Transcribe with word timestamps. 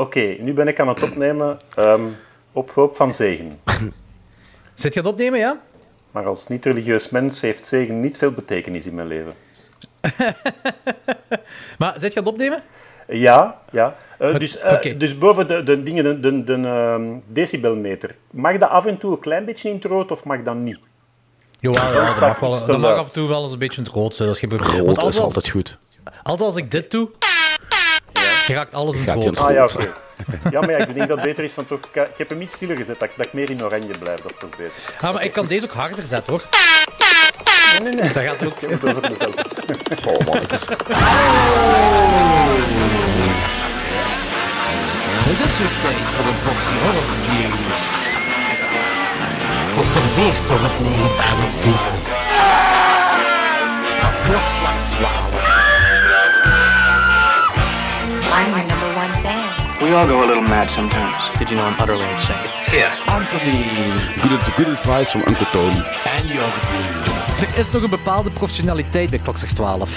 Oké, 0.00 0.36
nu 0.38 0.52
ben 0.52 0.68
ik 0.68 0.80
aan 0.80 0.88
het 0.88 1.02
opnemen 1.02 1.56
ehm, 1.74 2.02
op 2.52 2.70
hoop 2.70 2.96
van 2.96 3.14
zegen. 3.14 3.60
Zit 4.74 4.94
je 4.94 5.00
aan 5.00 5.06
het 5.06 5.14
opnemen, 5.14 5.38
ja? 5.38 5.60
Maar 6.10 6.26
als 6.26 6.48
niet-religieus 6.48 7.08
mens 7.08 7.40
heeft 7.40 7.66
zegen 7.66 8.00
niet 8.00 8.16
veel 8.16 8.30
betekenis 8.30 8.86
in 8.86 8.94
mijn 8.94 9.06
leven. 9.06 9.34
Maar 11.78 11.92
zit 11.96 12.12
je 12.12 12.18
aan 12.18 12.24
het 12.24 12.32
opnemen? 12.32 12.62
Ja, 13.08 13.60
ja. 13.70 13.96
Eh, 14.18 14.34
dus, 14.34 14.58
eh, 14.58 14.98
dus 14.98 15.18
boven 15.18 15.46
de, 15.48 15.62
de 15.62 15.82
dingen, 15.82 16.04
de, 16.04 16.20
de, 16.20 16.44
de, 16.44 16.52
ehm, 16.52 17.18
decibelmeter. 17.26 18.14
Mag 18.30 18.58
dat 18.58 18.70
af 18.70 18.86
en 18.86 18.98
toe 18.98 19.12
een 19.12 19.20
klein 19.20 19.44
beetje 19.44 19.68
in 19.68 19.74
het 19.74 19.84
rood 19.84 20.10
of 20.10 20.24
mag 20.24 20.42
dat 20.42 20.54
niet? 20.54 20.78
Jawel, 21.58 21.82
ja, 21.82 22.04
dat 22.04 22.20
mag, 22.20 22.40
wel, 22.40 22.66
dat 22.66 22.78
mag 22.78 22.96
af 22.96 23.06
en 23.06 23.12
toe 23.12 23.28
wel 23.28 23.42
eens 23.42 23.52
een 23.52 23.58
beetje 23.58 23.78
in 23.78 23.84
het 23.84 23.92
rood 23.92 24.14
zijn. 24.14 24.28
Dat 24.28 24.36
is 24.36 24.48
geen 24.48 24.58
probleem. 24.58 24.86
Rood 24.86 25.04
is 25.04 25.20
altijd 25.20 25.48
goed. 25.48 25.78
altijd 26.22 26.40
als 26.40 26.56
ik 26.56 26.70
dit 26.70 26.90
doe, 26.90 27.10
raakt 28.54 28.74
alles 28.74 28.94
in 28.96 29.00
het 29.08 29.22
je 29.22 29.28
rood. 29.28 29.38
Ah 29.38 29.52
ja, 29.52 29.64
oké. 29.64 29.92
Ja, 30.50 30.60
maar 30.60 30.70
ja, 30.70 30.76
ik 30.76 30.94
denk 30.94 31.08
dat 31.08 31.16
het 31.16 31.26
beter 31.26 31.44
is, 31.44 31.54
want 31.54 31.72
ook, 31.72 31.84
ik 31.92 32.08
heb 32.16 32.28
hem 32.28 32.40
iets 32.40 32.54
stiller 32.54 32.76
gezet, 32.76 33.00
dat, 33.00 33.08
ik- 33.08 33.16
dat 33.16 33.26
ik 33.26 33.32
meer 33.32 33.50
in 33.50 33.64
oranje 33.64 33.98
blijf. 33.98 34.20
Dat 34.20 34.30
is 34.30 34.36
toch 34.38 34.50
beter. 34.50 34.72
Ah, 35.00 35.12
maar 35.14 35.24
ik 35.24 35.32
kan 35.32 35.46
deze 35.46 35.64
ook 35.66 35.72
harder 35.72 36.06
zetten, 36.06 36.32
hoor. 36.32 36.42
Nee, 37.82 37.92
nee, 37.92 38.02
nee. 38.02 38.12
Dat 38.12 38.22
gaat 38.22 38.44
ook... 38.46 38.60
Ik 38.60 38.68
heb 38.70 38.80
het 38.82 38.96
over 38.96 39.10
mezelf. 39.10 39.34
Oh 40.06 40.26
man, 40.26 40.36
het 40.36 40.52
is... 40.52 40.68
Weer 45.58 45.68
tijd 45.82 45.96
voor 46.14 46.24
een 46.24 46.38
boxy 46.44 46.72
horror 46.82 47.08
reviews. 47.26 47.84
Geserveerd 49.76 50.48
door 50.48 50.58
het 50.62 50.80
legendarische 50.80 51.56
duo. 51.62 51.92
Van 53.98 54.12
klokslag 54.24 54.74
12. 54.98 55.49
I'm 58.40 58.50
your 58.56 58.66
number 58.72 58.90
one 59.02 59.12
fan. 59.24 59.48
We 59.82 59.94
all 59.96 60.06
go 60.06 60.24
a 60.24 60.26
little 60.26 60.42
mad 60.42 60.70
sometimes. 60.70 61.38
Did 61.38 61.50
you 61.50 61.56
know 61.56 61.64
I'm 61.70 61.78
utterly 61.82 62.06
insane? 62.08 62.48
Anthony 63.06 63.58
Good, 64.22 64.40
good 64.56 64.68
advice 64.68 65.10
from 65.12 65.22
Uncle 65.26 65.46
Tony. 65.52 65.82
en 66.16 66.26
Jordi. 66.26 66.80
Er 67.40 67.58
is 67.58 67.70
nog 67.70 67.82
een 67.82 67.90
bepaalde 67.90 68.30
professionaliteit 68.30 69.10
bij 69.10 69.18
Klokslag 69.18 69.50
12. 69.52 69.90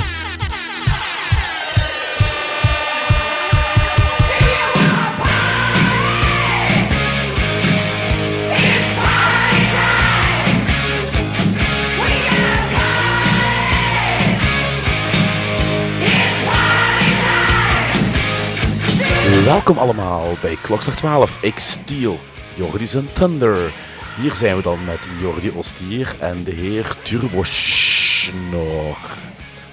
Welkom 19.42 19.78
allemaal 19.78 20.38
bij 20.42 20.58
Klokslag 20.62 20.96
12. 20.96 21.38
Ik 21.42 21.60
Steel, 21.60 22.20
Jordi's 22.56 22.94
en 22.94 23.10
Thunder. 23.14 23.74
Hier 24.22 24.34
zijn 24.34 24.56
we 24.56 24.62
dan 24.62 24.86
met 24.86 25.00
Jordi 25.22 25.50
Ostier 25.56 26.16
en 26.20 26.44
de 26.44 26.52
heer 26.52 26.96
Turbo 27.02 27.44
Schnorr. 27.44 28.98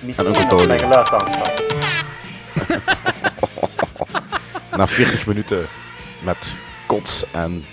Misschien 0.01 0.27
En 0.27 0.41
Uncle 0.41 0.57
als 0.57 0.63
Tony. 0.63 0.79
geluid 0.79 1.11
aanstaat. 1.13 1.63
Na 4.77 4.87
40 4.87 5.27
minuten 5.27 5.67
met 6.23 6.59
kots 6.87 7.25
en 7.33 7.65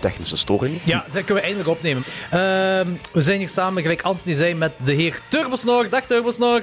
technische 0.00 0.36
storingen. 0.36 0.80
Ja, 0.84 0.98
dat 1.12 1.12
kunnen 1.12 1.34
we 1.34 1.40
eindelijk 1.40 1.68
opnemen. 1.68 2.02
Ehm, 2.30 2.86
we 3.12 3.22
zijn 3.22 3.38
hier 3.38 3.48
samen, 3.48 3.82
gelijk 3.82 4.02
Anthony 4.02 4.34
zei, 4.34 4.54
met 4.54 4.72
de 4.84 4.92
heer 4.92 5.18
Turbosnor. 5.28 5.88
Dag 5.88 6.04
Turbosnor. 6.06 6.62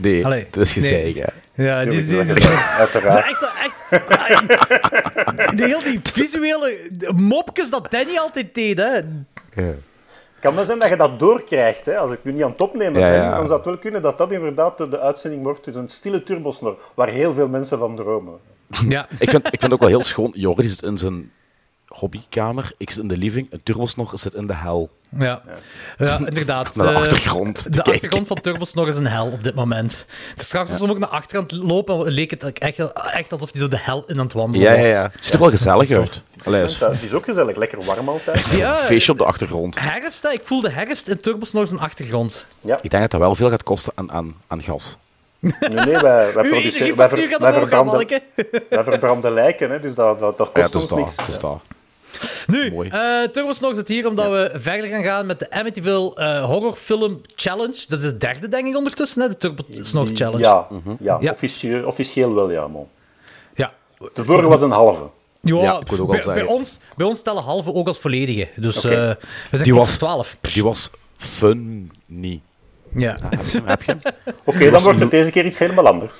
Nee, 0.00 0.24
Allee, 0.24 0.46
dat 0.50 0.62
is 0.62 0.74
nee. 0.74 1.14
hè. 1.54 1.64
Ja, 1.64 1.84
die- 1.84 2.16
Uiteraard. 2.78 3.24
echt, 3.26 3.50
echt, 3.64 3.90
de 5.58 5.66
heel 5.66 5.82
die 5.82 6.00
visuele 6.02 6.78
mopjes 7.14 7.70
dat 7.70 7.90
Danny 7.90 8.16
altijd 8.18 8.54
deed, 8.54 8.78
hè. 8.78 8.92
Ja. 9.62 9.72
Kan 10.40 10.54
wel 10.54 10.64
zijn 10.64 10.78
dat 10.78 10.88
je 10.88 10.96
dat 10.96 11.18
doorkrijgt. 11.18 11.86
Hè? 11.86 11.96
Als 11.96 12.12
ik 12.12 12.18
nu 12.22 12.32
niet 12.32 12.42
aan 12.42 12.50
het 12.50 12.60
opnemen 12.60 13.00
Ja, 13.00 13.10
ben, 13.10 13.16
ja. 13.22 13.36
dan 13.36 13.46
zou 13.46 13.56
het 13.56 13.64
wel 13.64 13.78
kunnen 13.78 14.02
dat 14.02 14.18
dat 14.18 14.32
inderdaad 14.32 14.78
de, 14.78 15.00
uitzending 15.00 15.42
wordt. 15.42 15.64
Dus 15.64 15.74
een 15.74 15.88
stille 15.88 16.22
turbosnor, 16.22 16.76
waar 16.94 17.08
heel 17.08 17.34
veel 17.34 17.48
mensen 17.48 17.78
van 17.78 17.96
dromen. 17.96 18.34
Ja. 18.88 19.06
Ik, 19.18 19.30
vind, 19.30 19.44
ik 19.46 19.50
vind 19.60 19.62
het 19.62 19.72
ook 19.72 19.80
wel 19.80 19.88
heel 19.88 20.04
schoon. 20.04 20.32
Jordi 20.36 20.68
zit 20.68 20.82
in 20.82 20.98
zijn 20.98 21.30
hobbykamer, 21.98 22.72
ik 22.78 22.90
zit 22.90 22.98
in 23.02 23.08
de 23.08 23.16
living 23.16 23.50
en 23.52 23.60
Turbosnor 23.62 24.10
zit 24.14 24.34
in 24.34 24.46
de 24.46 24.54
hel. 24.54 24.90
Ja, 25.18 25.42
ja 25.98 26.18
inderdaad. 26.26 26.76
Naar 26.76 26.86
de 26.86 26.92
Eh, 26.92 26.98
achtergrond 26.98 27.54
te 27.62 27.62
De 27.62 27.70
kijken. 27.70 27.92
achtergrond 27.92 28.26
van 28.26 28.40
Turbosnor 28.40 28.88
is 28.88 28.96
een 28.96 29.06
hel 29.06 29.26
op 29.30 29.42
dit 29.44 29.54
moment. 29.54 30.06
Het 30.34 30.42
straks 30.42 30.78
ja. 30.78 30.86
ook 30.86 30.98
naar 30.98 31.08
achter 31.08 31.36
aan 31.38 31.42
het 31.42 31.52
lopen, 31.52 32.10
leek 32.10 32.30
het 32.30 32.58
echt, 32.58 32.78
echt 33.12 33.32
alsof 33.32 33.48
hij 33.52 33.60
zo 33.60 33.68
de 33.68 33.78
hel 33.80 34.04
in 34.06 34.18
aan 34.18 34.24
het 34.24 34.32
wandelen 34.32 34.70
Ja, 34.70 34.76
was. 34.76 34.86
ja, 34.86 34.92
ja. 34.92 35.10
Het 35.12 35.24
ziet 35.24 35.34
er 35.34 35.40
wel 35.40 35.50
gezellig 35.50 35.90
uit. 35.90 36.22
Allee, 36.44 36.60
En 36.60 36.92
is 37.02 37.12
ook 37.12 37.24
gezellig, 37.24 37.56
lekker 37.56 37.84
warm 37.84 38.08
altijd. 38.08 38.46
Ja, 38.50 38.72
een 38.80 38.86
feestje 38.86 39.12
op 39.12 39.18
de 39.18 39.24
achtergrond. 39.24 39.80
herfst, 39.80 40.22
hè. 40.22 40.28
ik 40.32 40.44
voelde 40.44 40.70
herfst 40.70 41.08
in 41.08 41.20
Turbosnor 41.20 41.66
zijn 41.66 41.80
achtergrond. 41.80 42.46
Ik 42.62 42.90
denk 42.90 43.02
dat 43.02 43.10
dat 43.10 43.20
wel 43.20 43.34
veel 43.34 43.50
gaat 43.50 43.62
kosten 43.62 43.92
aan, 43.96 44.12
aan, 44.12 44.34
aan 44.46 44.62
gas. 44.62 44.96
Nee, 45.40 45.52
nee, 45.84 45.98
wij, 45.98 46.32
produceren... 46.48 46.96
Wij, 46.96 47.08
ver, 47.08 47.16
wij, 47.40 47.52
verbranden, 47.52 48.06
wij 48.68 48.84
verbranden 48.84 49.32
lijken, 49.32 49.70
hè, 49.70 49.80
dus 49.80 49.94
dat, 49.94 50.18
dat, 50.18 50.36
dat 50.38 50.50
Ja, 50.54 50.62
kost 50.62 50.74
het 50.74 50.74
is 50.74 50.80
ons 50.82 50.90
daar. 50.90 50.98
niks. 50.98 51.16
Het 51.16 51.28
is 51.28 51.38
daar. 51.38 51.58
Nu, 52.46 52.70
Mooi. 52.72 52.88
eh 52.88 53.22
Turbosnor 53.32 53.74
zit 53.74 53.88
hier 53.88 54.06
omdat 54.08 54.30
we 54.30 54.50
verder 54.54 54.88
gaan 54.88 55.02
gaan 55.02 55.26
met 55.26 55.38
de 55.38 55.50
Amityville 55.50 56.14
eh, 56.14 56.44
Horror 56.44 56.76
Film 56.76 57.20
Challenge. 57.34 57.84
Dat 57.88 57.98
is 57.98 58.04
de 58.10 58.16
derde, 58.16 58.48
denk 58.48 58.66
ik, 58.68 58.76
ondertussen, 58.76 59.22
hè, 59.22 59.28
de 59.28 59.36
Turbosnor 59.36 60.08
Challenge. 60.12 60.42
Ja, 60.44 60.66
Mhm. 60.70 60.90
ja, 61.00 61.16
Ja. 61.20 61.30
Officieel, 61.32 61.84
officieel 61.86 62.34
wel, 62.34 62.50
ja, 62.50 62.66
man. 62.68 62.86
ja. 63.54 63.72
De 64.14 64.24
vorige 64.24 64.48
was 64.48 64.60
een 64.60 64.70
halve. 64.70 65.02
Ja, 65.40 65.56
Ja, 65.62 65.80
ik 65.80 65.92
ook 65.92 65.98
al 65.98 66.06
bij, 66.06 66.20
zeggen. 66.20 66.44
bij 66.44 66.54
ons, 66.54 66.78
bij 66.96 67.06
ons 67.06 67.22
tellen 67.22 67.42
halve 67.42 67.74
ook 67.74 67.86
als 67.86 67.98
volledige. 67.98 68.48
Dus 68.56 68.76
eh, 68.84 68.90
we 68.90 69.16
zijn 69.50 69.62
Die 69.62 69.74
was- 69.74 69.96
12. 69.96 70.36
Die 70.40 70.62
was 70.64 70.90
funny. 71.16 72.40
Ja. 72.96 73.16
Heb 73.30 73.42
je 73.42 73.56
hem? 73.58 73.66
Heb 73.66 73.82
je 73.82 73.96
hem? 73.98 74.34
Oké, 74.44 74.70
dan 74.70 74.82
wordt 74.82 75.00
het 75.00 75.10
deze 75.10 75.30
keer 75.30 75.46
iets 75.46 75.58
helemaal 75.58 75.86
anders. 75.86 76.12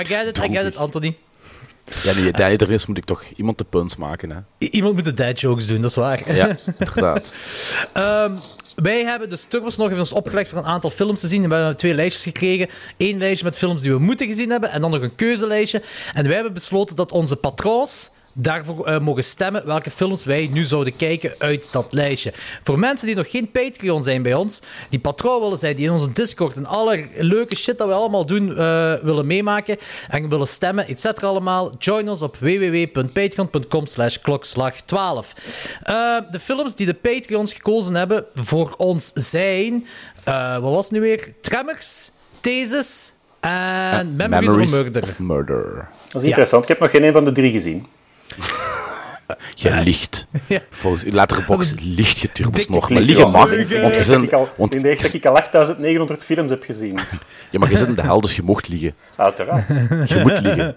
I 0.00 0.04
get 0.04 0.26
it, 0.26 0.38
I 0.44 0.52
get 0.56 0.64
it, 0.66 0.76
Anthony. 0.76 1.16
Ja, 2.02 2.12
nee, 2.14 2.56
er 2.56 2.72
is, 2.72 2.86
moet 2.86 2.98
ik 2.98 3.04
toch 3.04 3.24
iemand 3.36 3.58
de 3.58 3.64
puns 3.64 3.96
maken, 3.96 4.30
hè? 4.30 4.36
I- 4.66 4.68
Iemand 4.70 4.94
moet 4.94 5.04
de 5.04 5.14
dad 5.14 5.40
jokes 5.40 5.66
doen, 5.66 5.80
dat 5.80 5.90
is 5.90 5.96
waar. 5.96 6.34
Ja, 6.34 6.56
inderdaad. 6.78 7.32
Ehm, 7.92 8.32
wij 8.74 9.04
hebben 9.04 9.28
dus 9.28 9.44
Turbos 9.44 9.76
nog 9.76 9.86
even 9.86 9.98
ons 9.98 10.12
opgelegd 10.12 10.48
voor 10.48 10.58
een 10.58 10.64
aantal 10.64 10.90
films 10.90 11.20
te 11.20 11.26
zien. 11.26 11.48
We 11.48 11.54
hebben 11.54 11.76
twee 11.76 11.94
lijstjes 11.94 12.22
gekregen. 12.22 12.68
Eén 12.96 13.18
lijstje 13.18 13.44
met 13.44 13.56
films 13.56 13.82
die 13.82 13.92
we 13.92 13.98
moeten 13.98 14.26
gezien 14.26 14.50
hebben. 14.50 14.70
En 14.70 14.80
dan 14.80 14.90
nog 14.90 15.02
een 15.02 15.14
keuzelijstje. 15.14 15.82
En 16.14 16.24
wij 16.24 16.34
hebben 16.34 16.52
besloten 16.52 16.96
dat 16.96 17.12
onze 17.12 17.36
patroons 17.36 18.10
daarvoor 18.40 18.86
eh, 18.86 19.00
mogen 19.00 19.24
stemmen 19.24 19.66
welke 19.66 19.90
films 19.90 20.24
wij 20.24 20.48
nu 20.52 20.64
zouden 20.64 20.96
kijken 20.96 21.34
uit 21.38 21.72
dat 21.72 21.92
lijstje. 21.92 22.32
Voor 22.62 22.78
mensen 22.78 23.06
die 23.06 23.16
nog 23.16 23.30
geen 23.30 23.50
Patreon 23.50 24.02
zijn 24.02 24.22
bij 24.22 24.34
ons, 24.34 24.60
die 24.88 24.98
patroon 24.98 25.40
willen 25.40 25.58
zijn, 25.58 25.76
die 25.76 25.86
in 25.86 25.92
onze 25.92 26.12
Discord 26.12 26.56
en 26.56 26.66
alle 26.66 27.08
leuke 27.16 27.56
shit 27.56 27.78
dat 27.78 27.88
we 27.88 27.94
allemaal 27.94 28.26
doen 28.26 28.56
eh, 28.56 28.94
willen 29.02 29.26
meemaken 29.26 29.76
en 30.08 30.28
willen 30.28 30.46
stemmen, 30.46 30.86
et 30.88 31.00
cetera 31.00 31.26
allemaal, 31.26 31.72
join 31.78 32.08
ons 32.08 32.22
op 32.22 32.36
www.patreon.com 32.36 33.86
slash 33.86 34.16
klokslag12. 34.18 35.26
Eh, 35.82 36.16
de 36.30 36.40
films 36.40 36.74
die 36.74 36.86
de 36.86 36.94
Patreons 36.94 37.52
gekozen 37.52 37.94
hebben 37.94 38.24
voor 38.34 38.74
ons 38.76 39.10
zijn, 39.14 39.86
eh, 40.24 40.58
wat 40.58 40.72
was 40.72 40.84
het 40.84 40.92
nu 40.92 41.00
weer? 41.00 41.34
Tremors, 41.40 42.10
Thesis 42.40 43.12
en 43.40 44.16
Memories, 44.16 44.72
of 44.72 44.78
a 44.78 44.82
Murder. 44.82 45.02
of 45.02 45.18
Murder. 45.18 45.88
Dat 46.12 46.22
is 46.22 46.28
interessant. 46.28 46.62
Ik 46.62 46.68
heb 46.68 46.78
nog 46.80 46.90
geen 46.90 47.04
een 47.04 47.12
van 47.12 47.24
de 47.24 47.32
drie 47.32 47.52
gezien. 47.52 47.86
Je 49.54 49.70
liegt. 49.84 50.26
Ja. 50.46 50.60
Volgens 50.70 51.02
uw 51.04 51.12
letterbox 51.12 51.74
liegt 51.80 52.18
je 52.18 52.32
turbos 52.32 52.54
Dikke 52.56 52.72
nog. 52.72 52.90
Maar 52.90 52.98
liegen. 53.00 53.16
liegen 53.16 53.30
mag. 53.32 53.50
Ik 53.52 53.68
Want 53.68 53.70
je 53.70 53.78
denk 53.80 53.94
zit, 53.94 54.14
dat 54.14 54.22
ik 54.22 54.32
al- 54.32 54.48
want, 54.56 54.74
ik 54.74 54.82
denk 54.82 55.02
dat 55.02 55.12
ik 55.14 55.26
al 55.26 55.36
8900 55.36 56.24
films 56.24 56.50
heb 56.50 56.62
gezien. 56.62 56.98
ja, 57.50 57.58
maar 57.58 57.70
je 57.70 57.76
zit 57.76 57.88
in 57.88 57.94
de 57.94 58.02
hel, 58.02 58.20
dus 58.20 58.36
je 58.36 58.42
mocht 58.42 58.68
liegen. 58.68 58.94
Uiteraard. 59.16 59.66
Je 60.08 60.20
moet 60.22 60.40
liegen. 60.40 60.76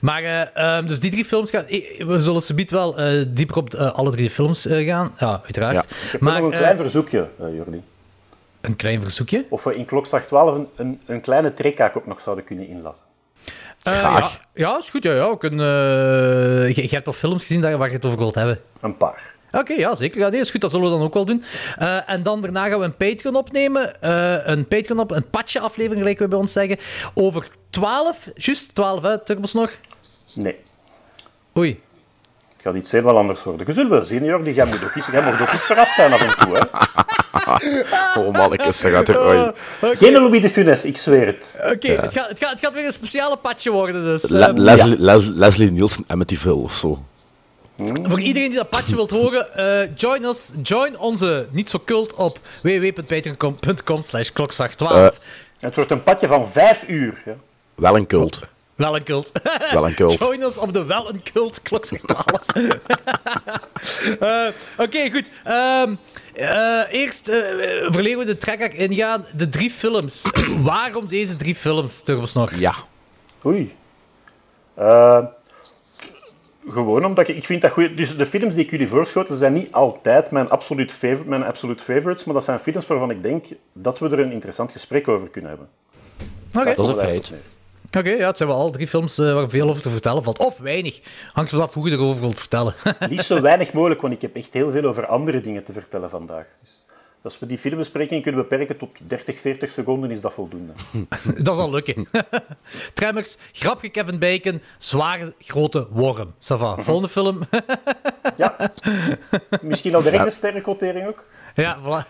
Maar, 0.00 0.22
eh, 0.22 0.56
ehm, 0.76 0.86
dus 0.86 1.00
die 1.00 1.10
drie 1.10 1.24
films 1.24 1.50
gaan... 1.50 1.64
We 1.98 2.16
zullen 2.20 2.42
subiet 2.42 2.70
wel 2.70 2.98
eh, 2.98 3.24
dieper 3.28 3.56
op 3.56 3.74
eh, 3.74 3.92
alle 3.92 4.10
drie 4.10 4.30
films 4.30 4.66
eh, 4.66 4.86
gaan. 4.86 5.12
Ja, 5.18 5.40
uiteraard. 5.44 5.74
Ja. 5.74 5.80
Ik 5.82 6.10
heb 6.12 6.20
Maar 6.20 6.40
nog 6.40 6.50
een 6.52 6.58
klein 6.58 6.76
verzoekje, 6.76 7.28
Jordi. 7.38 7.82
een 8.60 8.76
klein 8.76 9.02
verzoekje. 9.02 9.44
Of 9.48 9.64
we 9.64 9.74
in 9.76 9.84
klokslag 9.84 10.26
12 10.26 10.54
een, 10.54 10.68
een, 10.76 11.00
een 11.06 11.20
kleine 11.20 11.54
trekhaak 11.54 11.96
ook 11.96 12.06
nog 12.06 12.20
zouden 12.20 12.44
kunnen 12.44 12.68
inlassen. 12.68 13.06
Eh, 13.82 13.98
Graag. 13.98 14.40
Ja, 14.54 14.68
ja, 14.68 14.78
is 14.78 14.90
goed. 14.90 15.02
Ja, 15.02 15.12
ja. 15.14 15.30
We 15.30 15.38
kunnen, 15.38 15.66
eh, 15.66 16.74
je, 16.76 16.82
je 16.82 16.94
hebt 16.94 17.06
al 17.06 17.12
films 17.12 17.46
gezien 17.46 17.60
waar 17.60 17.88
je 17.88 17.94
het 17.94 18.04
over 18.04 18.18
wilt 18.18 18.34
hebben. 18.34 18.60
Een 18.80 18.96
paar. 18.96 19.30
Oké, 19.52 19.72
ja, 19.72 19.94
zeker. 19.94 20.20
Ja, 20.20 20.28
nee, 20.28 20.40
is 20.40 20.50
goed, 20.50 20.60
dat 20.60 20.70
zullen 20.70 20.90
we 20.90 20.96
dan 20.96 21.04
ook 21.04 21.14
wel 21.14 21.24
doen. 21.24 21.44
Eh, 21.78 22.10
en 22.10 22.22
dan 22.22 22.40
daarna 22.40 22.68
gaan 22.68 22.78
we 22.78 22.84
een 22.84 22.96
Patreon 22.96 23.36
opnemen. 23.36 23.96
Een 24.50 24.68
Patreon 24.68 24.98
op, 25.00 25.10
een 25.10 25.30
patje 25.30 25.60
aflevering, 25.60 26.00
gelijk 26.00 26.18
we 26.18 26.28
bij 26.28 26.38
ons 26.38 26.52
zeggen. 26.52 26.78
Over 27.14 27.48
12, 27.70 28.28
juist 28.34 28.74
12, 28.74 29.02
hè, 29.02 29.18
Turbos 29.18 29.52
nog? 29.52 29.76
Nee. 30.34 30.56
Oei. 31.58 31.80
Het 32.62 32.72
gaat 32.72 32.80
iets 32.82 32.92
helemaal 32.92 33.16
anders 33.18 33.44
worden. 33.44 33.66
Je 33.66 33.72
zult 33.72 33.88
wel 33.88 34.04
zien, 34.04 34.24
Jordi. 34.24 34.52
Jij 34.52 34.64
moet 34.64 34.84
ook 34.84 34.94
eens, 34.94 35.06
jij 35.06 35.22
mag 35.22 35.40
ook 35.42 35.48
eens 35.48 35.62
verrast 35.62 35.94
zijn 35.94 36.12
af 36.12 36.20
en 36.20 36.46
toe. 36.46 36.56
Hè? 36.56 38.20
oh 38.20 38.32
mannetjes, 38.32 38.80
dat 38.80 38.90
gaat 38.90 39.08
er... 39.08 39.26
oei. 39.26 39.52
Geen 39.80 40.12
Louis 40.12 40.40
de 40.40 40.50
Funès, 40.50 40.84
ik 40.84 40.96
zweer 40.96 41.26
het. 41.26 41.54
Oké, 41.72 41.88
het, 41.88 42.12
gaat, 42.12 42.28
het, 42.28 42.38
gaat, 42.38 42.50
het 42.50 42.60
gaat 42.60 42.72
weer 42.72 42.84
een 42.84 42.92
speciale 42.92 43.36
patje 43.36 43.70
worden. 43.70 44.04
Dus, 44.04 44.28
Le- 44.28 44.44
ehm, 44.46 44.58
Leslie, 44.58 44.96
Les- 44.98 45.28
Leslie 45.28 45.70
Nielsen, 45.70 46.04
Amityville 46.06 46.54
of 46.54 46.72
zo. 46.74 47.04
Voor 48.02 48.20
iedereen 48.20 48.48
die 48.48 48.58
dat 48.58 48.70
patje 48.70 48.94
wilt 48.96 49.10
horen, 49.10 49.54
eh, 49.56 49.88
join, 49.96 50.24
us, 50.24 50.52
join 50.62 50.98
onze 50.98 51.46
niet 51.50 51.70
zo 51.70 51.80
cult 51.84 52.14
op 52.14 52.38
www.patreon.com 52.62 54.02
slash 54.02 54.28
klokslag12. 54.30 54.76
Eh. 54.78 55.06
Het 55.60 55.74
wordt 55.74 55.90
een 55.90 56.02
padje 56.02 56.26
van 56.26 56.48
vijf 56.52 56.84
uur. 56.88 57.22
Ja. 57.24 57.34
Wel 57.74 57.96
een 57.96 58.06
cult. 58.06 58.40
Wel 58.74 58.96
een 58.96 59.02
cult. 59.02 59.32
Wel 59.72 59.86
een 59.86 59.94
cult. 59.94 60.18
Join 60.18 60.42
us 60.42 60.58
op 60.58 60.72
de 60.72 60.84
Wel 60.84 61.08
een 61.08 61.22
Cult 61.32 61.64
12. 61.64 62.46
Eh, 64.20 64.46
Oké, 64.78 65.10
goed. 65.10 65.30
Ehm, 65.44 65.94
eh, 66.34 66.92
eerst 66.92 67.28
uh, 67.28 67.36
verleden 67.90 68.18
we 68.18 68.24
de 68.24 68.36
track 68.36 68.58
ingaan. 68.58 69.24
De 69.36 69.48
drie 69.48 69.70
films. 69.70 70.30
Waarom 70.62 71.08
deze 71.08 71.36
drie 71.36 71.54
films, 71.54 72.02
Turbosnor? 72.02 72.54
Ja. 72.58 72.74
Oei. 73.44 73.74
Gewoon 76.68 77.04
omdat 77.04 77.28
ik, 77.28 77.36
ik 77.36 77.44
vind 77.44 77.62
dat 77.62 77.70
goed. 77.70 77.96
Dus 77.96 78.16
de 78.16 78.26
films 78.26 78.54
die 78.54 78.64
ik 78.64 78.70
jullie 78.70 78.88
voorschoten 78.88 79.36
zijn 79.36 79.52
niet 79.52 79.72
altijd 79.72 80.30
mijn 80.30 80.50
absolute, 80.50 80.94
favorite, 80.94 81.28
mijn 81.28 81.44
absolute 81.44 81.84
favorites, 81.84 82.24
maar 82.24 82.34
dat 82.34 82.44
zijn 82.44 82.58
films 82.58 82.86
waarvan 82.86 83.10
ik 83.10 83.22
denk 83.22 83.46
dat 83.72 83.98
we 83.98 84.08
er 84.08 84.20
een 84.20 84.32
interessant 84.32 84.72
gesprek 84.72 85.08
over 85.08 85.28
kunnen 85.28 85.50
hebben. 85.50 85.68
Oké, 86.54 86.74
Dat 86.74 86.88
is 86.88 86.94
een 86.94 87.00
feit. 87.00 87.32
Oké, 87.98 88.10
ja, 88.10 88.26
het 88.26 88.36
zijn 88.36 88.48
wel 88.48 88.58
al 88.58 88.70
drie 88.70 88.86
films 88.86 89.18
eh, 89.18 89.32
waar 89.34 89.48
veel 89.50 89.68
over 89.68 89.82
te 89.82 89.90
vertellen 89.90 90.22
valt. 90.22 90.38
Of 90.38 90.58
weinig. 90.58 91.00
Hangt 91.32 91.50
vanaf 91.50 91.74
hoe 91.74 91.88
je 91.90 91.94
erover 91.96 92.20
wilt 92.20 92.38
vertellen. 92.38 92.74
Niet 93.10 93.22
zo 93.22 93.40
weinig 93.40 93.72
mogelijk, 93.72 94.00
want 94.00 94.14
ik 94.14 94.22
heb 94.22 94.36
echt 94.36 94.52
heel 94.52 94.70
veel 94.70 94.84
over 94.84 95.06
andere 95.06 95.40
dingen 95.40 95.64
te 95.64 95.72
vertellen 95.72 96.10
vandaag. 96.10 96.44
Dus 96.62 96.84
als 97.22 97.38
we 97.38 97.46
die 97.46 97.58
filmbespreking 97.58 98.22
kunnen 98.22 98.40
beperken 98.48 98.76
tot 98.78 98.88
30, 99.06 99.38
40 99.40 99.70
seconden, 99.70 100.10
is 100.10 100.20
dat 100.20 100.32
voldoende. 100.32 100.72
dat 101.42 101.56
zal 101.56 101.70
lukken. 101.70 102.06
Tremmers, 102.94 103.36
grapje 103.52 103.88
Kevin 103.88 104.18
Bacon, 104.18 104.62
zware 104.78 105.34
grote 105.38 105.86
worm. 105.90 106.34
Ça 106.34 106.56
va. 106.58 106.76
Volgende 106.82 107.08
film. 107.08 107.40
Ja. 108.36 108.72
Misschien 109.62 109.94
al 109.94 110.02
direct 110.02 110.24
een 110.26 110.32
sterrenkotering 110.32 111.06
ook. 111.06 111.24
ja, 111.54 111.78
voilà. 111.80 112.08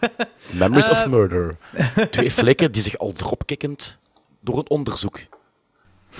Memories 0.59 0.89
Eh. 0.89 0.93
of 0.93 1.07
Murder. 1.07 1.55
Twee 2.11 2.31
flikken 2.31 2.73
die 2.73 2.83
zich 2.83 2.99
al 2.99 3.13
dropkikkend 3.13 3.99
door 4.41 4.59
een 4.59 4.71
onderzoek 4.71 5.19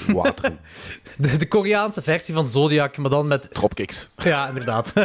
wateren. 0.07 0.59
De, 1.17 1.37
de 1.37 1.49
Koreaanse 1.49 2.03
versie 2.03 2.35
van 2.35 2.49
Zodiac, 2.49 2.97
maar 2.97 3.11
dan 3.11 3.27
met... 3.27 3.51
Dropkicks. 3.51 4.11
Ja, 4.17 4.49
inderdaad. 4.49 4.93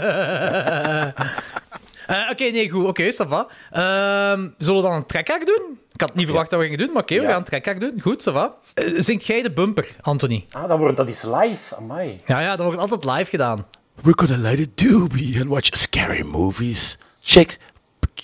Eh, 2.08 2.30
oké, 2.32 2.44
nee, 2.44 2.70
goed. 2.70 2.86
Oké, 2.88 3.12
ça 3.14 3.28
va. 3.28 3.48
Ehm, 3.72 4.48
zullen 4.58 4.82
we 4.82 4.88
dan 4.88 4.96
een 4.98 5.06
trekhaak 5.06 5.46
doen? 5.46 5.80
Ik 5.92 6.02
had 6.02 6.16
niet 6.16 6.26
verwacht 6.26 6.50
dat 6.50 6.60
we 6.60 6.66
gingen 6.66 6.80
doen, 6.80 6.92
maar 6.94 7.02
oké, 7.02 7.16
we 7.16 7.22
Ja. 7.22 7.28
gaan 7.28 7.38
een 7.38 7.44
trekhaak 7.44 7.80
doen. 7.80 8.02
Goed, 8.02 8.30
ça 8.30 8.34
va. 8.34 8.54
Eh, 8.74 8.94
zingt 8.98 9.26
jij 9.26 9.42
de 9.42 9.52
bumper, 9.52 9.96
Anthony? 10.02 10.46
Ah, 10.52 10.68
dat, 10.68 10.78
wordt, 10.78 10.98
dat 10.98 11.10
is 11.10 11.24
live. 11.24 11.76
Amai. 11.76 12.22
Ja, 12.26 12.40
ja, 12.40 12.56
dat 12.56 12.66
wordt 12.66 12.80
altijd 12.92 13.06
live 13.18 13.30
gedaan. 13.30 13.66
We're 14.02 14.18
gonna 14.26 14.50
light 14.50 14.68
a 14.68 14.72
doobie 14.88 15.40
and 15.40 15.50
watch 15.50 15.68
scary 15.78 16.22
movies. 16.22 16.98
Chicks, 17.22 17.58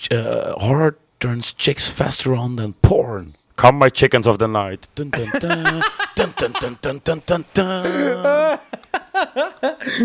uh, 0.08 0.52
horror 0.52 0.96
turns 1.18 1.54
chicks 1.56 1.86
faster 1.88 2.32
on 2.32 2.54
than 2.56 2.74
porn. 2.80 3.34
Come 3.54 3.78
my 3.78 3.88
chickens 3.88 4.26
of 4.26 4.36
the 4.36 4.46
night. 4.46 4.88
Dun, 4.94 5.10
dun, 5.10 5.30
dun. 5.38 5.54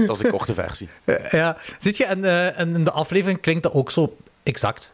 Dat 0.08 0.16
is 0.16 0.22
de 0.22 0.30
korte 0.30 0.54
versie. 0.54 0.90
Ja, 1.32 1.58
ziet 1.80 1.98
je, 1.98 2.06
en, 2.06 2.24
eh, 2.24 2.60
en 2.60 2.76
in 2.76 2.84
de 2.84 2.92
aflevering 2.92 3.42
klinkt 3.42 3.64
dat 3.64 3.74
ook 3.74 3.92
zo 3.92 4.16
exact. 4.44 4.94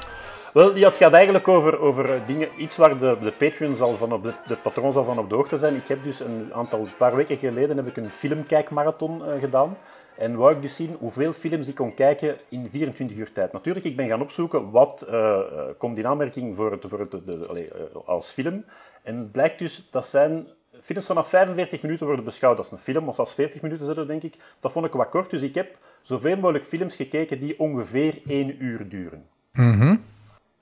Wel, 0.53 0.75
het 0.75 0.95
gaat 0.95 1.13
eigenlijk 1.13 1.47
over, 1.47 1.79
over 1.79 2.13
eh, 2.13 2.27
dingen, 2.27 2.49
iets 2.57 2.75
waar 2.75 2.97
de, 2.97 3.17
de 3.39 3.95
van 3.97 4.13
op 4.13 4.23
de, 4.23 4.33
de 4.47 4.55
patroon 4.55 4.91
zal 4.91 5.03
van 5.03 5.19
op 5.19 5.29
de 5.29 5.35
hoogte 5.35 5.57
zijn. 5.57 5.75
Ik 5.75 5.87
heb 5.87 6.03
dus 6.03 6.19
een 6.19 6.53
aantal, 6.53 6.87
paar 6.97 7.15
weken 7.15 7.37
geleden 7.37 7.77
heb 7.77 7.87
ik 7.87 7.97
een 7.97 8.09
filmkijkmarathon 8.09 9.25
eh, 9.25 9.39
gedaan. 9.39 9.77
En 10.17 10.35
wou 10.35 10.55
ik 10.55 10.61
dus 10.61 10.75
zien 10.75 10.95
hoeveel 10.99 11.33
films 11.33 11.67
ik 11.67 11.75
kon 11.75 11.93
kijken 11.93 12.37
in 12.49 12.69
24 12.69 13.17
uur 13.17 13.31
tijd. 13.31 13.51
Natuurlijk, 13.51 13.85
ik 13.85 13.95
ben 13.95 14.07
gaan 14.07 14.21
opzoeken 14.21 14.71
wat 14.71 15.01
eh, 15.01 15.39
komt 15.77 15.97
in 15.97 16.07
aanmerking 16.07 16.55
voor 16.55 16.71
het, 16.71 16.85
voor 16.87 17.07
de, 17.09 17.89
als 18.05 18.29
film. 18.29 18.65
En 19.03 19.17
het 19.17 19.31
blijkt 19.31 19.59
dus, 19.59 19.87
dat 19.91 20.07
zijn 20.07 20.47
films 20.81 21.05
vanaf 21.05 21.29
45 21.29 21.81
minuten 21.81 22.05
worden 22.05 22.25
beschouwd 22.25 22.57
als 22.57 22.71
een 22.71 22.77
film, 22.77 23.07
of 23.07 23.19
als 23.19 23.33
40 23.33 23.61
minuten 23.61 23.85
zullen, 23.85 24.07
denk 24.07 24.23
ik. 24.23 24.37
Dat 24.59 24.71
vond 24.71 24.85
ik 24.85 24.91
wat 24.91 25.09
kort, 25.09 25.29
dus 25.29 25.41
ik 25.41 25.55
heb 25.55 25.77
zoveel 26.01 26.35
mogelijk 26.35 26.65
films 26.65 26.95
gekeken 26.95 27.39
die 27.39 27.59
ongeveer 27.59 28.21
1 28.27 28.63
uur 28.63 28.89
duren. 28.89 29.25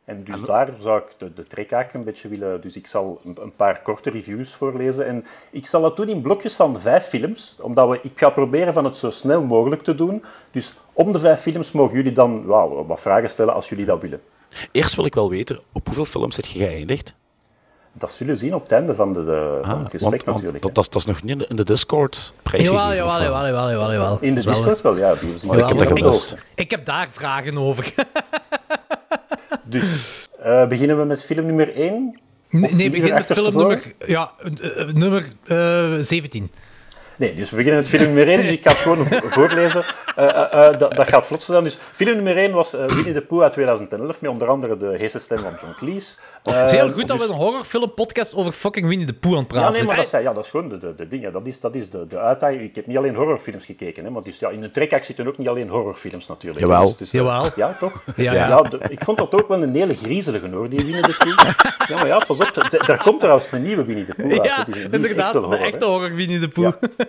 En 0.09 0.23
dus 0.23 0.41
daar 0.41 0.69
zou 0.81 0.97
ik 0.99 1.05
de, 1.17 1.33
de 1.33 1.47
trekhaak 1.47 1.93
een 1.93 2.03
beetje 2.03 2.27
willen... 2.27 2.61
Dus 2.61 2.75
ik 2.75 2.87
zal 2.87 3.21
een, 3.25 3.37
een 3.41 3.55
paar 3.55 3.81
korte 3.81 4.09
reviews 4.09 4.53
voorlezen. 4.53 5.05
En 5.05 5.25
ik 5.51 5.65
zal 5.67 5.81
dat 5.81 5.95
doen 5.95 6.07
in 6.09 6.21
blokjes 6.21 6.55
van 6.55 6.79
vijf 6.79 7.05
films. 7.05 7.55
Omdat 7.61 7.89
we, 7.89 7.99
ik 8.01 8.11
ga 8.15 8.29
proberen 8.29 8.73
van 8.73 8.85
het 8.85 8.97
zo 8.97 9.09
snel 9.09 9.41
mogelijk 9.43 9.83
te 9.83 9.95
doen. 9.95 10.23
Dus 10.51 10.73
om 10.93 11.11
de 11.11 11.19
vijf 11.19 11.39
films 11.41 11.71
mogen 11.71 11.95
jullie 11.95 12.11
dan 12.11 12.45
wauw, 12.45 12.85
wat 12.85 13.01
vragen 13.01 13.29
stellen 13.29 13.53
als 13.53 13.69
jullie 13.69 13.85
dat 13.85 14.01
willen. 14.01 14.21
Eerst 14.71 14.95
wil 14.95 15.05
ik 15.05 15.15
wel 15.15 15.29
weten, 15.29 15.59
op 15.73 15.85
hoeveel 15.85 16.05
films 16.05 16.35
zit 16.35 16.47
je 16.47 16.59
geëindigd? 16.59 17.15
Dat 17.93 18.11
zullen 18.11 18.33
we 18.33 18.39
zien 18.39 18.53
op 18.55 18.61
het 18.63 18.71
einde 18.71 18.95
van, 18.95 19.13
de, 19.13 19.25
de, 19.25 19.59
van 19.61 19.79
het 19.79 19.91
gesprek 19.91 20.23
want, 20.25 20.25
natuurlijk. 20.37 20.63
dat, 20.63 20.75
dat, 20.75 20.83
is- 20.83 20.89
dat 20.89 21.01
is 21.01 21.07
nog 21.07 21.21
niet 21.23 21.31
in 21.31 21.37
de, 21.37 21.45
in 21.47 21.55
de 21.55 21.63
Discord 21.63 22.33
prijsgegeven. 22.43 22.95
Jawel, 22.95 22.95
jawel, 23.07 23.21
jawel, 23.21 23.45
jawel, 23.45 23.69
jawel, 23.71 23.91
jawel. 23.91 24.17
hè. 24.19 24.25
In 24.25 24.35
de 24.35 24.43
Discord 24.43 24.81
wel, 24.81 24.97
ja. 24.97 25.15
Die 25.15 25.35
ik 25.35 25.79
heb. 25.79 26.39
Ik 26.55 26.71
heb 26.71 26.85
daar 26.85 27.07
vragen 27.11 27.57
over. 27.57 27.93
Dus 29.69 30.29
eh, 30.43 30.67
beginnen 30.67 30.97
we 30.99 31.05
met 31.05 31.23
film 31.23 31.45
nummer 31.45 31.75
1. 31.75 32.19
nee, 32.49 32.73
liever 32.75 32.89
begin 32.91 33.13
met 33.13 33.25
film 33.25 33.53
nummer, 33.53 33.93
ja, 34.05 34.31
eh, 34.61 34.81
eh, 34.81 34.93
nummer 34.93 35.29
eh, 35.47 35.97
17. 35.99 36.51
Nee, 37.19 37.35
dus 37.35 37.49
we 37.49 37.55
beginnen 37.55 37.81
met 37.81 37.89
film 37.89 38.03
nummer 38.03 38.27
1, 38.27 38.41
dus 38.41 38.51
ik 38.51 38.61
ga 38.63 38.69
het 38.69 38.77
gewoon 38.79 39.05
vo- 39.05 39.27
voorlezen. 39.39 39.83
Eh, 40.15 40.29
eh, 40.29 40.67
eh, 40.67 40.77
dat, 40.79 40.95
dat 40.95 41.09
gaat 41.09 41.25
vlot 41.25 41.43
zijn. 41.43 41.63
Dus 41.63 41.77
film 41.93 42.15
nummer 42.15 42.37
1 42.37 42.51
was 42.51 42.73
eh, 42.73 42.85
Winnie 42.87 43.13
de 43.13 43.21
Pooh 43.21 43.41
uit 43.43 43.51
2011, 43.51 44.21
met 44.21 44.31
onder 44.31 44.47
andere 44.47 44.77
de 44.77 44.95
heese 44.97 45.19
stem 45.19 45.37
van 45.37 45.51
John 45.61 45.73
Cleese. 45.77 46.15
Het 46.43 46.65
is 46.73 46.79
heel 46.79 46.89
goed 46.91 47.07
dat 47.07 47.17
we 47.17 47.23
dus- 47.23 47.31
een 47.31 47.39
horrorfilm-podcast 47.41 48.35
over 48.35 48.51
fucking 48.51 48.87
Winnie 48.87 49.07
de 49.07 49.13
Pooh 49.13 49.31
aan 49.37 49.37
het 49.43 49.53
Ja, 49.53 49.57
praten 49.57 49.73
nee, 49.73 49.83
maar 49.83 49.89
zijn. 49.93 50.01
dat, 50.01 50.09
zijn, 50.09 50.23
ja, 50.23 50.33
dat 50.33 50.43
is 50.43 50.49
gewoon 50.49 50.69
de, 50.69 50.77
de, 50.77 50.93
de 50.95 51.07
dingen. 51.07 51.31
Dat 51.33 51.45
is, 51.45 51.59
dat 51.59 51.75
is 51.75 51.89
de, 51.89 52.07
de 52.07 52.19
uitdaging. 52.19 52.61
Ik 52.61 52.75
heb 52.75 52.85
niet 52.87 52.97
alleen 52.97 53.15
horrorfilms 53.15 53.65
gekeken, 53.65 54.03
hè, 54.03 54.09
maar 54.09 54.23
dus, 54.23 54.39
ja, 54.39 54.49
in 54.49 54.63
een 54.63 54.71
trekhaak 54.71 55.03
zitten 55.03 55.27
ook 55.27 55.37
niet 55.37 55.47
alleen 55.47 55.69
horrorfilms 55.69 56.27
natuurlijk. 56.27 56.59
Jawel. 56.61 56.85
Dus, 56.85 56.97
dus, 56.97 57.11
Jawel. 57.11 57.45
Ja, 57.55 57.73
toch? 57.79 58.03
Ja, 58.15 58.33
ja. 58.33 58.47
Ja, 58.47 58.61
de- 58.61 58.79
ik 58.89 59.03
vond 59.03 59.17
dat 59.17 59.33
ook 59.41 59.47
wel 59.47 59.63
een 59.63 59.75
hele 59.75 59.93
griezelige 59.95 60.49
hoor, 60.49 60.69
die 60.69 60.79
Winnie 60.85 61.01
de 61.01 61.15
Pooh. 61.17 61.87
Ja, 61.87 61.95
maar 61.95 62.07
ja, 62.07 62.17
pas 62.27 62.37
op, 62.39 62.67
daar 62.85 63.03
komt 63.03 63.19
trouwens 63.19 63.51
een 63.51 63.63
nieuwe 63.63 63.83
Winnie 63.85 64.05
de 64.05 64.13
Pooh 64.13 64.31
uit. 64.31 64.45
Ja, 64.45 64.55
hè. 64.57 64.63
Die- 64.63 64.73
die 64.73 64.83
is 64.99 65.05
echt 65.09 65.09
inderdaad, 65.33 65.51
de 65.51 65.57
echte 65.57 65.85
horror 65.85 66.15
Winnie 66.15 66.39
de 66.39 66.47
Pooh. 66.47 66.63
Ja. 66.65 66.77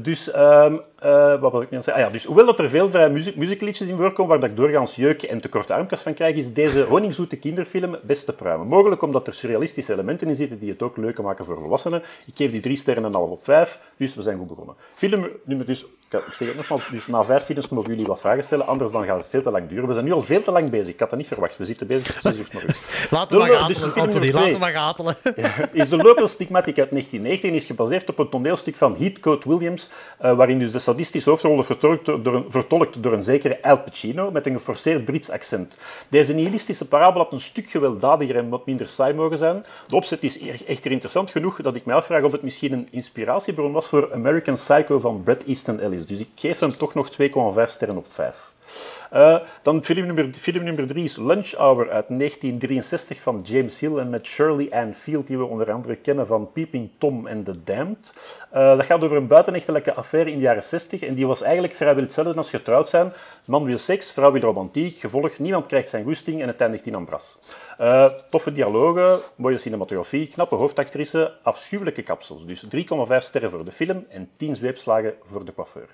Dus, 0.00 0.30
ehm, 0.30 0.76
eh, 0.98 1.40
wat 1.40 1.52
wil 1.52 1.60
ik 1.60 1.70
nu 1.70 1.76
aan 1.76 1.82
zeggen? 1.82 2.02
Ah, 2.02 2.08
ja, 2.08 2.14
dus 2.14 2.24
hoewel 2.24 2.46
dat 2.46 2.58
er 2.58 2.68
veel 2.68 2.90
vrije 2.90 3.08
muziek, 3.08 3.36
muziekliedjes 3.36 3.88
in 3.88 3.96
voorkomen 3.96 4.30
waar 4.30 4.40
dat 4.40 4.50
ik 4.50 4.56
doorgaans 4.56 4.96
jeuk 4.96 5.22
en 5.22 5.40
te 5.40 5.48
korte 5.48 5.74
armkas 5.74 6.02
van 6.02 6.14
krijg, 6.14 6.36
is 6.36 6.52
deze 6.52 6.82
honingzoete 6.92 7.36
kinderfilm 7.36 7.96
best 8.02 8.24
te 8.24 8.32
pruimen. 8.32 8.66
Mogelijk 8.66 9.02
omdat 9.02 9.26
er 9.26 9.34
surrealistische 9.34 9.92
elementen 9.92 10.28
in 10.28 10.34
zitten 10.34 10.58
die 10.58 10.70
het 10.70 10.82
ook 10.82 10.96
leuker 10.96 11.24
maken 11.24 11.44
voor 11.44 11.56
volwassenen. 11.56 12.02
Ik 12.26 12.36
geef 12.36 12.50
die 12.50 12.60
drie 12.60 12.76
sterren 12.76 13.02
en 13.02 13.08
een 13.08 13.14
half 13.14 13.30
op 13.30 13.44
vijf, 13.44 13.80
dus 13.96 14.14
we 14.14 14.22
zijn 14.22 14.38
goed 14.38 14.48
begonnen. 14.48 14.74
Film 14.94 15.28
nummer 15.44 15.66
dus, 15.66 15.84
ik 16.20 16.32
zeg 16.32 16.48
het 16.48 16.56
nogmaals, 16.56 16.88
dus 16.90 17.06
na 17.06 17.24
vijf 17.24 17.44
films 17.44 17.68
mogen 17.68 17.90
jullie 17.90 18.06
wat 18.06 18.20
vragen 18.20 18.44
stellen, 18.44 18.66
anders 18.66 18.92
dan 18.92 19.04
gaat 19.04 19.18
het 19.18 19.26
veel 19.26 19.42
te 19.42 19.50
lang 19.50 19.68
duren. 19.68 19.86
We 19.86 19.92
zijn 19.92 20.04
nu 20.04 20.12
al 20.12 20.20
veel 20.20 20.42
te 20.42 20.50
lang 20.50 20.70
bezig, 20.70 20.94
ik 20.94 21.00
had 21.00 21.10
dat 21.10 21.18
niet 21.18 21.28
verwacht. 21.28 21.56
We 21.56 21.64
zitten 21.64 21.86
bezig 21.86 22.12
tot 22.12 22.22
zes 22.22 22.38
uur 22.38 22.44
's 22.44 22.52
morgens. 22.52 23.08
Laten 23.10 23.38
we 23.38 23.44
Dus 23.44 23.52
maar 23.52 23.60
ratelen, 23.60 23.80
nummer 23.80 24.02
Anthony. 24.02 24.32
Laten 24.32 24.52
we 24.52 24.58
maar 24.58 24.72
ratelen. 24.72 25.16
is 25.82 25.88
de 25.88 25.96
Local 25.96 26.28
Stigmatic 26.28 26.78
uit 26.78 26.90
1919 26.90 27.50
en 27.50 27.56
is 27.56 27.64
gebaseerd 27.66 28.08
op 28.08 28.18
een 28.18 28.28
toneelstuk 28.28 28.76
van 28.76 28.96
Heathcote 28.96 29.48
Williams, 29.48 29.90
uh, 30.22 30.34
waarin 30.36 30.58
dus 30.58 30.72
de 30.72 30.78
sadistische 30.78 31.30
hoofdrol 31.30 31.52
wordt 31.52 31.66
vertolkt 31.66 32.04
door, 32.04 32.34
een, 32.34 32.44
vertolkt 32.48 33.02
door 33.02 33.12
een 33.12 33.22
zekere 33.22 33.62
Al 33.62 33.78
Pacino 33.78 34.30
met 34.30 34.46
een 34.46 34.52
geforceerd 34.52 35.04
Brits 35.04 35.30
accent. 35.30 35.78
Deze 36.08 36.34
nihilistische 36.34 36.88
parabel 36.88 37.22
had 37.22 37.32
een 37.32 37.40
stuk 37.40 37.70
gewelddadiger 37.70 38.36
en 38.36 38.48
wat 38.48 38.66
minder 38.66 38.88
saai 38.88 39.14
mogen 39.14 39.38
zijn. 39.38 39.64
De 39.86 39.96
opzet 39.96 40.22
is 40.22 40.38
echter 40.66 40.90
interessant 40.90 41.30
genoeg 41.30 41.62
dat 41.62 41.74
ik 41.74 41.84
mij 41.84 41.94
afvraag 41.94 42.22
of 42.22 42.32
het 42.32 42.42
misschien 42.42 42.72
een 42.72 42.88
inspiratiebron 42.90 43.72
was 43.72 43.86
voor 43.86 44.12
American 44.12 44.54
Psycho 44.54 44.98
van 44.98 45.22
Bret 45.22 45.44
Easton 45.44 45.80
Ellis. 45.80 46.01
Dus 46.06 46.18
ik 46.18 46.28
geef 46.34 46.58
hem 46.58 46.76
toch 46.76 46.94
nog 46.94 47.10
2,5 47.10 47.16
sterren 47.66 47.96
op 47.96 48.06
5. 48.08 48.51
Uh, 49.14 49.38
dan 49.62 49.84
film 49.84 50.06
nummer, 50.06 50.32
film 50.32 50.86
drie 50.86 51.04
is 51.04 51.16
Lunch 51.16 51.52
Hour 51.54 51.90
uit 51.90 52.08
1963 52.08 53.20
van 53.20 53.40
James 53.44 53.80
Hill 53.80 53.98
en 53.98 54.10
met 54.10 54.26
Shirley 54.26 54.70
Ann 54.70 54.94
Field, 54.94 55.26
die 55.26 55.38
we 55.38 55.44
onder 55.44 55.72
andere 55.72 55.96
kennen 55.96 56.26
van 56.26 56.52
Peeping 56.52 56.90
Tom 56.98 57.26
en 57.26 57.44
The 57.44 57.62
Damned. 57.64 58.12
Uh, 58.54 58.76
dat 58.76 58.86
gaat 58.86 59.02
over 59.02 59.16
een 59.16 59.26
buitenechtelijke 59.26 59.94
affaire 59.94 60.30
in 60.30 60.36
de 60.36 60.42
jaren 60.42 60.64
60 60.64 61.02
en 61.02 61.14
die 61.14 61.26
was 61.26 61.42
eigenlijk 61.42 61.74
vrijwel 61.74 62.02
hetzelfde 62.02 62.36
als 62.36 62.50
getrouwd 62.50 62.88
zijn. 62.88 63.12
Man 63.44 63.64
wil 63.64 63.78
seks, 63.78 64.12
vrouw 64.12 64.32
wil 64.32 64.40
romantiek, 64.40 64.98
gevolg, 64.98 65.38
niemand 65.38 65.66
krijgt 65.66 65.88
zijn 65.88 66.04
goesting 66.04 66.42
en 66.42 66.48
het 66.48 66.60
eindigt 66.60 66.86
in 66.86 66.94
een 66.94 67.04
bras. 67.04 67.38
Uh, 67.80 68.04
toffe 68.30 68.52
dialogen, 68.52 69.20
mooie 69.36 69.58
cinematografie, 69.58 70.26
knappe 70.26 70.54
hoofdactrice, 70.54 71.32
afschuwelijke 71.42 72.02
kapsels. 72.02 72.46
Dus 72.46 72.64
3,5 72.64 72.80
sterren 73.18 73.50
voor 73.50 73.64
de 73.64 73.72
film 73.72 74.06
en 74.08 74.30
10 74.36 74.56
zweepslagen 74.56 75.14
voor 75.22 75.44
de 75.44 75.54
coiffeur. 75.54 75.88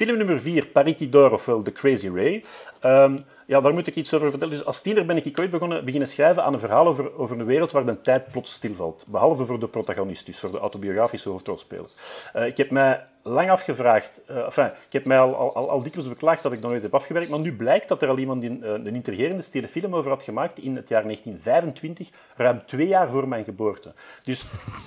Film 0.00 0.16
nummer 0.16 0.40
4, 0.40 0.66
Paritidor, 0.66 1.32
ofwel 1.32 1.62
The 1.62 1.72
Crazy 1.72 2.08
Ray. 2.08 2.44
Um, 2.84 3.24
ja, 3.46 3.60
daar 3.60 3.72
moet 3.72 3.86
ik 3.86 3.96
iets 3.96 4.14
over 4.14 4.30
vertellen. 4.30 4.56
Dus 4.56 4.66
als 4.66 4.82
tiener 4.82 5.06
ben 5.06 5.16
ik 5.16 5.38
ooit 5.38 5.50
begonnen, 5.50 5.84
beginnen 5.84 6.08
schrijven 6.08 6.44
aan 6.44 6.52
een 6.52 6.58
verhaal 6.58 6.86
over, 6.86 7.18
over 7.18 7.40
een 7.40 7.46
wereld 7.46 7.70
waar 7.70 7.86
de 7.86 8.00
tijd 8.00 8.30
plots 8.30 8.52
stilvalt. 8.52 9.04
Behalve 9.08 9.44
voor 9.44 9.60
de 9.60 9.68
protagonist, 9.68 10.26
dus 10.26 10.38
voor 10.38 10.50
de 10.50 10.58
autobiografische 10.58 11.28
hoofdrolspeler. 11.28 11.90
Uh, 12.36 12.46
ik 12.46 12.56
heb 12.56 12.70
mij 12.70 13.06
lang 13.22 13.50
afgevraagd, 13.50 14.20
uh, 14.30 14.36
enfin, 14.36 14.66
ik 14.66 14.92
heb 14.92 15.04
mij 15.04 15.18
al, 15.18 15.54
al, 15.54 15.70
al 15.70 15.82
dikwijls 15.82 16.08
beklaagd 16.08 16.42
dat 16.42 16.52
ik 16.52 16.60
dat 16.62 16.70
nooit 16.70 16.82
heb 16.82 16.94
afgewerkt, 16.94 17.30
maar 17.30 17.38
nu 17.38 17.56
blijkt 17.56 17.88
dat 17.88 18.02
er 18.02 18.08
al 18.08 18.18
iemand 18.18 18.42
in, 18.42 18.60
uh, 18.62 18.70
een 18.70 18.94
intrigerende 18.94 19.42
stille 19.42 19.68
film 19.68 19.94
over 19.94 20.10
had 20.10 20.22
gemaakt 20.22 20.58
in 20.58 20.76
het 20.76 20.88
jaar 20.88 21.02
1925, 21.02 22.10
ruim 22.36 22.62
twee 22.66 22.86
jaar 22.86 23.10
voor 23.10 23.28
mijn 23.28 23.44
geboorte. 23.44 23.92
Dus 24.22 24.42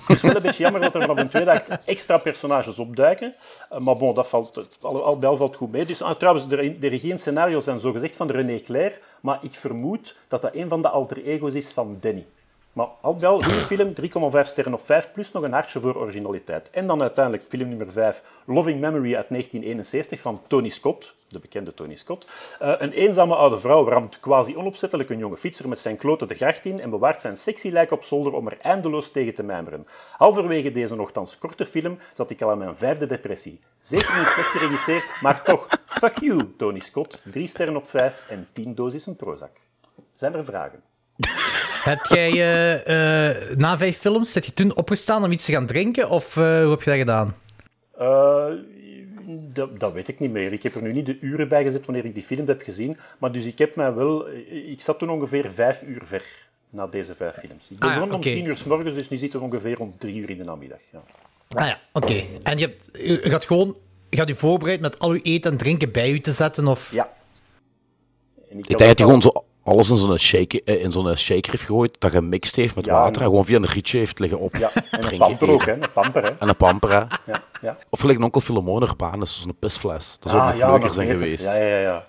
het 0.06 0.16
is 0.16 0.22
wel 0.22 0.36
een 0.36 0.42
beetje 0.42 0.62
jammer 0.62 0.80
dat 0.80 0.94
er 0.94 1.00
vanaf 1.00 1.18
een 1.18 1.28
tweede 1.28 1.50
act 1.50 1.84
extra 1.84 2.18
personages 2.18 2.78
opduiken, 2.78 3.34
uh, 3.72 3.78
maar 3.78 3.96
bon, 3.96 4.14
dat 4.14 4.28
valt, 4.28 4.78
al, 4.80 5.04
al 5.04 5.24
al 5.24 5.36
valt 5.36 5.56
goed 5.56 5.72
mee. 5.72 5.84
Dus, 5.84 6.02
ah, 6.02 6.16
trouwens, 6.16 6.48
de, 6.48 6.78
de 6.78 6.88
regie 6.88 7.10
en 7.10 7.18
scenario's 7.18 7.64
zijn 7.64 7.80
zogezegd 7.80 8.16
van 8.16 8.30
René 8.30 8.60
Clair, 8.60 8.98
maar 9.20 9.38
ik 9.40 9.54
vermoed 9.54 10.16
dat 10.28 10.42
dat 10.42 10.54
een 10.54 10.68
van 10.68 10.82
de 10.82 10.88
alter 10.88 11.24
ego's 11.24 11.54
is 11.54 11.70
van 11.70 11.96
Danny. 12.00 12.26
Maar 12.74 12.86
al 13.00 13.18
wel, 13.18 13.40
goede 13.42 13.94
film, 13.94 13.94
3,5 14.42 14.48
sterren 14.48 14.74
op 14.74 14.84
5, 14.84 15.12
plus 15.12 15.32
nog 15.32 15.42
een 15.42 15.52
hartje 15.52 15.80
voor 15.80 15.96
originaliteit. 15.96 16.70
En 16.70 16.86
dan 16.86 17.00
uiteindelijk 17.00 17.44
film 17.48 17.68
nummer 17.68 17.92
5, 17.92 18.22
Loving 18.44 18.80
Memory 18.80 19.14
uit 19.14 19.28
1971 19.28 20.20
van 20.20 20.42
Tony 20.48 20.68
Scott, 20.68 21.14
de 21.28 21.38
bekende 21.38 21.74
Tony 21.74 21.96
Scott. 21.96 22.26
Uh, 22.62 22.72
een 22.78 22.92
eenzame 22.92 23.34
oude 23.34 23.58
vrouw 23.58 23.88
ramt 23.88 24.20
quasi 24.20 24.56
onopzettelijk 24.56 25.10
een 25.10 25.18
jonge 25.18 25.36
fietser 25.36 25.68
met 25.68 25.78
zijn 25.78 25.96
kloten 25.96 26.28
de 26.28 26.34
gracht 26.34 26.64
in 26.64 26.80
en 26.80 26.90
bewaart 26.90 27.20
zijn 27.20 27.36
sexy 27.36 27.68
lijk 27.68 27.90
op 27.90 28.04
zolder 28.04 28.32
om 28.32 28.46
er 28.46 28.58
eindeloos 28.60 29.10
tegen 29.10 29.34
te 29.34 29.42
mijmeren. 29.42 29.86
Halverwege 30.16 30.70
deze 30.70 30.94
nogthans 30.94 31.38
korte 31.38 31.66
film 31.66 31.98
zat 32.14 32.30
ik 32.30 32.42
al 32.42 32.50
aan 32.50 32.58
mijn 32.58 32.76
vijfde 32.76 33.06
depressie. 33.06 33.60
Zeker 33.80 34.18
niet 34.18 34.26
slecht 34.26 34.48
geregisseerd, 34.48 35.20
maar 35.22 35.42
toch, 35.42 35.68
fuck 35.84 36.18
you, 36.20 36.54
Tony 36.56 36.80
Scott. 36.80 37.22
3 37.24 37.46
sterren 37.46 37.76
op 37.76 37.88
5 37.88 38.26
en 38.28 38.48
10 38.52 38.74
dosissen 38.74 39.16
Prozac. 39.16 39.56
Zijn 40.14 40.34
er 40.34 40.44
vragen? 40.44 40.82
Heb 41.84 42.04
jij 42.04 42.30
uh, 42.30 43.50
uh, 43.50 43.56
na 43.56 43.78
vijf 43.78 43.98
films, 43.98 44.32
zit 44.32 44.46
je 44.46 44.52
toen 44.52 44.76
opgestaan 44.76 45.24
om 45.24 45.32
iets 45.32 45.44
te 45.44 45.52
gaan 45.52 45.66
drinken? 45.66 46.10
Of 46.10 46.36
uh, 46.36 46.44
hoe 46.44 46.70
heb 46.70 46.82
je 46.82 46.90
dat 46.90 46.98
gedaan? 46.98 47.34
Dat, 49.26 49.80
dat, 49.80 49.92
weet 49.92 50.08
ik 50.08 50.18
niet 50.18 50.30
meer. 50.30 50.52
Ik 50.52 50.62
heb 50.62 50.74
er 50.74 50.82
nu 50.82 50.92
niet 50.92 51.06
de 51.06 51.18
uren 51.20 51.48
bij 51.48 51.64
gezet 51.64 51.86
wanneer 51.86 52.04
ik 52.04 52.14
die 52.14 52.22
film 52.22 52.46
heb 52.46 52.62
gezien. 52.62 52.96
Maar 53.18 53.32
dus 53.32 53.44
ik 53.44 53.58
heb 53.58 53.76
mij 53.76 53.94
wel... 53.94 54.28
Ik 54.48 54.80
zat 54.80 54.98
toen 54.98 55.10
ongeveer 55.10 55.50
vijf 55.54 55.82
uur 55.82 56.02
ver 56.06 56.24
na 56.70 56.86
deze 56.86 57.14
vijf 57.14 57.34
films. 57.34 57.64
Ik 57.68 57.78
begon 57.78 58.02
ah, 58.02 58.08
ja, 58.08 58.14
om 58.14 58.20
tien 58.20 58.44
uur 58.44 58.56
s 58.56 58.64
morgens, 58.64 58.94
dus 58.94 59.08
nu 59.08 59.16
zit 59.16 59.34
er 59.34 59.42
ongeveer 59.42 59.80
om 59.80 59.94
drie 59.98 60.16
uur 60.16 60.30
in 60.30 60.38
de 60.38 60.44
namiddag. 60.44 60.78
Ja. 60.92 61.02
Ah 61.48 61.66
ja, 61.66 61.80
oké. 61.92 62.22
En 62.42 62.58
je, 62.58 62.66
hebt, 62.66 62.88
je 62.92 63.30
gaat 63.30 63.44
gewoon... 63.44 63.76
Je 64.10 64.16
gaat 64.16 64.28
je 64.28 64.34
voorbereid 64.34 64.80
met 64.80 64.98
al 64.98 65.14
je 65.14 65.20
eten 65.20 65.50
en 65.50 65.56
drinken 65.56 65.92
bij 65.92 66.12
je 66.12 66.20
te 66.20 66.32
zetten? 66.32 66.66
Of... 66.66 66.92
Ja. 66.92 67.12
En 68.50 68.58
ik, 68.58 68.66
ik 68.66 68.78
denk 68.78 68.78
dat 68.78 68.98
hij 68.98 69.06
gewoon 69.06 69.22
zo 69.22 69.44
alles 69.64 69.90
in 69.90 69.96
zo'n 69.96 70.18
shaker, 70.18 70.60
in 70.80 70.92
zo'n 70.92 71.16
shaker 71.16 71.50
heeft 71.50 71.62
gegooid, 71.64 71.96
dat 71.98 72.10
gemixt 72.10 72.56
heeft 72.56 72.74
met 72.74 72.86
water 72.86 73.22
en 73.22 73.28
gewoon 73.28 73.44
via 73.44 73.56
een 73.56 73.66
rietje 73.66 73.98
heeft 73.98 74.18
liggen 74.18 74.38
op. 74.38 74.56
Ja, 74.56 74.70
en 74.90 75.12
een 75.12 75.18
pamper 75.18 75.50
ook, 75.50 75.64
hè. 75.64 75.72
Een 75.72 75.92
pamper, 75.92 76.22
hè. 76.22 76.30
En 76.38 76.48
een 76.48 76.56
pamper, 76.56 76.90
hè. 76.90 76.96
Ja, 77.32 77.42
ja. 77.60 77.76
Of 77.90 78.00
gelijk 78.00 78.18
een 78.18 78.24
onkel 78.24 78.40
Filemon 78.40 78.82
Urbaan, 78.82 79.22
is 79.22 79.42
zo'n 79.42 79.56
pisfles. 79.58 80.16
Dat 80.20 80.30
zou 80.30 80.42
ah, 80.42 80.48
nog 80.48 80.58
ja, 80.58 80.70
leuker 80.70 80.92
zijn 80.92 81.08
geweest. 81.08 81.44
Ja, 81.44 81.54
ja, 81.54 81.78
ja. 81.78 82.06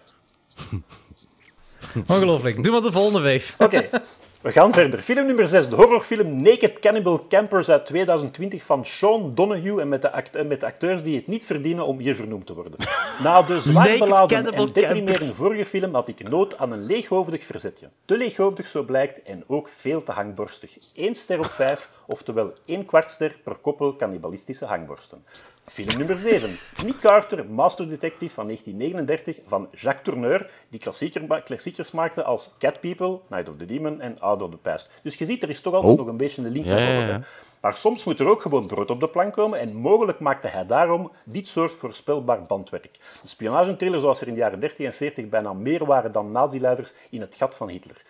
Ongelooflijk. 2.08 2.64
Doe 2.64 2.72
maar 2.72 2.82
de 2.82 2.92
volgende 2.92 3.22
vijf. 3.22 3.56
Oké. 3.58 3.90
We 4.46 4.52
gaan 4.52 4.74
verder. 4.74 5.02
Film 5.02 5.26
nummer 5.26 5.48
6, 5.48 5.70
de 5.70 5.76
horrorfilm 5.76 6.44
Naked 6.44 6.80
Cannibal 6.80 7.28
Campers 7.28 7.70
uit 7.70 7.86
2020 7.86 8.64
van 8.64 8.86
Sean 8.86 9.36
Donahue 9.36 9.82
en 9.82 9.90
met 9.90 10.02
de, 10.02 10.12
act 10.12 10.48
met 10.48 10.60
de 10.60 10.66
acteurs 10.66 11.04
die 11.04 11.16
het 11.16 11.28
niet 11.28 11.46
verdienen 11.46 11.86
om 11.86 12.00
hier 12.00 12.16
vernoemd 12.16 12.46
te 12.46 12.54
worden. 12.54 12.80
Na 13.24 13.42
de 13.42 13.62
zwaar 13.62 13.98
beladen 13.98 14.54
en 14.54 14.68
deprimerende 14.74 15.36
vorige 15.36 15.66
film 15.66 15.94
had 15.94 16.08
ik 16.08 16.30
nood 16.30 16.58
aan 16.58 16.72
een 16.72 16.86
leeghoofdig 16.86 17.46
verzetje. 17.46 17.90
Te 18.06 18.18
leeghoofdig 18.18 18.68
zo 18.68 18.84
blijkt 18.84 19.24
en 19.24 19.44
ook 19.48 19.70
veel 19.76 20.04
te 20.04 20.12
hangborstig. 20.12 20.78
1 20.96 21.16
ster 21.16 21.40
op 21.40 21.46
5, 21.46 21.90
oftewel 22.08 22.54
1 22.66 22.86
kwartster 22.86 23.36
per 23.44 23.56
koppel 23.56 23.96
cannibalistische 23.96 24.66
hangborsten. 24.66 25.24
Film 25.68 25.98
nummer 25.98 26.16
7. 26.16 26.50
Nick 26.86 27.00
Carter, 27.00 27.46
Master 27.46 27.90
Detective 27.90 28.34
van 28.34 28.46
1939 28.46 29.40
van 29.48 29.68
Jacques 29.72 30.04
Tourneur, 30.04 30.50
die 30.70 30.80
klassieker, 30.80 31.42
klassiekers 31.44 31.92
maakte 31.92 32.24
als 32.24 32.56
Cat 32.60 32.80
People, 32.80 33.20
Night 33.30 33.50
of 33.50 33.58
the 33.58 33.66
Demon 33.66 34.02
en 34.02 34.20
Out 34.20 34.42
of 34.42 34.50
the 34.50 34.58
Past. 34.58 34.90
Dus 35.04 35.16
je 35.16 35.26
ziet, 35.26 35.44
er 35.44 35.50
is 35.50 35.62
toch 35.62 35.74
altijd 35.74 35.92
oh. 35.92 36.00
nog 36.00 36.08
een 36.08 36.18
beetje 36.18 36.42
een 36.42 36.52
link. 36.52 36.66
Ja, 36.66 36.78
ja, 36.78 37.08
ja. 37.08 37.22
Maar 37.60 37.78
soms 37.78 38.04
moet 38.04 38.20
er 38.20 38.28
ook 38.28 38.42
gewoon 38.42 38.68
brood 38.68 38.90
op 38.90 39.00
de 39.00 39.08
plank 39.08 39.34
komen 39.34 39.60
en 39.60 39.76
mogelijk 39.76 40.20
maakte 40.20 40.48
hij 40.48 40.66
daarom 40.66 41.12
dit 41.24 41.48
soort 41.48 41.76
voorspelbaar 41.76 42.44
bandwerk. 42.44 43.00
Een 43.24 43.30
spionagetriller 43.30 44.00
zoals 44.00 44.22
er 44.22 44.28
in 44.28 44.34
de 44.34 44.40
jaren 44.40 44.60
30 44.60 44.86
en 44.86 44.94
40 44.94 45.30
bijna 45.30 45.54
meer 45.54 45.86
waren 45.86 46.12
dan 46.12 46.32
nazi-leiders 46.32 46.94
in 47.10 47.22
het 47.22 47.36
gat 47.36 47.56
van 47.56 47.70
Hitler. 47.70 48.02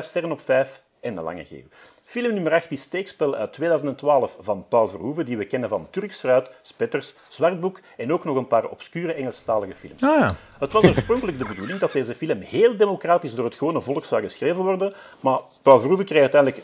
2,5 0.00 0.06
sterren 0.06 0.32
op 0.32 0.40
5 0.40 0.82
en 1.00 1.16
een 1.16 1.24
lange 1.24 1.44
geeuw. 1.44 1.66
Film 2.12 2.34
nummer 2.34 2.52
8 2.52 2.72
is 2.72 2.82
Steekspel 2.82 3.34
uit 3.34 3.52
2012 3.52 4.36
van 4.40 4.64
Paul 4.68 4.88
Verhoeven, 4.88 5.26
die 5.26 5.36
we 5.36 5.44
kennen 5.44 5.68
van 5.68 5.86
Turks 5.90 6.18
Fruit, 6.18 6.50
Spetters, 6.62 7.14
Zwartboek 7.28 7.80
en 7.96 8.12
ook 8.12 8.24
nog 8.24 8.36
een 8.36 8.46
paar 8.46 8.64
obscure 8.64 9.12
Engelstalige 9.12 9.74
films. 9.74 10.02
Ah, 10.02 10.20
ja. 10.20 10.36
Het 10.62 10.72
was 10.72 10.84
oorspronkelijk 10.84 11.38
de 11.38 11.44
bedoeling 11.44 11.78
dat 11.78 11.92
deze 11.92 12.14
film 12.14 12.40
heel 12.40 12.76
democratisch 12.76 13.34
door 13.34 13.44
het 13.44 13.54
gewone 13.54 13.80
volk 13.80 14.04
zou 14.04 14.22
geschreven 14.22 14.62
worden, 14.62 14.94
maar 15.20 15.38
Paul 15.62 15.78
Verhoeven 15.78 16.06
kreeg 16.06 16.20
uiteindelijk 16.20 16.62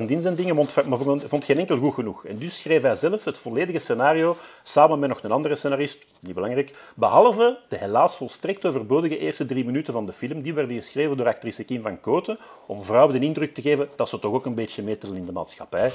35.000 0.00 0.06
inzendingen, 0.06 0.54
maar 0.54 0.98
vond 1.26 1.44
geen 1.44 1.58
enkel 1.58 1.78
goed 1.78 1.94
genoeg. 1.94 2.24
En 2.24 2.36
dus 2.38 2.58
schreef 2.58 2.82
hij 2.82 2.94
zelf 2.94 3.24
het 3.24 3.38
volledige 3.38 3.78
scenario, 3.78 4.36
samen 4.62 4.98
met 4.98 5.08
nog 5.08 5.22
een 5.22 5.30
andere 5.30 5.56
scenarist, 5.56 6.04
niet 6.20 6.34
belangrijk, 6.34 6.74
behalve 6.94 7.58
de 7.68 7.76
helaas 7.76 8.16
volstrekt 8.16 8.64
overbodige 8.64 9.18
eerste 9.18 9.46
drie 9.46 9.64
minuten 9.64 9.92
van 9.92 10.06
de 10.06 10.12
film, 10.12 10.42
die 10.42 10.54
werden 10.54 10.76
geschreven 10.76 11.16
door 11.16 11.26
actrice 11.26 11.64
Kim 11.64 11.82
van 11.82 12.00
Koten, 12.00 12.38
om 12.66 12.84
vrouwen 12.84 13.20
de 13.20 13.26
indruk 13.26 13.54
te 13.54 13.62
geven 13.62 13.88
dat 13.96 14.08
ze 14.08 14.18
toch 14.18 14.32
ook 14.32 14.46
een 14.46 14.54
beetje 14.54 14.82
metelen 14.82 15.16
in 15.16 15.26
de 15.26 15.32
maatschappij. 15.32 15.92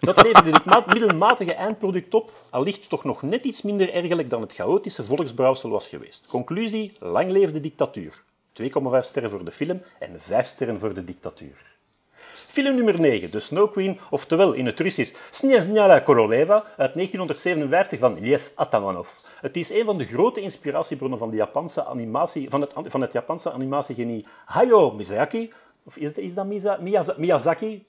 Dat 0.00 0.22
leverde 0.22 0.50
dit 0.50 0.86
middelmatige 0.86 1.54
eindproduct 1.54 2.14
op, 2.14 2.30
allicht 2.50 2.88
toch 2.88 3.04
nog 3.04 3.22
net 3.22 3.44
iets 3.44 3.62
minder 3.62 3.92
ergerlijk 3.92 4.30
dan 4.30 4.40
het 4.40 4.52
chaotische 4.52 5.04
volksbrouwsel 5.04 5.70
was 5.70 5.88
geweest. 5.88 6.26
Conclusie, 6.26 6.92
lang 6.98 7.30
leefde 7.30 7.60
dictatuur. 7.60 8.22
2,5 8.62 8.68
sterren 9.00 9.30
voor 9.30 9.44
de 9.44 9.52
film 9.52 9.82
en 9.98 10.20
5 10.20 10.46
sterren 10.46 10.78
voor 10.78 10.94
de 10.94 11.04
dictatuur. 11.04 11.76
Film 12.48 12.74
nummer 12.74 13.00
9, 13.00 13.30
The 13.30 13.40
Snow 13.40 13.72
Queen, 13.72 13.98
oftewel 14.10 14.52
in 14.52 14.66
het 14.66 14.80
Russisch 14.80 15.14
Snezhnaya 15.30 16.00
Koroleva 16.00 16.64
uit 16.76 16.94
1957 16.94 17.98
van 17.98 18.20
Lev 18.20 18.46
Atamanov. 18.54 19.08
Het 19.40 19.56
is 19.56 19.70
een 19.70 19.84
van 19.84 19.98
de 19.98 20.04
grote 20.04 20.40
inspiratiebronnen 20.40 21.18
van, 21.18 21.30
de 21.30 21.36
Japanse 21.36 21.84
animatie, 21.84 22.50
van, 22.50 22.60
het, 22.60 22.72
van 22.84 23.00
het 23.00 23.12
Japanse 23.12 23.52
animatiegenie 23.52 24.26
Hayao 24.44 24.90
Miyazaki, 24.90 25.52
of 25.84 25.96
is, 25.96 26.12
is 26.12 26.34
dat 26.34 26.46
Miyazaki? 27.18 27.84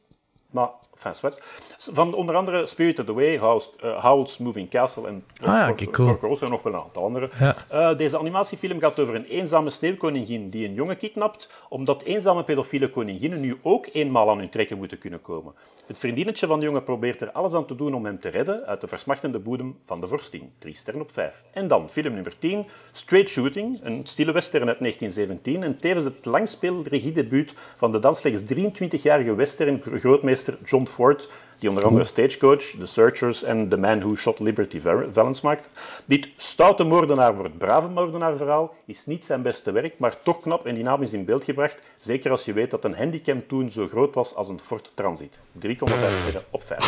Maar, 0.51 0.69
enfin, 0.93 1.15
zwart. 1.15 1.43
Van 1.77 2.13
onder 2.13 2.35
andere 2.35 2.65
Spirited 2.65 3.09
Away, 3.09 3.37
House, 3.37 3.69
uh, 3.83 4.03
Howl's 4.03 4.37
Moving 4.37 4.69
Castle 4.69 5.07
en 5.07 5.23
ah, 5.41 5.47
ja, 5.77 5.85
cool. 5.91 6.37
en 6.41 6.49
nog 6.49 6.63
wel 6.63 6.73
een 6.73 6.79
aantal 6.79 7.03
andere. 7.03 7.29
Ja. 7.39 7.55
Uh, 7.71 7.97
deze 7.97 8.17
animatiefilm 8.17 8.79
gaat 8.79 8.99
over 8.99 9.15
een 9.15 9.25
eenzame 9.25 9.69
sneeuwkoningin 9.69 10.49
die 10.49 10.67
een 10.67 10.73
jongen 10.73 10.97
kidnapt, 10.97 11.53
omdat 11.69 12.01
eenzame 12.01 12.43
pedofiele 12.43 12.89
koninginnen 12.89 13.39
nu 13.39 13.57
ook 13.61 13.87
eenmaal 13.91 14.29
aan 14.29 14.37
hun 14.37 14.49
trekken 14.49 14.77
moeten 14.77 14.97
kunnen 14.97 15.21
komen. 15.21 15.53
Het 15.87 15.99
vriendinnetje 15.99 16.47
van 16.47 16.59
de 16.59 16.65
jongen 16.65 16.83
probeert 16.83 17.21
er 17.21 17.31
alles 17.31 17.53
aan 17.53 17.65
te 17.65 17.75
doen 17.75 17.93
om 17.93 18.05
hem 18.05 18.19
te 18.19 18.29
redden 18.29 18.65
uit 18.65 18.81
de 18.81 18.87
versmachtende 18.87 19.39
boedem 19.39 19.77
van 19.85 20.01
de 20.01 20.07
vorstin. 20.07 20.51
3 20.57 20.75
sterren 20.75 21.01
op 21.01 21.11
5. 21.11 21.43
En 21.51 21.67
dan 21.67 21.89
film 21.89 22.13
nummer 22.13 22.37
10, 22.39 22.65
Straight 22.91 23.29
Shooting, 23.29 23.79
een 23.83 24.01
stille 24.03 24.31
western 24.31 24.67
uit 24.67 24.79
1917 24.79 25.63
en 25.63 25.77
tevens 25.77 26.03
het 26.03 26.25
langspeelregiedebuut 26.25 27.53
van 27.77 27.91
de 27.91 27.99
dan 27.99 28.15
slechts 28.15 28.43
23-jarige 28.43 29.35
western 29.35 29.81
grootmeester 29.81 30.40
John 30.65 30.85
Ford, 30.85 31.29
die 31.59 31.69
onder 31.69 31.85
andere 31.85 32.05
Stagecoach, 32.05 32.63
The 32.79 32.85
Searchers 32.85 33.43
en 33.43 33.69
The 33.69 33.77
Man 33.77 33.99
Who 33.99 34.15
Shot 34.15 34.39
Liberty 34.39 34.81
Valance 35.13 35.45
maakt. 35.45 35.67
Dit 36.05 36.27
stoute 36.37 36.83
moordenaar 36.83 37.35
wordt 37.35 37.57
brave 37.57 37.87
moordenaar 37.87 38.37
verhaal 38.37 38.75
is 38.85 39.05
niet 39.05 39.23
zijn 39.23 39.41
beste 39.41 39.71
werk, 39.71 39.93
maar 39.97 40.15
toch 40.23 40.41
knap 40.41 40.65
en 40.65 40.75
dynamisch 40.75 41.13
in 41.13 41.25
beeld 41.25 41.43
gebracht. 41.43 41.77
Zeker 41.97 42.31
als 42.31 42.45
je 42.45 42.53
weet 42.53 42.71
dat 42.71 42.83
een 42.83 42.95
handicam 42.95 43.47
toen 43.47 43.71
zo 43.71 43.87
groot 43.87 44.15
was 44.15 44.35
als 44.35 44.49
een 44.49 44.59
Ford 44.59 44.91
Transit. 44.93 45.39
3,5 45.59 45.69
sterren 45.69 46.41
op 46.51 46.63
5. 46.63 46.79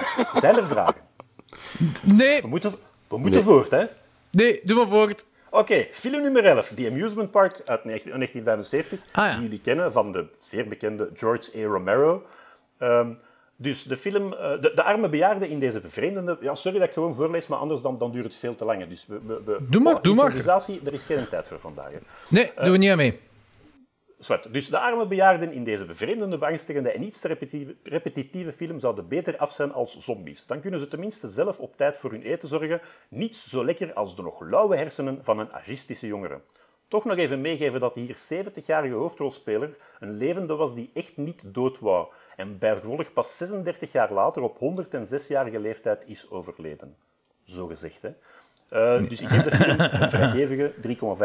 Zijn 0.40 0.56
er 0.56 0.66
vragen? 0.66 1.00
Nee. 2.14 2.42
We 2.42 2.48
moeten, 2.48 2.74
we 3.08 3.18
moeten 3.18 3.42
voort, 3.42 3.70
hè? 3.70 3.84
Nee, 4.30 4.60
doe 4.64 4.76
maar 4.76 4.88
voort. 4.88 5.26
Oké, 5.50 5.86
film 5.90 6.22
nummer 6.22 6.44
11. 6.44 6.72
The 6.74 6.88
Amusement 6.90 7.30
Park 7.30 7.52
uit 7.64 7.84
1975. 7.84 9.00
Ah, 9.12 9.26
ja. 9.26 9.32
Die 9.32 9.42
jullie 9.42 9.60
kennen 9.60 9.92
van 9.92 10.12
de 10.12 10.26
zeer 10.40 10.68
bekende 10.68 11.10
George 11.14 11.50
A. 11.56 11.62
Romero. 11.62 12.22
Ehm, 12.78 13.14
dus 13.56 13.82
de 13.82 13.96
film, 13.96 14.32
eh, 14.32 14.60
de, 14.60 14.72
de 14.74 14.82
arme 14.82 15.08
bejaarde 15.08 15.48
in 15.48 15.58
deze 15.58 15.80
bevreemdende... 15.80 16.36
Ja, 16.40 16.54
sorry 16.54 16.78
dat 16.78 16.88
ik 16.88 16.94
gewoon 16.94 17.14
voorlees, 17.14 17.46
maar 17.46 17.58
anders 17.58 17.82
dan, 17.82 17.98
dan 17.98 18.10
duurt 18.12 18.24
het 18.24 18.36
veel 18.36 18.54
te 18.54 18.64
lang. 18.64 18.86
Dus 18.88 19.06
we, 19.06 19.20
we, 19.26 19.42
we- 19.44 19.56
Doe 19.68 19.82
maar, 19.82 19.94
oh, 19.94 20.02
doe 20.02 20.14
maar. 20.14 20.24
improvisatie, 20.24 20.80
er 20.84 20.92
is 20.92 21.04
geen 21.04 21.28
tijd 21.28 21.48
voor 21.48 21.60
vandaag. 21.60 21.92
hè. 21.92 21.98
Nee, 22.28 22.50
doen 22.62 22.70
we 22.72 22.76
niet 22.78 22.90
aan 22.90 22.96
mee. 22.96 23.20
Zwart. 24.18 24.52
Dus 24.52 24.68
de 24.68 24.78
arme 24.78 25.06
bejaarden 25.06 25.52
in 25.52 25.64
deze 25.64 25.84
bevreemdende, 25.84 26.38
beangstigende 26.38 26.90
en 26.92 27.02
iets 27.02 27.20
te 27.20 27.28
repetitieve, 27.28 27.76
repetitieve 27.82 28.52
film 28.52 28.78
zouden 28.80 29.08
beter 29.08 29.36
af 29.36 29.52
zijn 29.52 29.72
als 29.72 29.98
zombies. 29.98 30.46
Dan 30.46 30.60
kunnen 30.60 30.80
ze 30.80 30.88
tenminste 30.88 31.28
zelf 31.28 31.58
op 31.58 31.76
tijd 31.76 31.98
voor 31.98 32.10
hun 32.10 32.22
eten 32.22 32.48
zorgen. 32.48 32.80
Niets 33.08 33.48
zo 33.48 33.64
lekker 33.64 33.92
als 33.92 34.16
de 34.16 34.22
nog 34.22 34.40
lauwe 34.40 34.76
hersenen 34.76 35.20
van 35.22 35.38
een 35.38 35.52
agistische 35.52 36.06
jongere. 36.06 36.40
Toch 36.88 37.04
nog 37.04 37.16
even 37.16 37.40
meegeven 37.40 37.80
dat 37.80 37.94
hier 37.94 38.16
70-jarige 38.16 38.94
hoofdrolspeler 38.94 39.76
een 40.00 40.16
levende 40.16 40.54
was 40.56 40.74
die 40.74 40.90
echt 40.94 41.16
niet 41.16 41.42
dood 41.46 41.78
wou. 41.78 42.06
En 42.36 42.58
bijgevolg 42.58 43.12
pas 43.12 43.36
36 43.36 43.92
jaar 43.92 44.12
later 44.12 44.42
op 44.42 44.56
106-jarige 44.58 45.58
leeftijd 45.60 46.04
is 46.06 46.30
overleden. 46.30 46.94
Zo 47.44 47.66
gezegd, 47.66 48.02
hè. 48.02 48.10
Eh, 48.68 49.08
dus 49.08 49.20
ik 49.20 49.28
heb 49.28 49.44
de 49.44 49.56
film 49.56 49.80
een 50.02 50.10
vrijgevige 50.10 50.72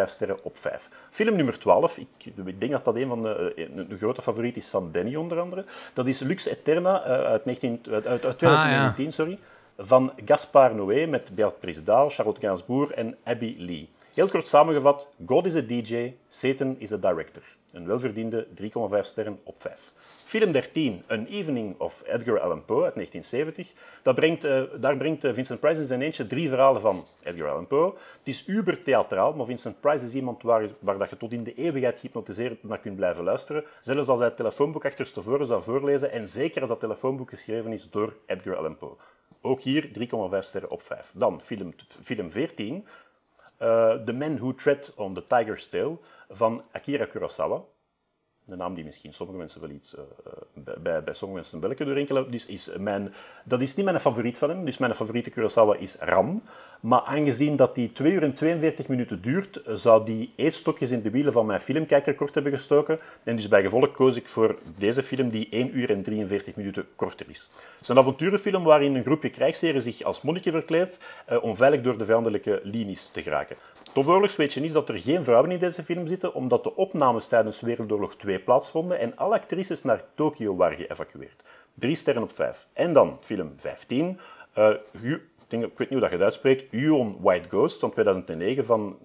3,5 0.07 0.11
sterren 0.11 0.43
op 0.43 0.57
5. 0.57 0.89
Film 1.11 1.35
nummer 1.35 1.59
12, 1.59 1.97
ik, 1.97 2.07
ik 2.45 2.59
denk 2.59 2.71
dat 2.71 2.85
dat 2.85 2.95
een 2.95 3.07
van 3.07 3.21
de, 3.23 3.53
eh, 3.55 3.65
een, 3.65 3.91
een 3.91 3.97
grote 3.97 4.21
favoriet 4.21 4.57
is 4.57 4.67
van 4.67 4.91
Danny 4.91 5.15
onder 5.15 5.39
andere. 5.39 5.65
Dat 5.93 6.07
is 6.07 6.19
Lux 6.19 6.45
Eterna 6.45 7.03
eh, 7.03 7.11
uit, 7.23 7.45
19, 7.45 7.79
uit, 7.91 8.07
uit- 8.07 8.25
uit 8.25 8.37
2019, 8.37 9.11
sorry, 9.13 9.39
van 9.77 10.11
Gaspar 10.25 10.75
Noé 10.75 11.05
met 11.05 11.35
Beat 11.35 11.59
Prisdaal, 11.59 12.09
Charlotte 12.09 12.41
Gainsbourg 12.41 12.91
en 12.91 13.17
Abby 13.23 13.55
Lee. 13.57 13.89
Heel 14.13 14.27
kort 14.27 14.47
samengevat, 14.47 15.07
God 15.25 15.45
is 15.45 15.55
a 15.55 15.61
DJ, 15.61 16.13
Satan 16.29 16.75
is 16.79 16.91
a 16.91 16.97
director. 16.97 17.41
Een 17.71 17.87
welverdiende 17.87 18.47
3,5 18.61 18.99
sterren 19.01 19.39
op 19.43 19.55
5. 19.61 19.93
Film 20.25 20.51
13, 20.51 21.03
An 21.07 21.25
Evening 21.25 21.79
of 21.79 22.03
Edgar 22.05 22.39
Allan 22.39 22.65
Poe 22.65 22.83
uit 22.83 22.93
1970. 22.95 23.73
Dat 24.03 24.15
brengt, 24.15 24.43
eh, 24.43 24.61
daar 24.79 24.97
brengt 24.97 25.23
eh, 25.23 25.33
Vincent 25.33 25.59
Price 25.59 25.81
in 25.81 25.87
zijn 25.87 26.01
eentje 26.01 26.27
drie 26.27 26.49
verhalen 26.49 26.81
van 26.81 27.05
Edgar 27.23 27.49
Allan 27.49 27.67
Poe. 27.67 27.93
Het 28.17 28.27
is 28.27 28.47
uber 28.47 28.83
theatraal, 28.83 29.33
maar 29.33 29.45
Vincent 29.45 29.79
Price 29.79 30.05
is 30.05 30.13
iemand 30.13 30.43
waar, 30.43 30.69
waar 30.79 30.97
dat 30.97 31.09
je 31.09 31.17
tot 31.17 31.31
in 31.31 31.43
de 31.43 31.53
eeuwigheid 31.53 31.99
gehypnotiseerd 31.99 32.63
naar 32.63 32.79
kunt 32.79 32.95
blijven 32.95 33.23
luisteren. 33.23 33.63
Zelfs 33.81 34.07
als 34.07 34.19
hij 34.19 34.27
het 34.27 34.37
telefoonboek 34.37 34.85
achterstevoren 34.85 35.45
zou 35.45 35.63
voorlezen 35.63 36.11
en 36.11 36.29
zeker 36.29 36.61
als 36.61 36.69
dat 36.69 36.79
telefoonboek 36.79 37.29
geschreven 37.29 37.73
is 37.73 37.89
door 37.89 38.15
Edgar 38.25 38.55
Allan 38.55 38.77
Poe. 38.77 38.95
Ook 39.45 39.61
hier 39.61 39.91
3,5 39.91 40.39
sterren 40.39 40.69
op 40.69 40.81
5. 40.81 41.11
Dan 41.13 41.41
film, 41.41 41.73
film 42.03 42.31
14, 42.31 42.75
eh, 42.75 42.91
The 43.63 44.13
Man 44.13 44.37
Who 44.37 44.53
Tread 44.53 44.89
on 44.97 45.13
the 45.13 45.21
Tiger's 45.21 45.67
Tail 45.67 46.01
van 46.29 46.61
Akira 46.75 47.07
Kurosawa. 47.07 47.63
De 48.45 48.55
naam 48.55 48.73
die 48.73 48.83
misschien 48.83 49.13
sommige 49.13 49.37
mensen 49.39 49.61
wel 49.61 49.69
iets, 49.69 49.95
eh, 49.95 50.03
eh, 50.25 50.73
bij- 50.81 51.03
bij, 51.03 51.13
sommige 51.13 51.39
mensen 51.41 51.69
een 51.79 51.85
doorinkelen. 51.85 52.31
Dus 52.31 52.45
is 52.45 52.69
mijn, 52.77 53.13
dat 53.43 53.61
is 53.61 53.75
niet 53.75 53.85
mijn 53.85 53.99
favoriet 53.99 54.37
van 54.37 54.49
hem. 54.49 54.65
Dus 54.65 54.77
mijn 54.77 54.95
favoriete 54.95 55.29
Kurosawa 55.29 55.75
is 55.75 55.95
Ram. 55.99 56.41
Maar 56.79 57.01
aangezien 57.01 57.55
dat 57.55 57.75
die 57.75 57.91
2 57.91 58.11
uur 58.11 58.23
en 58.23 58.33
42 58.33 58.87
minuten 58.87 59.21
duurt, 59.21 59.61
eh, 59.61 59.73
zou 59.73 60.05
die 60.05 60.33
eetstokjes 60.35 60.91
in 60.91 61.01
de 61.01 61.09
wielen 61.09 61.33
van 61.33 61.45
mijn 61.45 61.59
filmkijkerkort 61.59 62.33
hebben 62.33 62.51
gestoken. 62.51 62.99
En 63.23 63.35
dus 63.35 63.47
bij 63.47 63.61
gevolg 63.61 63.91
koos 63.91 64.15
ik 64.15 64.27
voor 64.27 64.57
deze 64.77 65.03
film 65.03 65.29
die 65.29 65.47
1 65.49 65.77
uur 65.77 65.89
en 65.89 66.03
43 66.03 66.55
minuten 66.55 66.85
korter 66.95 67.25
is. 67.29 67.49
Het 67.55 67.81
is 67.81 67.87
een 67.87 67.97
avonturenfilm 67.97 68.63
waarin 68.63 68.95
een 68.95 69.03
groepje 69.03 69.29
krijgsheren 69.29 69.81
zich 69.81 70.01
als 70.03 70.21
monniken 70.21 70.51
verkleedt 70.51 70.97
om 71.41 71.55
veilig 71.55 71.81
door 71.81 71.97
de 71.97 72.05
vijandelijke 72.05 72.59
linies 72.63 73.09
te 73.09 73.21
geraken. 73.21 73.55
Tof 73.93 74.07
oorlogsweetje 74.07 74.61
is 74.63 74.71
dat 74.71 74.89
er 74.89 74.99
geen 74.99 75.23
vrouwen 75.23 75.51
in 75.51 75.59
deze 75.59 75.83
film 75.83 76.07
zitten, 76.07 76.33
omdat 76.33 76.63
de 76.63 76.75
opnames 76.75 77.27
tijdens 77.27 77.61
Wereldoorlog 77.61 78.15
2 78.15 78.39
plaatsvonden 78.39 78.99
en 78.99 79.15
alle 79.17 79.33
actrices 79.35 79.83
naar 79.83 80.03
Tokio 80.15 80.55
waren 80.55 80.77
geëvacueerd. 80.77 81.43
Drie 81.73 81.95
sterren 81.95 82.23
op 82.23 82.33
vijf. 82.33 82.67
En 82.73 82.93
dan 82.93 83.17
film 83.21 83.53
15. 83.57 84.19
eh, 84.53 84.69
Hu- 85.01 85.13
ik, 85.13 85.21
denk, 85.47 85.63
ik 85.63 85.77
weet 85.77 85.89
niet 85.89 85.89
hoe 85.89 85.99
dat 85.99 86.09
je 86.09 86.15
het 86.15 86.23
uitspreekt. 86.25 86.71
Huon 86.71 87.17
White 87.21 87.49
Ghost 87.49 87.79
van 87.79 87.91
2009 87.91 88.65
van, 88.65 88.97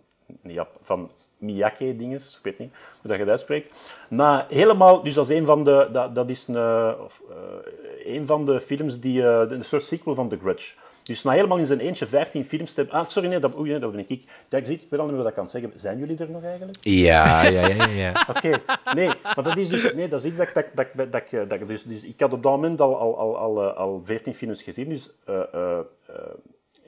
ja, 0.42 0.66
van 0.82 1.10
Miyake-dinges. 1.38 2.36
Ik 2.36 2.44
weet 2.44 2.58
niet 2.58 2.70
hoe 2.72 3.10
dat 3.10 3.12
je 3.12 3.18
het 3.22 3.30
uitspreekt. 3.30 3.94
Na 4.08 4.46
helemaal, 4.48 5.02
dus 5.02 5.16
is 5.16 5.28
een 5.28 5.46
van 5.46 5.64
de, 5.64 6.08
dat, 6.12 6.30
is 6.30 6.48
een, 6.48 6.56
eh, 6.56 6.88
eh, 6.88 8.14
een 8.14 8.26
van 8.26 8.44
de 8.44 8.60
films 8.60 9.00
die, 9.00 9.22
eh, 9.28 9.50
een 9.50 9.64
soort 9.64 9.84
sequel 9.84 10.14
van 10.14 10.28
The 10.28 10.38
Grudge. 10.38 10.74
Dus 11.08 11.22
na 11.22 11.32
helemaal 11.32 11.58
in 11.58 11.66
zijn 11.66 11.80
eentje 11.80 12.06
15 12.06 12.44
films 12.44 12.72
te 12.72 12.80
hebben... 12.80 13.00
Ah, 13.00 13.08
sorry, 13.08 13.28
nee, 13.28 13.38
dat, 13.38 13.58
oei, 13.58 13.70
nee, 13.70 13.78
dat 13.80 13.90
ben 13.92 14.04
ik. 14.08 14.22
Ja, 14.48 14.58
ik, 14.58 14.66
zie, 14.66 14.74
ik 14.74 14.86
weet 14.90 15.00
al 15.00 15.06
niet 15.06 15.14
meer 15.14 15.22
wat 15.22 15.30
ik 15.32 15.36
kan 15.38 15.48
zeggen. 15.48 15.72
Zijn 15.74 15.98
jullie 15.98 16.18
er 16.18 16.30
nog 16.30 16.42
eigenlijk? 16.44 16.78
Ja, 16.80 17.42
ja, 17.42 17.66
ja, 17.66 17.74
ja. 17.74 17.88
ja. 17.90 18.12
Oké, 18.36 18.50
nee, 18.94 19.06
maar 19.34 19.42
dat 19.44 19.56
is 19.56 19.68
dus 19.68 19.94
nee, 19.94 20.08
dat 20.08 20.20
is 20.20 20.26
iets 20.26 20.36
dat, 20.36 20.48
ik- 20.48 20.54
dat, 20.74 20.86
dat, 20.94 21.12
dat, 21.12 21.30
dat, 21.48 21.60
ik 21.60 21.66
dus, 21.66 21.82
dus 21.82 22.04
ik 22.04 22.20
had 22.20 22.32
op 22.32 22.42
dat 22.42 22.52
moment 22.52 22.80
al, 22.80 22.98
al, 22.98 23.18
al, 23.18 23.38
al, 23.38 23.62
eh, 23.70 23.76
al 23.76 24.02
14 24.04 24.34
films 24.34 24.62
gezien, 24.62 24.88
dus 24.88 25.10
eh, 25.24 25.34
eh, 25.52 25.78
eh, 26.06 26.14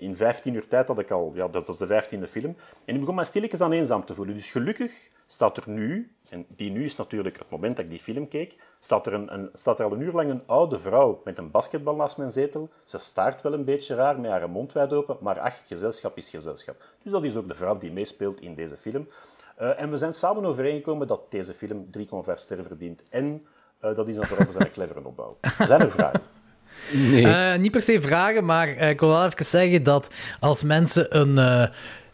in 0.00 0.16
15 0.16 0.54
uur 0.54 0.68
tijd 0.68 0.88
had 0.88 0.98
ik 0.98 1.10
al, 1.10 1.32
ja, 1.34 1.48
dat 1.48 1.66
was 1.66 1.78
de 1.78 1.86
15e 1.86 2.30
film, 2.30 2.56
en 2.84 2.94
ik 2.94 3.00
begon 3.00 3.14
mij 3.14 3.24
stilletjes 3.24 3.60
aan 3.60 3.72
eenzaam 3.72 4.04
te 4.04 4.14
voelen. 4.14 4.34
Dus 4.34 4.50
gelukkig 4.50 5.08
staat 5.26 5.56
er 5.56 5.62
nu, 5.66 6.12
en 6.28 6.46
die 6.48 6.70
nu 6.70 6.84
is 6.84 6.96
natuurlijk 6.96 7.38
het 7.38 7.50
moment 7.50 7.76
dat 7.76 7.84
ik 7.84 7.90
die 7.90 8.00
film 8.00 8.28
keek, 8.28 8.56
staat 8.80 9.06
er, 9.06 9.12
een, 9.12 9.34
een, 9.34 9.50
staat 9.54 9.78
er 9.78 9.84
al 9.84 9.92
een 9.92 10.00
uur 10.00 10.12
lang 10.12 10.30
een 10.30 10.42
oude 10.46 10.78
vrouw 10.78 11.20
met 11.24 11.38
een 11.38 11.50
basketbal 11.50 11.94
naast 11.94 12.16
mijn 12.16 12.30
zetel. 12.30 12.68
Ze 12.84 12.98
staart 12.98 13.42
wel 13.42 13.52
een 13.52 13.64
beetje 13.64 13.94
raar, 13.94 14.20
met 14.20 14.30
haar 14.30 14.50
mond 14.50 14.72
wijd 14.72 14.92
open, 14.92 15.16
maar 15.20 15.40
ach, 15.40 15.66
gezelschap 15.66 16.16
is 16.16 16.30
gezelschap. 16.30 16.82
Dus 17.02 17.12
dat 17.12 17.24
is 17.24 17.36
ook 17.36 17.48
de 17.48 17.54
vrouw 17.54 17.78
die 17.78 17.92
meespeelt 17.92 18.40
in 18.40 18.54
deze 18.54 18.76
film. 18.76 19.08
Eh, 19.56 19.80
en 19.80 19.90
we 19.90 19.96
zijn 19.96 20.12
samen 20.12 20.44
overeengekomen 20.44 21.06
dat 21.06 21.30
deze 21.30 21.52
film 21.52 21.86
3,5 21.90 22.34
sterren 22.34 22.64
verdient. 22.64 23.02
En 23.10 23.42
eh, 23.80 23.96
dat 23.96 24.08
is 24.08 24.14
dan 24.14 24.26
vooral 24.26 24.44
voor 24.44 24.54
zijn 24.54 24.72
clevere 24.76 25.04
opbouw. 25.04 25.36
Zijn 25.66 25.80
er 25.80 25.90
vragen? 25.90 26.20
Nee. 26.92 27.26
Eh, 27.26 27.58
niet 27.58 27.70
per 27.70 27.82
se 27.82 28.00
vragen, 28.00 28.44
maar 28.44 28.68
eh, 28.68 28.88
ik 28.88 29.00
wil 29.00 29.08
wel 29.08 29.24
even 29.24 29.44
zeggen 29.44 29.82
dat 29.82 30.10
als 30.40 30.62
mensen 30.62 31.18
een 31.18 31.38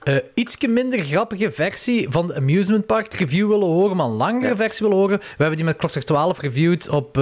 eh, 0.03 0.17
ietsje 0.35 0.69
minder 0.69 0.99
grappige 0.99 1.51
versie 1.51 2.07
van 2.11 2.27
de 2.27 2.35
Amusement 2.35 2.87
Park 2.87 3.15
review 3.15 3.49
willen 3.49 3.67
horen, 3.67 3.97
maar 3.97 4.07
een 4.07 4.13
langere 4.13 4.57
versie 4.57 4.87
willen 4.87 5.03
horen, 5.03 5.19
we 5.19 5.25
hebben 5.37 5.57
die 5.57 5.65
met 5.65 5.77
Klokslag 5.77 6.05
12 6.05 6.41
reviewed 6.41 6.89
op 6.89 7.19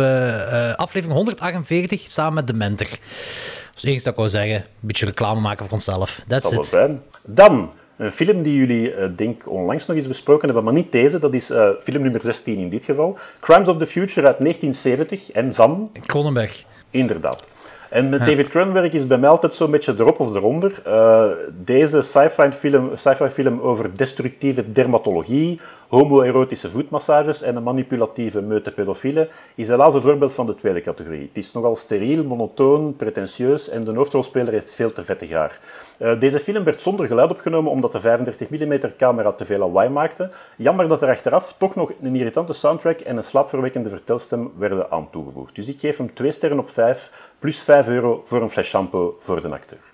aflevering 0.77 1.13
148 1.13 2.01
samen 2.01 2.35
met 2.35 2.47
Dementor. 2.47 2.89
Dus 2.89 3.83
het 3.83 3.85
enige 3.85 4.05
dat 4.05 4.13
ik 4.13 4.19
wou 4.19 4.29
zeggen, 4.29 4.57
een 4.57 4.65
beetje 4.81 5.07
reclame 5.07 5.41
maken 5.41 5.65
voor 5.65 5.75
onszelf. 5.75 6.23
That's 6.27 6.51
Dat 6.51 6.59
it. 6.59 6.67
zijn. 6.67 7.03
Dan, 7.23 7.73
een 7.97 8.13
film 8.13 8.43
die 8.43 8.57
jullie, 8.57 8.95
eh, 8.95 9.09
denk 9.15 9.51
onlangs 9.51 9.87
nog 9.87 9.97
eens 9.97 10.09
besproken 10.09 10.45
hebben, 10.45 10.65
maar 10.65 10.73
niet 10.73 10.93
deze. 10.93 11.19
Dat 11.19 11.35
is 11.35 11.47
film 11.83 12.03
nummer 12.03 12.23
16 12.23 12.59
in 12.59 12.69
dit 12.69 12.85
geval. 12.85 13.19
Crimes 13.41 13.69
of 13.69 13.77
the 13.77 13.87
Future 13.87 14.27
uit 14.27 14.39
1970 14.39 15.31
en 15.31 15.55
van... 15.55 15.91
Cronenberg. 16.01 16.65
Inderdaad. 16.95 17.45
En 17.91 18.09
met 18.09 18.21
David 18.21 18.49
Cronenberg 18.49 18.93
is 18.93 19.07
bij 19.07 19.19
mij 19.19 19.29
altijd 19.29 19.55
zo'n 19.55 19.71
beetje 19.71 19.95
erop 19.99 20.21
of 20.21 20.35
eronder. 20.35 20.81
Eh, 20.85 21.25
deze 21.65 22.03
sci-fi 22.03 22.53
film, 22.53 22.91
sci-fi 22.95 23.29
film 23.29 23.61
over 23.61 23.97
destructieve 23.97 24.71
dermatologie, 24.73 25.61
homoerotische 25.89 26.71
voetmassages 26.71 27.43
en 27.43 27.57
een 27.57 27.63
manipulatieve 27.63 28.43
meute 28.43 28.73
pedofiele 28.73 29.29
is 29.55 29.69
helaas 29.69 29.95
een 29.95 30.01
voorbeeld 30.01 30.33
van 30.33 30.47
de 30.47 30.55
tweede 30.55 30.81
categorie. 30.81 31.29
Het 31.29 31.37
is 31.37 31.53
nogal 31.53 31.77
steriel, 31.77 32.25
monotoon, 32.25 32.97
pretentieus 32.97 33.69
en 33.69 33.85
de 33.85 33.93
hoofdrolspeler 33.95 34.53
heeft 34.53 34.75
veel 34.75 34.93
te 34.93 35.05
vettig 35.05 35.31
haar. 35.31 35.61
Eh, 35.99 36.19
deze 36.19 36.41
film 36.41 36.65
werd 36.65 36.81
zonder 36.81 37.07
geluid 37.07 37.31
opgenomen 37.31 37.71
omdat 37.71 37.93
de 37.93 38.01
35 38.01 38.49
mm 38.51 38.79
camera 38.97 39.33
te 39.33 39.45
veel 39.45 39.59
lawaai 39.59 39.89
maakte. 39.89 40.31
Jammer 40.57 40.89
dat 40.89 41.03
er 41.03 41.09
achteraf 41.09 41.55
toch 41.59 41.75
nog 41.75 41.93
een 42.03 42.17
irritante 42.17 42.53
soundtrack 42.53 43.01
en 43.01 43.17
een 43.17 43.25
slaapverwekkende 43.25 43.89
vertelstem 43.89 44.53
werden 44.59 44.91
aan 44.91 45.11
toegevoegd. 45.11 45.55
Dus 45.55 45.69
ik 45.69 45.81
geef 45.81 45.97
hem 45.97 46.15
2 46.15 46.31
sterren 46.31 46.59
op 46.59 46.71
5, 46.71 47.11
plus 47.39 47.63
5 47.63 47.89
euro 47.89 48.23
voor 48.25 48.43
een 48.43 48.51
fles 48.51 48.67
shampoo 48.67 49.17
voor 49.21 49.41
de 49.41 49.53
acteur. 49.53 49.93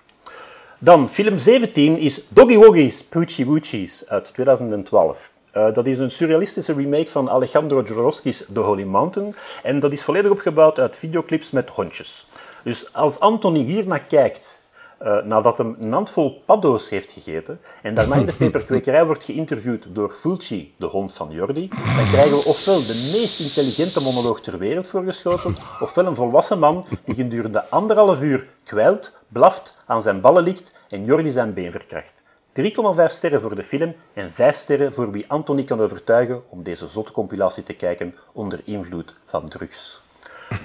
Dan, 0.83 1.09
film 1.09 1.37
17 1.37 1.97
is 1.97 2.27
Doggy 2.29 2.55
Woggies, 2.55 3.03
Poochie 3.03 3.45
Woochies 3.45 4.09
uit 4.09 4.33
2012. 4.33 5.30
Eh, 5.51 5.73
dat 5.73 5.85
is 5.85 5.99
een 5.99 6.11
surrealistische 6.11 6.73
remake 6.73 7.09
van 7.09 7.29
Alejandro 7.29 7.81
Jodorowsky's 7.81 8.45
The 8.53 8.59
Holy 8.59 8.83
Mountain. 8.83 9.35
En 9.63 9.79
dat 9.79 9.91
is 9.91 10.03
volledig 10.03 10.31
opgebouwd 10.31 10.79
uit 10.79 10.97
videoclips 10.97 11.51
met 11.51 11.69
hondjes. 11.69 12.27
Dus 12.63 12.93
als 12.93 13.19
Anthony 13.19 13.59
hier 13.59 13.87
naar 13.87 14.03
kijkt, 14.03 14.61
eh, 14.97 15.23
nadat 15.23 15.57
hem 15.57 15.75
een 15.79 15.91
handvol 15.91 16.41
paddo's 16.45 16.89
heeft 16.89 17.11
gegeten 17.11 17.59
en 17.81 17.95
daarna 17.95 18.15
in 18.15 18.25
de 18.25 18.33
peperkwekerij 18.43 19.05
wordt 19.05 19.23
geïnterviewd 19.23 19.85
door 19.89 20.09
Fulci, 20.09 20.73
de 20.77 20.85
hond 20.85 21.13
van 21.13 21.31
Jordi, 21.31 21.67
dan 21.67 22.05
krijgen 22.05 22.37
we 22.37 22.43
ofwel 22.45 22.79
de 22.79 23.09
meest 23.13 23.39
intelligente 23.39 24.01
monoloog 24.01 24.41
ter 24.41 24.57
wereld 24.57 24.87
voorgeschoten, 24.87 25.55
ofwel 25.79 26.05
een 26.05 26.15
volwassen 26.15 26.59
man 26.59 26.85
die 27.03 27.15
gedurende 27.15 27.69
anderhalf 27.69 28.21
uur 28.21 28.47
kwijlt, 28.63 29.19
blaft, 29.27 29.77
aan 29.85 30.01
zijn 30.01 30.21
ballen 30.21 30.43
likt 30.43 30.73
en 30.89 31.05
Jordi 31.05 31.29
zijn 31.29 31.53
been 31.53 31.71
verkracht. 31.71 32.23
3,5 32.53 32.65
sterren 33.05 33.41
voor 33.41 33.55
de 33.55 33.63
film 33.63 33.95
en 34.13 34.33
5 34.33 34.55
sterren 34.55 34.93
voor 34.93 35.11
wie 35.11 35.25
Anthony 35.27 35.63
kan 35.63 35.81
overtuigen 35.81 36.49
om 36.49 36.63
deze 36.63 36.87
zotte 36.87 37.11
compilatie 37.11 37.63
te 37.63 37.73
kijken 37.73 38.15
onder 38.31 38.59
invloed 38.63 39.15
van 39.25 39.49
drugs. 39.49 40.01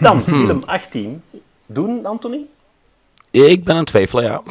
Dan 0.01 0.20
film 0.20 0.62
18. 0.64 1.22
Doen, 1.66 2.07
Anthony? 2.07 2.46
Ik 3.31 3.64
ben 3.64 3.77
een 3.77 3.85
twijfel, 3.85 4.22
ja. 4.22 4.42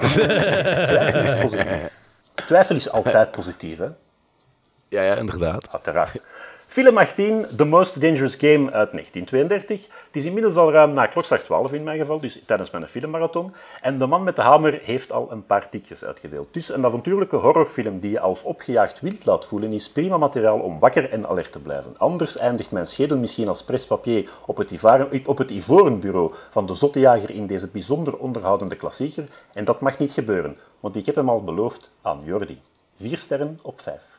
Twijfel 0.00 1.22
is 1.22 1.40
positief. 1.40 1.96
Twijfel 2.34 2.76
is 2.76 2.90
altijd 2.90 3.30
positief, 3.30 3.78
hè? 3.78 3.88
Ja, 4.88 5.02
ja, 5.02 5.16
inderdaad. 5.16 5.72
Uiteraard. 5.72 6.22
Film 6.74 6.98
18, 6.98 7.46
The 7.56 7.64
Most 7.64 8.00
Dangerous 8.00 8.34
Game 8.34 8.70
uit 8.70 8.90
1932. 8.92 9.82
Het 10.06 10.16
is 10.16 10.24
inmiddels 10.24 10.56
al 10.56 10.72
ruim 10.72 10.92
na 10.92 11.06
klokslag 11.06 11.42
12 11.42 11.72
in 11.72 11.82
mijn 11.82 11.98
geval, 11.98 12.20
dus 12.20 12.42
tijdens 12.46 12.70
mijn 12.70 12.88
filmmarathon. 12.88 13.54
En 13.80 13.98
de 13.98 14.06
man 14.06 14.22
met 14.22 14.36
de 14.36 14.42
hamer 14.42 14.80
heeft 14.82 15.12
al 15.12 15.32
een 15.32 15.46
paar 15.46 15.68
tikjes 15.68 16.04
uitgedeeld. 16.04 16.54
Dus 16.54 16.68
een 16.68 16.84
avontuurlijke 16.84 17.36
horrorfilm 17.36 18.00
die 18.00 18.10
je 18.10 18.20
als 18.20 18.42
opgejaagd 18.42 19.00
wild 19.00 19.24
laat 19.24 19.46
voelen, 19.46 19.72
is 19.72 19.90
prima 19.90 20.16
materiaal 20.16 20.58
om 20.58 20.78
wakker 20.78 21.10
en 21.10 21.28
alert 21.28 21.52
te 21.52 21.60
blijven. 21.60 21.94
Anders 21.98 22.36
eindigt 22.36 22.70
mijn 22.70 22.86
schedel 22.86 23.18
misschien 23.18 23.48
als 23.48 23.64
prespapier 23.64 24.30
op 24.46 24.56
het, 24.56 24.70
ivaren, 24.70 25.26
op 25.26 25.38
het 25.38 25.50
ivoren 25.50 26.00
bureau 26.00 26.34
van 26.50 26.66
de 26.66 26.74
zottejager 26.74 27.30
in 27.30 27.46
deze 27.46 27.68
bijzonder 27.68 28.16
onderhoudende 28.16 28.76
klassieker. 28.76 29.24
En 29.52 29.64
dat 29.64 29.80
mag 29.80 29.98
niet 29.98 30.12
gebeuren, 30.12 30.56
want 30.80 30.96
ik 30.96 31.06
heb 31.06 31.14
hem 31.14 31.28
al 31.28 31.44
beloofd 31.44 31.90
aan 32.02 32.20
Jordi. 32.24 32.60
Vier 32.96 33.18
sterren 33.18 33.58
op 33.62 33.80
vijf. 33.80 34.13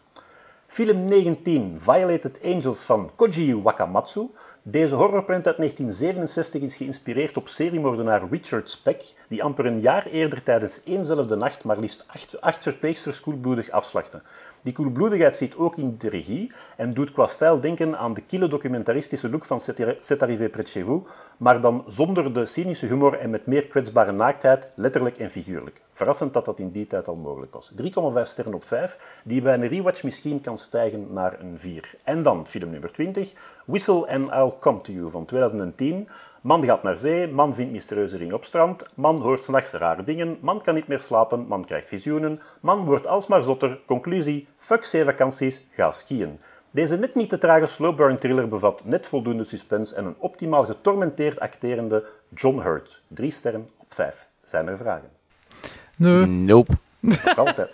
Film 0.75 1.07
19, 1.07 1.77
Violated 1.79 2.39
Angels 2.43 2.81
van 2.81 3.11
Koji 3.15 3.61
Wakamatsu. 3.61 4.29
Deze 4.61 4.95
horrorprint 4.95 5.47
uit 5.47 5.57
1967 5.57 6.61
is 6.61 6.75
geïnspireerd 6.75 7.37
op 7.37 7.47
seriemoordenaar 7.47 8.29
Richard 8.29 8.69
Speck, 8.69 9.03
die 9.27 9.43
amper 9.43 9.65
een 9.65 9.81
jaar 9.81 10.05
eerder 10.05 10.43
tijdens 10.43 10.83
éénzelfde 10.83 11.35
nacht 11.35 11.63
maar 11.63 11.79
liefst 11.79 12.05
acht, 12.07 12.41
acht 12.41 12.63
verpleegsters 12.63 13.21
koelbloedig 13.21 13.69
afslachtte. 13.69 14.21
Die 14.65 14.73
koelbloedigheid 14.73 15.35
zit 15.35 15.57
ook 15.57 15.77
in 15.77 15.95
de 15.97 16.09
regie 16.09 16.51
en 16.77 16.89
doet 16.89 17.11
qua 17.11 17.25
stijl 17.27 17.59
denken 17.59 17.97
aan 17.97 18.13
de 18.13 18.21
kille 18.21 18.47
documentaristische 18.47 19.29
look 19.29 19.45
van 19.45 19.59
C'est 19.59 20.21
arrivé 20.21 20.49
près 20.49 20.71
chez 20.71 20.83
vous, 20.85 21.07
maar 21.37 21.61
dan 21.61 21.83
zonder 21.87 22.33
de 22.33 22.45
cynische 22.45 22.85
humor 22.85 23.19
en 23.19 23.29
met 23.29 23.45
meer 23.45 23.67
kwetsbare 23.67 24.11
naaktheid, 24.11 24.71
letterlijk 24.75 25.17
en 25.17 25.29
figuurlijk. 25.29 25.81
Verrassend 25.93 26.33
dat 26.33 26.45
dat 26.45 26.59
in 26.59 26.71
die 26.71 26.87
tijd 26.87 27.07
al 27.07 27.15
mogelijk 27.15 27.53
was. 27.53 27.73
3,5 27.81 27.87
sterren 28.21 28.53
op 28.53 28.63
5, 28.63 29.19
die 29.23 29.41
bij 29.41 29.53
een 29.53 29.67
rewatch 29.67 30.03
misschien 30.03 30.41
kan 30.41 30.57
stijgen 30.57 31.07
naar 31.13 31.39
een 31.39 31.59
4. 31.59 31.95
En 32.03 32.23
dan 32.23 32.47
film 32.47 32.69
nummer 32.69 32.91
20, 32.91 33.33
Whistle 33.65 34.07
and 34.07 34.29
I'll 34.29 34.53
Come 34.59 34.81
to 34.81 34.91
You 34.91 35.09
van 35.09 35.25
2010. 35.25 36.07
Man 36.45 36.65
gaat 36.65 36.83
naar 36.83 36.97
zee, 36.97 37.27
man 37.27 37.53
vindt 37.53 37.71
mysterieuze 37.71 38.17
ring 38.17 38.33
op 38.33 38.45
strand, 38.45 38.83
man 38.93 39.21
hoort 39.21 39.43
s'nachts 39.43 39.71
rare 39.71 40.03
dingen, 40.03 40.37
man 40.41 40.61
kan 40.61 40.73
niet 40.73 40.87
meer 40.87 40.99
slapen, 40.99 41.47
man 41.47 41.65
krijgt 41.65 41.87
visioenen, 41.87 42.39
man 42.59 42.85
wordt 42.85 43.07
alsmaar 43.07 43.43
zotter. 43.43 43.79
Conclusie, 43.85 44.47
fuck 44.57 44.85
zeevakanties, 44.85 45.67
ga 45.71 45.91
skiën. 45.91 46.39
Deze 46.71 46.97
net 46.97 47.15
niet 47.15 47.29
te 47.29 47.37
trage 47.37 47.67
slowburn 47.67 48.17
thriller 48.17 48.47
bevat 48.47 48.81
net 48.83 49.07
voldoende 49.07 49.43
suspense 49.43 49.95
en 49.95 50.05
een 50.05 50.15
optimaal 50.17 50.65
getormenteerd 50.65 51.39
acterende 51.39 52.05
John 52.35 52.59
Hurt. 52.59 53.01
3 53.07 53.31
sterren 53.31 53.69
op 53.77 53.93
5. 53.93 54.27
Zijn 54.43 54.67
er 54.67 54.77
vragen? 54.77 55.09
Nee. 55.95 56.25
Nope. 56.25 56.73
Nog 56.99 57.37
altijd. 57.37 57.69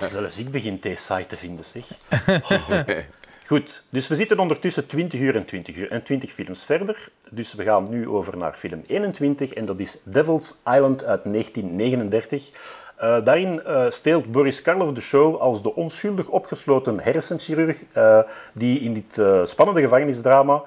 Zelfs 0.12 0.38
ik 0.38 0.50
begin 0.50 0.78
deze 0.80 1.02
saai 1.02 1.26
te 1.26 1.36
vinden, 1.36 1.64
zeg. 1.64 1.86
Goed, 3.48 3.82
dus 3.90 4.08
we 4.08 4.14
zitten 4.14 4.38
ondertussen 4.38 4.86
20 4.86 5.20
uur 5.20 5.36
en 5.36 5.44
20 5.44 5.76
uur 5.76 5.90
en 5.90 6.02
20 6.02 6.32
films 6.32 6.64
verder. 6.64 7.08
Dus 7.30 7.54
we 7.54 7.64
gaan 7.64 7.86
nu 7.90 8.08
over 8.08 8.36
naar 8.36 8.52
film 8.52 8.80
21 8.86 9.52
en 9.52 9.64
dat 9.64 9.78
is 9.78 9.98
Devil's 10.04 10.58
Island 10.64 11.04
uit 11.04 11.24
1939. 11.24 12.50
Uh, 13.02 13.24
daarin 13.24 13.62
uh, 13.66 13.90
steelt 13.90 14.32
Boris 14.32 14.62
Karloff 14.62 14.92
de 14.92 15.00
show 15.00 15.36
als 15.36 15.62
de 15.62 15.74
onschuldig 15.74 16.28
opgesloten 16.28 17.00
hersenchirurg 17.00 17.84
uh, 17.96 18.20
die 18.52 18.80
in 18.80 18.94
dit 18.94 19.20
spannende 19.48 19.80
gevangenisdrama... 19.80 20.62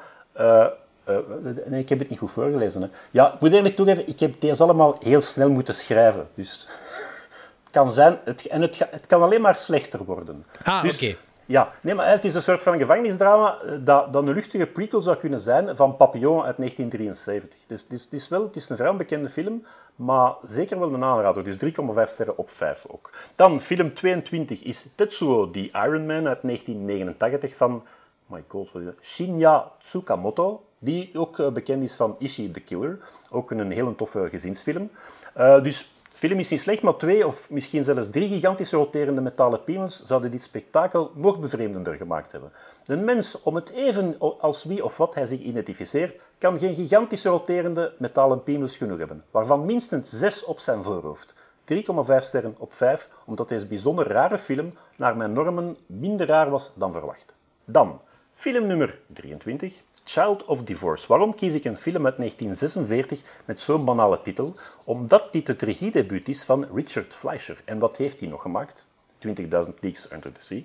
nee, 1.66 1.80
ik 1.80 1.90
heb 1.90 2.00
het 2.00 2.10
niet 2.10 2.20
goed 2.20 2.32
voorgelezen. 2.32 2.82
Hè. 2.82 2.88
Ja, 3.12 3.34
ik 3.34 3.40
moet 3.40 3.54
eerlijk 3.54 3.76
toegeven, 3.76 4.08
ik 4.08 4.20
heb 4.20 4.42
deze 4.42 4.64
allemaal 4.64 4.98
heel 5.00 5.22
snel 5.22 5.50
moeten 5.50 5.76
schrijven. 5.76 6.28
Dus 6.36 6.70
het 7.64 7.72
kan 7.72 7.94
zijn... 7.94 8.18
Het, 8.24 8.46
en 8.46 8.62
het, 8.62 8.78
het 8.92 9.08
kan 9.08 9.22
alleen 9.22 9.42
maar 9.42 9.58
slechter 9.58 10.04
worden. 10.04 10.46
Ah, 10.64 10.82
dus, 10.82 10.96
oké. 10.96 11.16
Ja, 11.52 11.72
nee, 11.82 11.96
maar 11.96 12.10
het 12.10 12.26
is 12.26 12.36
een 12.36 12.42
soort 12.42 12.64
van 12.64 12.78
gevangenisdrama 12.78 13.58
dat, 13.80 14.14
dat 14.14 14.28
een 14.28 14.34
luchtige 14.34 14.66
prequel 14.66 15.02
zou 15.02 15.18
kunnen 15.18 15.40
zijn 15.40 15.76
van 15.76 15.98
Papillon 15.98 16.44
uit 16.44 16.58
1973. 16.58 17.60
Dus 17.68 18.04
het 18.04 18.14
is, 18.14 18.28
wel, 18.28 18.44
het 18.44 18.56
is 18.56 18.70
een 18.70 18.78
vrij 18.78 18.90
onbekende 18.90 19.30
film, 19.30 19.66
maar 19.96 20.34
zeker 20.46 20.80
wel 20.80 20.94
een 20.94 21.04
aanrader. 21.04 21.44
Dus 21.44 21.64
3,5 21.64 21.70
sterren 22.06 22.38
op 22.38 22.50
5 22.50 22.86
ook. 22.88 23.10
Dan, 23.36 23.60
film 23.60 23.94
22 23.94 24.64
is 24.64 24.88
Tetsuo, 24.96 25.52
the 25.52 25.70
Iron 25.72 26.06
Man 26.06 26.28
uit 26.28 26.42
1989 26.42 27.56
van 27.56 27.84
my 28.26 28.44
God, 28.48 28.70
Shinya 29.02 29.72
Tsukamoto, 29.80 30.64
die 30.80 31.10
ook 31.14 31.38
uh, 31.38 31.50
bekend 31.50 31.84
is 31.84 31.96
van 31.96 32.16
Ishi 32.20 32.52
the 32.52 32.60
Killer. 32.60 33.00
Ook 33.32 33.52
een 33.52 33.72
hele 33.72 33.96
toffe 33.96 34.28
gezinsfilm. 34.30 34.90
Uh, 35.38 35.64
dus 35.64 35.92
film 36.22 36.40
is 36.40 36.50
niet 36.50 36.62
slecht, 36.62 36.82
maar 36.82 36.96
twee 36.96 37.26
of 37.26 37.50
misschien 37.50 37.84
zelfs 37.84 38.10
drie 38.10 38.28
gigantische 38.28 38.76
roterende 38.76 39.22
metalen 39.22 39.64
piemels 39.64 40.04
zouden 40.04 40.32
dit 40.32 40.44
spektakel 40.44 41.12
nog 41.16 41.40
bevreemdender 41.40 41.96
gemaakt 41.96 42.32
hebben. 42.32 42.52
Een 42.86 43.04
mens, 43.04 43.42
om 43.42 43.56
het 43.56 43.72
even 43.72 44.20
als 44.40 44.64
wie 44.64 44.84
of 44.84 44.98
wat 44.98 45.16
hij 45.16 45.26
zich 45.26 45.40
identificeert, 45.40 46.22
kan 46.38 46.60
geen 46.60 46.76
gigantische 46.76 47.30
roterende 47.30 47.94
metalen 47.98 48.44
piemels 48.44 48.78
genoeg 48.78 48.98
hebben, 48.98 49.24
waarvan 49.32 49.66
minstens 49.66 50.10
zes 50.10 50.44
op 50.44 50.60
zijn 50.60 50.84
voorhoofd. 50.84 51.34
3,5 51.74 51.82
sterren 52.18 52.56
op 52.58 52.74
5, 52.74 53.10
omdat 53.26 53.50
deze 53.50 53.68
bijzonder 53.68 54.08
rare 54.08 54.38
film 54.38 54.74
naar 54.98 55.18
mijn 55.18 55.34
normen 55.34 55.78
minder 55.86 56.28
raar 56.28 56.50
was 56.50 56.74
dan 56.76 56.92
verwacht. 56.92 57.36
Dan, 57.66 58.02
film 58.34 58.68
nummer 58.68 59.00
23. 59.08 59.82
Child 60.04 60.46
of 60.46 60.64
Divorce. 60.64 61.08
Waarom 61.08 61.36
kies 61.36 61.54
ik 61.54 61.66
een 61.66 61.78
film 61.78 62.06
uit 62.06 62.18
1946 62.18 63.22
met 63.46 63.60
zo'n 63.60 63.86
banale 63.86 64.22
titel? 64.22 64.56
Omdat 64.84 65.34
dit 65.34 65.48
het 65.48 65.62
regiedebuut 65.62 66.28
is 66.28 66.44
van 66.44 66.68
Richard 66.74 67.14
Fleischer. 67.14 67.62
En 67.66 67.80
wat 67.80 67.98
heeft 67.98 68.20
hij 68.20 68.30
nog 68.30 68.42
gemaakt? 68.42 68.86
20.000 69.28 69.34
Leagues 69.50 70.12
Under 70.12 70.32
the 70.32 70.42
Sea. 70.42 70.62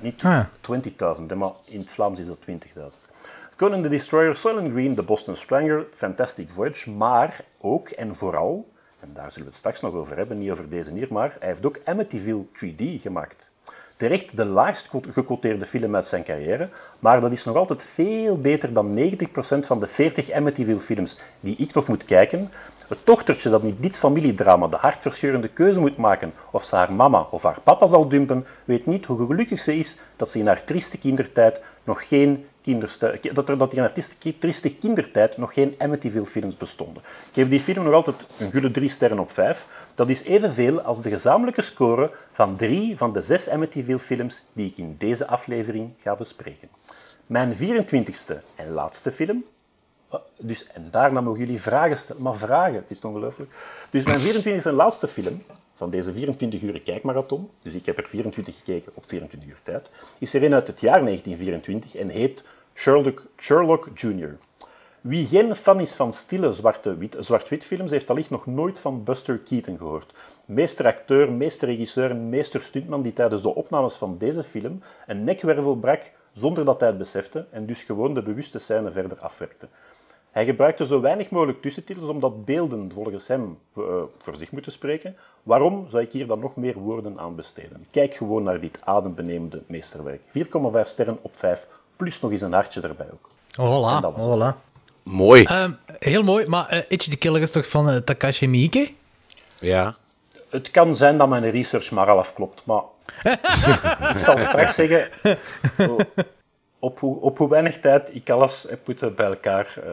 Niet 0.00 0.24
Ah, 0.24 0.44
20.000, 1.20 1.36
maar 1.36 1.50
in 1.64 1.80
het 1.80 1.90
Vlaams 1.90 2.18
is 2.18 2.26
dat 2.26 2.38
20.000. 2.38 3.08
Conan 3.56 3.82
the 3.82 3.88
Destroyer, 3.88 4.36
Soylent 4.36 4.70
Green, 4.70 4.94
The 4.94 5.02
Boston 5.02 5.36
Strangler, 5.36 5.86
Fantastic 5.96 6.50
Voyage, 6.50 6.90
maar 6.90 7.40
ook 7.60 7.88
en 7.88 8.16
vooral, 8.16 8.68
en 9.00 9.10
daar 9.14 9.30
zullen 9.30 9.42
we 9.42 9.50
het 9.50 9.58
straks 9.58 9.80
nog 9.80 9.94
over 9.94 10.16
hebben, 10.16 10.38
niet 10.38 10.50
over 10.50 10.68
deze 10.68 10.92
hier, 10.92 11.06
maar 11.10 11.36
hij 11.38 11.48
heeft 11.48 11.66
ook 11.66 11.78
Amityville 11.84 12.44
3D 12.46 13.00
gemaakt. 13.00 13.50
Terecht 13.98 14.36
de 14.36 14.46
laagst 14.46 14.88
gecoteerde 15.10 15.66
film 15.66 15.94
uit 15.94 16.06
zijn 16.06 16.22
carrière, 16.22 16.68
maar 16.98 17.20
dat 17.20 17.32
is 17.32 17.44
nog 17.44 17.56
altijd 17.56 17.84
veel 17.84 18.40
beter 18.40 18.72
dan 18.72 18.98
90% 18.98 19.66
van 19.66 19.80
de 19.80 19.86
40 19.86 20.30
Amityville 20.30 20.80
films 20.80 21.18
die 21.40 21.56
ik 21.58 21.74
nog 21.74 21.88
moet 21.88 22.04
kijken. 22.04 22.50
Het 22.88 22.98
dochtertje 23.04 23.50
dat 23.50 23.62
in 23.62 23.76
dit 23.80 23.98
familiedrama 23.98 24.66
de 24.66 24.76
hartverscheurende 24.76 25.48
keuze 25.48 25.80
moet 25.80 25.96
maken 25.96 26.32
of 26.50 26.64
ze 26.64 26.76
haar 26.76 26.92
mama 26.92 27.26
of 27.30 27.42
haar 27.42 27.60
papa 27.60 27.86
zal 27.86 28.08
dumpen, 28.08 28.46
weet 28.64 28.86
niet 28.86 29.04
hoe 29.04 29.26
gelukkig 29.26 29.60
ze 29.60 29.78
is 29.78 29.98
dat 30.16 30.30
ze 30.30 30.38
in 30.38 30.46
haar 30.46 30.64
trieste 30.64 30.98
kindertijd 30.98 31.62
nog 31.84 32.08
geen 32.08 32.46
kinderstu- 32.62 33.32
dat 33.32 33.48
er 33.48 33.58
dat 33.58 33.72
in 33.72 33.78
haar 33.78 33.92
trieste, 34.38 34.74
kindertijd 34.74 35.36
nog 35.36 35.52
geen 35.52 35.74
Amityville 35.78 36.26
films 36.26 36.56
bestonden. 36.56 37.02
Ik 37.02 37.32
geef 37.32 37.48
die 37.48 37.60
film 37.60 37.84
nog 37.84 37.94
altijd 37.94 38.26
een 38.38 38.50
gulle 38.50 38.70
3 38.70 38.88
sterren 38.88 39.18
op 39.18 39.32
5. 39.32 39.66
Dat 39.98 40.08
is 40.08 40.22
evenveel 40.22 40.80
als 40.80 41.02
de 41.02 41.10
gezamenlijke 41.10 41.62
score 41.62 42.10
van 42.32 42.56
drie 42.56 42.96
van 42.96 43.12
de 43.12 43.22
zes 43.22 43.48
Amityville 43.48 43.98
films 43.98 44.42
die 44.52 44.66
ik 44.66 44.76
in 44.76 44.94
deze 44.98 45.26
aflevering 45.26 45.92
ga 45.98 46.14
bespreken. 46.14 46.68
Mijn 47.26 47.54
24ste 47.54 48.36
en 48.54 48.70
laatste 48.70 49.10
film. 49.10 49.44
Dus, 50.36 50.66
en 50.66 50.88
daarna 50.90 51.20
mogen 51.20 51.40
jullie 51.40 51.60
vragen 51.60 51.98
stellen. 51.98 52.22
Maar 52.22 52.36
vragen, 52.36 52.74
het 52.74 52.90
is 52.90 53.00
ongelooflijk. 53.00 53.50
Dus 53.90 54.04
mijn 54.04 54.20
24ste 54.20 54.66
en 54.66 54.72
laatste 54.72 55.08
film 55.08 55.42
van 55.74 55.90
deze 55.90 56.12
24 56.12 56.62
uur 56.62 56.80
kijkmarathon, 56.80 57.50
dus 57.58 57.74
ik 57.74 57.86
heb 57.86 57.98
er 57.98 58.08
24 58.08 58.56
gekeken 58.56 58.92
op 58.94 59.04
24 59.06 59.48
uur 59.48 59.60
tijd, 59.62 59.90
is 60.18 60.34
er 60.34 60.42
een 60.42 60.54
uit 60.54 60.66
het 60.66 60.80
jaar 60.80 61.00
1924 61.04 61.94
en 61.94 62.08
heet 62.08 62.44
Sherlock, 62.74 63.22
Sherlock 63.36 63.88
Jr. 63.94 64.36
Wie 65.08 65.26
geen 65.26 65.54
fan 65.56 65.80
is 65.80 65.94
van 65.94 66.12
stille 66.12 66.52
zwart-wit 67.18 67.64
films, 67.64 67.90
heeft 67.90 68.10
allicht 68.10 68.30
nog 68.30 68.46
nooit 68.46 68.78
van 68.78 69.04
Buster 69.04 69.38
Keaton 69.38 69.76
gehoord. 69.78 70.12
Meesteracteur, 70.44 71.32
meesterregisseur 71.32 72.10
en 72.10 72.28
meesterstuntman 72.28 73.02
die 73.02 73.12
tijdens 73.12 73.42
de 73.42 73.54
opnames 73.54 73.94
van 73.94 74.18
deze 74.18 74.42
film 74.42 74.82
een 75.06 75.24
nekwervel 75.24 75.76
brak 75.76 76.12
zonder 76.32 76.64
dat 76.64 76.80
hij 76.80 76.88
het 76.88 76.98
besefte 76.98 77.46
en 77.50 77.66
dus 77.66 77.82
gewoon 77.82 78.14
de 78.14 78.22
bewuste 78.22 78.58
scène 78.58 78.90
verder 78.90 79.18
afwerkte. 79.18 79.68
Hij 80.30 80.44
gebruikte 80.44 80.86
zo 80.86 81.00
weinig 81.00 81.30
mogelijk 81.30 81.62
tussentitels 81.62 82.08
omdat 82.08 82.44
beelden 82.44 82.92
volgens 82.92 83.26
hem 83.26 83.58
eh, 83.76 83.82
voor 84.18 84.36
zich 84.36 84.52
moeten 84.52 84.72
spreken. 84.72 85.16
Waarom 85.42 85.86
zou 85.90 86.02
ik 86.02 86.12
hier 86.12 86.26
dan 86.26 86.38
nog 86.38 86.56
meer 86.56 86.78
woorden 86.78 87.18
aan 87.18 87.34
besteden? 87.34 87.86
Kijk 87.90 88.14
gewoon 88.14 88.42
naar 88.42 88.60
dit 88.60 88.78
adembenemende 88.84 89.62
meesterwerk. 89.66 90.20
4,5 90.20 90.32
sterren 90.82 91.18
op 91.22 91.36
5, 91.36 91.66
plus 91.96 92.20
nog 92.20 92.30
eens 92.30 92.40
een 92.40 92.52
hartje 92.52 92.80
erbij 92.80 93.08
ook. 93.12 93.28
Voilà, 93.58 94.00
voilà. 94.20 94.67
Mooi. 95.08 95.42
Ehm, 95.44 95.70
heel 95.98 96.22
mooi, 96.22 96.46
maar 96.46 96.68
eh 96.68 96.82
Itchy 96.88 97.10
the 97.10 97.16
Killer 97.18 97.40
is 97.42 97.50
toch 97.50 97.68
van 97.68 97.90
eh, 97.90 97.96
Takashi 97.96 98.48
Miike? 98.48 98.88
ja. 99.60 99.96
Het 100.50 100.70
kan 100.70 100.96
zijn 100.96 101.18
dat 101.18 101.28
mijn 101.28 101.50
research 101.50 101.90
maar 101.90 102.06
half 102.06 102.34
klopt, 102.34 102.62
maar 102.66 102.82
ik 104.14 104.18
zal 104.18 104.38
straks 104.38 104.74
zeggen 104.74 105.08
op 106.78 106.98
hoe, 106.98 107.20
op 107.20 107.38
hoe 107.38 107.48
weinig 107.48 107.80
tijd 107.80 108.14
ik 108.14 108.30
alles 108.30 108.66
heb 108.68 108.86
moeten 108.86 109.14
bij 109.14 109.26
elkaar. 109.26 109.72
eh, 109.76 109.90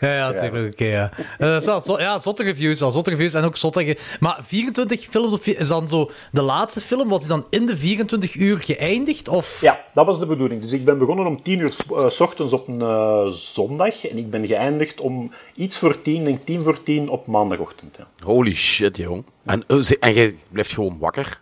Ja, 0.00 0.30
natuurlijk. 0.30 0.72
oké, 0.72 0.84
ja. 0.84 1.10
Eh, 1.38 1.60
zo- 1.80 1.98
ja, 2.00 2.18
zotte 2.18 2.42
reviews, 2.42 2.80
wel 2.80 2.90
zotte 2.90 3.10
reviews 3.10 3.34
en 3.34 3.44
ook 3.44 3.56
zotte... 3.56 3.84
ge- 3.84 3.96
Maar 4.20 4.38
24 4.42 5.00
films 5.00 5.32
op 5.32 5.40
is 5.42 5.68
dan 5.68 5.88
zo 5.88 6.10
de 6.32 6.42
laatste 6.42 6.80
film, 6.80 7.08
was 7.08 7.18
die 7.18 7.28
dan 7.28 7.46
in 7.50 7.66
de 7.66 7.76
24 7.76 8.34
uur 8.34 8.58
geëindigd? 8.58 9.28
Of... 9.28 9.60
Ja, 9.60 9.84
dat 9.94 10.06
was 10.06 10.18
de 10.18 10.26
bedoeling. 10.26 10.62
Dus 10.62 10.72
ik 10.72 10.84
ben 10.84 10.98
begonnen 10.98 11.26
om 11.26 11.42
10 11.42 11.58
uur 11.58 11.72
s- 11.72 11.80
eh, 11.96 12.08
s 12.10 12.20
ochtends 12.20 12.52
op 12.52 12.68
een 12.68 12.80
eh, 12.80 13.26
zondag 13.30 14.06
en 14.06 14.18
ik 14.18 14.30
ben 14.30 14.46
geëindigd 14.46 15.00
om 15.00 15.32
iets 15.56 15.78
voor 15.78 16.00
10, 16.00 16.24
denk 16.24 16.44
10 16.46 16.62
voor 16.62 16.82
10 16.82 17.08
op 17.08 17.26
maandagochtend. 17.26 17.96
Ja, 17.98 18.06
Holy 18.24 18.54
shit, 18.54 18.96
jong. 18.96 19.24
En, 19.44 19.64
en 20.00 20.12
jij 20.14 20.34
blijft 20.48 20.72
gewoon 20.72 20.96
wakker? 20.98 21.40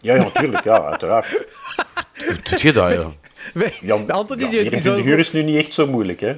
ja, 0.00 0.14
ja 0.14 0.22
natuurlijk, 0.22 0.64
ja, 0.64 0.82
uiteraard. 0.84 1.26
Hoe 2.26 2.36
doe 2.50 2.58
je 2.58 2.72
dat, 2.72 2.90
ja? 2.92 3.04
Ja, 3.80 3.94
Anthony, 4.06 4.42
ja, 4.42 4.48
die, 4.50 4.70
die 4.70 4.80
zou 4.80 5.02
24 5.02 5.04
zo- 5.04 5.10
uur 5.10 5.18
is 5.18 5.32
nu 5.32 5.42
niet 5.42 5.56
echt 5.64 5.74
zo 5.74 5.86
moeilijk, 5.86 6.20
hè? 6.20 6.36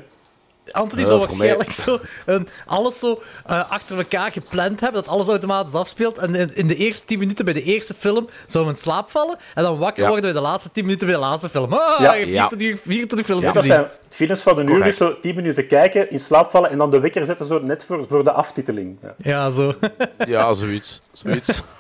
Anthony 0.73 1.03
Ja, 1.03 1.07
zou 1.09 1.19
waarschijnlijk 1.21 1.73
zo 1.73 2.01
een, 2.27 2.49
alles 2.67 2.99
zo 2.99 3.23
eh, 3.47 3.71
achter 3.71 3.99
elkaar 3.99 4.31
gepland 4.33 4.81
hebben, 4.81 5.03
dat 5.05 5.13
alles 5.13 5.27
automatisch 5.29 5.75
afspeelt. 5.75 6.19
En 6.19 6.35
in, 6.35 6.55
in 6.55 6.67
de 6.67 6.77
eerste 6.77 7.05
10 7.07 7.19
minuten 7.19 7.45
bij 7.45 7.55
de 7.55 7.63
eerste 7.63 7.95
film 7.95 8.29
zou 8.47 8.65
we 8.65 8.71
in 8.71 8.77
slaap 8.77 9.11
vallen. 9.11 9.37
En 9.55 9.63
dan 9.63 9.79
wakker 9.79 10.03
Ja. 10.03 10.09
worden 10.09 10.33
bij 10.33 10.41
de 10.41 10.47
laatste 10.49 10.71
10 10.71 10.85
minuten 10.85 11.07
bij 11.07 11.17
de 11.17 11.23
laatste 11.23 11.49
film. 11.49 11.73
Ah, 11.73 12.01
Ja, 12.01 12.13
je 12.15 12.19
hebt 12.21 12.33
ja. 12.33 12.49
24, 12.49 12.69
uur- 12.69 12.77
24 12.79 13.27
films 13.27 13.45
Dat 13.45 13.57
gezien. 13.57 13.71
zijn 13.73 13.87
films 14.09 14.41
van 14.41 14.59
een 14.59 14.71
uur, 14.71 14.83
dus 14.83 14.97
zo 14.97 15.19
10 15.19 15.35
minuten 15.35 15.67
kijken, 15.67 16.11
in 16.11 16.21
slaap 16.21 16.51
vallen 16.51 16.71
en 16.71 16.79
dan 16.79 16.91
de 16.91 17.01
wekker 17.01 17.25
zetten 17.27 17.47
zo 17.47 17.59
net 17.63 17.85
voor, 17.85 18.07
voor 18.09 18.25
de 18.25 18.33
aftiteling. 18.33 18.99
Ja. 19.03 19.15
Ja, 19.17 19.51
zo. 19.51 19.75
Ja, 20.27 20.53
zoiets. 20.53 21.03
Zoiets. 21.13 21.61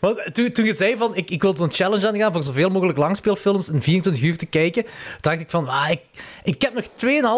Want 0.00 0.34
toen, 0.34 0.52
toen 0.52 0.64
je 0.64 0.74
zei 0.74 0.96
van, 0.96 1.16
ik, 1.16 1.30
ik 1.30 1.42
wil 1.42 1.56
zo'n 1.56 1.72
challenge 1.72 2.08
aangaan 2.08 2.32
voor 2.32 2.42
zoveel 2.42 2.68
mogelijk 2.68 2.98
langspeelfilms 2.98 3.68
in 3.68 3.82
24 3.82 4.22
uur 4.22 4.36
te 4.36 4.46
kijken, 4.46 4.84
dacht 5.20 5.40
ik 5.40 5.50
van, 5.50 5.68
ah, 5.68 5.90
ik, 5.90 6.00
ik 6.44 6.62
heb 6.62 6.74
nog 6.74 6.84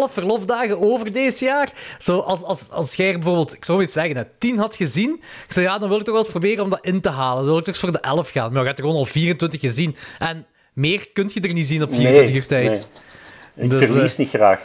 2,5 0.08 0.12
verlofdagen 0.12 0.78
over 0.80 1.12
deze 1.12 1.44
jaar. 1.44 1.72
Zo, 1.98 2.18
als, 2.18 2.42
als, 2.42 2.70
als 2.70 2.94
jij 2.94 3.12
bijvoorbeeld, 3.12 3.54
ik 3.54 3.64
zou 3.64 3.82
iets 3.82 3.92
zeggen, 3.92 4.16
hè, 4.16 4.22
10 4.38 4.58
had 4.58 4.74
gezien, 4.74 5.14
ik 5.46 5.52
zei, 5.52 5.66
ja, 5.66 5.78
dan 5.78 5.88
wil 5.88 5.98
ik 5.98 6.04
toch 6.04 6.14
wel 6.14 6.22
eens 6.22 6.32
proberen 6.32 6.64
om 6.64 6.70
dat 6.70 6.84
in 6.84 7.00
te 7.00 7.10
halen. 7.10 7.36
Dan 7.36 7.46
wil 7.46 7.58
ik 7.58 7.64
toch 7.64 7.74
eens 7.74 7.82
voor 7.82 7.92
de 7.92 8.00
11 8.00 8.30
gaan. 8.30 8.52
Maar 8.52 8.60
je 8.60 8.66
hebt 8.66 8.78
er 8.78 8.84
gewoon 8.84 8.98
al 9.00 9.04
24 9.04 9.60
gezien. 9.60 9.96
En 10.18 10.46
meer 10.72 11.08
kun 11.12 11.30
je 11.34 11.40
er 11.40 11.52
niet 11.52 11.66
zien 11.66 11.82
op 11.82 11.94
24 11.94 12.34
uur 12.34 12.46
tijd. 12.46 12.70
nee. 12.70 13.64
Ik 13.64 13.70
Dus, 13.70 13.90
verlies 13.90 14.12
eh, 14.12 14.18
niet 14.18 14.28
graag. 14.28 14.60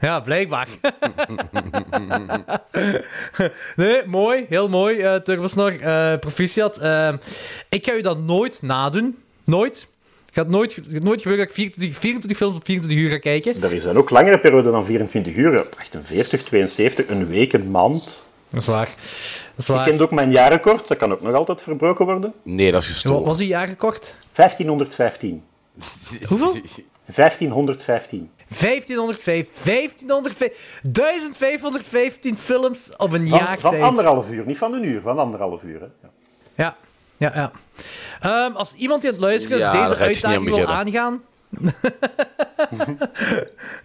Ja, 0.00 0.20
blijkbaar. 0.20 0.68
nee, 3.76 4.02
mooi. 4.06 4.44
Heel 4.48 4.68
mooi, 4.68 5.00
eh 5.00 5.14
Turbosnor. 5.14 5.80
eh 5.80 6.18
proficiat. 6.18 6.78
Eh, 6.78 7.12
ik 7.68 7.86
ga 7.86 7.92
u 7.94 8.00
dat 8.00 8.18
nooit 8.18 8.62
nadoen. 8.62 9.18
Nooit. 9.44 9.88
Gaat 10.32 10.48
nooit, 10.48 10.72
gaat 10.90 11.02
nooit 11.02 11.22
gebeuren 11.22 11.46
dat 11.46 11.56
ik 11.56 11.62
24, 11.62 11.98
24 12.00 12.36
films 12.36 12.56
op 12.56 12.64
24 12.64 13.00
uur 13.04 13.10
ga 13.10 13.18
kijken. 13.18 13.62
Er 13.62 13.80
zijn 13.80 13.96
ook 13.98 14.10
langere 14.10 14.38
perioden 14.40 14.72
dan 14.72 14.84
24 14.84 15.34
uur. 15.36 15.66
48, 15.78 16.42
72, 16.42 17.08
een 17.08 17.26
week, 17.26 17.52
een 17.52 17.70
maand. 17.70 18.24
Dat 18.50 18.60
is 18.60 18.66
waar. 18.66 18.86
Dat 18.86 18.96
is 19.56 19.68
Ik 19.68 19.74
waar. 19.74 19.88
ken 19.88 20.00
ook 20.00 20.10
mijn 20.10 20.30
jaarrecord, 20.30 20.88
dat 20.88 20.96
kan 20.96 21.12
ook 21.12 21.20
nog 21.22 21.34
altijd 21.34 21.62
verbroken 21.62 22.04
worden. 22.04 22.32
Nee, 22.42 22.70
dat 22.70 22.80
is 22.82 22.86
Wat 22.86 22.94
gestolen. 22.96 23.24
was 23.24 23.38
uw 23.38 23.46
jaarrecord? 23.46 24.16
1515. 24.32 25.42
Hoeveel? 26.28 26.52
1515. 27.14 28.30
1505. 28.48 29.48
1505. 29.64 30.80
1515 30.92 32.36
films 32.36 32.92
op 32.96 33.12
een 33.12 33.28
Van, 33.28 33.38
jaar 33.38 33.58
van 33.58 33.70
tijd. 33.70 33.82
anderhalf 33.82 34.30
uur, 34.30 34.46
niet 34.46 34.58
van 34.58 34.72
een 34.72 34.84
uur, 34.84 35.00
van 35.00 35.18
anderhalf 35.18 35.62
uur. 35.62 35.80
Hè. 35.80 35.86
Ja. 36.02 36.10
Ja, 36.54 36.76
ja, 37.16 37.32
ja. 37.34 37.50
Ehm, 38.20 38.56
als 38.56 38.74
iemand 38.74 39.00
die 39.02 39.10
aan 39.10 39.16
het 39.16 39.24
luisteren 39.24 39.58
is 39.58 39.64
Ja, 39.64 39.70
deze 39.82 39.96
uitdaging 39.96 40.44
wil 40.44 40.52
beginnen. 40.52 40.74
aangaan... 40.76 41.22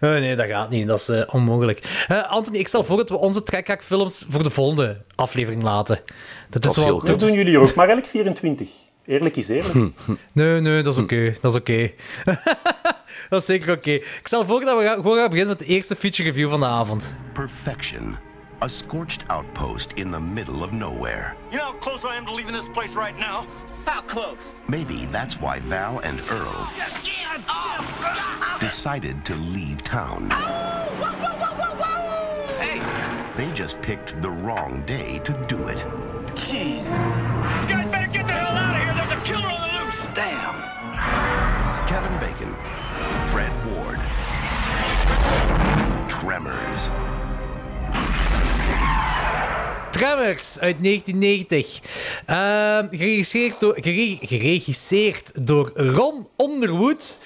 nee, 0.20 0.36
dat 0.36 0.46
gaat 0.46 0.70
niet. 0.70 0.86
Dat 0.86 0.98
is 1.00 1.08
eh, 1.08 1.22
onmogelijk. 1.34 2.04
Eh, 2.08 2.30
Anthony, 2.30 2.58
ik 2.58 2.68
stel 2.68 2.84
voor 2.84 2.96
dat 2.96 3.08
we 3.08 3.16
onze 3.18 3.42
trekhaakfilms 3.42 4.26
voor 4.28 4.42
de 4.42 4.50
volgende 4.50 5.02
aflevering 5.14 5.62
laten. 5.62 6.00
Dat, 6.50 6.64
is 6.64 6.76
wel... 6.84 7.04
Dat 7.04 7.18
doen 7.20 7.32
jullie 7.32 7.58
ook, 7.58 7.74
maar 7.74 7.88
elk 7.88 8.06
24. 8.06 8.68
Eerlijk 9.06 9.36
is 9.36 9.48
eerlijk. 9.48 9.74
Nee, 10.32 10.60
nee, 10.60 10.82
dat 10.82 10.92
is 10.96 11.02
oké. 11.02 11.34
Dat 11.40 11.52
is 11.54 11.60
oké. 11.60 11.90
dat 13.32 13.40
is 13.40 13.46
zeker 13.46 13.72
oké. 13.76 13.90
Ik 13.90 14.20
stel 14.22 14.44
voor 14.44 14.60
dat 14.60 14.78
we 14.78 14.84
gaan, 14.84 14.94
gewoon 14.94 15.16
gaan 15.18 15.28
beginnen 15.30 15.56
met 15.56 15.58
de 15.58 15.64
eerste 15.74 15.96
feature 15.96 16.28
review 16.28 16.50
van 16.50 16.60
de 16.60 16.66
avond. 16.66 17.14
Perfection. 17.32 18.16
A 18.62 18.68
scorched 18.68 19.24
outpost 19.28 19.90
in 19.94 20.10
the 20.10 20.20
middle 20.20 20.62
of 20.64 20.70
nowhere. 20.70 21.34
You 21.50 21.60
know 21.62 21.70
how 21.72 21.78
close 21.80 22.06
I 22.06 22.16
am 22.16 22.26
to 22.26 22.34
leaving 22.34 22.56
this 22.56 22.68
place 22.72 22.94
right 22.98 23.18
now? 23.18 23.44
How 23.84 24.02
close? 24.06 24.42
Maybe 24.66 25.08
that's 25.10 25.36
why 25.40 25.60
Val 25.68 26.00
and 26.02 26.20
Earl 26.30 26.66
decided 28.60 29.24
to 29.24 29.34
leave 29.34 29.76
town. 29.82 30.30
Hey, 32.60 32.80
They 33.36 33.50
just 33.54 33.80
picked 33.80 34.20
the 34.22 34.30
wrong 34.30 34.82
day 34.86 35.20
to 35.24 35.32
do 35.48 35.68
it. 35.68 35.84
jeez. 36.34 36.84
You 37.68 37.74
guys 37.74 37.86
better 37.90 38.10
get 38.12 38.26
the 38.26 38.32
hell 38.32 38.56
out 38.56 38.74
of 38.76 38.82
here. 38.82 38.94
There's 38.94 39.12
a 39.12 39.24
killer 39.24 39.48
on 39.48 39.60
the 39.60 39.84
loose. 39.84 40.14
Damn. 40.14 40.81
Tremors 49.92 50.58
uit 50.58 50.82
1990. 50.82 51.80
Ehm, 52.26 52.86
geregisseerd, 52.90 53.60
door, 53.60 53.76
gere- 53.80 54.18
geregisseerd 54.26 55.46
door 55.46 55.72
Ron 55.74 56.26
Underwood. 56.36 57.18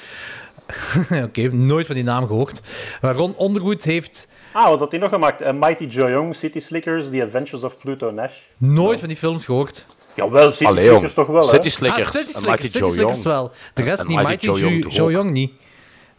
Oké, 1.24 1.42
nooit 1.55 1.87
van 1.87 1.94
die 1.94 2.05
naam 2.05 2.26
gehoord. 2.26 2.61
Maar 3.00 3.14
Ron 3.14 3.35
Underwood 3.40 3.83
heeft 3.83 4.29
Ah, 4.52 4.68
wat 4.68 4.79
had 4.79 4.90
hij 4.90 5.00
nog 5.00 5.09
gemaakt? 5.09 5.40
Eh, 5.40 5.52
Mighty 5.52 5.85
Joe 5.85 6.11
Young, 6.11 6.37
City 6.37 6.61
Slickers, 6.61 7.11
The 7.11 7.22
Adventures 7.22 7.62
of 7.64 7.76
Pluto 7.79 8.11
Nash. 8.11 8.33
nooit 8.57 8.98
van 8.98 9.09
die 9.09 9.16
films 9.16 9.44
gehoord. 9.44 9.87
Jawel, 10.14 10.50
City 10.52 10.64
Allee, 10.64 10.88
Slickers 10.88 11.14
toch 11.14 11.26
wel, 11.26 11.40
hè? 11.42 11.48
City 11.48 11.68
Slickers. 11.68 12.07
ah, 12.07 12.11
City 12.12 12.31
Slickers, 12.33 12.46
Mighty 12.46 12.64
City 12.66 12.79
Joe 12.79 12.90
Slickers 12.92 13.22
Young. 13.22 13.35
wel. 13.37 13.50
De 13.74 13.83
rest 13.83 14.02
En 14.02 14.09
niet. 14.09 14.16
Mighty 14.16 14.31
Mighty 14.31 14.46
Joe 14.46 14.59
Joe, 14.59 14.70
Young 14.92 15.12
Joe 15.12 15.24
niet. 15.31 15.52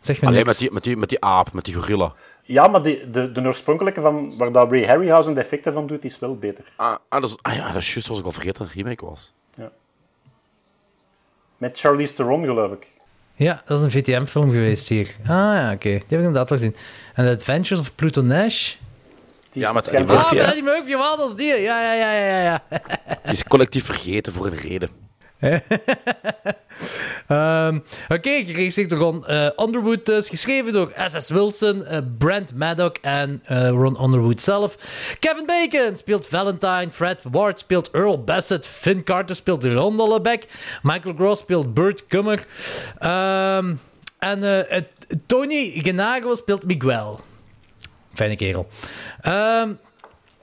Zeg 0.02 0.22
me 0.22 0.28
Alleen 0.28 0.38
niks. 0.46 0.48
met 0.50 0.58
die, 0.58 0.72
met, 0.72 0.84
die, 0.84 0.98
met 0.98 1.10
die 1.10 1.22
aap, 1.24 1.54
met 1.54 1.66
die 1.66 1.74
gorilla. 1.74 2.14
Ja, 2.48 2.68
maar 2.68 2.84
die, 2.84 3.10
de, 3.10 3.32
de 3.32 3.42
oorspronkelijke 3.42 4.02
van, 4.02 4.38
waar 4.38 4.52
dat 4.52 4.72
Ray 4.72 4.86
Harryhausen 4.86 5.34
de 5.34 5.40
effecten 5.40 5.74
van 5.74 5.88
doet, 5.88 6.06
is 6.06 6.20
wel 6.20 6.36
beter. 6.38 6.64
Ah, 6.76 6.96
ah, 7.10 7.22
dat, 7.22 7.30
is, 7.30 7.38
ah 7.42 7.56
ja, 7.56 7.68
dat 7.68 7.76
is 7.82 7.94
juist, 7.94 8.08
was 8.08 8.20
ik 8.20 8.26
al 8.26 8.32
vergeten 8.32 8.58
dat 8.58 8.68
het 8.68 8.76
een 8.78 8.84
remake 8.84 9.06
was. 9.06 9.34
Met 11.58 11.80
Charlize 11.80 12.14
Theron, 12.14 12.44
geloof 12.46 12.72
ik. 12.72 12.88
Ja, 13.36 13.62
dat 13.66 13.78
is 13.78 13.84
een 13.84 13.92
VTM-film 13.92 14.52
geweest 14.52 14.88
hier. 14.88 15.16
Ah 15.22 15.28
ja, 15.28 15.72
oké. 15.74 15.90
Die 15.90 15.92
heb 15.94 16.04
ik 16.12 16.18
inderdaad 16.18 16.50
wel 16.50 16.58
gezien. 16.58 16.76
En 17.14 17.26
The 17.26 17.32
Adventures 17.32 17.80
of 17.80 17.96
Pluto 17.96 18.22
Nash. 18.22 18.76
Die 19.52 19.62
Ja, 19.62 19.74
met 19.74 19.88
Eddie 19.88 20.16
Ah, 20.16 20.16
Murphy, 20.16 20.36
hè? 20.36 20.44
Eddie 20.44 20.64
Murphy, 20.64 20.92
dat 20.92 21.30
is 21.30 21.36
die. 21.36 21.48
Ja, 21.48 21.82
ja, 21.82 21.94
ja, 21.94 22.12
ja, 22.12 22.42
ja. 22.42 22.64
Die 23.24 23.32
is 23.32 23.44
collectief 23.44 23.86
vergeten 23.86 24.34
voor 24.34 24.46
een 24.46 24.56
reden. 24.56 24.90
Ehm, 27.28 27.80
Oké, 28.08 28.30
geregisseerd 28.46 28.90
door 28.90 29.00
Ron 29.00 29.26
eh, 29.26 29.50
Underwood, 29.56 30.06
dus 30.06 30.30
geschreven 30.30 30.74
door 30.74 30.92
S.S. 31.06 31.30
Wilson, 31.30 31.86
eh, 31.86 31.98
Brent 32.18 32.56
Maddock 32.56 32.98
en 33.02 33.42
eh, 33.46 33.70
Ron 33.70 34.04
Underwood 34.04 34.42
zelf. 34.42 34.76
Kevin 35.20 35.46
Bacon 35.46 35.96
speelt 35.96 36.28
Valentine, 36.28 36.88
Fred 36.92 37.22
Ward 37.32 37.60
speelt 37.60 37.90
Earl 37.92 38.24
Bassett, 38.24 38.68
Finn 38.68 39.04
Carter 39.04 39.36
speelt 39.36 39.64
Ron 39.64 39.98
Dollebeck, 39.98 40.48
Michael 40.82 41.14
Gross 41.14 41.40
speelt 41.40 41.74
Burt 41.74 42.08
Kummer 42.08 42.46
Ehm, 43.00 43.76
en 44.20 44.88
Tony 45.26 45.72
Genaro 45.76 46.36
speelt 46.36 46.66
Miguel. 46.66 47.20
Fijne 48.14 48.36
kerel. 48.36 48.68
Ehm, 49.22 49.74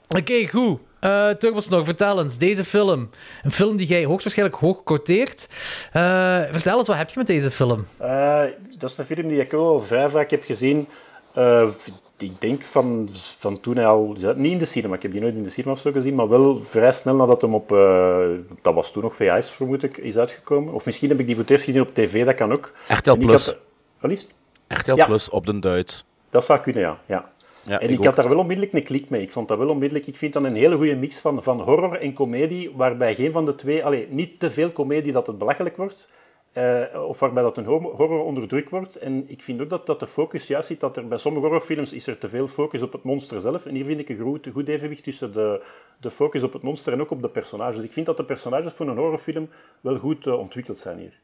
Oké, 0.07 0.47
goed. 0.47 0.79
Eh 1.05 1.29
Turbos 1.29 1.69
nog, 1.69 1.85
vertel 1.85 2.21
eens. 2.21 2.37
Deze 2.37 2.63
film. 2.65 3.09
Een 3.43 3.51
film 3.51 3.75
die 3.77 3.87
jij 3.87 4.05
hoogstwaarschijnlijk 4.05 4.59
hoog 4.59 4.83
quoteert. 4.83 5.49
Eh, 5.91 6.41
vertel 6.51 6.77
eens, 6.77 6.87
wat 6.87 6.97
heb 6.97 7.09
je 7.09 7.17
met 7.17 7.27
deze 7.27 7.51
film? 7.51 7.85
Eh, 7.97 8.41
dat 8.77 8.89
is 8.89 8.97
een 8.97 9.05
film 9.05 9.27
die 9.27 9.39
ik 9.39 9.51
wel 9.51 9.81
vrij 9.81 10.09
vaak 10.09 10.29
heb 10.29 10.43
gezien. 10.43 10.87
Eh, 11.33 11.69
ik 12.17 12.41
denk 12.41 12.63
van, 12.63 13.09
van 13.39 13.59
toen 13.59 13.75
hij 13.75 13.85
al... 13.85 14.15
Niet 14.35 14.51
in 14.51 14.57
de 14.57 14.65
cinema, 14.65 14.95
ik 14.95 15.01
heb 15.01 15.11
die 15.11 15.21
nooit 15.21 15.35
in 15.35 15.43
de 15.43 15.49
cinema 15.49 15.73
of 15.73 15.79
zo 15.79 15.91
gezien, 15.91 16.15
maar 16.15 16.29
wel 16.29 16.61
vrij 16.63 16.91
snel 16.91 17.15
nadat 17.15 17.41
hem 17.41 17.53
op... 17.55 17.71
eh, 17.71 18.17
dat 18.61 18.73
was 18.73 18.91
toen 18.91 19.03
nog 19.03 19.15
VHS, 19.15 19.49
vermoed 19.51 19.83
ik, 19.83 19.97
is 19.97 20.17
uitgekomen. 20.17 20.73
Of 20.73 20.85
misschien 20.85 21.09
heb 21.09 21.19
ik 21.19 21.25
die 21.25 21.35
voor 21.35 21.43
het 21.43 21.51
eerst 21.53 21.65
gezien 21.65 21.81
op 21.81 21.95
tv, 21.95 22.25
dat 22.25 22.35
kan 22.35 22.51
ook. 22.51 22.71
RTL 22.87 23.17
Plus. 23.17 23.45
had- 23.45 23.57
Wat 23.99 24.09
liefst? 24.11 24.33
RTL 24.67 24.95
Ja. 24.95 25.05
Plus 25.05 25.29
op 25.29 25.45
den 25.45 25.59
Duits. 25.59 26.05
Dat 26.29 26.45
zou 26.45 26.59
kunnen, 26.59 26.81
ja. 26.81 26.97
ja. 27.05 27.31
Ja, 27.65 27.79
en 27.79 27.89
ik 27.89 27.97
ik, 27.97 28.05
had 28.05 28.15
daar 28.15 28.29
wel 28.29 28.37
onmiddellijk 28.37 28.73
een 28.73 28.83
klik 28.83 29.09
mee. 29.09 29.21
Ik 29.21 29.31
vond 29.31 29.47
dat 29.47 29.57
wel 29.57 29.69
onmiddellijk. 29.69 30.07
Ik 30.07 30.17
vind 30.17 30.33
dat 30.33 30.43
een 30.43 30.55
hele 30.55 30.75
goede 30.75 30.95
mix 30.95 31.19
van, 31.19 31.43
van 31.43 31.61
horror 31.61 31.95
en 31.95 32.13
comedie, 32.13 32.71
waarbij 32.75 33.15
geen 33.15 33.31
van 33.31 33.45
de 33.45 33.55
twee, 33.55 33.85
allee, 33.85 34.07
niet 34.09 34.39
te 34.39 34.51
veel 34.51 34.71
comedie 34.71 35.11
dat 35.11 35.27
het 35.27 35.37
belachelijk 35.37 35.77
wordt, 35.77 36.07
eh, 36.53 36.81
of 37.07 37.19
waarbij 37.19 37.43
dat 37.43 37.57
een 37.57 37.65
horror 37.65 38.23
onder 38.23 38.47
druk 38.47 38.69
wordt. 38.69 38.95
En 38.95 39.23
ik 39.27 39.41
vind 39.41 39.61
ook 39.61 39.69
dat, 39.69 39.85
dat 39.85 39.99
de 39.99 40.07
focus 40.07 40.47
juist 40.47 40.67
zit, 40.67 40.79
dat 40.79 40.97
er 40.97 41.07
bij 41.07 41.17
sommige 41.17 41.45
horrorfilms 41.45 41.93
is 41.93 42.07
er 42.07 42.17
te 42.17 42.29
veel 42.29 42.47
focus 42.47 42.81
op 42.81 42.91
het 42.91 43.03
monster 43.03 43.41
zelf. 43.41 43.65
En 43.65 43.75
hier 43.75 43.85
vind 43.85 43.99
ik 43.99 44.09
een 44.09 44.19
goed, 44.19 44.47
goed 44.53 44.67
evenwicht 44.67 45.03
tussen 45.03 45.33
de, 45.33 45.63
de 45.99 46.11
focus 46.11 46.43
op 46.43 46.53
het 46.53 46.61
monster 46.61 46.93
en 46.93 47.01
ook 47.01 47.11
op 47.11 47.21
de 47.21 47.29
personages. 47.29 47.83
Ik 47.83 47.93
vind 47.93 48.05
dat 48.05 48.17
de 48.17 48.23
personages 48.23 48.73
voor 48.73 48.87
een 48.87 48.97
horrorfilm 48.97 49.49
wel 49.81 49.97
goed 49.97 50.27
eh, 50.27 50.39
ontwikkeld 50.39 50.77
zijn 50.77 50.97
hier. 50.97 51.19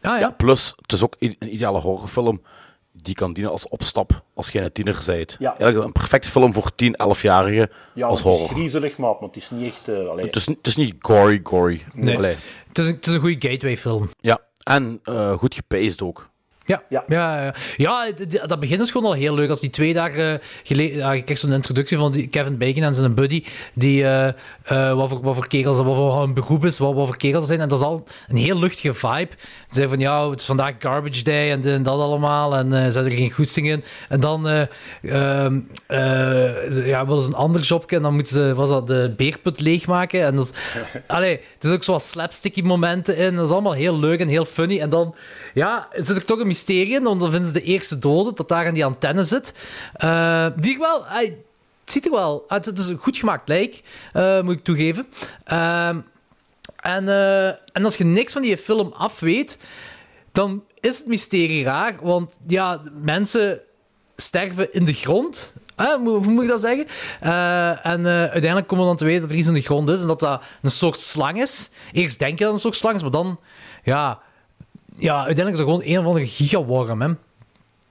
Ah, 0.00 0.20
Ja, 0.20 0.30
plus, 0.30 0.74
het 0.80 0.92
is 0.92 1.02
ook 1.02 1.16
een 1.18 1.36
ideale 1.40 1.78
horrorfilm 1.78 2.40
die 3.02 3.14
kan 3.14 3.32
dienen 3.32 3.52
als 3.52 3.68
opstap 3.68 4.22
als 4.34 4.48
je 4.50 4.60
een 4.60 4.72
tiener 4.72 5.02
bent. 5.06 5.36
Ja. 5.38 5.48
Eigenlijk 5.58 5.84
een 5.86 5.92
perfecte 5.92 6.28
film 6.28 6.52
voor 6.54 6.74
10, 6.74 6.92
11-jarigen 6.92 7.70
Ja, 7.94 8.06
als 8.06 8.18
het 8.18 8.28
is 8.28 8.34
horror. 8.34 8.48
griezelig, 8.54 8.96
maar 8.96 9.14
het 9.20 9.36
is 9.36 9.50
niet 9.50 9.64
echt... 9.72 9.88
eh, 9.88 10.08
allee. 10.08 10.24
Het 10.26 10.36
is, 10.36 10.46
niet- 10.46 10.56
het 10.56 10.66
is 10.66 10.76
niet 10.76 10.94
gory, 11.00 11.40
gory. 11.42 11.84
Nee. 11.94 12.16
Allee. 12.16 12.34
Het 12.68 12.78
is, 12.78 12.86
een- 12.86 12.94
het 12.94 13.06
is 13.06 13.12
een 13.12 13.20
goede 13.20 13.48
gateway 13.48 13.76
film. 13.76 14.08
Ja, 14.18 14.38
en 14.62 15.00
eh, 15.04 15.32
goed 15.32 15.54
gepaced 15.54 16.02
ook. 16.02 16.28
Ja, 16.66 16.82
Ja. 16.88 17.04
ja. 17.08 17.54
ja, 17.76 18.06
dat 18.46 18.60
begin 18.60 18.80
is 18.80 18.90
gewoon 18.90 19.06
al 19.06 19.16
heel 19.16 19.34
leuk. 19.34 19.50
Als 19.50 19.60
die 19.60 19.70
twee 19.70 19.94
dagen 19.94 20.40
geleden... 20.62 20.96
Ja, 20.96 21.12
je 21.12 21.22
krijgt 21.22 21.42
zo'n 21.42 21.52
introductie 21.52 21.96
van 21.96 22.12
die 22.12 22.26
Kevin 22.26 22.58
Bacon 22.58 22.82
en 22.82 22.94
zijn 22.94 23.14
buddy, 23.14 23.44
die 23.74 24.04
eh, 24.04 24.28
eh, 24.62 24.94
wat, 24.94 25.08
voor, 25.08 25.22
wat 25.22 25.34
voor 25.34 25.46
kegels, 25.46 25.76
wat 25.76 25.96
voor 25.96 26.20
hun 26.20 26.34
beroep 26.34 26.64
is, 26.64 26.78
wat, 26.78 26.94
wat 26.94 27.06
voor 27.06 27.16
kegels 27.16 27.46
zijn. 27.46 27.60
En 27.60 27.68
dat 27.68 27.78
is 27.78 27.84
al 27.84 28.04
een 28.28 28.36
heel 28.36 28.58
luchtige 28.58 28.94
vibe. 28.94 29.28
Ze 29.38 29.66
zeggen 29.68 29.88
van, 29.88 29.98
ja, 29.98 30.30
het 30.30 30.40
is 30.40 30.46
vandaag 30.46 30.74
garbage 30.78 31.22
day 31.22 31.50
en 31.50 31.60
dit 31.60 31.72
en 31.72 31.82
dat 31.82 32.00
allemaal. 32.00 32.56
En 32.56 32.72
eh 32.72 32.90
zet 32.90 33.04
er 33.04 33.12
geen 33.12 33.30
goesting 33.30 33.68
in. 33.68 33.84
En 34.08 34.20
dan 34.20 34.48
eh 34.48 34.62
ehm, 35.02 35.60
eh, 35.86 36.86
ja, 36.86 37.06
willen 37.06 37.22
ze 37.22 37.28
een 37.28 37.34
ander 37.34 37.60
jobje 37.60 37.96
en 37.96 38.02
dan 38.02 38.14
moeten 38.14 38.32
ze, 38.32 38.54
was 38.54 38.68
dat, 38.68 38.86
de 38.86 39.14
beerput 39.16 39.60
leegmaken. 39.60 40.24
En 40.24 40.36
dat 40.36 40.44
is, 40.44 40.80
allee, 41.06 41.40
het 41.54 41.64
is 41.64 41.70
ook 41.70 41.84
zo 41.84 41.92
wat 41.92 42.02
slapsticky 42.02 42.62
momenten 42.62 43.16
in. 43.16 43.36
Dat 43.36 43.46
is 43.46 43.52
allemaal 43.52 43.72
heel 43.72 43.98
leuk 43.98 44.20
en 44.20 44.28
heel 44.28 44.44
funny. 44.44 44.80
En 44.80 44.90
dan, 44.90 45.14
ja, 45.54 45.88
zit 45.92 46.16
er 46.16 46.24
toch 46.24 46.38
een 46.38 46.46
mysterie 46.56 47.00
dan 47.00 47.20
vinden 47.20 47.44
ze 47.44 47.52
de 47.52 47.62
eerste 47.62 47.98
dode, 47.98 48.32
dat 48.32 48.48
daar 48.48 48.66
aan 48.66 48.74
die 48.74 48.84
antenne 48.84 49.22
zit. 49.22 49.54
Eh, 49.92 50.46
die 50.56 50.78
wel... 50.78 51.04
het 51.06 51.34
ziet 51.84 52.04
er 52.04 52.12
wel... 52.12 52.44
Het, 52.48 52.66
het 52.66 52.78
is 52.78 52.88
een 52.88 52.96
goed 52.96 53.16
gemaakt 53.16 53.48
lijk, 53.48 53.82
eh, 54.12 54.40
moet 54.40 54.54
ik 54.54 54.64
toegeven. 54.64 55.06
Ehm, 55.44 56.00
en, 56.76 57.08
eh, 57.08 57.46
en 57.46 57.84
als 57.84 57.96
je 57.96 58.04
niks 58.04 58.32
van 58.32 58.42
die 58.42 58.58
film 58.58 58.92
af 58.92 59.20
weet, 59.20 59.58
dan 60.32 60.64
is 60.80 60.98
het 60.98 61.06
mysterie 61.06 61.64
raar. 61.64 61.96
Want 62.00 62.32
ja, 62.46 62.80
mensen 63.02 63.60
sterven 64.16 64.72
in 64.72 64.84
de 64.84 64.92
grond. 64.92 65.54
Eh, 65.76 65.94
hoe, 65.94 66.20
moet 66.20 66.42
ik 66.42 66.48
dat 66.48 66.60
zeggen? 66.60 66.86
Eh, 67.20 67.86
en 67.86 68.06
eh, 68.06 68.12
uiteindelijk 68.12 68.66
komen 68.66 68.84
we 68.84 68.90
dan 68.90 68.98
te 68.98 69.04
weten 69.04 69.20
dat 69.20 69.30
er 69.30 69.36
iets 69.36 69.48
in 69.48 69.54
de 69.54 69.60
grond 69.60 69.88
is 69.88 70.00
en 70.00 70.06
dat 70.06 70.20
dat 70.20 70.42
een 70.62 70.70
soort 70.70 71.00
slang 71.00 71.40
is. 71.40 71.70
Eerst 71.92 72.18
denk 72.18 72.38
je 72.38 72.44
dat 72.44 72.54
het 72.54 72.54
een 72.54 72.70
soort 72.70 72.76
slang 72.76 72.94
is, 72.94 73.02
maar 73.02 73.10
dan, 73.10 73.40
ja, 73.84 74.20
ja 74.98 75.14
uiteindelijk 75.24 75.50
is 75.50 75.58
dat 75.58 75.66
gewoon 75.66 75.82
een 75.84 75.98
of 75.98 76.04
andere 76.06 76.26
gigaworm 76.26 77.00
hè, 77.02 77.08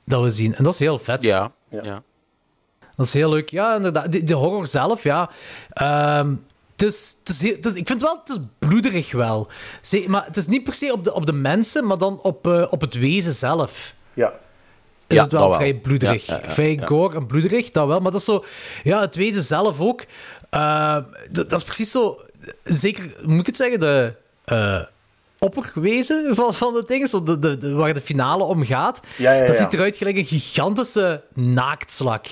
dat 0.05 0.21
we 0.23 0.29
zien. 0.29 0.55
En 0.55 0.63
dat 0.63 0.73
is 0.73 0.79
heel 0.79 0.99
vet. 0.99 1.23
Ja, 1.23 1.51
Ja. 1.69 1.79
ja. 1.83 2.03
Dat 2.95 3.05
is 3.05 3.13
heel 3.13 3.29
leuk. 3.29 3.49
Ja, 3.49 3.75
inderdaad. 3.75 4.11
De, 4.11 4.23
de 4.23 4.33
horror 4.33 4.67
zelf, 4.67 5.03
ja. 5.03 5.29
Ehm, 5.69 6.33
het 6.71 6.81
is, 6.81 7.15
het 7.19 7.29
is 7.29 7.41
heel- 7.41 7.55
het 7.55 7.65
is- 7.65 7.73
ik 7.73 7.87
vind 7.87 8.01
wel, 8.01 8.19
het 8.19 8.29
is 8.29 8.37
bloederig 8.59 9.11
wel. 9.11 9.47
Zeg, 9.81 10.07
maar 10.07 10.25
het 10.25 10.37
is 10.37 10.47
niet 10.47 10.63
per 10.63 10.73
se 10.73 10.91
op 10.93 11.03
de, 11.03 11.13
op 11.13 11.25
de 11.25 11.33
mensen, 11.33 11.85
maar 11.87 11.97
dan 11.97 12.19
op, 12.21 12.47
eh, 12.47 12.65
op 12.69 12.81
het 12.81 12.93
wezen 12.93 13.33
zelf. 13.33 13.95
Ja. 14.13 14.33
Is 15.07 15.17
Ja, 15.17 15.23
het 15.23 15.31
wel 15.31 15.53
vrij 15.53 15.73
bloederig. 15.75 16.25
Ja, 16.25 16.35
ja, 16.35 16.41
ja, 16.43 16.49
vrij 16.49 16.73
ja. 16.73 16.85
gore 16.85 17.15
en 17.15 17.25
bloederig, 17.27 17.71
dat 17.71 17.87
wel. 17.87 17.99
Maar 17.99 18.11
dat 18.11 18.19
is 18.19 18.25
zo... 18.25 18.43
Ja, 18.83 18.99
het 18.99 19.15
wezen 19.15 19.43
zelf 19.43 19.79
ook. 19.79 20.05
eh, 20.49 20.97
dat, 21.31 21.49
dat 21.49 21.59
is 21.59 21.63
precies 21.65 21.91
zo... 21.91 22.19
Zeker, 22.63 23.15
moet 23.25 23.39
ik 23.39 23.45
het 23.45 23.57
zeggen, 23.57 23.79
de... 23.79 24.13
eh 24.45 24.81
opperwezen 25.39 26.35
van, 26.35 26.53
van 26.53 26.75
het 26.75 26.87
ding, 26.87 27.07
zo 27.09 27.23
de, 27.23 27.39
de, 27.39 27.57
de- 27.57 27.73
waar 27.73 27.93
de 27.93 28.01
finale 28.01 28.43
om 28.43 28.65
gaat. 28.65 28.99
Ja, 29.17 29.31
ja, 29.31 29.45
Dat 29.45 29.55
ziet 29.55 29.73
eruit 29.73 29.97
gelijk 29.97 30.17
een 30.17 30.25
gigantische 30.25 31.21
naaktslak. 31.33 32.25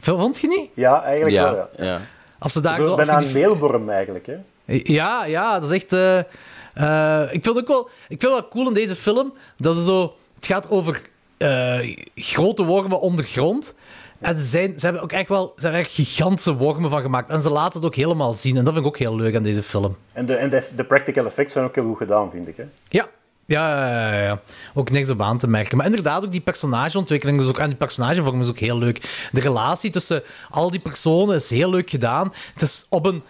Vond 0.00 0.38
je 0.40 0.48
niet? 0.48 0.70
Ja, 0.74 1.02
eigenlijk 1.02 1.36
wel, 1.36 1.54
Ja, 1.54 1.68
ja. 1.76 1.84
ja. 1.84 2.00
Als 2.38 2.52
ze 2.52 2.60
daar 2.60 2.76
Zo, 2.76 2.82
zo... 2.82 2.88
Als 2.92 3.06
bijna 3.06 3.20
een 3.20 3.26
die- 3.26 3.34
meelworm 3.34 3.90
eigenlijk, 3.90 4.26
hè. 4.26 4.36
ja, 4.84 5.24
ja, 5.24 5.58
dat 5.60 5.70
is 5.70 5.82
echt. 5.82 5.92
eh, 5.92 6.18
eh, 6.18 7.22
ik 7.22 7.44
vind 7.44 7.46
het 7.46 7.56
ook 7.58 7.68
wel. 7.68 7.90
Ik 8.08 8.20
vind 8.20 8.32
wel 8.32 8.48
cool 8.48 8.68
in 8.68 8.74
deze 8.74 8.96
film 8.96 9.32
dat 9.56 9.76
ze 9.76 9.84
zo. 9.84 10.14
Het 10.34 10.46
gaat 10.46 10.70
over 10.70 11.02
eh, 11.36 11.96
grote 12.14 12.64
wormen 12.64 13.00
ondergrond. 13.00 13.74
En 14.22 14.38
ze, 14.38 14.44
zijn, 14.44 14.78
ze 14.78 14.84
hebben 14.84 15.02
ook 15.02 15.12
echt 15.12 15.28
wel. 15.28 15.52
Ze 15.56 15.62
hebben 15.62 15.80
echt 15.80 15.92
gigantische 15.92 16.56
wormen 16.56 16.90
van 16.90 17.02
gemaakt. 17.02 17.30
En 17.30 17.40
ze 17.40 17.50
laten 17.50 17.80
het 17.80 17.88
ook 17.88 17.94
helemaal 17.94 18.34
zien. 18.34 18.56
En 18.56 18.64
dat 18.64 18.74
vind 18.74 18.86
ik 18.86 18.92
ook 18.92 18.98
heel 18.98 19.16
leuk 19.16 19.36
aan 19.36 19.42
deze 19.42 19.62
film. 19.62 19.96
En 20.12 20.26
de, 20.26 20.34
en 20.34 20.50
de, 20.50 20.62
de 20.76 20.84
practical 20.84 21.26
effects 21.26 21.52
zijn 21.52 21.64
ook 21.64 21.74
heel 21.74 21.84
goed 21.84 21.96
gedaan, 21.96 22.30
vind 22.30 22.48
ik. 22.48 22.56
Hè. 22.56 22.64
Ja. 22.88 23.08
Ja, 23.46 23.88
ja, 23.88 24.12
ja, 24.12 24.22
ja. 24.22 24.40
ook 24.74 24.90
niks 24.90 25.10
op 25.10 25.20
aan 25.20 25.38
te 25.38 25.48
merken. 25.48 25.76
Maar 25.76 25.86
inderdaad, 25.86 26.24
ook 26.24 26.32
die 26.32 26.40
personageontwikkeling 26.40 27.40
is 27.40 27.48
ook, 27.48 27.58
en 27.58 27.68
die 27.68 27.78
personagevorm 27.78 28.40
is 28.40 28.48
ook 28.48 28.58
heel 28.58 28.78
leuk. 28.78 29.28
De 29.32 29.40
relatie 29.40 29.90
tussen 29.90 30.22
al 30.50 30.70
die 30.70 30.80
personen 30.80 31.34
is 31.34 31.50
heel 31.50 31.70
leuk 31.70 31.90
gedaan. 31.90 32.32
Het 32.52 32.62
is 32.62 32.86
op 32.88 33.06
een, 33.06 33.22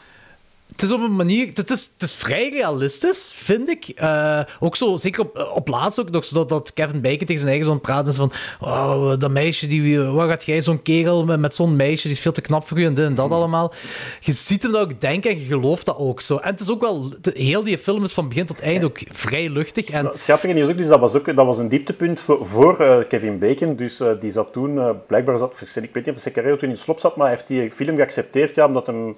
het 0.73 0.83
is 0.83 0.93
op 0.93 1.01
een 1.01 1.17
manier... 1.17 1.49
Het 1.55 1.71
is, 1.71 1.91
het 1.93 2.03
is 2.03 2.15
vrij 2.15 2.49
realistisch, 2.49 3.35
vind 3.37 3.69
ik. 3.69 3.89
Eh, 3.89 4.41
ook 4.61 4.77
zo, 4.77 4.97
zeker 4.97 5.21
op, 5.21 5.51
op 5.55 5.69
laatst 5.69 6.01
ook 6.01 6.11
nog, 6.11 6.25
zodat 6.25 6.49
dat 6.49 6.73
Kevin 6.73 7.01
Bacon 7.01 7.19
tegen 7.19 7.39
zijn 7.39 7.49
eigen 7.49 7.67
zoon 7.67 7.81
praat 7.81 8.09
is 8.09 8.17
van 8.17 8.33
oh, 8.61 9.13
dat 9.19 9.31
meisje, 9.31 9.67
die, 9.67 10.01
waar 10.01 10.29
gaat 10.29 10.45
jij 10.45 10.61
zo'n 10.61 10.83
kerel 10.83 11.25
met, 11.25 11.41
met 11.41 11.55
zo'n 11.55 11.77
meisje, 11.77 12.03
die 12.03 12.17
is 12.17 12.23
veel 12.23 12.33
te 12.33 12.41
knap 12.41 12.67
voor 12.67 12.79
u 12.79 12.85
en 12.85 12.95
dit 12.95 13.05
en 13.05 13.15
dat 13.15 13.31
allemaal. 13.31 13.73
Je 14.21 14.33
ziet 14.33 14.63
hem 14.63 14.73
dat 14.73 14.81
ook 14.81 15.01
denken 15.01 15.31
en 15.31 15.39
je 15.39 15.47
gelooft 15.47 15.87
dat 15.87 15.97
ook 15.99 16.21
zo. 16.21 16.37
En 16.37 16.51
het 16.51 16.61
is 16.61 16.71
ook 16.71 16.81
wel... 16.81 17.11
de- 17.21 17.33
heel 17.35 17.65
die 17.65 17.79
film 17.79 18.05
is 18.05 18.13
van 18.13 18.29
begin 18.29 18.47
tot 18.47 18.61
eind 18.61 18.85
ook 18.85 18.99
vrij 19.11 19.49
luchtig. 19.51 19.91
En 19.91 20.07
Het 20.07 20.21
grappige 20.21 20.55
is 20.55 20.69
ook, 20.69 20.77
dus 20.77 20.89
dat 20.89 21.01
was, 21.01 21.15
ook, 21.15 21.37
dat 21.37 21.47
was 21.47 21.59
een 21.59 21.69
dieptepunt 21.69 22.21
voor, 22.21 22.47
voor 22.47 22.81
eh, 22.81 23.09
Kevin 23.09 23.39
Bacon. 23.39 23.77
Dus 23.77 24.01
eh, 24.01 24.09
die 24.21 24.31
zat 24.31 24.53
toen, 24.53 24.79
eh, 24.79 24.91
blijkbaar 25.07 25.39
zat, 25.39 25.61
ik 25.75 25.91
weet 25.93 26.07
niet 26.07 26.15
of 26.15 26.21
Secarello 26.21 26.57
toen 26.57 26.71
in 26.71 26.79
slop 26.79 27.01
zat, 27.01 27.17
maar 27.17 27.27
hij 27.27 27.37
heeft 27.37 27.49
die 27.49 27.71
film 27.71 27.97
geaccepteerd, 27.97 28.55
ja, 28.55 28.67
omdat 28.67 28.87
hem... 28.87 29.17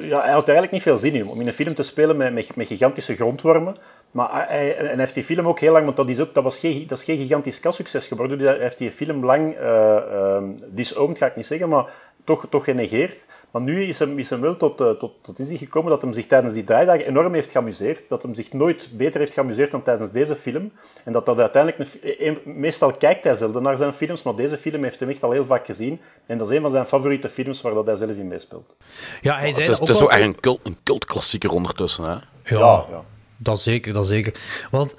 Ja, 0.00 0.20
hij 0.20 0.32
had 0.32 0.44
eigenlijk 0.44 0.70
niet 0.70 0.82
veel 0.82 0.98
zin 0.98 1.14
in 1.14 1.28
om 1.28 1.40
in 1.40 1.46
een 1.46 1.52
film 1.52 1.74
te 1.74 1.82
spelen 1.82 2.16
met, 2.16 2.56
met, 2.56 2.66
gigantische 2.66 3.14
grondwormen. 3.14 3.76
Maar 4.10 4.48
hij, 4.48 4.76
en 4.76 4.98
heeft 4.98 5.14
die 5.14 5.24
film 5.24 5.48
ook 5.48 5.60
heel 5.60 5.72
lang, 5.72 5.84
want 5.84 5.96
dat 5.96 6.08
is, 6.08 6.20
ook, 6.20 6.34
dat 6.34 6.44
was 6.44 6.58
geen, 6.58 6.86
dat 6.86 6.98
is 6.98 7.04
geen 7.04 7.18
gigantisch 7.18 7.60
kassucces 7.60 8.06
geworden. 8.06 8.38
Dus 8.38 8.46
hij 8.46 8.58
heeft 8.58 8.78
die 8.78 8.90
film 8.90 9.24
lang 9.24 9.54
eh 9.54 9.96
ehm, 9.96 10.44
disowned, 10.66 11.18
ga 11.18 11.26
ik 11.26 11.36
niet 11.36 11.46
zeggen, 11.46 11.68
maar 11.68 11.90
toch, 12.24 12.46
toch 12.50 12.64
genegeerd. 12.64 13.26
Maar 13.50 13.62
nu 13.62 13.84
is 13.84 13.98
hem, 13.98 14.18
is 14.18 14.30
hem 14.30 14.40
wel 14.40 14.56
tot, 14.56 14.80
eh, 14.80 14.90
tot, 14.90 15.12
tot 15.22 15.38
inzicht 15.38 15.60
gekomen 15.62 15.90
dat 15.90 16.02
hij 16.02 16.12
zich 16.12 16.26
tijdens 16.26 16.54
die 16.54 16.64
draaidagen 16.64 17.06
enorm 17.06 17.34
heeft 17.34 17.50
geamuseerd. 17.50 18.08
Dat 18.08 18.22
hij 18.22 18.34
zich 18.34 18.52
nooit 18.52 18.88
beter 18.92 19.20
heeft 19.20 19.32
geamuseerd 19.32 19.70
dan 19.70 19.82
tijdens 19.82 20.10
deze 20.10 20.36
film. 20.36 20.72
En 21.04 21.12
dat 21.12 21.26
dat 21.26 21.38
uiteindelijk... 21.38 21.82
Een, 21.82 22.00
fi- 22.00 22.16
een- 22.26 22.38
meestal 22.44 22.92
kijkt 22.92 23.24
hij 23.24 23.34
zelden 23.34 23.62
naar 23.62 23.76
zijn 23.76 23.92
films, 23.92 24.22
maar 24.22 24.34
deze 24.34 24.56
film 24.56 24.82
heeft 24.82 25.00
hem 25.00 25.08
echt 25.08 25.22
al 25.22 25.30
heel 25.30 25.44
vaak 25.44 25.66
gezien. 25.66 26.00
En 26.26 26.38
dat 26.38 26.50
is 26.50 26.56
een 26.56 26.62
van 26.62 26.70
zijn 26.70 26.86
favoriete 26.86 27.28
films 27.28 27.60
waar 27.60 27.74
dat 27.74 27.86
hij 27.86 27.96
zelf 27.96 28.10
in 28.10 28.28
meespeelt. 28.28 28.74
ja, 29.20 29.38
hij 29.38 29.52
zei 29.52 29.60
Het 29.66 29.72
is, 29.72 29.78
dat 29.78 29.88
het 29.88 29.96
is 29.96 29.96
ook 29.96 30.02
ook 30.02 30.10
wel- 30.10 30.18
echt 30.18 30.28
een, 30.28 30.40
cult, 30.40 30.60
een 30.62 30.76
cultklassieker 30.82 31.50
ondertussen. 31.52 32.04
Hè? 32.04 32.10
Ja, 32.56 32.84
ja. 32.90 33.04
dat 33.36 33.60
zeker, 33.60 33.92
dat 33.92 34.06
zeker. 34.06 34.34
Want 34.70 34.94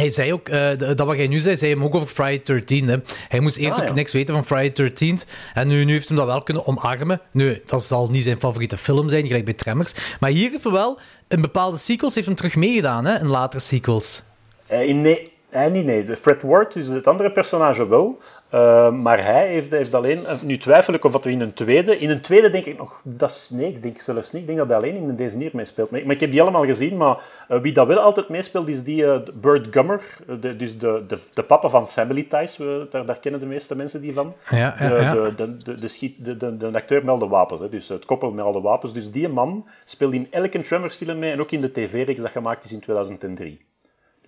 hij 0.00 0.08
zei 0.08 0.32
ook, 0.32 0.48
eh, 0.48 0.68
dat 0.78 0.98
wat 0.98 1.16
jij 1.16 1.26
nu 1.28 1.38
zei, 1.38 1.56
zei 1.56 1.72
hem 1.72 1.84
ook 1.84 1.94
over 1.94 2.08
Friday 2.08 2.40
13. 2.44 2.88
Hè. 2.88 2.96
Hij 3.28 3.40
moest 3.40 3.56
eerst 3.56 3.76
Ah, 3.78 3.82
ook 3.82 3.88
ja. 3.88 3.94
niks 3.94 4.12
weten 4.12 4.34
van 4.34 4.44
Friday 4.44 4.72
13. 4.72 5.18
En 5.54 5.68
nu, 5.68 5.84
nu 5.84 5.92
heeft 5.92 6.08
hem 6.08 6.16
dat 6.16 6.26
wel 6.26 6.42
kunnen 6.42 6.66
omarmen. 6.66 7.20
Nu, 7.30 7.62
dat 7.66 7.82
zal 7.82 8.08
niet 8.10 8.22
zijn 8.22 8.38
favoriete 8.40 8.76
film 8.76 9.08
zijn, 9.08 9.26
gelijk 9.26 9.44
bij 9.44 9.54
Tremmers. 9.54 10.16
Maar 10.20 10.30
hier 10.30 10.50
heeft 10.50 10.62
hij 10.64 10.72
wel, 10.72 10.98
in 11.28 11.40
bepaalde 11.40 11.76
sequels, 11.78 12.14
heeft 12.14 12.26
hem 12.26 12.36
terug 12.36 12.56
meegedaan, 12.56 13.04
hè, 13.04 13.18
in 13.18 13.26
latere 13.26 13.62
sequels. 13.62 14.22
Eh, 14.66 14.88
in, 14.88 15.00
nee, 15.00 15.32
hij 15.50 15.68
niet, 15.68 15.84
nee. 15.84 16.04
De 16.04 16.16
Fred 16.16 16.42
Ward, 16.42 16.72
dus 16.72 16.86
het 16.86 17.06
andere 17.06 17.32
personage 17.32 17.88
wel. 17.88 18.18
Eh, 18.50 18.90
maar 18.92 19.24
hij 19.24 19.48
heeft, 19.48 19.70
heeft 19.70 19.94
alleen... 19.94 20.26
eh, 20.26 20.40
Nu 20.42 20.58
twijfel 20.58 20.94
ik 20.94 21.04
of 21.04 21.12
dat 21.12 21.24
er 21.24 21.30
in 21.30 21.40
een 21.40 21.52
tweede... 21.52 21.98
In 21.98 22.10
een 22.10 22.20
tweede 22.20 22.50
denk 22.50 22.64
ik 22.64 22.78
nog... 22.78 23.00
Dat 23.04 23.30
is, 23.30 23.50
nee, 23.52 23.68
ik 23.68 23.82
denk 23.82 24.00
zelfs 24.00 24.32
niet. 24.32 24.40
Ik 24.40 24.46
denk 24.46 24.58
dat 24.58 24.68
hij 24.68 24.76
alleen 24.76 24.94
in 24.96 25.16
deze 25.16 25.36
hier 25.38 25.50
meespeelt. 25.52 25.90
Maar, 25.90 26.00
maar 26.04 26.14
ik 26.14 26.20
heb 26.20 26.30
die 26.30 26.42
allemaal 26.42 26.64
gezien. 26.64 26.96
Maar 26.96 27.18
eh, 27.48 27.60
wie 27.60 27.72
dat 27.72 27.86
wel 27.86 27.98
altijd 27.98 28.28
meespeelt, 28.28 28.68
is 28.68 28.82
die 28.82 29.04
eh, 29.12 29.18
Burt 29.34 29.66
Gummer. 29.70 30.00
De, 30.40 30.56
dus 30.56 30.78
de, 30.78 31.04
de, 31.08 31.18
de 31.34 31.42
papa 31.42 31.68
van 31.68 31.88
Family 31.88 32.22
Ties. 32.28 32.56
We- 32.56 32.86
daar, 32.90 33.06
daar 33.06 33.18
kennen 33.18 33.40
de 33.40 33.46
meeste 33.46 33.76
mensen 33.76 34.00
die 34.00 34.12
van. 34.12 34.34
Ja, 34.50 34.74
ja, 34.78 34.88
de, 34.88 34.94
ja. 35.00 35.14
De, 35.14 35.34
de, 35.34 35.56
de, 35.56 35.74
de, 35.74 35.88
schiet- 35.88 36.24
de, 36.24 36.36
de, 36.36 36.56
de 36.56 36.70
acteur 36.72 37.00
met 37.00 37.08
al 37.10 37.18
de 37.18 37.28
wapens. 37.28 37.60
Hè. 37.60 37.68
Dus 37.68 37.88
het 37.88 38.04
koppel 38.04 38.30
met 38.30 38.44
al 38.44 38.52
de 38.52 38.60
wapens. 38.60 38.92
Dus 38.92 39.10
die 39.10 39.28
man 39.28 39.66
speelt 39.84 40.12
in 40.14 40.26
elke 40.30 40.60
Tremors 40.60 40.96
film 40.96 41.18
mee. 41.18 41.32
En 41.32 41.40
ook 41.40 41.50
in 41.50 41.60
de 41.60 41.72
tv-reeks 41.72 42.20
dat 42.20 42.30
gemaakt 42.30 42.64
is 42.64 42.72
in 42.72 42.80
2003. 42.80 43.60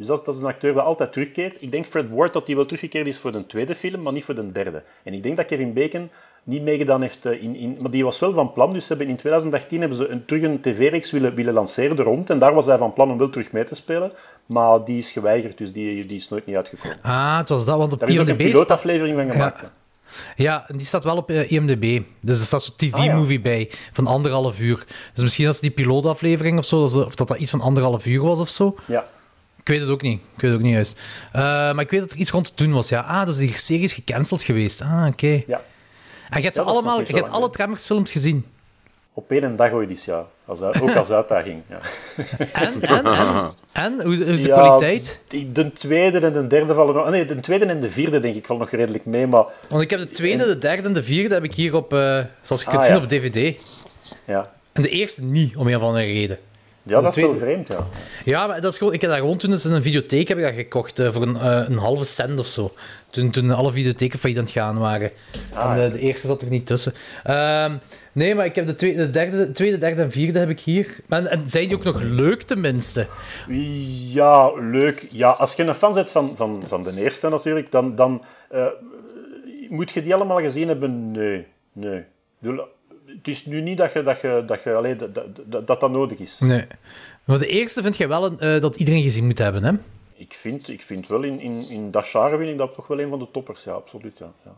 Dus 0.02 0.10
dat, 0.10 0.18
is- 0.18 0.24
dat 0.24 0.34
is 0.34 0.40
een 0.40 0.46
acteur 0.46 0.72
die 0.72 0.82
altijd 0.82 1.12
terugkeert. 1.12 1.62
Ik 1.62 1.70
denk 1.70 1.86
Fred 1.86 2.10
Ward 2.10 2.32
dat 2.32 2.46
hij 2.46 2.56
wel 2.56 2.64
teruggekeerd 2.64 3.06
is 3.06 3.18
voor 3.18 3.32
de 3.32 3.46
tweede 3.46 3.74
film, 3.74 4.02
maar 4.02 4.12
niet 4.12 4.24
voor 4.24 4.34
de 4.34 4.52
derde. 4.52 4.82
En 5.02 5.12
ik 5.12 5.22
denk 5.22 5.36
dat 5.36 5.46
Kevin 5.46 5.72
Bacon 5.72 6.10
niet 6.44 6.62
meegedaan 6.62 7.02
heeft 7.02 7.26
eh, 7.26 7.42
in... 7.42 7.56
in 7.56 7.76
maar 7.80 7.90
die 7.90 8.04
was 8.04 8.18
wel 8.18 8.32
van 8.32 8.52
plan, 8.52 8.72
dus 8.72 8.82
ze 8.86 8.88
hebben 8.88 9.08
in 9.10 9.16
2018 9.16 9.80
hebben 9.80 9.98
ze 9.98 10.08
een, 10.08 10.24
terug 10.24 10.42
een 10.42 10.60
tv-reeks 10.60 11.10
willen, 11.10 11.34
willen 11.34 11.54
lanceren 11.54 11.98
er 11.98 12.04
rond. 12.04 12.30
En 12.30 12.38
daar 12.38 12.54
was 12.54 12.66
hij 12.66 12.78
van 12.78 12.92
plan 12.92 13.10
om 13.10 13.18
wel 13.18 13.30
terug 13.30 13.52
mee 13.52 13.64
te 13.64 13.74
spelen. 13.74 14.12
Maar 14.46 14.84
die 14.84 14.98
is 14.98 15.10
geweigerd, 15.10 15.58
dus 15.58 15.72
die, 15.72 16.06
die 16.06 16.16
is 16.16 16.28
nooit 16.28 16.46
niet 16.46 16.56
uitgekomen. 16.56 16.96
Ah, 17.02 17.36
het 17.38 17.48
was 17.48 17.64
dat, 17.64 17.78
want 17.78 17.92
op 17.92 18.00
Daar 18.00 18.08
is 18.08 18.14
een 18.16 18.26
IMDb 18.26 18.36
pilootaflevering 18.38 19.16
van 19.16 19.30
gemaakt. 19.30 19.62
Ja. 20.36 20.64
die 20.68 20.86
staat 20.86 21.04
wel 21.04 21.16
op 21.16 21.30
eh, 21.30 21.50
IMDb. 21.50 22.00
Dus 22.20 22.38
er 22.38 22.44
staat 22.44 22.62
zo'n 22.62 22.76
tv-movie 22.76 23.40
bij 23.40 23.70
van 23.92 24.06
anderhalf 24.06 24.60
uur. 24.60 24.84
Dus 25.14 25.22
misschien 25.22 25.46
als 25.46 25.60
die 25.60 25.70
pilootaflevering 25.70 26.58
of 26.58 26.64
zo, 26.64 26.80
dat 26.80 27.06
of 27.06 27.14
dat 27.14 27.28
dat 27.28 27.38
iets 27.38 27.50
van 27.50 27.60
anderhalf 27.60 28.06
uur 28.06 28.22
was 28.22 28.40
of 28.40 28.48
zo. 28.48 28.74
Ja. 28.86 29.04
Ik 29.62 29.68
weet 29.68 29.80
het 29.80 29.88
ook 29.88 30.02
niet. 30.02 30.20
Ik 30.34 30.40
weet 30.40 30.50
het 30.50 30.58
ook 30.60 30.66
niet 30.66 30.74
juist. 30.74 31.00
Eh, 31.32 31.42
maar 31.42 31.80
ik 31.80 31.90
weet 31.90 32.00
dat 32.00 32.10
er 32.10 32.16
iets 32.16 32.30
rond 32.30 32.56
te 32.56 32.64
doen 32.64 32.72
was. 32.72 32.88
Ja, 32.88 33.00
ah, 33.00 33.26
dus 33.26 33.36
die 33.36 33.48
serie 33.48 33.82
is 33.82 33.92
gecanceld 33.92 34.42
geweest. 34.42 34.80
Ah, 34.82 35.06
oké. 35.10 35.42
Ja. 35.46 35.60
En 36.30 36.38
je 36.38 36.44
hebt, 36.44 36.54
ze 36.56 36.62
allemaal, 36.62 37.00
je 37.00 37.14
hebt 37.14 37.28
alle 37.30 37.50
Tremors-films 37.50 38.12
gezien. 38.12 38.46
Op 39.14 39.30
één 39.30 39.56
dag 39.56 39.72
ooit 39.72 39.90
eens, 39.90 40.04
ja. 40.04 40.26
Als, 40.44 40.60
ook 40.60 40.94
als 40.94 41.10
uitdaging. 41.10 41.62
Ja. 41.68 41.78
En, 42.52 42.80
en, 42.82 43.04
en, 43.04 43.52
en 43.72 44.02
hoe, 44.04 44.24
is 44.24 44.42
de 44.42 44.48
Ja, 44.48 44.54
kwaliteit? 44.54 45.20
De 45.52 45.72
tweede 45.72 46.18
en 46.18 46.32
de 46.32 46.46
derde 46.46 46.74
vallen 46.74 46.94
nog... 46.94 47.10
Nee, 47.10 47.26
de 47.26 47.40
tweede 47.40 47.64
en 47.64 47.80
de 47.80 47.90
vierde, 47.90 48.20
denk 48.20 48.34
ik, 48.34 48.46
vallen 48.46 48.62
nog 48.62 48.70
redelijk 48.70 49.04
mee, 49.04 49.26
maar... 49.26 49.44
Want 49.68 49.82
ik 49.82 49.90
heb 49.90 49.98
de 50.00 50.08
tweede, 50.10 50.46
de 50.46 50.58
derde 50.58 50.82
en 50.88 50.92
de 50.92 51.02
vierde 51.02 51.34
heb 51.34 51.44
ik 51.44 51.54
hier 51.54 51.76
op, 51.76 51.92
eh, 51.92 51.98
zoals 52.42 52.62
je 52.62 52.68
kunt 52.68 52.80
Ah, 52.80 52.86
zien, 52.88 52.96
ja. 52.96 53.02
op 53.02 53.08
DVD. 53.08 53.56
Ja, 54.26 54.46
En 54.72 54.82
de 54.82 54.88
eerste 54.88 55.22
niet, 55.22 55.56
om 55.56 55.66
een 55.66 55.76
of 55.76 55.82
andere 55.82 56.04
reden. 56.04 56.38
Ja 56.82 57.00
dat 57.00 57.16
is 57.16 57.22
wel 57.22 57.36
vreemd, 57.36 57.68
ja. 57.68 57.86
Ja, 58.24 58.46
maar 58.46 58.60
dat 58.60 58.72
is 58.72 58.78
gewoon, 58.78 58.92
ik 58.92 59.00
heb 59.00 59.10
dat 59.10 59.18
gewoon 59.18 59.36
toen 59.36 59.52
in 59.52 59.72
een 59.72 59.82
videotheek 59.82 60.28
heb 60.28 60.38
ik 60.38 60.44
dat 60.44 60.54
gekocht 60.54 60.98
eh, 60.98 61.12
voor 61.12 61.22
een, 61.22 61.36
eh, 61.36 61.64
een 61.68 61.78
halve 61.78 62.04
cent 62.04 62.38
of 62.38 62.46
zo. 62.46 62.72
Toen, 63.10 63.30
toen 63.30 63.50
alle 63.50 63.72
videotheken 63.72 64.18
failliet 64.18 64.38
aan 64.38 64.44
het 64.44 64.52
gaan 64.52 64.78
waren. 64.78 65.10
Ah, 65.54 65.70
en 65.70 65.90
de, 65.90 65.96
de 65.96 65.98
eerste 65.98 66.26
zat 66.26 66.42
er 66.42 66.48
niet 66.48 66.66
tussen. 66.66 66.92
Ehm, 67.24 67.72
nee, 68.12 68.34
maar 68.34 68.44
ik 68.44 68.54
heb 68.54 68.66
de 68.66 68.74
tweede, 68.74 68.96
de 68.96 69.10
derde, 69.10 69.46
de 69.46 69.52
tweede, 69.52 69.78
derde 69.78 70.02
en 70.02 70.10
vierde 70.10 70.38
heb 70.38 70.48
ik 70.48 70.60
hier. 70.60 70.96
En, 71.08 71.26
en 71.30 71.50
zijn 71.50 71.68
die 71.68 71.76
ook 71.76 71.84
nog 71.84 72.00
leuk 72.00 72.42
tenminste? 72.42 73.06
Ja, 74.12 74.52
leuk. 74.54 75.06
Ja, 75.10 75.30
als 75.30 75.54
je 75.54 75.62
een 75.62 75.74
fan 75.74 75.94
bent 75.94 76.10
van, 76.10 76.32
van, 76.36 76.62
van 76.66 76.82
de 76.82 77.00
eerste 77.00 77.28
natuurlijk, 77.28 77.70
dan, 77.70 77.94
dan 77.94 78.24
eh, 78.50 78.66
moet 79.68 79.90
je 79.90 80.02
die 80.02 80.14
allemaal 80.14 80.40
gezien 80.40 80.68
hebben. 80.68 81.10
Nee, 81.10 81.46
nee. 81.72 81.98
Ik 81.98 82.04
bedoel, 82.38 82.64
Het 83.16 83.28
is 83.28 83.46
nu 83.46 83.60
niet 83.60 83.78
dat 83.78 83.92
je, 83.92 84.02
dat, 84.02 84.20
je, 84.20 84.42
dat, 84.46 84.62
je, 84.62 84.74
allee, 84.74 84.96
dat, 84.96 85.14
dat, 85.14 85.66
dat, 85.66 85.80
dat 85.80 85.90
nodig 85.90 86.18
is. 86.18 86.38
Nee. 86.38 86.64
Maar 87.24 87.38
de 87.38 87.46
eerste 87.46 87.82
vind 87.82 87.96
jij 87.96 88.08
wel 88.08 88.24
een, 88.24 88.38
eh, 88.40 88.60
dat 88.60 88.76
iedereen 88.76 89.02
gezien 89.02 89.26
moet 89.26 89.38
hebben, 89.38 89.64
hè? 89.64 89.72
Ik 90.14 90.34
vind, 90.40 90.68
ik 90.68 90.82
vind 90.82 91.06
wel, 91.08 91.22
in, 91.22 91.40
in, 91.40 91.68
in 91.68 91.90
dat 91.90 92.06
genre 92.06 92.36
vind 92.36 92.50
ik 92.50 92.58
dat 92.58 92.74
toch 92.74 92.86
wel 92.86 93.00
een 93.00 93.08
van 93.08 93.18
de 93.18 93.28
toppers. 93.32 93.64
Ja, 93.64 93.72
absoluut. 93.72 94.18
Ja, 94.18 94.32
ja. 94.44 94.52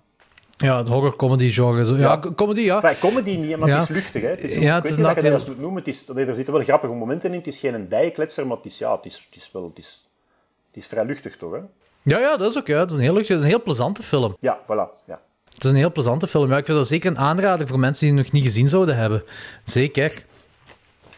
Ja, 0.57 0.77
het 0.79 0.89
horror-comedy 0.89 1.51
genre. 1.51 1.85
Zo. 1.85 1.95
Ja, 1.95 2.01
Ja. 2.01 2.33
comedy, 2.35 2.61
ja. 2.61 2.83
Enfin, 2.83 3.11
comedy 3.11 3.37
niet, 3.37 3.57
maar 3.57 3.69
Ja. 3.69 3.79
het 3.81 3.89
is 3.89 3.95
luchtig. 3.97 4.23
Hè. 4.23 4.29
Het 4.29 4.45
is, 4.45 4.59
Ja, 4.63 4.75
het 4.75 4.85
is 4.85 4.97
dat 4.97 5.21
je 5.21 5.31
dat 5.31 5.45
heel- 5.45 5.55
noemen. 5.59 5.79
Het 5.79 5.89
is, 5.89 6.09
er 6.09 6.35
zitten 6.35 6.55
wel 6.55 6.63
grappige 6.63 6.93
momenten 6.93 7.31
in. 7.33 7.37
Het 7.39 7.47
is 7.47 7.59
geen 7.59 7.89
dijkletser, 7.89 8.47
maar 8.47 8.57
het 8.57 8.67
is, 8.67 8.79
ja, 8.79 8.97
het 8.97 9.05
is, 9.05 9.27
het 9.31 9.43
is 9.43 9.51
wel... 9.53 9.65
Het 9.65 9.79
is, 9.79 10.05
het 10.73 10.83
is 10.83 10.87
vrij 10.89 11.05
luchtig, 11.05 11.37
toch? 11.37 11.53
Hè? 11.53 11.59
Ja, 12.03 12.19
ja, 12.19 12.37
dat 12.37 12.51
is 12.51 12.59
ook. 12.59 12.67
Ja. 12.67 12.79
Het 12.79 12.91
is 12.91 12.97
een 12.97 13.03
heel, 13.03 13.15
het 13.17 13.31
is 13.31 13.41
een 13.41 13.47
heel 13.47 13.63
plezante 13.63 14.03
film. 14.03 14.37
Ja, 14.41 14.59
voilà. 14.65 15.05
Ja. 15.07 15.21
Het 15.55 15.65
is 15.65 15.71
een 15.71 15.77
heel 15.77 15.93
plezante 15.93 16.27
film. 16.27 16.51
Ja, 16.51 16.57
ik 16.57 16.65
vind 16.67 16.79
dat 16.79 16.87
zeker 16.87 17.11
een 17.11 17.19
aanrader 17.19 17.67
voor 17.67 17.79
mensen 17.79 18.07
die 18.07 18.15
het 18.17 18.25
nog 18.25 18.33
niet 18.33 18.43
gezien 18.43 18.69
zouden 18.69 18.97
hebben. 18.97 19.23
Zeker. 19.65 20.25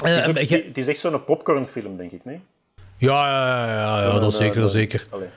Eh, 0.05 0.15
Het, 0.27 0.37
is 0.39 0.43
ook- 0.45 0.59
eh, 0.59 0.67
het 0.67 0.79
is 0.79 0.87
echt 0.87 1.01
zo'n 1.01 1.25
popcornfilm, 1.25 1.97
denk 1.97 2.13
ik, 2.13 2.25
nee? 2.25 2.41
ja, 2.99 3.27
ja, 3.29 3.67
ja, 3.67 4.01
ja, 4.01 4.07
ja, 4.13 4.19
dat 4.19 4.33
is 4.33 4.39
zeker, 4.39 4.57
dat 4.61 4.67
is 4.69 4.73
zeker. 4.75 5.07
Allee. 5.11 5.29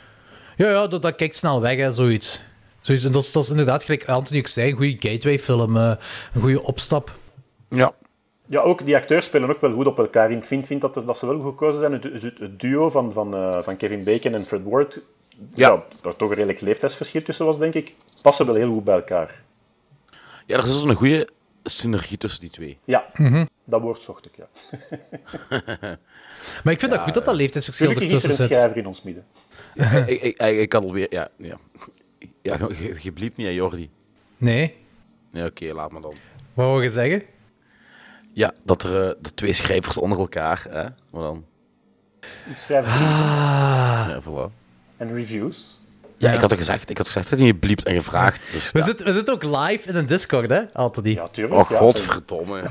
Ja, 0.56 0.70
ja 0.70 0.88
dat, 0.88 1.02
dat 1.02 1.16
kijkt 1.16 1.36
snel 1.36 1.62
weg, 1.62 1.78
hè, 1.78 1.92
zoiets. 1.92 2.42
zoiets 2.82 3.04
en 3.06 3.12
dat, 3.12 3.22
is, 3.24 3.32
dat 3.32 3.44
is 3.44 3.50
inderdaad, 3.50 3.84
gelijk 3.84 4.08
Anthony 4.10 4.40
ook 4.40 4.48
zei, 4.48 4.70
een 4.72 4.78
goede 4.78 4.96
gateway-film. 5.10 5.78
eh, 5.78 5.92
een 6.34 6.42
goede 6.42 6.64
opstap. 6.64 7.12
Ja. 7.70 7.94
Ja, 8.46 8.60
ook 8.62 8.86
die 8.86 8.96
acteurs 8.96 9.26
spelen 9.26 9.50
ook 9.50 9.62
wel 9.62 9.74
goed 9.74 9.86
op 9.86 9.98
elkaar. 10.00 10.32
Ik 10.32 10.46
vind, 10.46 10.68
vind 10.68 10.82
dat, 10.82 10.94
dat 10.94 11.18
ze 11.18 11.26
wel 11.26 11.36
goed 11.40 11.44
gekozen 11.50 11.80
zijn. 11.80 11.92
Het, 11.94 12.04
het, 12.04 12.40
het 12.40 12.60
duo 12.60 12.90
van, 12.90 13.14
van, 13.14 13.36
eh, 13.36 13.58
van 13.64 13.78
Kevin 13.78 14.04
Bacon 14.04 14.34
en 14.34 14.46
Fred 14.46 14.62
Ward, 14.64 15.00
Ja. 15.54 15.70
ja. 15.70 15.84
waar 16.02 16.16
toch 16.16 16.30
een 16.30 16.36
redelijk 16.36 16.62
leeftijdsverschil 16.62 17.22
tussen 17.24 17.46
was, 17.46 17.58
denk 17.58 17.74
ik, 17.74 17.96
passen 18.22 18.46
wel 18.46 18.56
heel 18.56 18.74
goed 18.74 18.84
bij 18.84 18.96
elkaar. 18.96 19.42
ja, 20.46 20.58
er 20.58 20.64
is 20.66 20.72
dus 20.74 20.84
een 20.84 20.96
goede 20.96 21.28
synergie 21.64 22.18
tussen 22.18 22.40
die 22.42 22.50
twee. 22.50 22.78
Ja, 22.84 23.06
Mhm. 23.14 23.46
dat 23.64 23.82
woord 23.82 24.02
zocht 24.02 24.26
ik, 24.26 24.32
ja. 24.36 24.48
Maar 26.64 26.74
ik 26.74 26.80
vind 26.80 26.92
dat 26.92 27.00
goed 27.00 27.14
dat 27.14 27.26
dat 27.26 27.36
leeftijdsverschil 27.36 27.88
Gelukkig 27.92 28.12
is 28.16 28.24
er 28.24 28.30
ertussen 28.30 28.44
een 28.46 28.50
zit. 28.52 28.58
schrijver 28.60 28.78
in 28.78 28.88
ons 28.88 29.02
midden. 29.04 29.26
ik, 30.08 30.22
ik, 30.22 30.38
ik, 30.38 30.58
ik 30.60 30.74
had 30.74 30.84
alweer... 30.84 31.08
Ja, 31.14 31.30
ja. 31.38 31.58
ja 32.42 32.58
je, 32.82 32.96
je 33.02 33.12
bliept 33.12 33.38
niet, 33.38 33.48
hè, 33.48 33.54
Jordi. 33.54 33.90
Nee, 34.38 34.76
Nee, 35.32 35.46
oké, 35.46 35.74
laat 35.74 35.92
maar 35.92 36.02
dan. 36.02 36.14
wat 36.54 36.66
wil 36.66 36.82
je 36.82 36.90
zeggen? 36.90 37.24
Ja, 38.34 38.52
dat 38.66 38.84
er 38.84 39.08
eh, 39.10 39.16
de 39.22 39.34
twee 39.34 39.54
schrijvers 39.54 39.98
onder 39.98 40.20
elkaar, 40.20 40.66
hè. 40.70 40.84
Maar 40.84 41.22
dan... 41.22 41.46
Ik 42.50 42.58
schrijf 42.58 42.86
Ah. 42.86 44.06
Ja, 44.10 44.22
voilà. 44.22 44.54
En 45.00 45.14
reviews. 45.16 45.78
Ja, 46.18 46.28
Ja. 46.30 46.36
ik 46.36 46.42
had 46.42 46.52
er 46.52 46.58
gezegd, 46.58 46.90
ik 46.90 46.98
had 46.98 47.06
gezegd 47.08 47.30
dat 47.30 47.40
je 47.40 47.56
bliept 47.56 47.86
en 47.86 47.96
gevraagd. 47.96 48.42
Dus, 48.52 48.72
We, 48.72 48.80
ja. 48.80 48.86
zitten, 48.86 49.06
we 49.06 49.14
zitten 49.14 49.34
ook 49.34 49.44
live 49.44 49.90
in 49.90 49.96
een 49.96 50.06
Discord, 50.06 50.50
hè, 50.50 50.62
Anthony? 50.74 51.10
Ja, 51.14 51.28
tuurlijk. 51.28 51.62
Oh, 51.62 51.70
ja. 51.70 51.78
godverdomme. 51.78 52.62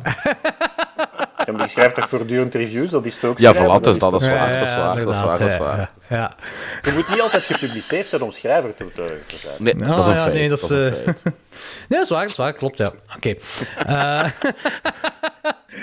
Ja, 1.47 1.55
maar 1.55 1.63
die 1.63 1.73
schrijft 1.73 1.95
toch 1.95 2.09
voortdurend 2.09 2.55
reviews? 2.55 2.91
Dat 2.91 3.05
is 3.07 3.19
toch 3.19 3.31
ook 3.31 3.39
Ja, 3.39 3.55
voilà, 3.55 3.57
dus 3.81 3.99
dat 3.99 4.13
is 4.21 4.25
toch- 4.25 4.33
waar, 4.33 4.59
dat 4.59 4.69
is 4.69 4.75
waar, 4.75 4.97
dat 5.05 5.15
is 5.15 5.21
waar, 5.23 5.39
dat 5.39 5.51
is 5.51 5.57
waar. 5.59 5.77
Ja, 5.79 5.91
ja. 6.17 6.35
Je 6.83 6.93
moet 6.93 7.09
niet 7.09 7.21
altijd 7.21 7.43
gepubliceerd 7.43 8.09
zijn 8.09 8.23
om 8.23 8.33
schrijver 8.33 8.75
te, 8.75 8.85
te, 8.93 9.19
te 9.27 9.37
zijn. 9.41 9.55
Nee, 9.59 9.75
Nou, 9.75 9.91
dat 9.91 9.99
is 9.99 10.07
een 10.07 10.17
feit. 10.17 10.35
nee, 10.35 10.49
dat 10.49 10.61
dat 10.61 10.71
is 10.71 10.77
een 10.77 10.87
is, 10.93 10.97
eh, 10.99 11.03
feit. 11.05 11.23
Nee, 11.89 11.99
dat 11.99 12.03
is 12.03 12.09
waar, 12.09 12.21
dat 12.21 12.31
is 12.31 12.37
waar, 12.37 12.53
klopt, 12.53 12.79
ja. 12.79 12.93
Oké. 13.17 13.35
Eh, 13.87 14.25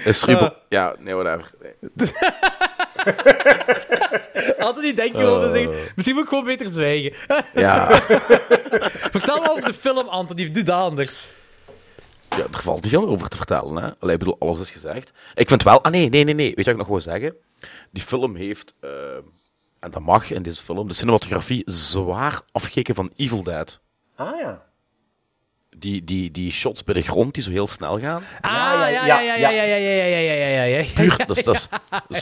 Is 0.05 0.23
Ruben... 0.23 0.53
Ja, 0.69 0.95
nee, 0.99 1.13
whatever. 1.15 1.51
Nee. 1.61 2.11
Anthony 4.59 4.93
denkt 4.93 5.17
gewoon, 5.17 5.41
te 5.41 5.51
zeggen, 5.53 5.91
misschien 5.95 6.15
moet 6.15 6.23
ik 6.23 6.29
gewoon 6.29 6.43
beter 6.43 6.69
zwijgen. 6.69 7.13
Ja. 7.53 7.87
Vertel 9.11 9.39
me 9.41 9.49
over 9.49 9.65
de 9.65 9.73
film, 9.73 10.07
Anthony, 10.07 10.51
doe 10.51 10.63
dat 10.63 10.75
anders. 10.79 11.31
ja, 12.29 12.37
er 12.51 12.61
valt 12.61 12.81
niet 12.81 12.91
veel 12.91 13.07
over 13.07 13.27
te 13.29 13.37
vertellen, 13.37 13.75
hè. 13.83 13.89
Allee, 13.99 14.13
ik 14.13 14.19
bedoel, 14.19 14.35
alles 14.39 14.59
is 14.59 14.69
gezegd. 14.69 15.11
Ik 15.35 15.49
vind 15.49 15.63
wel... 15.63 15.83
Ah, 15.83 15.91
nee, 15.91 16.09
nee, 16.09 16.23
nee, 16.23 16.33
nee. 16.33 16.47
Weet 16.47 16.57
je 16.57 16.63
wat 16.63 16.73
ik 16.73 16.77
nog 16.77 16.87
wil 16.87 17.01
zeggen? 17.01 17.35
Die 17.91 18.03
film 18.03 18.35
heeft... 18.35 18.73
eh, 18.81 18.89
en 19.79 19.91
dat 19.91 20.01
mag 20.01 20.31
in 20.31 20.43
deze 20.43 20.63
film, 20.63 20.87
de 20.87 20.93
cinematografie 20.93 21.61
zwaar 21.65 22.41
afgekeken 22.51 22.95
van 22.95 23.11
Evil 23.15 23.43
Dead. 23.43 23.79
Ah 24.15 24.39
ja. 24.39 24.64
Die, 25.79 26.03
die, 26.03 26.31
die 26.31 26.51
shots 26.51 26.83
bij 26.83 26.93
de 26.93 27.01
grond 27.01 27.33
die 27.33 27.43
zo 27.43 27.49
heel 27.49 27.67
snel 27.67 27.99
gaan. 27.99 28.23
Ah, 28.41 28.51
ja, 28.51 28.87
ja, 28.87 29.05
ja, 29.05 29.19
ja, 29.19 29.49
ja, 29.49 29.63
ja, 29.63 29.75
ja, 29.77 30.15
ja, 30.15 30.63
ja, 30.63 30.63
ja. 30.63 30.83
Puur, 30.95 31.23
dus, 31.27 31.43
dat 31.43 31.55
is, 31.55 31.67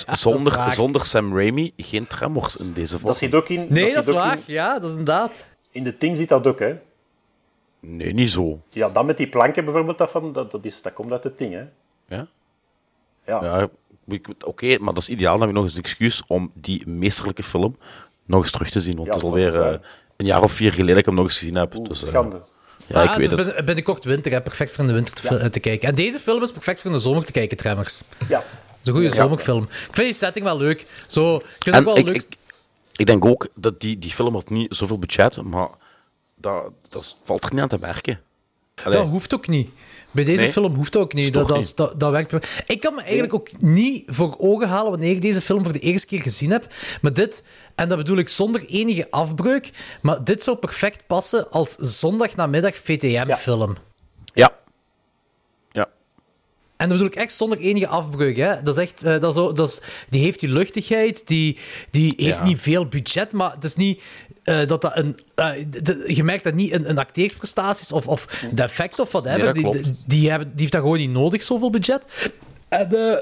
dus 0.06 0.22
zonder, 0.22 0.56
waar. 0.56 0.72
zonder 0.72 1.06
Sam 1.06 1.38
Raimi 1.38 1.74
geen 1.78 2.08
tremors 2.08 2.58
in 2.58 2.74
deze 2.74 2.96
film. 2.96 3.08
Dat 3.08 3.18
zit 3.18 3.34
ook 3.34 3.50
in... 3.50 3.66
Nee, 3.70 3.94
dat 3.94 4.06
zit 4.06 4.14
is 4.14 4.20
waar. 4.22 4.38
In, 4.38 4.44
Ja, 4.46 4.74
dat 4.74 4.84
is 4.84 4.90
inderdaad. 4.90 5.46
in 5.72 5.84
de 5.84 5.98
ting 5.98 6.18
zit 6.18 6.30
dat 6.30 6.48
ook, 6.48 6.60
hè. 6.60 6.76
Nee, 7.80 8.14
niet 8.14 8.30
zo. 8.30 8.60
Ja, 8.70 8.90
dat 8.90 9.06
met 9.06 9.18
die 9.18 9.28
planken 9.28 9.64
bijvoorbeeld, 9.66 9.98
dat, 9.98 10.12
van, 10.12 10.34
dat, 10.34 10.52
dat, 10.52 10.66
is, 10.66 10.82
dat 10.82 10.94
komt 10.94 11.12
uit 11.12 11.24
het 11.24 11.38
ding, 11.38 11.54
hè. 11.54 11.64
Ja? 12.16 12.28
Ja. 13.26 13.44
Ja, 13.44 13.68
oké, 14.46 14.78
maar 14.78 14.94
dat 14.94 15.04
is 15.04 15.10
ideaal. 15.10 15.32
Dan 15.32 15.40
heb 15.42 15.50
je 15.50 15.56
nog 15.56 15.64
eens 15.64 15.76
een 15.76 15.84
excuus 15.84 16.24
om 16.28 16.52
die 16.54 16.88
meesterlijke 16.88 17.44
film 17.44 17.78
nog 18.26 18.42
eens 18.42 18.52
terug 18.52 18.70
te 18.70 18.80
zien. 18.80 18.96
Want 18.96 19.08
Ja, 19.08 19.14
het 19.14 19.24
is 19.24 19.30
dat 19.30 19.40
alweer 19.40 19.62
eh, 19.62 19.80
een 20.18 20.26
jaar 20.26 20.42
of 20.44 20.52
vier 20.52 20.70
geleden 20.72 20.88
dat 20.88 20.98
ik 20.98 21.06
hem 21.06 21.16
nog 21.16 21.24
eens 21.26 21.38
gezien 21.40 21.56
heb. 21.56 21.76
Oeh, 21.76 21.88
dus, 21.88 22.02
eh, 22.04 22.08
schande. 22.10 22.42
Ja, 22.94 23.04
ik 23.04 23.10
Ah, 23.10 23.18
weet 23.18 23.30
dus 23.30 23.46
het. 23.46 23.56
bin- 23.56 23.66
binnenkort 23.66 24.04
winter, 24.04 24.32
hè. 24.32 24.42
perfect 24.42 24.72
voor 24.72 24.80
in 24.80 24.88
de 24.88 24.94
winter 24.94 25.50
te, 25.52 25.60
kijken. 25.60 25.90
En 25.90 25.96
deze 25.96 26.20
film 26.20 26.44
is 26.44 26.52
perfect 26.52 26.82
voor 26.82 26.90
in 26.92 26.96
de 26.96 27.02
zomer 27.04 27.26
te 27.26 27.32
kijken, 27.32 27.58
Tremmers. 27.58 28.02
Het 28.18 28.28
Ja. 28.28 28.40
is 28.82 28.88
een 28.88 28.94
goede 28.94 29.08
Ja. 29.08 29.14
zomerfilm. 29.16 29.64
Ik 29.64 29.70
vind 29.92 29.96
die 29.96 30.14
setting 30.14 30.46
wel 30.46 30.58
leuk. 30.58 30.86
Zo, 31.08 31.36
ik 31.36 31.42
vind 31.42 31.66
het 31.66 31.74
En 31.76 31.80
ook 31.80 31.86
wel 31.86 31.98
ik, 31.98 32.08
leuk. 32.08 32.16
ik, 32.16 32.26
ik 32.96 33.06
denk 33.06 33.26
ook 33.26 33.48
dat 33.56 33.80
die, 33.82 34.00
die 34.00 34.12
film 34.12 34.34
had 34.34 34.50
niet 34.50 34.76
zoveel 34.76 35.00
budget, 35.00 35.42
maar 35.42 35.70
dat, 36.36 36.64
dat 36.90 37.16
valt 37.26 37.44
er 37.44 37.54
niet 37.54 37.62
aan 37.62 37.68
te 37.68 37.80
werken. 37.80 38.20
Allee, 38.84 38.98
Dat 38.98 39.08
hoeft 39.08 39.34
ook 39.34 39.48
niet. 39.48 39.70
Bij 40.14 40.24
deze 40.24 40.44
Nee, 40.44 40.52
film 40.52 40.76
hoeft 40.76 40.92
dat 40.94 41.02
ook 41.02 41.14
niet. 41.14 41.34
Dat, 41.34 41.48
dat, 41.48 41.72
dat, 41.76 42.00
dat 42.00 42.12
werkt. 42.12 42.64
Ik 42.66 42.80
kan 42.80 42.94
me 42.96 43.02
eigenlijk 43.02 43.34
ook 43.34 43.50
niet 43.60 44.04
voor 44.08 44.36
ogen 44.40 44.68
halen 44.68 44.92
wanneer 44.92 45.12
ik 45.12 45.22
deze 45.22 45.42
film 45.42 45.64
voor 45.64 45.74
de 45.74 45.80
eerste 45.80 46.08
keer 46.08 46.20
gezien 46.22 46.52
heb. 46.52 46.74
Maar 47.02 47.14
dit, 47.14 47.44
en 47.76 47.90
dat 47.90 47.98
bedoel 47.98 48.18
ik 48.18 48.30
zonder 48.30 48.66
enige 48.66 49.08
afbreuk, 49.12 49.70
maar 50.02 50.24
dit 50.24 50.44
zou 50.44 50.58
perfect 50.58 51.08
passen 51.08 51.52
als 51.52 51.76
zondagnamiddag 51.76 52.76
VTM-film. 52.76 53.76
Ja. 54.34 54.58
Ja. 55.72 55.90
En 56.78 56.90
dat 56.90 56.98
bedoel 56.98 57.06
ik 57.14 57.16
echt 57.16 57.34
zonder 57.34 57.58
enige 57.58 57.88
afbreuk. 57.88 58.38
Hè? 58.38 58.62
Dat 58.62 58.78
is 58.78 58.84
echt, 58.84 59.04
eh, 59.04 59.20
dat 59.20 59.30
is, 59.30 59.36
zo- 59.36 59.54
dat 59.54 59.68
is, 59.70 59.82
die 60.10 60.22
heeft 60.22 60.40
die 60.40 60.50
luchtigheid, 60.50 61.28
die, 61.28 61.58
die 61.90 62.14
heeft 62.18 62.38
Ja. 62.38 62.44
niet 62.44 62.60
veel 62.62 62.86
budget, 62.88 63.34
maar 63.34 63.52
het 63.54 63.64
is 63.64 63.76
niet 63.76 64.02
eh, 64.44 64.66
dat 64.68 64.82
dat 64.82 64.92
een. 64.98 65.18
eh, 65.36 65.52
de- 65.70 66.04
je 66.08 66.24
merkt 66.24 66.44
dat 66.44 66.54
niet 66.54 66.74
een, 66.74 66.90
een 66.90 66.98
acteersprestaties 66.98 67.92
of, 67.92 68.08
of 68.08 68.26
de 68.54 68.62
effect 68.64 69.00
of 69.00 69.12
whatever. 69.12 69.54
Die, 69.54 69.72
die, 69.84 69.98
die, 70.08 70.30
hebben, 70.30 70.48
die 70.48 70.60
heeft 70.60 70.72
dat 70.72 70.82
gewoon 70.82 70.98
niet 70.98 71.10
nodig, 71.10 71.44
zoveel 71.44 71.70
budget. 71.70 72.32
En 72.70 72.96
eh, 72.96 73.18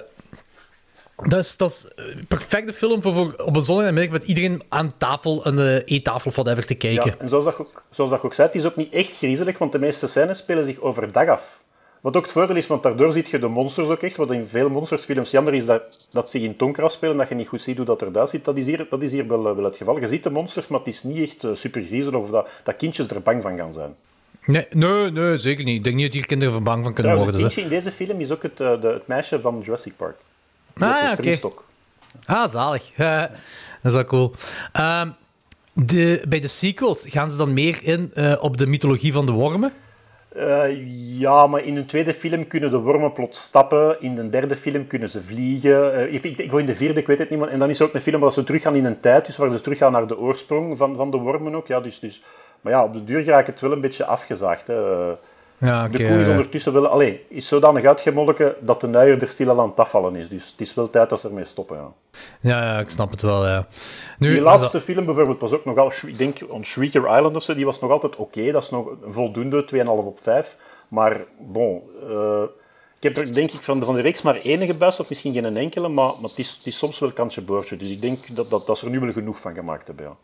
dat 1.24 1.40
is, 1.40 1.58
dat 1.58 1.70
is 1.70 1.92
een 1.96 2.26
perfecte 2.28 2.74
film 2.74 3.02
voor, 3.02 3.14
voor 3.14 3.34
op 3.46 3.56
een 3.56 3.64
zondagmiddag 3.64 4.12
met 4.12 4.24
iedereen 4.24 4.64
aan 4.70 4.94
tafel, 4.98 5.46
aan 5.46 5.56
de 5.56 5.82
eettafel 5.86 6.30
of 6.30 6.36
whatever 6.36 6.66
te 6.66 6.76
kijken. 6.76 7.12
Ja, 7.12 7.18
en 7.20 7.30
zoals 7.30 7.46
dat, 7.46 7.58
ook, 7.60 7.84
zoals 7.92 8.10
dat 8.10 8.22
ook 8.24 8.34
zei, 8.34 8.48
het 8.48 8.58
is 8.58 8.66
ook 8.66 8.76
niet 8.76 8.94
echt 8.94 9.12
griezelig, 9.18 9.58
want 9.58 9.72
de 9.72 9.80
meeste 9.80 10.08
scènes 10.08 10.38
spelen 10.38 10.66
zich 10.66 10.80
overdag 10.80 11.28
af. 11.28 11.60
Wat 12.02 12.16
ook 12.16 12.24
het 12.24 12.32
voordeel 12.32 12.56
is, 12.56 12.68
want 12.68 12.84
daardoor 12.84 13.14
ziet 13.14 13.30
je 13.30 13.40
de 13.40 13.48
monsters 13.48 13.88
ook 13.88 14.02
echt. 14.02 14.16
Wat 14.16 14.32
in 14.32 14.48
veel 14.48 14.70
monstersfilms 14.70 15.32
jammer 15.32 15.54
is, 15.54 15.66
dat, 15.66 15.82
dat 16.12 16.30
ze 16.30 16.40
in 16.40 16.54
donker 16.58 16.84
afspelen, 16.84 17.18
dat 17.18 17.30
je 17.30 17.36
niet 17.36 17.48
goed 17.48 17.62
ziet 17.62 17.78
hoe 17.78 17.86
dat 17.86 18.02
eruit 18.02 18.30
ziet. 18.30 18.46
Dat 18.46 18.58
is 18.58 18.66
hier, 18.66 18.88
dat 18.90 19.02
is 19.02 19.12
hier 19.12 19.28
wel, 19.28 19.50
eh, 19.50 19.56
wel 19.56 19.64
het 19.64 19.76
geval. 19.78 20.00
Je 20.00 20.08
ziet 20.08 20.24
de 20.24 20.30
monsters, 20.30 20.68
maar 20.68 20.80
het 20.80 20.88
is 20.88 21.04
niet 21.04 21.30
echt 21.30 21.44
eh, 21.44 21.52
super 21.54 22.16
of 22.16 22.30
dat, 22.30 22.48
dat 22.64 22.76
kindjes 22.76 23.10
er 23.10 23.22
bang 23.22 23.42
van 23.42 23.58
gaan 23.58 23.74
zijn. 23.74 23.96
Nee, 24.46 24.66
nee, 24.70 25.12
nee, 25.12 25.38
zeker 25.38 25.66
niet. 25.66 25.76
Ik 25.78 25.84
denk 25.84 25.96
niet 25.96 26.06
dat 26.06 26.14
hier 26.14 26.26
kinderen 26.26 26.54
van 26.54 26.64
bang 26.64 26.84
van 26.84 26.94
kunnen 26.94 27.12
Trouwens, 27.12 27.38
het 27.38 27.42
worden. 27.42 27.66
kindje 27.66 27.76
in 27.76 27.84
deze 27.84 28.06
film 28.06 28.22
is 28.22 28.32
ook 28.32 28.44
het, 28.44 28.60
eh, 28.60 28.82
de, 28.82 28.88
het 28.88 29.08
meisje 29.08 29.42
van 29.42 29.62
Jurassic 29.64 29.94
Park. 29.96 30.16
Die 30.74 30.86
Ah, 30.86 31.02
ja, 31.02 31.12
oké. 31.12 31.56
Ah, 32.26 32.48
zalig. 32.48 32.92
dat 32.96 33.30
is 33.84 33.94
wel 33.94 34.06
cool. 34.06 34.34
Ehm, 34.72 35.10
de, 35.74 36.26
bij 36.30 36.40
de 36.40 36.48
sequels 36.48 37.06
gaan 37.10 37.32
ze 37.32 37.38
dan 37.38 37.54
meer 37.54 37.80
in 37.84 38.12
op 38.40 38.58
de 38.58 38.68
mythologie 38.68 39.14
van 39.14 39.26
de 39.26 39.32
wormen? 39.32 39.74
Eh, 40.36 41.20
ja, 41.20 41.48
maar 41.48 41.64
in 41.64 41.78
een 41.78 41.86
tweede 41.86 42.14
film 42.14 42.48
kunnen 42.48 42.72
de 42.72 42.78
wormen 42.78 43.14
plots 43.14 43.42
stappen. 43.42 44.02
In 44.02 44.16
de 44.16 44.30
derde 44.30 44.56
film 44.56 44.88
kunnen 44.88 45.10
ze 45.10 45.22
vliegen. 45.22 45.94
Eh, 45.94 46.14
ik, 46.14 46.24
ik, 46.24 46.38
ik, 46.38 46.52
in 46.52 46.66
de 46.66 46.76
vierde, 46.76 47.00
ik 47.00 47.08
weet 47.08 47.20
het 47.20 47.30
niet. 47.30 47.40
Maar, 47.40 47.50
en 47.50 47.60
dan 47.60 47.70
is 47.70 47.80
er 47.80 47.86
ook 47.86 47.94
een 47.94 48.02
film 48.02 48.22
waar 48.22 48.32
ze 48.32 48.44
teruggaan 48.44 48.76
in 48.76 48.86
een 48.86 49.00
tijd. 49.00 49.26
Dus 49.26 49.38
waar 49.38 49.52
ze 49.52 49.62
teruggaan 49.62 49.92
naar 49.92 50.08
de 50.08 50.18
oorsprong 50.20 50.78
van, 50.78 50.96
van 50.96 51.12
de 51.12 51.18
wormen 51.18 51.56
ook. 51.56 51.68
Ja, 51.68 51.80
dus, 51.80 52.00
dus, 52.00 52.24
maar 52.62 52.74
ja, 52.74 52.84
op 52.84 52.94
de 52.94 53.04
duur 53.04 53.26
raakt 53.26 53.48
het 53.48 53.60
wel 53.60 53.72
een 53.72 53.82
beetje 53.82 54.06
afgezaagd. 54.06 54.68
Hè. 54.68 55.12
Ja, 55.62 55.88
de 55.88 55.98
koe 55.98 56.20
is 56.22 56.28
ondertussen 56.28 56.74
wel... 56.74 56.88
Allee, 56.88 57.26
is 57.28 57.48
zodanig 57.48 57.86
uitgemolken 57.86 58.56
dat 58.60 58.82
de 58.82 58.88
nuier 58.88 59.22
er 59.22 59.28
stilaan 59.28 59.60
aan 59.60 59.70
het 59.70 59.80
afvallen 59.80 60.16
is. 60.16 60.30
Dus 60.30 60.52
het 60.52 60.62
is 60.62 60.74
wel 60.74 60.90
tijd 60.90 61.10
dat 61.10 61.20
ze 61.20 61.28
ermee 61.28 61.46
stoppen, 61.46 61.78
ja. 61.78 61.92
Ja, 62.40 62.64
ja, 62.64 62.80
ik 62.80 62.90
snap 62.90 63.12
het 63.12 63.22
wel, 63.22 63.48
ja. 63.48 63.68
Nu, 64.18 64.32
Die 64.32 64.42
laatste 64.42 64.82
film 64.82 65.06
bijvoorbeeld 65.06 65.40
was 65.40 65.52
ook 65.52 65.66
nogal... 65.66 65.92
Ik 66.06 66.18
denk, 66.18 66.40
on 66.48 66.66
Shrieker 66.66 67.02
Island 67.02 67.36
of 67.36 67.44
zo, 67.44 67.54
die 67.56 67.66
was 67.66 67.80
nog 67.80 67.92
altijd 67.92 68.16
oké. 68.16 68.52
Dat 68.52 68.64
is 68.64 68.70
nog 68.70 68.90
voldoende, 69.06 69.66
2,5 69.76 69.84
op 69.86 70.20
5. 70.22 70.58
Maar, 70.88 71.18
bon... 71.40 71.82
eh, 72.10 72.44
ik 73.02 73.16
heb 73.16 73.18
er 73.18 73.34
denk 73.34 73.52
ik 73.52 73.62
van 73.62 73.80
de, 73.80 73.86
van 73.86 73.96
de 73.96 74.02
reeks 74.02 74.22
maar 74.22 74.36
één 74.36 74.66
gebuist, 74.66 75.00
of 75.00 75.10
misschien 75.10 75.34
geen 75.34 75.58
enkele, 75.58 75.88
maar, 75.88 76.14
maar 76.20 76.30
het, 76.30 76.40
is, 76.40 76.50
het 76.58 76.68
is 76.68 76.78
soms 76.78 77.00
wel 77.00 77.12
kantje 77.12 77.42
boordje. 77.42 77.78
Dus 77.78 77.90
ik 77.90 78.02
denk 78.02 78.36
dat, 78.36 78.50
dat, 78.50 78.68
dat 78.68 78.78
ze 78.78 78.86
er 78.86 78.92
nu 78.92 79.00
wel 79.00 79.12
genoeg 79.12 79.40
van 79.40 79.54
gemaakt 79.54 79.88
hebben, 79.88 80.06
ja. 80.06 80.16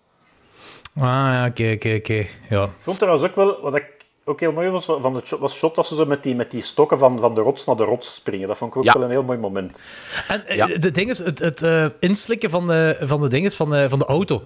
Ah, 1.01 1.33
ja, 1.33 1.45
oké, 1.45 1.71
oké, 1.75 1.95
oké. 1.95 2.25
Ja. 2.49 2.63
Ik 2.63 2.69
vond 2.81 2.97
trouwens 2.97 3.25
ook 3.25 3.35
wel, 3.35 3.61
wat 3.61 3.75
ik 3.75 3.96
ook 4.27 4.39
heel 4.39 4.51
mooi 4.51 4.69
was, 4.69 4.85
van 4.85 5.15
het 5.15 5.25
shot, 5.27 5.39
was 5.39 5.51
het 5.51 5.59
shot 5.59 5.75
dat 5.75 5.87
ze 5.87 5.95
zo 5.95 6.05
met 6.05 6.23
die, 6.23 6.35
met 6.35 6.51
die 6.51 6.63
stokken 6.63 6.97
van, 6.97 7.19
van 7.19 7.35
de 7.35 7.41
rots 7.41 7.65
naar 7.65 7.75
de 7.75 7.83
rots 7.83 8.13
springen. 8.15 8.47
Dat 8.47 8.57
vond 8.57 8.71
ik 8.71 8.77
ook 8.77 8.83
Ja. 8.83 8.93
wel 8.93 9.03
een 9.03 9.09
heel 9.09 9.23
mooi 9.23 9.37
moment. 9.37 9.77
En 10.27 10.45
eh, 10.47 10.55
Ja. 10.55 10.65
de 10.67 10.91
ding 10.91 11.09
is, 11.09 11.17
het, 11.19 11.39
het 11.39 11.61
eh, 11.61 11.85
inslikken 11.99 12.49
van 12.49 12.67
de, 12.67 12.97
van 13.01 13.21
de 13.21 13.29
dinges 13.29 13.55
van 13.55 13.69
de, 13.69 13.89
van 13.89 13.99
de 13.99 14.05
auto. 14.05 14.43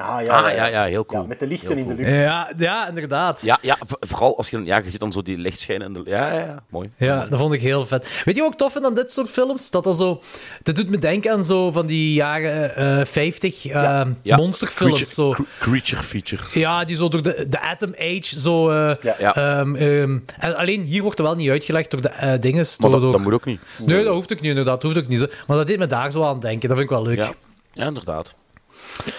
Ah, 0.00 0.16
Ah, 0.44 0.54
ja, 0.54 0.66
ja, 0.66 0.84
heel 0.84 1.04
cool. 1.06 1.20
Ja, 1.22 1.26
met 1.28 1.38
de 1.40 1.46
lichten 1.46 1.78
in 1.78 1.86
de 1.86 1.94
lucht. 1.94 2.10
Ja, 2.10 2.50
ja 2.56 2.88
inderdaad. 2.88 3.42
Ja, 3.42 3.58
ja, 3.62 3.76
vooral 4.00 4.36
als 4.36 4.50
je, 4.50 4.64
ja, 4.64 4.76
je 4.76 4.90
ziet 4.90 5.00
dan 5.00 5.12
zo 5.12 5.22
die 5.22 5.38
lichtschijnen 5.38 5.86
in 5.86 5.92
de... 5.92 6.00
Ja, 6.10 6.32
ja, 6.32 6.38
ja, 6.38 6.62
mooi. 6.68 6.90
Ja, 6.96 7.26
dat 7.26 7.38
vond 7.38 7.52
ik 7.54 7.60
heel 7.60 7.86
vet. 7.86 8.22
Weet 8.24 8.36
je 8.36 8.42
wat 8.42 8.52
ik 8.52 8.58
tof 8.58 8.72
vind 8.72 8.84
aan 8.84 8.94
dit 8.94 9.10
soort 9.10 9.30
films? 9.30 9.70
Dat, 9.70 9.84
dat, 9.84 9.96
zo, 9.96 10.22
dat 10.62 10.74
doet 10.76 10.88
me 10.90 10.98
denken 10.98 11.32
aan 11.32 11.44
zo 11.44 11.72
van 11.72 11.86
die 11.86 12.12
jaren 12.14 12.76
eh 12.76 13.04
50 13.04 13.66
eh, 13.66 14.00
Ja. 14.22 14.36
monsterfilms. 14.36 14.92
Creature, 14.94 15.14
Zo. 15.14 15.30
cre- 15.32 15.44
creature 15.58 16.02
features. 16.02 16.52
Ja, 16.54 16.84
die 16.84 16.96
zo 16.96 17.08
door 17.08 17.22
de, 17.22 17.46
de 17.48 17.60
Atom 17.60 17.94
Age 17.98 18.38
zo... 18.40 18.70
eh, 18.70 18.94
Ja. 19.02 19.14
Ja. 19.18 19.34
ehm, 19.34 19.74
ehm, 19.76 20.18
en 20.38 20.56
alleen 20.56 20.82
hier 20.82 21.02
wordt 21.02 21.16
dat 21.16 21.26
wel 21.26 21.36
niet 21.36 21.50
uitgelegd 21.50 21.90
door 21.90 22.02
de 22.02 22.08
eh 22.08 22.32
dinges. 22.40 22.78
Maar 22.78 22.90
door, 22.90 23.00
dat, 23.00 23.12
dat 23.12 23.20
moet 23.20 23.32
ook 23.32 23.44
niet. 23.44 23.60
Nee, 23.78 24.04
dat 24.04 24.14
hoeft 24.14 24.32
ook 24.32 24.40
niet, 24.40 24.50
inderdaad. 24.50 24.80
Dat 24.82 24.92
hoeft 24.92 25.04
ook 25.04 25.10
niet. 25.10 25.28
Maar 25.46 25.56
dat 25.56 25.66
deed 25.66 25.78
me 25.78 25.86
daar 25.86 26.10
zo 26.12 26.22
aan 26.22 26.40
denken. 26.40 26.68
Dat 26.68 26.78
vind 26.78 26.90
ik 26.90 26.96
wel 26.96 27.06
leuk. 27.06 27.18
Ja, 27.18 27.30
ja 27.72 27.86
inderdaad. 27.86 28.34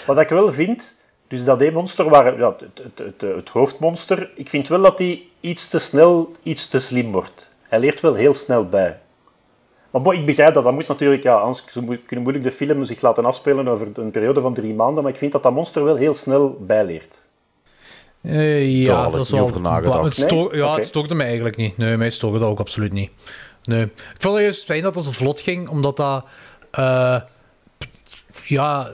Wat 0.05 0.17
ik 0.17 0.29
wel 0.29 0.53
vind, 0.53 0.95
dus 1.27 1.43
dat 1.43 1.61
E-monster, 1.61 2.09
waar, 2.09 2.37
ja, 2.37 2.55
het, 2.59 2.81
het, 2.83 2.97
het, 3.19 3.35
het 3.35 3.49
hoofdmonster, 3.49 4.29
ik 4.35 4.49
vind 4.49 4.67
wel 4.67 4.81
dat 4.81 4.97
hij 4.97 5.21
iets 5.39 5.67
te 5.67 5.79
snel, 5.79 6.31
iets 6.43 6.67
te 6.67 6.79
slim 6.79 7.11
wordt. 7.11 7.49
Hij 7.61 7.79
leert 7.79 8.01
wel 8.01 8.13
heel 8.13 8.33
snel 8.33 8.65
bij. 8.69 8.99
Maar 9.91 10.13
ik 10.13 10.25
begrijp 10.25 10.53
dat, 10.53 10.63
dat 10.63 10.73
moet 10.73 10.87
natuurlijk, 10.87 11.23
ja, 11.23 11.35
anders 11.35 11.63
kunnen 11.63 12.21
moeilijk 12.23 12.43
de 12.43 12.51
film 12.51 12.85
zich 12.85 13.01
laten 13.01 13.25
afspelen 13.25 13.67
over 13.67 13.87
een 13.93 14.11
periode 14.11 14.41
van 14.41 14.53
drie 14.53 14.73
maanden, 14.73 15.03
maar 15.03 15.11
ik 15.11 15.17
vind 15.17 15.31
dat 15.31 15.43
dat 15.43 15.53
monster 15.53 15.83
wel 15.83 15.95
heel 15.95 16.13
snel 16.13 16.57
bijleert. 16.59 17.15
Eh, 18.21 18.81
ja, 18.83 19.09
dat 19.09 19.19
is 19.21 19.29
wel... 19.29 19.43
over 19.43 19.61
nagedacht. 19.61 20.03
Het 20.03 20.15
sto- 20.15 20.47
Nee? 20.49 20.59
Ja, 20.59 20.75
het 20.75 20.85
stoorde 20.85 21.15
me 21.15 21.23
eigenlijk 21.23 21.55
niet. 21.55 21.77
Nee, 21.77 21.97
mij 21.97 22.09
stoorde 22.09 22.39
dat 22.39 22.49
ook 22.49 22.59
absoluut 22.59 22.93
niet. 22.93 23.11
Nee. 23.63 23.83
Ik 23.83 24.15
vond 24.17 24.33
het 24.35 24.43
juist 24.43 24.65
fijn 24.65 24.83
dat 24.83 24.95
het 24.95 25.03
zo 25.03 25.11
vlot 25.11 25.39
ging, 25.39 25.69
omdat 25.69 25.97
dat... 25.97 26.25
eh, 26.71 27.21
ja... 28.45 28.89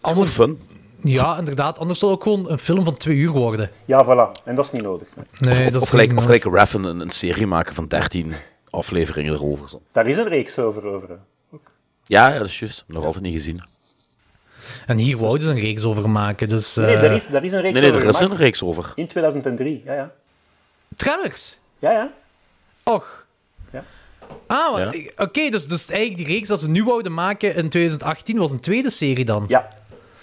Anders 0.00 0.32
fun. 0.32 0.60
Ja, 1.02 1.38
inderdaad. 1.38 1.78
Anders 1.78 1.98
zal 1.98 2.08
het 2.08 2.18
ook 2.18 2.22
gewoon 2.22 2.50
een 2.50 2.58
film 2.58 2.84
van 2.84 2.96
twee 2.96 3.16
uur 3.16 3.30
worden. 3.30 3.70
Ja, 3.84 4.04
voilà. 4.04 4.44
En 4.44 4.54
dat 4.54 4.64
is 4.64 4.70
niet 4.72 4.82
nodig. 4.82 5.08
Nee, 5.38 5.52
of, 5.52 5.58
dat 5.58 5.74
of, 5.76 5.82
is 5.82 5.88
gelijk, 5.88 6.16
of 6.16 6.24
gelijk 6.24 6.44
Raffen 6.44 6.84
een, 6.84 7.00
een 7.00 7.10
serie 7.10 7.46
maken 7.46 7.74
van 7.74 7.86
13 7.88 8.34
afleveringen 8.70 9.32
erover. 9.32 9.68
Zo. 9.68 9.82
Daar 9.92 10.06
is 10.06 10.16
een 10.16 10.28
reeks 10.28 10.58
over. 10.58 10.86
over. 10.86 11.08
Ja, 12.06 12.28
ja, 12.28 12.38
dat 12.38 12.46
is 12.46 12.58
juist. 12.58 12.84
Nog 12.86 13.04
altijd 13.04 13.24
niet 13.24 13.32
gezien. 13.32 13.62
En 14.86 14.98
hier 14.98 15.18
wouden 15.18 15.42
ze 15.42 15.50
een 15.50 15.58
reeks 15.58 15.84
over 15.84 16.10
maken, 16.10 16.48
dus... 16.48 16.74
Nee, 16.74 16.94
eh 16.94 17.00
daar 17.02 17.12
is, 17.14 17.26
daar 17.26 17.44
is 17.44 17.52
een 17.52 17.60
reeks 17.60 17.72
Nee, 17.72 17.82
nee, 17.82 17.90
over 17.92 18.02
er 18.02 18.14
is 18.14 18.20
een 18.20 18.36
reeks 18.36 18.62
over. 18.62 18.92
In 18.94 19.06
2003, 19.06 19.82
ja, 19.84 19.94
ja. 19.94 20.12
Tremors! 20.96 21.58
Ja, 21.78 21.90
ja. 21.90 22.12
Och. 22.82 23.26
Ja. 23.72 23.84
Ah, 24.46 24.78
Ja. 24.78 24.92
oké, 25.16 25.48
dus, 25.48 25.66
dus 25.66 25.90
eigenlijk 25.90 26.24
die 26.24 26.34
reeks 26.34 26.48
dat 26.48 26.60
ze 26.60 26.68
nu 26.68 26.84
wouden 26.84 27.14
maken 27.14 27.54
in 27.54 27.68
2018 27.68 28.38
was 28.38 28.52
een 28.52 28.60
tweede 28.60 28.90
serie 28.90 29.24
dan? 29.24 29.44
Ja. 29.48 29.68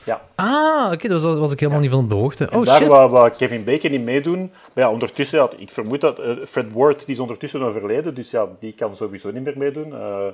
Ja. 0.06 0.22
Ah, 0.36 0.92
oké, 0.92 1.08
daar 1.08 1.20
was, 1.20 1.38
was 1.40 1.52
ik 1.52 1.60
helemaal 1.60 1.82
niet 1.82 1.90
van 1.90 2.00
op 2.04 2.10
de 2.10 2.16
hoogte. 2.16 2.46
En 2.48 2.58
Oh, 2.60 2.66
daar 2.66 2.78
shit. 2.78 2.88
wou, 2.88 3.10
wou 3.10 3.30
Kevin 3.30 3.64
Bacon 3.64 3.92
in 3.92 4.04
meedoen. 4.04 4.52
Maar 4.74 4.84
ja, 4.84 4.92
ondertussen, 4.92 5.40
ja, 5.40 5.50
ik 5.58 5.72
vermoed 5.72 6.02
dat 6.02 6.20
eh, 6.20 6.32
Fred 6.48 6.66
Ward, 6.74 7.06
die 7.06 7.16
is 7.16 7.22
ondertussen 7.22 7.62
overleden, 7.62 8.16
dus 8.16 8.32
ja, 8.32 8.46
die 8.60 8.74
kan 8.74 8.96
sowieso 8.96 9.32
niet 9.32 9.44
meer 9.44 9.58
meedoen. 9.58 9.94
Eh, 9.94 10.28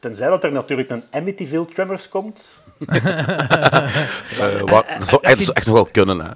tenzij 0.00 0.28
dat 0.28 0.44
er 0.44 0.52
natuurlijk 0.52 0.90
een 0.90 1.02
Amityville 1.10 1.66
Tremors 1.66 2.08
komt. 2.08 2.44
Eh, 4.40 4.60
wat, 4.60 4.84
dat 4.98 5.08
zou 5.08 5.22
echt, 5.22 5.36
dat 5.36 5.44
zou 5.44 5.56
echt 5.56 5.66
nog 5.66 5.74
wel 5.74 5.88
kunnen, 5.92 6.20
hè. 6.20 6.30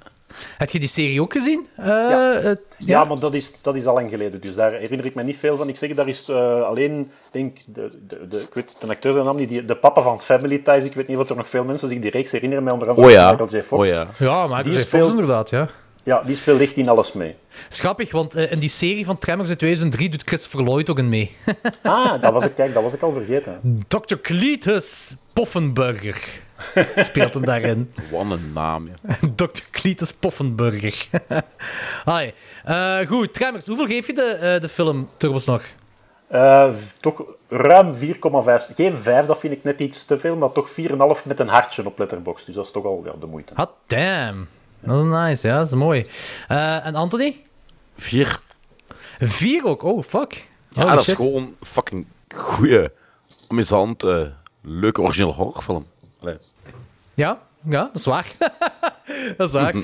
Heb 0.57 0.69
je 0.69 0.79
die 0.79 0.87
serie 0.87 1.21
ook 1.21 1.31
gezien? 1.31 1.67
Eh, 1.75 1.85
Ja. 1.85 2.55
Ja, 2.77 3.03
maar 3.03 3.19
dat 3.19 3.33
is, 3.33 3.53
dat 3.61 3.75
is 3.75 3.85
al 3.85 3.93
lang 3.93 4.09
geleden, 4.09 4.41
dus 4.41 4.55
daar 4.55 4.71
herinner 4.71 5.05
ik 5.05 5.15
me 5.15 5.23
niet 5.23 5.37
veel 5.37 5.57
van. 5.57 5.69
Ik 5.69 5.77
zeg, 5.77 5.93
daar 5.93 6.07
is 6.07 6.29
eh, 6.29 6.61
alleen, 6.61 6.99
ik 6.99 7.31
denk, 7.31 7.57
de, 7.65 7.91
de, 8.07 8.27
de, 8.27 8.37
ik 8.37 8.53
weet 8.53 8.75
de 8.79 8.87
acteur 8.87 9.13
zijn 9.13 9.25
naam 9.25 9.35
niet, 9.35 9.49
die, 9.49 9.65
de 9.65 9.75
papa 9.75 10.01
van 10.01 10.21
Family 10.21 10.57
Ties, 10.57 10.83
ik 10.85 10.93
weet 10.93 11.07
niet 11.07 11.17
of 11.17 11.29
er 11.29 11.35
nog 11.35 11.49
veel 11.49 11.63
mensen 11.63 11.89
zich 11.89 11.99
die 11.99 12.11
reeks 12.11 12.31
herinneren, 12.31 12.63
met 12.63 12.73
onder 12.73 12.89
andere 12.89 13.07
Oh 13.07 13.13
ja, 13.13 13.29
Michael 13.31 13.49
J. 13.49 13.61
Fox. 13.61 13.81
oh 13.81 13.87
ja. 13.87 14.07
ja, 14.19 14.43
Michael 14.47 14.63
Die 14.63 14.71
J. 14.73 14.75
Fox 14.75 14.87
speelt- 14.87 15.09
inderdaad, 15.09 15.49
ja. 15.49 15.67
Ja, 16.07 16.21
die 16.21 16.35
speelt 16.35 16.59
echt 16.59 16.75
in 16.75 16.89
alles 16.89 17.13
mee. 17.13 17.35
Schappig, 17.69 18.11
want 18.11 18.35
eh, 18.35 18.51
in 18.51 18.59
die 18.59 18.69
serie 18.69 19.05
van 19.05 19.17
Tremors 19.17 19.49
uit 19.49 19.57
2003 19.57 20.09
doet 20.09 20.23
Christopher 20.23 20.63
Lloyd 20.63 20.89
ook 20.89 20.97
in 20.97 21.07
mee. 21.07 21.35
Ah, 21.83 22.21
dat 22.21 22.33
was 22.33 22.45
ik, 22.45 22.55
kijk, 22.55 22.73
dat 22.73 22.83
was 22.83 22.93
ik 22.93 23.01
al 23.01 23.11
vergeten. 23.11 23.83
Dr. 23.87 24.15
Cletus 24.15 25.15
Poffenburger 25.33 26.41
speelt 26.95 27.33
hem 27.33 27.45
daarin. 27.45 27.93
Wat 28.11 28.31
een 28.31 28.53
naam, 28.53 28.87
ja. 28.87 29.15
Dr. 29.35 29.61
Cletus 29.71 30.13
Poffenburger. 30.13 31.07
Allee. 32.05 32.33
Eh, 32.63 32.99
goed, 32.99 33.33
Tremors, 33.33 33.67
hoeveel 33.67 33.87
geef 33.87 34.07
je 34.07 34.13
de, 34.13 34.37
eh, 34.41 34.61
de 34.61 34.69
film 34.69 35.09
Turbos 35.17 35.45
nog? 35.45 35.63
Eh, 36.27 36.69
toch 36.99 37.23
ruim 37.47 37.93
4,5. 37.93 38.75
Geen 38.75 38.97
5, 38.97 39.25
dat 39.25 39.39
vind 39.39 39.53
ik 39.53 39.63
net 39.63 39.79
iets 39.79 40.05
te 40.05 40.19
veel, 40.19 40.35
maar 40.35 40.51
toch 40.51 40.69
4,5 40.69 41.25
met 41.25 41.39
een 41.39 41.47
hartje 41.47 41.85
op 41.85 41.99
Letterboxd. 41.99 42.45
Dus 42.45 42.55
dat 42.55 42.65
is 42.65 42.71
toch 42.71 42.85
al 42.85 43.01
ja, 43.05 43.11
de 43.19 43.25
moeite. 43.25 43.53
Hot 43.55 43.71
damn. 43.87 44.47
Dat 44.79 44.99
is 44.99 45.05
nice, 45.05 45.47
ja, 45.47 45.57
dat 45.57 45.67
is 45.67 45.73
mooi. 45.73 46.05
Eh, 46.47 46.85
en 46.85 46.95
Anthony? 46.95 47.41
Vier. 47.97 48.39
Vier 49.19 49.65
ook? 49.65 49.83
Oh, 49.83 50.03
fuck. 50.03 50.49
Ja, 50.69 50.95
dat 50.95 51.07
is 51.07 51.13
gewoon 51.13 51.55
fucking 51.61 52.05
goeie, 52.35 52.89
amusante, 53.47 54.33
leuke 54.61 55.01
originele 55.01 55.33
horrorfilm. 55.33 55.87
Allee. 56.19 56.37
Ja, 57.13 57.39
ja, 57.69 57.83
dat 57.83 57.95
is 57.95 58.05
waar. 58.05 58.31
dat 59.37 59.47
is 59.47 59.53
waar. 59.53 59.75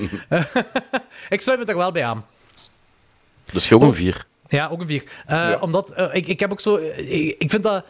ik 1.34 1.40
sluit 1.40 1.58
me 1.58 1.64
daar 1.64 1.76
wel 1.76 1.92
bij 1.92 2.04
aan. 2.04 2.26
Dus 3.44 3.66
gewoon 3.66 3.88
een 3.88 3.94
vier. 3.94 4.26
Ja, 4.48 4.68
ook 4.68 4.80
een 4.80 4.86
vier. 4.86 5.04
Eh, 5.26 5.56
Omdat, 5.60 5.90
eh, 5.90 6.08
ik, 6.12 6.26
ik 6.26 6.40
heb 6.40 6.52
ook 6.52 6.60
zo... 6.60 6.76
Ik, 6.76 7.34
ik 7.38 7.50
vind 7.50 7.62
dat... 7.62 7.84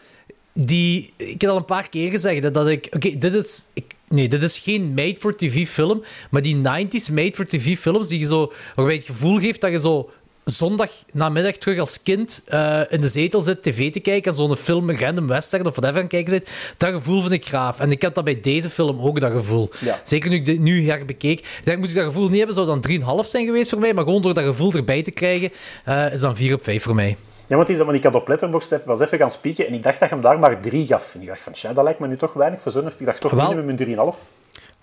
Die, 0.53 1.13
ik 1.17 1.41
heb 1.41 1.51
al 1.51 1.57
een 1.57 1.65
paar 1.65 1.89
keer 1.89 2.11
gezegd 2.11 2.55
dat 2.55 2.69
ik... 2.69 2.87
Oké, 2.91 3.19
dit 3.19 3.35
is... 3.35 3.69
Ik, 3.73 3.95
nee, 4.15 4.29
dit 4.29 4.43
is 4.43 4.59
geen 4.59 4.95
made-for-TV 4.95 5.69
film, 5.69 6.03
maar 6.31 6.43
die 6.43 6.57
90s 6.57 7.13
made-for-TV 7.13 7.79
films 7.79 8.09
die 8.09 8.19
je 8.19 8.27
zo... 8.27 8.53
Waarbij 8.75 8.95
je 8.95 9.01
het 9.01 9.11
gevoel 9.11 9.39
geeft 9.39 9.61
dat 9.61 9.71
je 9.71 9.81
zo 9.81 10.11
zondag 10.45 10.91
namiddag 11.13 11.57
terug 11.57 11.79
als 11.79 12.03
kind 12.03 12.43
eh, 12.47 12.81
in 12.89 13.01
de 13.01 13.09
zetel 13.09 13.41
zit 13.41 13.63
tv 13.63 13.93
te 13.93 14.01
kijken 14.01 14.31
en 14.31 14.37
zo'n 14.37 14.57
film, 14.57 14.91
een 14.91 14.99
random 14.99 15.27
western 15.27 15.67
of 15.67 15.77
whatever 15.77 15.97
aan 15.97 16.03
het 16.03 16.11
kijken 16.11 16.31
zit. 16.31 16.75
Dat 16.77 16.93
gevoel 16.93 17.21
vind 17.21 17.33
ik 17.33 17.47
graaf. 17.47 17.81
En 17.81 17.91
ik 17.91 18.03
heb 18.03 18.15
dat 18.15 18.25
bij 18.25 18.41
deze 18.41 18.71
film 18.71 19.01
ook, 19.01 19.21
dat 19.21 19.33
gevoel. 19.33 19.71
Ja. 19.81 20.01
Zeker 20.05 20.31
nu 20.31 20.37
ik 20.37 20.45
dit 20.45 20.61
nu 20.61 20.89
herbekeek. 20.89 21.41
Ik 21.41 21.65
denk, 21.65 21.79
moest 21.79 21.91
ik 21.91 21.97
dat 21.97 22.07
gevoel 22.07 22.29
niet 22.29 22.39
hebben, 22.39 22.55
zou 22.55 22.67
dan 22.67 23.25
3,5 23.25 23.29
zijn 23.29 23.47
geweest 23.47 23.71
voor 23.71 23.79
mij. 23.79 23.95
Maar 23.95 24.05
gewoon 24.05 24.23
door 24.23 24.35
dat 24.35 24.45
gevoel 24.45 24.73
erbij 24.73 25.03
te 25.03 25.11
krijgen, 25.11 25.53
eh, 25.85 26.13
is 26.13 26.21
dan 26.21 26.37
4 26.37 26.55
op 26.55 26.65
5 26.65 26.83
voor 26.83 26.95
mij. 26.95 27.17
Ja, 27.47 27.57
want, 27.57 27.69
is 27.69 27.77
dat, 27.77 27.87
want 27.87 27.99
ik 27.99 28.05
had 28.05 28.15
op 28.15 28.29
Letterboxd 28.29 28.73
even- 28.73 28.87
was 28.87 29.01
even 29.01 29.19
gaan 29.19 29.31
spieken 29.31 29.67
en 29.67 29.75
ik 29.75 29.83
dacht 29.83 30.01
dat 30.01 30.09
je 30.09 30.15
hem 30.15 30.25
daar 30.25 30.39
maar 30.39 30.61
3 30.61 30.87
gaf. 30.87 31.15
En 31.15 31.21
ik 31.21 31.27
dacht 31.27 31.41
van, 31.43 31.53
tja, 31.53 31.73
dat 31.73 31.85
lijkt 31.85 31.99
me 31.99 32.07
nu 32.07 32.17
toch 32.17 32.33
weinig 32.33 32.61
zo'n... 32.67 32.87
Ik 32.99 33.05
dacht 33.07 33.21
toch 33.21 33.31
Wel. 33.31 33.49
minimum 33.55 33.77
een 33.99 34.13
3,5. 34.15 34.19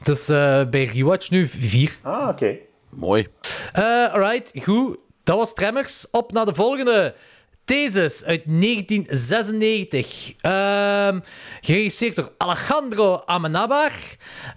Dus 0.04 0.30
eh, 0.30 0.64
bij 0.70 0.84
Rewatch 0.84 1.30
nu 1.30 1.48
4. 1.48 1.98
Ah, 2.02 2.28
oké. 2.30 2.56
Mooi. 2.90 3.28
Eh 3.72 4.14
alright, 4.14 4.52
goed. 4.64 4.98
Dat 5.24 5.38
was 5.38 5.54
Tremmers. 5.54 6.10
Op 6.12 6.32
naar 6.32 6.46
de 6.46 6.54
volgende. 6.54 7.14
Thesis 7.72 8.26
uit 8.26 8.42
1996. 8.46 10.34
Ehm, 10.42 11.20
geregisseerd 11.62 12.16
door 12.16 12.32
Alejandro 12.38 13.22
Amenabar. 13.26 13.92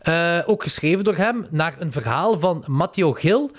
Eh, 0.00 0.38
ook 0.46 0.62
geschreven 0.62 1.04
door 1.04 1.14
hem. 1.14 1.46
Naar 1.50 1.74
een 1.78 1.92
verhaal 1.92 2.38
van 2.38 2.64
Matteo 2.66 3.12
Gil. 3.12 3.50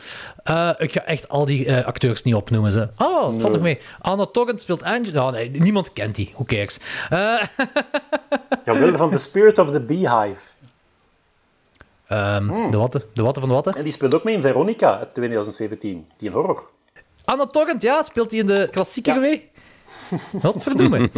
Eh, 0.43 0.70
ik 0.78 0.91
ga 0.91 1.03
echt 1.06 1.30
al 1.30 1.45
die 1.45 1.66
eh, 1.66 1.86
acteurs 1.86 2.24
niet 2.24 2.36
opnoemen. 2.36 2.72
Ze. 2.72 2.89
Oh, 2.97 3.22
valt 3.22 3.41
nog 3.41 3.51
Nee. 3.51 3.60
mee. 3.62 3.80
Anna 3.99 4.26
Torrent 4.26 4.62
speelt 4.62 4.84
Angela. 4.84 5.26
Oh, 5.26 5.32
nee, 5.32 5.49
niemand 5.49 5.93
kent 5.93 6.16
die. 6.16 6.32
Who 6.34 6.43
cares? 6.43 6.80
Jawel, 8.66 8.97
van 8.97 9.12
The 9.12 9.18
Spirit 9.18 9.60
of 9.60 9.72
the 9.72 9.80
Beehive. 9.80 10.39
ehm, 12.08 12.70
de, 12.72 12.78
watte, 12.78 13.06
de 13.14 13.24
watte 13.24 13.39
van 13.39 13.49
de 13.49 13.56
watte. 13.56 13.72
En 13.78 13.84
die 13.84 13.93
speelt 13.93 14.14
ook 14.14 14.24
mee 14.24 14.36
in 14.36 14.41
Veronica 14.41 14.97
uit 14.99 15.14
2017. 15.14 16.08
Die 16.18 16.28
een 16.30 16.36
horror. 16.36 16.74
Anna 17.26 17.46
Torrent, 17.46 17.82
ja, 17.82 18.04
speelt 18.04 18.32
hij 18.32 18.40
in 18.40 18.46
de 18.46 18.68
klassieker 18.72 19.20
mee? 19.20 19.50
Wat 20.32 20.64
verdoemen. 20.64 21.12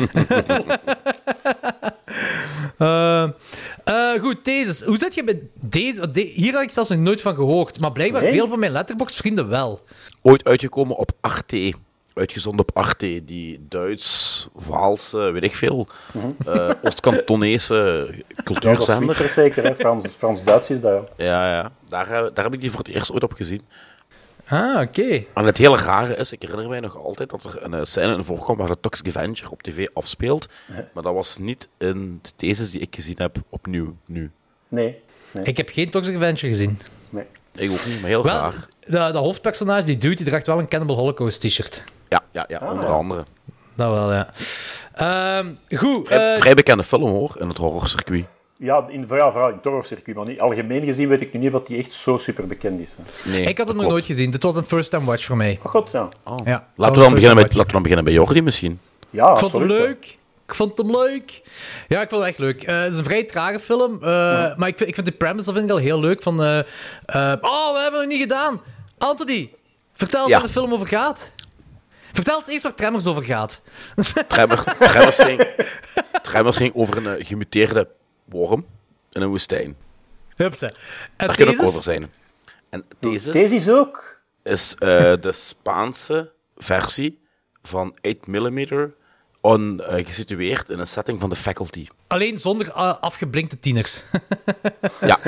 Eh, 2.77 3.23
eh, 3.83 4.21
goed, 4.21 4.43
thesis. 4.43 4.81
Hoe 4.81 4.97
zit 4.97 5.13
je 5.15 5.23
met 5.23 5.37
deze? 5.53 6.11
de- 6.11 6.21
hier 6.35 6.53
had 6.53 6.61
ik 6.61 6.71
zelfs 6.71 6.89
nog 6.89 6.99
nooit 6.99 7.21
van 7.21 7.35
gehoord, 7.35 7.79
maar 7.79 7.91
blijkbaar 7.91 8.21
Nee? 8.21 8.31
veel 8.31 8.47
van 8.47 8.59
mijn 8.59 8.71
letterbox-vrienden 8.71 9.49
wel. 9.49 9.79
Ooit 10.21 10.43
uitgekomen 10.45 10.95
op 10.97 11.11
Arte. 11.21 11.73
Uitgezonden 12.13 12.65
op 12.69 12.77
Arte. 12.77 13.21
Die 13.25 13.65
Duits, 13.69 14.47
Waalse, 14.53 15.17
weet 15.17 15.43
ik 15.43 15.55
veel. 15.55 15.87
eh 16.45 16.69
Oost-Kantonese 16.83 17.73
Ja, 17.73 18.01
dat 18.05 18.09
is 18.37 18.43
cultuurzender. 18.43 19.15
Zwitser 19.15 19.43
zeker. 19.43 19.75
Frans- 19.75 20.07
Frans-Duits 20.17 20.69
is 20.69 20.81
dat. 20.81 21.09
ja. 21.17 21.25
Ja, 21.25 21.51
ja. 21.55 21.71
Daar, 21.89 22.11
eh, 22.11 22.29
daar 22.33 22.43
heb 22.43 22.53
ik 22.53 22.61
die 22.61 22.69
voor 22.71 22.79
het 22.79 22.87
eerst 22.95 23.11
ooit 23.11 23.23
op 23.23 23.33
gezien. 23.33 23.61
Ah, 24.49 24.81
oké. 24.81 25.23
En 25.33 25.45
het 25.45 25.57
hele 25.57 25.77
rare 25.77 26.15
is, 26.15 26.31
ik 26.31 26.41
herinner 26.41 26.69
mij 26.69 26.79
nog 26.79 26.97
altijd 26.97 27.29
dat 27.29 27.43
er 27.43 27.63
een 27.63 27.73
eh, 27.73 27.79
scène 27.83 28.15
in 28.15 28.23
voorkomt 28.23 28.57
waar 28.59 28.67
de 28.67 28.79
Toxic 28.79 29.07
Avenger 29.07 29.51
op 29.51 29.61
tv 29.63 29.87
afspeelt. 29.93 30.47
Maar 30.93 31.03
dat 31.03 31.13
was 31.13 31.37
niet 31.37 31.69
in 31.77 32.19
de 32.21 32.29
thesis 32.35 32.71
die 32.71 32.81
ik 32.81 32.95
gezien 32.95 33.15
heb 33.17 33.37
opnieuw 33.49 33.95
nu. 34.05 34.31
Nee. 34.67 35.01
nee. 35.31 35.43
Ik 35.45 35.57
heb 35.57 35.69
geen 35.69 35.89
Toxic 35.89 36.15
Avenger 36.15 36.47
gezien. 36.49 36.79
nee. 37.09 37.25
Ik 37.55 37.71
ook 37.71 37.85
niet, 37.85 37.99
maar 38.01 38.09
heel 38.09 38.23
Wel, 38.23 38.33
raar. 38.35 38.67
de, 38.79 39.09
de 39.11 39.17
hoofdpersonage, 39.17 39.83
die 39.85 39.97
dude, 39.97 40.15
die 40.15 40.25
draagt 40.25 40.45
wel 40.47 40.59
een 40.59 40.67
Cannibal 40.67 40.95
Holocaust 40.95 41.41
t-shirt. 41.41 41.83
Ja, 42.09 42.23
ja, 42.31 42.45
ja 42.47 42.57
Ah, 42.57 42.71
onder 42.71 42.85
ja. 42.85 42.91
andere. 42.91 43.23
Dat 43.75 43.91
wel, 43.91 44.13
ja. 44.13 44.33
Ehm, 44.93 45.47
goed. 45.75 46.07
Vrij, 46.07 46.33
eh, 46.33 46.39
vrij 46.39 46.53
bekende 46.53 46.83
film 46.83 47.09
hoor, 47.09 47.35
in 47.39 47.47
het 47.47 47.57
horrorcircuit. 47.57 48.25
Ja, 48.59 48.85
in, 48.89 49.05
ja, 49.09 49.31
vooral 49.31 49.47
in 49.49 49.55
het 49.55 49.63
horrorcircuit. 49.63 50.17
Maar 50.17 50.25
niet, 50.25 50.39
algemeen 50.39 50.85
gezien 50.85 51.07
weet 51.07 51.21
ik 51.21 51.33
nu 51.33 51.39
niet 51.39 51.53
of 51.53 51.63
die 51.63 51.77
echt 51.77 51.93
zo 51.93 52.17
super 52.17 52.47
bekend 52.47 52.79
is. 52.79 52.97
hè. 53.23 53.31
Nee, 53.31 53.41
ik 53.41 53.57
had 53.57 53.57
het 53.57 53.65
nog 53.67 53.75
klopt. 53.75 53.89
nooit 53.91 54.05
gezien. 54.05 54.29
Dit 54.31 54.43
was 54.43 54.55
een 54.55 54.63
first-time 54.63 55.05
watch 55.05 55.23
voor 55.25 55.37
mij. 55.37 55.59
Oh 55.63 55.71
god, 55.71 55.91
ja. 55.91 56.09
Oh. 56.23 56.35
Ja, 56.45 56.67
laten, 56.75 56.95
we 56.95 57.01
dan 57.01 57.13
beginnen 57.13 57.35
met, 57.37 57.45
laten 57.53 57.65
we 57.67 57.71
dan 57.71 57.81
beginnen 57.81 58.05
bij 58.05 58.13
Jordi 58.13 58.41
misschien. 58.41 58.79
Ja, 59.09 59.31
Ik 59.31 59.37
vond 59.37 59.51
hem 59.51 59.61
ja. 59.61 59.67
leuk. 59.67 60.17
Ik 60.47 60.55
vond 60.55 60.77
hem 60.77 60.91
leuk. 60.91 61.41
Ja, 61.87 62.01
ik 62.01 62.09
vond 62.09 62.21
hem 62.21 62.29
echt 62.29 62.37
leuk. 62.39 62.63
Eh, 62.63 62.81
het 62.81 62.91
is 62.91 62.97
een 62.97 63.03
vrij 63.03 63.23
trage 63.23 63.59
film. 63.59 63.93
eh, 64.03 64.09
Maar 64.55 64.67
ik 64.67 64.77
vind, 64.77 64.89
ik 64.89 64.95
vind 64.95 65.07
de 65.07 65.11
premise 65.13 65.51
vind 65.53 65.65
ik 65.65 65.71
al 65.71 65.77
heel 65.77 65.99
leuk. 65.99 66.21
Van, 66.23 66.43
eh, 66.43 66.59
eh, 66.59 67.33
oh, 67.41 67.73
we 67.73 67.79
hebben 67.81 67.99
het 67.99 68.09
niet 68.09 68.21
gedaan. 68.21 68.61
Anthony, 68.97 69.49
vertel 69.93 70.21
eens 70.21 70.29
Ja. 70.29 70.37
waar 70.37 70.47
de 70.47 70.53
film 70.53 70.73
over 70.73 70.87
gaat. 70.87 71.31
Vertel 72.13 72.37
eens 72.37 72.47
eerst 72.47 72.63
waar 72.63 72.73
Tremors 72.75 73.05
over 73.05 73.23
gaat. 73.23 73.61
Tremor, 74.27 74.63
Tremors, 74.79 75.15
ging, 75.15 75.47
Tremors 76.21 76.57
ging 76.57 76.71
over 76.75 77.07
een 77.07 77.25
gemuteerde 77.25 77.87
worm 78.29 78.65
in 79.11 79.21
een 79.21 79.29
woestijn. 79.29 79.75
Hupsa. 80.35 80.67
En 81.17 81.27
Daar 81.27 81.35
kan 81.35 81.47
ook 81.47 81.61
over 81.61 81.83
zijn. 81.83 82.11
En 82.69 82.85
deze 82.99 83.31
is 83.55 83.69
ook. 83.69 84.21
is 84.43 84.75
eh, 84.75 85.13
de 85.21 85.31
Spaanse 85.31 86.31
versie 86.57 87.19
van 87.63 87.95
8mm 88.07 88.71
on, 89.41 89.81
eh, 89.83 90.05
gesitueerd 90.05 90.69
in 90.69 90.79
een 90.79 90.87
setting 90.87 91.19
van 91.19 91.29
de 91.29 91.35
faculty. 91.35 91.87
Alleen 92.07 92.37
zonder 92.37 92.67
eh, 92.67 92.97
afgeblinkte 92.99 93.59
tieners. 93.59 94.03
Ja, 95.01 95.19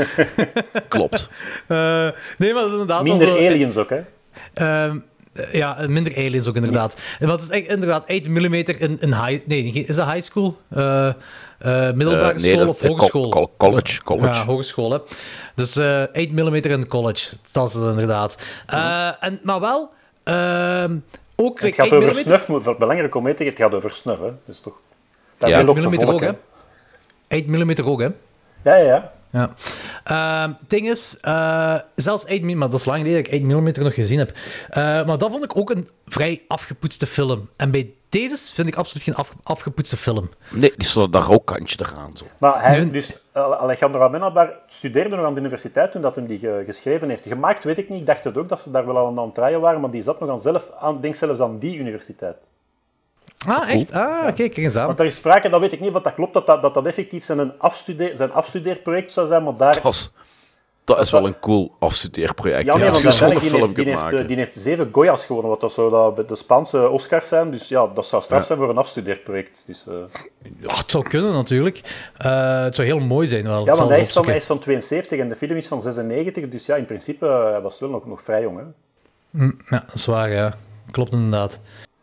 klopt. 0.88 1.30
Eh, 1.68 2.10
nee, 2.38 2.54
maar 2.54 2.62
dat 2.62 2.66
is 2.66 2.72
inderdaad 2.72 3.04
wel 3.04 3.18
Minder 3.18 3.28
zo- 3.28 3.48
aliens 3.48 3.78
ook, 3.78 3.90
hè. 3.90 4.02
Ehm, 4.54 4.96
eh, 4.96 5.02
ja, 5.52 5.78
minder 5.88 6.16
aliens 6.18 6.48
ook 6.48 6.56
inderdaad. 6.56 7.02
Want 7.20 7.32
het 7.32 7.42
is 7.42 7.50
echt 7.50 7.68
inderdaad 7.68 8.08
8 8.08 8.28
mm 8.30 8.54
in, 8.54 8.98
in 9.00 9.14
high... 9.26 9.46
Nee, 9.48 9.64
is 9.88 9.96
dat 9.96 10.08
high 10.12 10.22
school? 10.22 10.58
Eh, 10.70 11.08
eh, 11.08 11.14
middelbare 11.94 12.34
Eh, 12.34 12.40
nee, 12.40 12.54
school 12.54 12.58
dat- 12.66 12.68
of 12.68 12.82
eh, 12.82 12.90
hogeschool? 12.90 13.30
col- 13.30 13.52
col- 13.58 13.70
college, 13.70 14.04
college. 14.04 14.34
Ja, 14.40 14.46
hogeschool, 14.46 14.92
hè. 14.92 14.98
Dus 15.56 15.76
eh 15.78 16.02
8 16.14 16.32
mm 16.32 16.54
in 16.56 16.88
college. 16.88 17.36
Dat 17.52 17.68
is 17.68 17.74
het 17.74 17.84
inderdaad. 17.84 18.42
Eh, 18.68 19.10
en, 19.20 19.40
maar 19.44 19.60
wel... 19.60 19.90
ehm, 20.24 20.96
ook 21.36 21.60
Het 21.62 21.76
gaat 21.76 21.86
8 21.92 21.94
over 22.04 22.16
snuf, 22.16 22.48
moet- 22.48 22.78
belangrijk 22.78 23.16
om 23.16 23.24
mee 23.24 23.34
te 23.36 23.44
geven, 23.44 23.54
het 23.64 23.64
gaat 23.72 23.74
over 23.84 23.92
snuf, 23.98 24.20
hè. 24.20 24.30
Dus 24.46 24.62
toch... 24.62 24.80
Dat 25.38 25.50
Ja. 25.50 25.58
wil 25.58 25.68
ook 25.70 25.78
8 25.86 26.00
de 26.00 26.06
mm 26.06 26.12
ook, 26.12 26.22
hè. 26.22 26.32
8 27.30 27.48
mm 27.48 27.72
ook, 27.86 28.00
hè. 28.02 28.08
Ja, 28.64 28.76
ja, 28.76 28.84
ja. 28.86 29.12
Ja. 29.32 29.54
Ehm, 30.04 30.50
Het 30.60 30.70
ding 30.70 30.90
is, 30.90 31.18
eh, 31.22 31.76
zelfs 31.96 32.26
8 32.26 32.42
mm, 32.42 32.58
maar 32.58 32.70
dat 32.70 32.80
is 32.80 32.86
lang 32.86 32.98
geleden 33.02 33.24
dat 33.24 33.34
ik 33.34 33.42
8 33.42 33.52
mm 33.78 33.84
nog 33.84 33.94
gezien 33.94 34.20
heb. 34.20 34.32
Eh, 34.70 34.76
maar 34.84 35.18
dat 35.18 35.32
vond 35.32 35.44
ik 35.44 35.58
ook 35.58 35.70
een 35.70 35.88
vrij 36.06 36.42
afgepoetste 36.48 37.08
film. 37.08 37.50
En 37.56 37.72
bij 37.72 37.94
deze 38.10 38.54
vind 38.54 38.68
ik 38.68 38.76
absoluut 38.76 39.04
geen 39.04 39.16
af- 39.16 39.34
afgepoetste 39.44 39.98
film. 39.98 40.30
Nee, 40.54 40.74
die 40.78 40.88
stond 40.88 41.14
daar 41.14 41.32
ook 41.32 41.46
kantje 41.46 41.78
eraan. 41.92 42.18
Zo. 42.18 42.26
Maar 42.38 42.62
hij, 42.62 42.92
dus 42.92 43.18
eh, 43.32 43.52
Alejandro 43.52 44.02
Amenabar 44.04 44.54
studeerde 44.68 45.16
nog 45.16 45.26
aan 45.26 45.34
de 45.34 45.40
universiteit 45.40 45.92
toen 45.92 46.02
dat 46.02 46.16
hij 46.16 46.26
die 46.26 46.40
ge- 46.40 46.64
geschreven 46.66 47.10
heeft. 47.10 47.28
Gemaakt 47.28 47.64
weet 47.64 47.78
ik 47.78 47.90
niet, 47.90 48.00
ik 48.00 48.06
dacht 48.06 48.24
het 48.24 48.38
ook 48.38 48.50
dat 48.50 48.62
ze 48.62 48.72
daar 48.72 48.86
wel 48.86 48.98
aan 49.08 49.18
aan 49.20 49.26
het 49.26 49.36
draaien 49.36 49.62
waren, 49.62 49.82
maar 49.82 49.92
die 49.92 50.02
zat 50.04 50.20
nog 50.20 50.30
aan 50.30 50.42
zelf, 50.42 50.72
aan, 50.80 51.02
denk 51.02 51.16
zelfs 51.16 51.40
aan 51.40 51.60
die 51.60 51.78
universiteit. 51.78 52.38
Ah, 53.48 53.70
echt? 53.72 53.92
Ah, 53.92 54.22
oké, 54.22 54.32
kijk 54.34 54.58
eens 54.58 54.76
aan. 54.76 54.86
Want 54.88 55.00
er 55.00 55.06
is 55.06 55.16
sprake, 55.16 55.50
dat 55.50 55.60
weet 55.60 55.72
ik 55.72 55.80
niet 55.80 55.92
wat 55.92 56.04
dat 56.04 56.14
klopt, 56.14 56.34
dat 56.34 56.46
dat, 56.46 56.62
dat, 56.62 56.74
dat 56.74 56.86
effectief 56.86 57.24
zijn, 57.26 57.52
afstudeer, 57.60 58.16
zijn 58.16 58.32
afstudeerproject 58.32 59.14
zou 59.14 59.28
zijn, 59.28 59.44
maar 59.44 59.56
daar... 59.58 59.82
Dat 59.82 59.94
is, 59.94 60.12
dat 60.84 61.00
is 61.00 61.12
wel 61.12 61.26
een 61.26 61.40
cool 61.40 61.76
afstudeerproject. 61.80 62.66
Ja, 62.66 62.76
nee, 62.76 62.86
ja, 62.86 62.92
want 62.92 63.06
als 63.06 63.20
je 63.20 63.26
die, 63.26 63.40
film 63.40 63.52
heeft, 63.54 63.66
die, 63.66 63.74
kunt 63.74 63.88
heeft, 63.88 64.00
maken. 64.02 64.20
eh, 64.20 64.28
die 64.28 64.36
heeft 64.36 64.54
zeven 64.54 64.90
Goya's 64.92 65.26
gewonnen, 65.26 65.50
wat 65.52 65.60
dat 65.60 65.72
zo 65.72 65.90
dat 66.16 66.28
de 66.28 66.36
Spaanse 66.36 66.90
Oscars 66.90 67.28
zijn. 67.28 67.52
Dus 67.52 67.68
ja, 67.68 67.88
dat 67.94 68.06
zou 68.06 68.22
straf 68.24 68.40
Ja. 68.40 68.46
zijn 68.46 68.60
voor 68.60 68.70
een 68.70 68.78
afstudeerproject. 68.78 69.64
Dus, 69.68 69.86
eh, 69.88 69.94
Ja, 70.60 70.76
het 70.78 70.92
zou 70.92 71.04
kunnen 71.10 71.32
natuurlijk. 71.34 71.82
Eh, 72.18 72.62
het 72.62 72.76
zou 72.76 72.88
heel 72.88 73.00
mooi 73.00 73.28
zijn 73.28 73.44
wel. 73.44 73.66
ja, 73.66 73.74
want 73.74 73.90
hij 73.90 74.00
is, 74.00 74.12
van, 74.12 74.26
hij 74.26 74.36
is 74.36 74.46
van 74.46 74.60
72 74.60 75.20
en 75.20 75.30
de 75.30 75.36
film 75.36 75.58
is 75.58 75.68
van 75.68 75.82
96, 75.82 76.50
dus 76.50 76.66
ja, 76.66 76.76
in 76.76 76.86
principe 76.86 77.26
uh, 77.26 77.44
hij 77.52 77.62
was 77.62 77.80
wel 77.80 77.90
nog, 77.90 78.06
nog 78.06 78.22
vrij 78.22 78.42
jong. 78.42 78.58
Hè. 78.58 78.64
Hm, 79.40 79.52
ja, 79.70 79.84
dat 79.86 79.96
is 79.96 80.06
waar, 80.06 80.30
ja. 80.32 80.54
Klopt 80.92 81.14
inderdaad. 81.14 81.60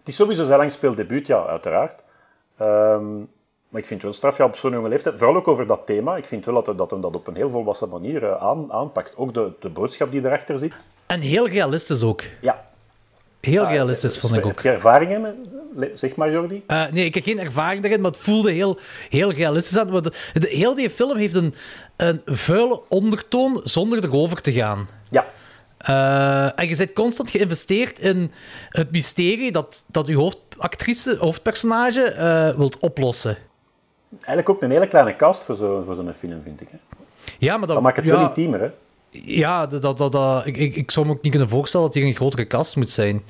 Het 0.07 0.15
is 0.15 0.21
sowieso 0.21 0.45
zijn 0.45 0.59
lang 0.59 0.73
speeldebuut, 0.73 1.27
ja, 1.27 1.45
uiteraard. 1.47 2.01
Ehm, 2.59 3.17
maar 3.69 3.81
ik 3.81 3.87
vind 3.87 3.91
het 3.91 4.03
wel 4.03 4.13
straf, 4.13 4.37
ja, 4.37 4.45
op 4.45 4.57
zo'n 4.57 4.73
jonge 4.73 4.89
leeftijd. 4.89 5.19
Vooral 5.19 5.37
ook 5.37 5.49
over 5.49 5.67
dat 5.67 5.83
thema. 5.87 6.17
Ik 6.17 6.25
vind 6.27 6.45
wel 6.45 6.55
dat 6.55 6.67
hij 6.67 6.75
dat, 6.75 6.91
hem 6.91 7.01
dat 7.01 7.15
op 7.15 7.27
een 7.27 7.35
heel 7.35 7.51
volwassen 7.51 7.89
manier 7.89 8.25
eh, 8.25 8.43
aan, 8.43 8.73
aanpakt. 8.73 9.15
Ook 9.17 9.35
de, 9.35 9.51
de 9.61 9.69
boodschap 9.69 10.11
die 10.11 10.25
erachter 10.25 10.59
zit. 10.59 10.89
En 11.07 11.21
heel 11.21 11.49
realistisch 11.49 12.03
ook. 12.03 12.23
Ja. 12.41 12.65
Heel 13.41 13.63
Ah, 13.63 13.71
realistisch, 13.71 14.19
vond 14.19 14.35
ik 14.35 14.45
Heb 14.45 14.53
ook. 14.53 14.61
je 14.61 14.71
ervaringen? 14.71 15.45
Zeg 15.95 16.17
maar, 16.17 16.31
Jordi. 16.31 16.63
Eh, 16.67 16.85
nee, 16.93 17.05
ik 17.05 17.15
heb 17.15 17.25
geen 17.25 17.39
ervaring 17.39 17.83
daarin, 17.83 18.01
maar 18.01 18.11
het 18.11 18.21
voelde 18.21 18.51
heel, 18.53 18.79
heel 19.09 19.33
realistisch 19.33 19.79
aan. 19.79 19.91
Want 19.91 20.05
de, 20.05 20.41
de- 20.41 20.49
heel 20.49 20.75
die 20.75 20.91
film 20.91 21.17
heeft 21.17 21.35
een, 21.35 21.55
een 21.97 22.21
vuile 22.25 22.81
ondertoon 22.89 23.61
zonder 23.65 24.05
erover 24.05 24.41
te 24.41 24.53
gaan. 24.53 24.89
Ja. 25.11 25.27
Eh, 25.87 26.59
en 26.61 26.69
je 26.69 26.77
bent 26.77 26.93
constant 26.93 27.31
geïnvesteerd 27.31 27.99
in 27.99 28.33
het 28.69 28.91
mysterie 28.91 29.53
dat, 29.53 29.85
dat 29.91 30.07
je 30.07 30.17
hoofdactrice, 30.17 31.17
hoofdpersonage 31.21 32.03
eh, 32.03 32.57
wilt 32.57 32.79
oplossen. 32.79 33.37
Eigenlijk 34.13 34.49
ook 34.49 34.63
een 34.63 34.71
hele 34.71 34.87
kleine 34.89 35.17
cast 35.17 35.45
voor 35.45 35.57
zo'n 35.57 35.85
voor 35.85 35.95
zo'n 35.95 36.13
film, 36.13 36.41
vind 36.45 36.61
ik. 36.61 36.69
Hè. 36.71 36.77
Ja, 37.39 37.57
maar 37.57 37.67
dat, 37.67 37.77
Dat 37.77 37.83
maakt 37.85 37.97
het 37.97 38.07
ja, 38.07 38.13
wel 38.17 38.27
intiemer, 38.27 38.61
hè. 38.61 38.71
Ja, 39.11 39.67
dat, 39.67 39.83
dat, 39.83 39.99
dat, 39.99 40.13
dat- 40.13 40.47
ik, 40.47 40.57
ik, 40.57 40.77
ik 40.77 40.91
zou 40.91 41.07
me 41.07 41.13
ook 41.13 41.23
niet 41.23 41.31
kunnen 41.33 41.49
voorstellen 41.51 41.87
dat 41.87 41.95
hier 41.95 42.05
een 42.05 42.15
grotere 42.15 42.47
cast 42.47 42.77
moet 42.77 42.91
zijn. 42.91 43.23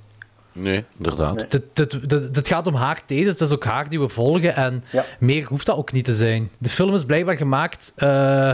Nee, 0.52 0.84
inderdaad. 0.96 1.40
Het, 1.40 1.52
het, 1.74 1.92
het, 1.92 2.36
het 2.36 2.48
gaat 2.48 2.66
om 2.66 2.74
haar 2.74 3.04
thesis, 3.04 3.26
het 3.32 3.40
is 3.40 3.52
ook 3.52 3.64
haar 3.64 3.88
die 3.88 4.00
we 4.00 4.08
volgen 4.08 4.54
en 4.54 4.84
Ja. 4.92 5.04
meer 5.18 5.44
hoeft 5.46 5.66
dat 5.66 5.76
ook 5.76 5.92
niet 5.92 6.04
te 6.04 6.14
zijn. 6.14 6.50
De 6.58 6.70
film 6.70 6.94
is 6.94 7.04
blijkbaar 7.04 7.36
gemaakt 7.36 7.92
eh, 7.96 8.52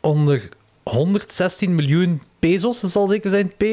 onder 0.00 0.48
116 0.90 1.74
miljoen 1.74 2.22
pesos, 2.38 2.80
dat 2.80 2.90
zal 2.90 3.08
zeker 3.08 3.30
zijn, 3.30 3.52
P. 3.56 3.64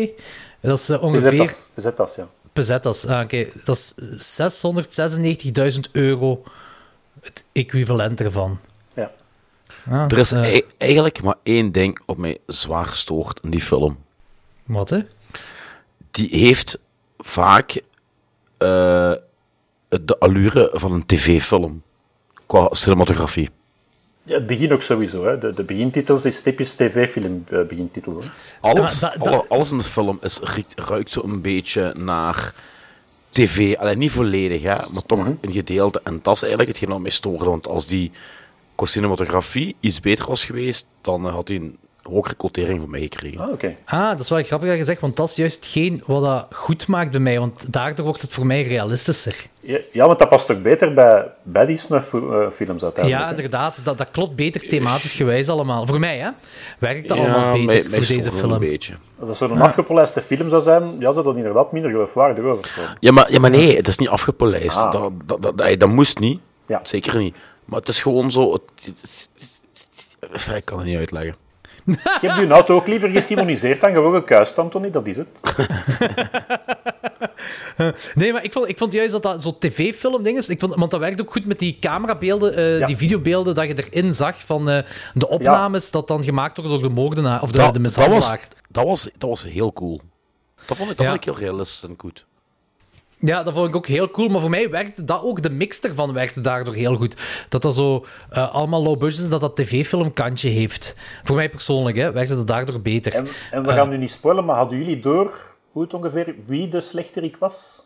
Dat 0.61 0.77
is 0.79 0.89
eh, 0.89 1.03
ongeveer... 1.03 1.29
Pesetas, 1.31 1.69
pesetas, 1.73 2.15
ja. 2.15 2.27
Pesetas, 2.53 3.05
ah, 3.05 3.23
oké. 3.23 3.47
Dat 3.63 3.75
is 3.77 3.93
696.000 5.75 5.79
euro 5.91 6.43
het 7.21 7.45
equivalent 7.51 8.21
ervan. 8.21 8.59
ja. 8.95 9.11
Ah, 9.89 10.05
Er 10.07 10.17
is 10.17 10.31
eh, 10.31 10.41
ei- 10.43 10.65
eigenlijk 10.77 11.21
maar 11.23 11.35
één 11.43 11.71
ding 11.71 11.99
op 12.05 12.17
mij 12.17 12.37
zwaar 12.47 12.85
gestoord 12.85 13.39
in 13.43 13.49
die 13.49 13.61
film. 13.61 13.97
Wat, 14.65 14.89
hè? 14.89 14.99
Die 16.11 16.29
heeft 16.37 16.79
vaak 17.17 17.71
eh, 18.57 19.13
de 19.87 20.15
allure 20.19 20.69
van 20.73 20.91
een 20.91 21.05
tv-film. 21.05 21.81
Qua 22.45 22.67
cinematografie. 22.71 23.49
Ja, 24.27 24.33
het 24.33 24.47
begin 24.47 24.73
ook 24.73 24.81
sowieso. 24.81 25.25
Hè. 25.25 25.37
De, 25.39 25.53
de 25.53 25.63
begintitels 25.63 26.25
is 26.25 26.41
typisch 26.41 26.75
tv-film 26.75 27.43
eh, 27.49 27.61
begintitels. 27.67 28.23
Hè. 28.23 28.29
Alles, 28.61 28.99
Ja, 28.99 29.07
maar 29.07 29.17
da- 29.17 29.23
da- 29.23 29.31
alle- 29.37 29.45
alles 29.49 29.71
in 29.71 29.77
de 29.77 29.83
film 29.83 30.19
is, 30.21 30.39
ruikt 30.75 31.11
zo 31.11 31.21
een 31.23 31.41
beetje 31.41 31.93
naar 31.97 32.53
tv. 33.29 33.75
Alleen 33.75 33.97
niet 33.97 34.11
volledig, 34.11 34.61
hè, 34.61 34.75
maar 34.91 35.03
toch 35.05 35.25
een 35.25 35.51
gedeelte. 35.51 36.01
En 36.03 36.19
dat 36.21 36.35
is 36.35 36.41
eigenlijk 36.41 36.71
hetgeen 36.71 36.89
wat 36.89 36.99
mij 36.99 37.11
stoorde. 37.11 37.45
Want 37.45 37.67
als 37.67 37.87
die 37.87 38.11
qua 38.75 38.85
cinematografie 38.85 39.75
iets 39.79 39.99
beter 39.99 40.27
was 40.27 40.45
geweest, 40.45 40.87
dan 41.01 41.25
had 41.25 41.47
hij 41.47 41.57
een 41.57 41.77
hogere 42.07 42.35
quotering 42.35 42.79
van 42.79 42.89
mij 42.89 43.01
gekregen. 43.01 43.39
Ah, 43.39 43.51
oké. 43.51 43.75
Ah, 43.85 44.09
dat 44.09 44.19
is 44.19 44.29
wel 44.29 44.43
grappig 44.43 44.69
dat 44.69 44.77
je 44.77 44.83
zegt, 44.83 45.01
want 45.01 45.15
dat 45.15 45.29
is 45.29 45.35
juist 45.35 45.65
geen 45.65 46.03
wat 46.05 46.23
dat 46.23 46.45
goed 46.51 46.87
maakt 46.87 47.11
bij 47.11 47.19
mij, 47.19 47.39
want 47.39 47.73
daardoor 47.73 48.05
wordt 48.05 48.21
het 48.21 48.33
voor 48.33 48.45
mij 48.45 48.61
realistischer. 48.61 49.45
Ja, 49.59 49.79
ja, 49.91 50.05
want 50.07 50.19
dat 50.19 50.29
past 50.29 50.51
ook 50.51 50.61
beter 50.61 50.93
bij, 50.93 51.25
bij 51.43 51.65
die 51.65 51.77
snuff-films 51.77 52.83
uiteindelijk. 52.83 53.07
Ja, 53.23 53.29
inderdaad, 53.29 53.81
dat, 53.83 53.97
dat 53.97 54.11
klopt 54.11 54.35
beter 54.35 54.67
thematisch 54.67 55.13
gewijs 55.13 55.49
allemaal. 55.49 55.85
Voor 55.87 55.99
mij, 55.99 56.17
hè, 56.17 56.29
werkt 56.79 57.07
dat 57.07 57.17
Ja, 57.17 57.23
allemaal 57.23 57.51
beter 57.65 57.65
mij 57.65 57.81
voor 57.83 57.91
deze 57.91 58.13
stoorde 58.13 58.29
een 58.29 58.37
film. 58.37 58.59
beetje. 58.59 58.93
Als 59.19 59.27
dat 59.27 59.37
zo'n 59.37 59.61
afgepolijste 59.61 60.21
film 60.21 60.49
zou 60.49 60.61
zijn, 60.61 60.95
ja, 60.99 61.11
zou 61.11 61.25
dat 61.25 61.35
inderdaad 61.35 61.71
minder 61.71 61.91
geloofwaardig 61.91 62.43
overkomen. 62.45 62.95
Ja, 62.99 63.11
maar, 63.11 63.31
ja, 63.31 63.39
maar 63.39 63.49
nee, 63.49 63.75
het 63.75 63.87
is 63.87 63.97
niet 63.97 64.09
afgepolijst. 64.09 64.77
Ah. 64.77 64.91
Dat, 64.91 65.11
dat, 65.25 65.41
dat, 65.41 65.57
dat, 65.57 65.79
dat 65.79 65.89
moest 65.89 66.19
niet. 66.19 66.39
Ja. 66.65 66.79
Zeker 66.83 67.17
niet. 67.17 67.35
Maar 67.65 67.79
het 67.79 67.87
is 67.87 68.01
gewoon 68.01 68.31
zo... 68.31 68.51
het- 68.53 68.85
het- 68.85 69.29
het- 70.19 70.55
ik 70.55 70.65
kan 70.65 70.77
het 70.77 70.87
niet 70.87 70.97
uitleggen. 70.97 71.35
Je 71.87 71.97
hebt 72.27 72.39
je 72.39 72.47
auto 72.47 72.75
ook 72.75 72.87
liever 72.87 73.09
gesimoniseerd 73.09 73.81
dan 73.81 73.91
gewoon 73.91 74.13
gekuist, 74.15 74.57
Anthony, 74.57 74.91
dat 74.91 75.07
is 75.07 75.17
het. 75.17 75.27
Nee, 78.15 78.33
maar 78.33 78.43
ik 78.43 78.51
vond, 78.51 78.69
ik 78.69 78.77
vond 78.77 78.93
juist 78.93 79.11
dat 79.11 79.23
dat 79.23 79.41
zo'n 79.41 79.57
tv-film 79.59 80.23
ding 80.23 80.37
is. 80.37 80.49
Ik 80.49 80.59
vond, 80.59 80.75
want 80.75 80.91
dat 80.91 80.99
werkt 80.99 81.21
ook 81.21 81.31
goed 81.31 81.45
met 81.45 81.59
die 81.59 81.77
camerabeelden, 81.79 82.55
eh, 82.55 82.79
Ja. 82.79 82.85
die 82.85 82.97
videobeelden 82.97 83.55
dat 83.55 83.67
je 83.67 83.89
erin 83.89 84.13
zag 84.13 84.39
van 84.45 84.69
eh, 84.69 84.79
de 85.13 85.27
opnames 85.27 85.91
dat 85.91 86.07
dan 86.07 86.23
gemaakt 86.23 86.57
worden 86.57 86.79
door 86.79 86.87
de 86.89 86.93
moordenaar 86.95 87.41
of 87.41 87.51
de, 87.51 87.57
de 87.57 87.63
dat, 87.63 87.73
dat, 87.73 87.81
mishandelaar. 87.83 88.19
was, 88.31 88.47
dat, 88.69 88.83
was, 88.83 89.09
dat 89.17 89.29
was 89.29 89.43
heel 89.43 89.73
cool. 89.73 90.01
Dat 90.65 90.77
vond 90.77 90.91
ik, 90.91 90.97
dat 90.97 91.05
Ja. 91.05 91.11
vond 91.11 91.25
ik 91.27 91.33
heel 91.33 91.47
realistisch 91.47 91.83
en 91.89 91.95
goed. 91.97 92.25
Ja, 93.19 93.43
dat 93.43 93.53
vond 93.53 93.69
ik 93.69 93.75
ook 93.75 93.87
heel 93.87 94.09
cool. 94.11 94.27
Maar 94.27 94.41
voor 94.41 94.49
mij 94.49 94.69
werkte 94.69 95.03
dat 95.03 95.21
ook, 95.23 95.41
de 95.41 95.49
mix 95.49 95.79
ervan 95.79 96.13
werkte 96.13 96.41
daardoor 96.41 96.73
heel 96.73 96.95
goed. 96.95 97.45
Dat 97.49 97.61
dat 97.61 97.75
zo 97.75 98.05
eh, 98.29 98.53
allemaal 98.53 98.83
low 98.83 98.97
budget 98.99 99.17
is 99.17 99.23
en 99.23 99.29
dat 99.29 99.41
dat 99.41 99.55
tv-filmkantje 99.55 100.49
heeft. 100.49 100.95
Voor 101.23 101.35
mij 101.35 101.49
persoonlijk, 101.49 101.97
hè, 101.97 102.11
werkte 102.11 102.35
dat 102.35 102.47
daardoor 102.47 102.81
beter. 102.81 103.13
En, 103.13 103.27
en 103.51 103.63
we 103.63 103.69
Eh. 103.69 103.75
gaan 103.75 103.89
nu 103.89 103.97
niet 103.97 104.11
spoilen, 104.11 104.45
maar 104.45 104.55
hadden 104.55 104.77
jullie 104.77 104.99
door 104.99 105.55
hoe 105.71 105.83
het 105.83 105.93
ongeveer 105.93 106.35
wie 106.45 106.69
de 106.69 106.81
slechterik 106.81 107.37
was? 107.39 107.81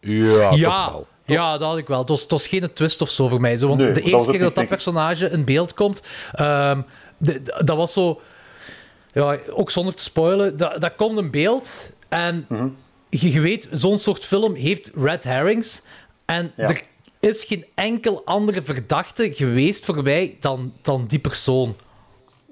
Ja, 0.00 0.50
ja, 0.54 0.84
toch 0.86 0.92
wel. 0.92 1.06
ja, 1.24 1.58
dat 1.58 1.68
had 1.68 1.78
ik 1.78 1.86
wel. 1.86 1.98
Het 1.98 2.08
was, 2.08 2.20
het 2.22 2.30
was 2.30 2.46
geen 2.46 2.72
twist 2.72 3.00
of 3.00 3.08
zo 3.10 3.28
voor 3.28 3.40
mij. 3.40 3.56
Zo, 3.56 3.68
want 3.68 3.82
Nee, 3.82 3.92
de 3.92 4.00
eerste 4.02 4.30
keer 4.30 4.40
dat 4.40 4.54
dat 4.54 4.68
personage 4.68 5.30
in 5.30 5.44
beeld 5.44 5.74
komt, 5.74 6.02
ehm, 6.32 6.80
de- 7.18 7.42
de- 7.42 7.60
dat 7.64 7.76
was 7.76 7.92
zo... 7.92 8.20
Ja, 9.12 9.38
ook 9.50 9.70
zonder 9.70 9.94
te 9.94 10.02
spoilen, 10.02 10.56
dat, 10.56 10.80
dat 10.80 10.94
komt 10.94 11.18
in 11.18 11.30
beeld 11.30 11.90
en 12.08 12.44
Mhm. 12.48 12.68
Je, 13.10 13.32
je 13.32 13.40
weet, 13.40 13.68
zo'n 13.70 13.98
soort 13.98 14.24
film 14.24 14.54
heeft 14.54 14.90
red 14.94 15.24
herrings 15.24 15.82
en 16.24 16.52
Ja. 16.56 16.68
er 16.68 16.82
is 17.20 17.44
geen 17.44 17.64
enkel 17.74 18.22
andere 18.24 18.62
verdachte 18.62 19.32
geweest 19.32 19.84
voor 19.84 20.02
mij 20.02 20.36
dan, 20.40 20.72
dan 20.82 21.04
die 21.06 21.18
persoon. 21.18 21.76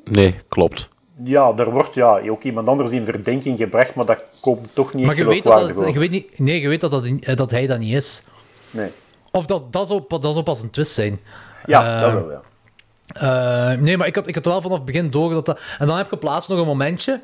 Nee, 0.04 0.34
klopt. 0.48 0.88
Ja, 1.24 1.52
er 1.56 1.70
wordt 1.70 1.94
ja, 1.94 2.20
ook 2.28 2.42
iemand 2.42 2.68
anders 2.68 2.90
in 2.90 3.04
verdenking 3.04 3.58
gebracht, 3.58 3.94
maar 3.94 4.06
dat 4.06 4.22
komt 4.40 4.68
toch 4.74 4.94
niet 4.94 5.06
Maar 5.06 5.16
je 5.16 5.24
weet, 5.24 5.44
dat, 5.44 5.52
geloofwaardig 5.52 5.84
dat, 5.84 5.92
je 5.94 5.98
weet 5.98 6.10
niet, 6.10 6.38
nee, 6.38 6.60
je 6.60 6.68
weet 6.68 6.80
dat, 6.80 6.90
dat, 6.90 7.36
dat 7.36 7.50
hij 7.50 7.66
dat 7.66 7.78
niet 7.78 7.94
is. 7.94 8.22
Nee. 8.70 8.90
Of 9.32 9.46
dat, 9.46 9.72
dat, 9.72 9.88
zou, 9.88 10.02
dat 10.08 10.22
zou 10.22 10.42
pas 10.42 10.62
een 10.62 10.70
twist 10.70 10.92
zijn. 10.92 11.20
Ja, 11.66 12.00
dat 12.00 12.10
Ehm, 12.12 12.14
wel, 12.22 12.30
ja. 12.30 12.40
Eh, 13.06 13.78
nee, 13.78 13.96
maar 13.96 14.06
ik 14.06 14.14
had, 14.14 14.26
ik 14.26 14.34
had 14.34 14.44
wel 14.44 14.62
vanaf 14.62 14.76
het 14.76 14.86
begin 14.86 15.10
door 15.10 15.30
dat 15.32 15.46
dat... 15.46 15.60
En 15.78 15.86
dan 15.86 15.96
heb 15.96 16.06
ik 16.06 16.12
op 16.12 16.20
plaats 16.20 16.48
nog 16.48 16.58
een 16.58 16.66
momentje 16.66 17.20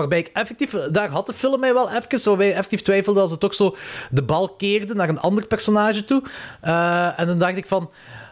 waarbij 0.00 0.18
ik 0.18 0.30
effectief... 0.32 0.70
Daar 0.90 1.08
had 1.08 1.26
de 1.26 1.32
film 1.32 1.60
mij 1.60 1.74
wel 1.74 1.90
even, 1.90 2.24
waarbij 2.24 2.48
ik 2.48 2.54
effectief 2.54 2.82
twijfelde 2.82 3.20
als 3.20 3.30
het 3.30 3.40
toch 3.40 3.54
zo 3.54 3.76
de 4.10 4.22
bal 4.22 4.48
keerde 4.48 4.94
naar 4.94 5.08
een 5.08 5.20
ander 5.20 5.46
personage 5.46 6.04
toe. 6.04 6.22
Eh, 6.60 7.18
en 7.20 7.26
dan 7.26 7.38
dacht 7.38 7.56
ik 7.56 7.66
van... 7.66 7.90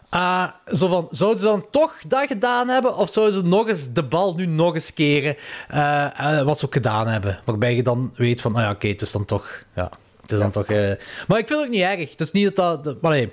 ah, 0.09 0.49
zo 0.73 0.89
van, 0.89 1.09
zouden 1.11 1.41
ze 1.41 1.47
dan 1.47 1.67
toch 1.71 1.95
dat 2.09 2.27
gedaan 2.27 2.69
hebben? 2.69 2.97
Of 2.97 3.11
zouden 3.11 3.35
ze 3.35 3.45
nog 3.45 3.69
eens 3.69 3.93
de 3.93 4.03
bal 4.05 4.35
nu 4.35 4.47
nog 4.47 4.75
eens 4.75 4.95
keren? 4.95 5.37
eh, 5.69 6.39
eh, 6.39 6.45
wat 6.45 6.59
ze 6.59 6.65
ook 6.65 6.73
gedaan 6.73 7.09
hebben. 7.09 7.39
Waarbij 7.45 7.75
je 7.77 7.83
dan 7.83 8.13
weet 8.17 8.41
van, 8.41 8.55
ah 8.55 8.63
ja, 8.63 8.71
oké, 8.71 8.89
het 8.89 9.01
is 9.01 9.13
dan 9.13 9.25
toch... 9.25 9.63
Ja, 9.75 9.91
het 10.23 10.33
is 10.33 10.39
dan 10.39 10.51
toch... 10.51 10.67
eh, 10.67 10.93
Maar 11.29 11.39
ik 11.39 11.47
vind 11.47 11.49
het 11.49 11.59
ook 11.59 11.69
niet 11.69 11.83
erg. 11.83 12.11
Het 12.11 12.21
is 12.21 12.31
niet 12.33 12.57
dat 12.57 12.85
dat... 12.85 13.01
maar 13.01 13.11
nee, 13.11 13.33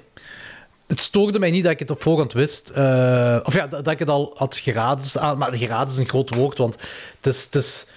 het 0.88 1.00
stoorde 1.00 1.40
mij 1.40 1.52
niet 1.52 1.64
dat 1.64 1.72
ik 1.72 1.80
het 1.80 1.92
op 1.92 2.02
voorhand 2.02 2.34
wist. 2.34 2.70
Eh, 2.70 3.40
of 3.44 3.54
ja, 3.54 3.68
dat, 3.68 3.84
dat 3.86 3.94
ik 3.94 4.00
het 4.00 4.10
al 4.10 4.34
had 4.36 4.56
geraden. 4.58 5.04
Dus, 5.04 5.14
maar 5.16 5.54
geraden 5.54 5.92
is 5.92 5.98
een 5.98 6.10
groot 6.10 6.36
woord, 6.36 6.58
want 6.58 6.78
het 7.22 7.28
is... 7.34 7.44
Het, 7.44 7.56
is, 7.56 7.88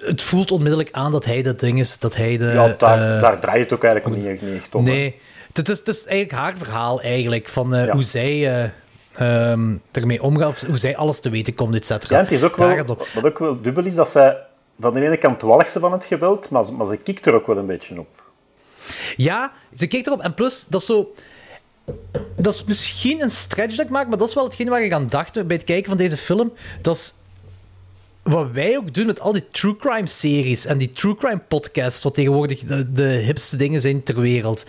het 0.00 0.22
voelt 0.22 0.50
onmiddellijk 0.50 0.88
aan 0.92 1.12
dat 1.12 1.24
hij 1.24 1.42
dat 1.42 1.60
ding 1.60 1.78
is. 1.78 1.98
Dat 1.98 2.16
hij 2.16 2.36
de... 2.36 2.44
Ja, 2.44 2.74
daar, 2.78 3.14
eh, 3.16 3.22
daar 3.22 3.38
draait 3.40 3.60
het 3.62 3.72
ook 3.72 3.84
eigenlijk 3.84 4.16
niet, 4.16 4.26
echt- 4.26 4.42
niet 4.42 4.62
om. 4.72 4.84
hè. 4.86 4.90
Nee, 4.92 5.20
het 5.52 5.68
is, 5.68 5.78
het 5.78 5.88
is 5.88 6.06
eigenlijk 6.06 6.40
haar 6.40 6.54
verhaal 6.56 7.00
eigenlijk. 7.00 7.48
Van 7.48 7.74
eh, 7.74 7.86
Ja. 7.86 7.92
hoe 7.92 8.02
zij 8.02 8.62
eh, 8.62 8.70
ehm, 9.50 9.74
ermee 9.92 10.22
omgaat. 10.22 10.48
Of 10.48 10.60
hoe 10.62 10.76
zij 10.78 10.96
alles 10.96 11.20
te 11.20 11.30
weten 11.30 11.54
komt, 11.54 11.74
et 11.74 11.86
cetera. 11.86 12.16
Ja, 12.16 12.22
het 12.22 12.32
is 12.32 12.42
ook 12.42 12.56
wel, 12.56 12.84
wat 13.14 13.24
ook 13.24 13.38
wel 13.38 13.62
dubbel 13.62 13.84
is, 13.84 13.94
dat 13.94 14.10
zij 14.10 14.36
van 14.80 14.94
de 14.94 15.00
ene 15.04 15.16
kant 15.16 15.42
walgt 15.42 15.70
ze 15.72 15.78
van 15.80 15.92
het 15.92 16.04
geweld, 16.04 16.50
maar, 16.50 16.64
ze- 16.64 16.72
maar 16.72 16.86
ze 16.86 16.96
kikt 16.96 17.26
er 17.26 17.34
ook 17.34 17.46
wel 17.46 17.56
een 17.56 17.66
beetje 17.66 17.98
op. 17.98 18.08
Ja, 19.16 19.52
ze 19.76 19.86
kijkt 19.86 20.06
erop. 20.06 20.20
En 20.20 20.34
plus, 20.34 20.66
dat 20.68 20.80
is 20.80 20.86
zo... 20.86 21.14
Dat 22.36 22.54
is 22.54 22.64
misschien 22.64 23.22
een 23.22 23.30
stretch 23.30 23.76
dat 23.76 23.84
ik 23.84 23.90
maak, 23.92 24.08
maar 24.08 24.18
dat 24.18 24.28
is 24.28 24.34
wel 24.34 24.44
hetgeen 24.44 24.68
waar 24.68 24.82
ik 24.82 24.92
aan 24.92 25.06
dacht 25.08 25.46
bij 25.46 25.56
het 25.56 25.64
kijken 25.64 25.88
van 25.88 25.96
deze 25.96 26.16
film. 26.16 26.52
Dat 26.82 26.96
is 26.96 27.14
wat 28.28 28.50
wij 28.52 28.76
ook 28.76 28.94
doen 28.94 29.06
met 29.06 29.20
al 29.20 29.32
die 29.32 29.50
true 29.50 29.76
crime 29.76 30.06
series 30.06 30.66
en 30.66 30.78
die 30.78 30.90
true 30.90 31.16
crime 31.16 31.40
podcasts, 31.48 32.02
wat 32.02 32.14
tegenwoordig 32.14 32.60
de, 32.60 32.92
de 32.92 33.02
hipste 33.02 33.56
dingen 33.56 33.80
zijn 33.80 34.02
ter 34.02 34.20
wereld. 34.20 34.66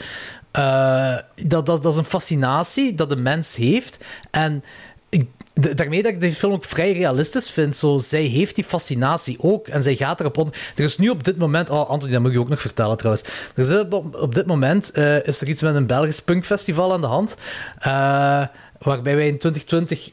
Eh, 0.52 1.16
dat, 1.44 1.66
dat, 1.66 1.84
dat 1.84 1.94
is 1.94 2.00
een 2.00 2.06
fascinatie 2.06 2.94
dat 2.94 3.10
de 3.10 3.16
mens 3.16 3.56
heeft. 3.56 3.98
En 4.32 4.64
ik, 5.10 5.28
daarmee 5.54 6.04
dat 6.04 6.12
ik 6.12 6.22
de 6.22 6.34
film 6.34 6.54
ook 6.54 6.64
vrij 6.64 6.92
realistisch 6.92 7.52
vind. 7.52 7.76
Zo, 7.76 7.98
zij 7.98 8.22
heeft 8.22 8.56
die 8.56 8.64
fascinatie 8.64 9.38
ook 9.40 9.68
en 9.68 9.84
zij 9.84 9.96
gaat 9.96 10.20
erop. 10.20 10.56
Er 10.76 10.84
is 10.84 10.98
nu 10.98 11.10
op 11.10 11.24
dit 11.24 11.38
moment... 11.38 11.70
Oh, 11.70 11.90
Anthony, 11.90 12.14
dat 12.14 12.22
moet 12.22 12.32
je 12.32 12.40
ook 12.40 12.50
nog 12.50 12.62
vertellen 12.62 12.98
trouwens. 12.98 13.24
Er 13.56 13.70
is 13.70 13.80
op, 13.80 14.16
op 14.16 14.36
dit 14.36 14.46
moment 14.46 14.92
eh, 14.92 15.26
is 15.26 15.42
er 15.42 15.50
iets 15.50 15.62
met 15.62 15.76
een 15.76 15.88
Belgisch 15.88 16.22
punkfestival 16.22 16.94
aan 16.94 17.02
de 17.02 17.08
hand. 17.08 17.36
eh, 17.80 18.44
waarbij 18.80 19.16
wij 19.16 19.28
in 19.28 19.38
2020 19.38 20.10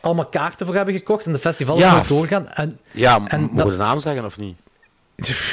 allemaal 0.00 0.28
kaarten 0.28 0.66
voor 0.66 0.74
hebben 0.74 0.94
gekocht 0.94 1.26
en 1.26 1.32
de 1.32 1.38
festivals 1.38 1.78
Ja. 1.78 1.94
nog 1.96 2.06
doorgaan. 2.06 2.48
En, 2.48 2.78
Ja, 2.90 3.20
En 3.26 3.40
mogen 3.40 3.64
we 3.64 3.70
de 3.70 3.76
naam 3.76 4.00
zeggen 4.00 4.24
of 4.24 4.38
niet? 4.38 4.56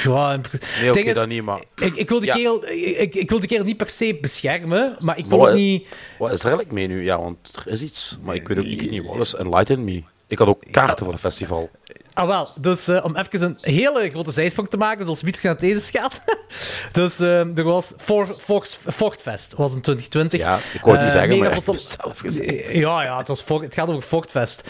ja, 0.03 0.39
Nee, 0.81 1.03
is, 1.03 1.15
dat 1.15 1.27
niet, 1.27 1.43
maar... 1.43 1.63
ik, 1.75 1.95
ik, 1.95 2.09
wil 2.09 2.19
de 2.19 2.25
Ja. 2.25 2.33
kerel, 2.33 2.65
ik, 2.67 3.15
ik 3.15 3.29
wil 3.29 3.39
kerel 3.39 3.63
niet 3.63 3.77
per 3.77 3.89
se 3.89 4.17
beschermen, 4.21 4.95
maar 4.99 5.17
ik 5.17 5.25
wil 5.25 5.37
Wat- 5.37 5.49
ook 5.49 5.55
niet... 5.55 5.87
Wat 6.19 6.31
is 6.31 6.39
er 6.39 6.45
eigenlijk 6.45 6.75
mee 6.75 6.87
nu? 6.87 7.03
Ja, 7.03 7.19
want 7.21 7.55
er 7.65 7.71
is 7.71 7.81
iets, 7.81 8.17
maar 8.21 8.35
ik 8.35 8.47
weet 8.47 8.57
ook 8.57 8.65
ik, 8.65 8.89
niet 8.89 9.05
wat 9.05 9.19
is. 9.19 9.35
Enlighten 9.35 9.83
me. 9.83 10.03
Ik 10.27 10.37
had 10.37 10.47
ook 10.47 10.63
kaarten 10.71 11.03
voor 11.03 11.13
het 11.13 11.21
festival. 11.21 11.69
Ah, 12.15 12.27
wel. 12.27 12.49
Dus 12.59 12.87
eh, 12.87 13.03
om 13.05 13.15
even 13.15 13.41
een 13.43 13.57
hele 13.61 14.09
grote 14.09 14.31
zijsprong 14.31 14.69
te 14.69 14.77
maken, 14.77 15.03
zoals 15.03 15.21
Pieter 15.21 15.43
naar 15.43 15.57
deze 15.57 15.91
gaat. 15.91 16.21
dus 16.91 17.19
eh, 17.19 17.57
er 17.57 17.63
was 17.63 17.93
For, 17.97 18.35
Fox- 18.39 18.79
Fortfest, 18.87 19.53
was 19.55 19.73
in 19.73 19.81
2020. 19.81 20.39
Ja, 20.39 20.57
ik 20.73 20.81
wou 20.81 20.97
het 20.97 21.05
niet 21.05 21.13
Eh, 21.15 21.19
zeggen, 21.19 21.39
maar 21.39 21.79
zelf 21.79 22.19
gezegd. 22.19 22.71
Ja, 22.71 23.03
ja 23.03 23.17
het, 23.17 23.27
was 23.27 23.41
Fort- 23.41 23.63
het 23.63 23.73
gaat 23.73 23.87
over 23.89 24.01
Fortfest. 24.01 24.69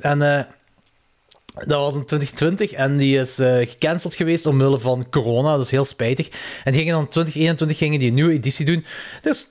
En 0.00 0.46
dat 1.54 1.78
was 1.80 1.94
in 1.94 2.04
2020 2.06 2.72
en 2.72 2.96
die 2.96 3.18
is 3.18 3.38
eh, 3.38 3.56
gecanceld 3.68 4.14
geweest 4.14 4.46
omwille 4.46 4.78
van 4.80 5.06
corona, 5.10 5.56
dus 5.56 5.70
heel 5.70 5.84
spijtig. 5.84 6.28
En 6.64 6.72
die 6.72 6.80
gingen 6.80 6.92
dan 6.94 7.02
in 7.02 7.08
2021 7.08 7.78
gingen 7.78 7.98
die 7.98 8.08
een 8.08 8.14
nieuwe 8.14 8.32
editie 8.32 8.64
doen. 8.66 8.84
Dus 9.22 9.46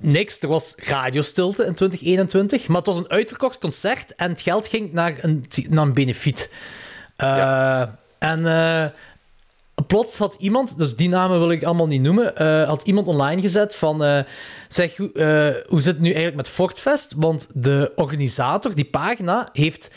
niks, 0.00 0.38
er 0.40 0.48
was 0.48 0.74
radiostilte 0.76 1.64
in 1.64 1.74
2021, 1.74 2.68
maar 2.68 2.76
het 2.76 2.86
was 2.86 2.98
een 2.98 3.08
uitverkocht 3.10 3.58
concert 3.58 4.14
en 4.14 4.30
het 4.30 4.40
geld 4.40 4.68
ging 4.68 4.92
naar 4.92 5.14
een, 5.20 5.44
naar 5.68 5.84
een 5.84 5.94
benefiet. 5.94 6.50
Eh, 7.16 7.80
En 8.18 8.46
eh, 8.46 8.86
plots 9.86 10.18
had 10.18 10.36
iemand, 10.38 10.78
dus 10.78 10.96
die 10.96 11.08
namen 11.08 11.38
wil 11.38 11.50
ik 11.50 11.64
allemaal 11.64 11.86
niet 11.86 12.00
noemen, 12.02 12.36
eh, 12.36 12.66
had 12.68 12.82
iemand 12.82 13.06
online 13.08 13.40
gezet 13.40 13.76
van, 13.76 14.24
zeg, 14.68 14.96
hoe- 14.96 15.64
hoe 15.68 15.80
zit 15.80 15.92
het 15.92 16.00
nu 16.02 16.06
eigenlijk 16.08 16.36
met 16.36 16.48
Fortfest? 16.48 17.12
Want 17.16 17.46
de 17.54 17.92
organisator, 17.96 18.74
die 18.74 18.84
pagina, 18.84 19.48
heeft 19.52 19.90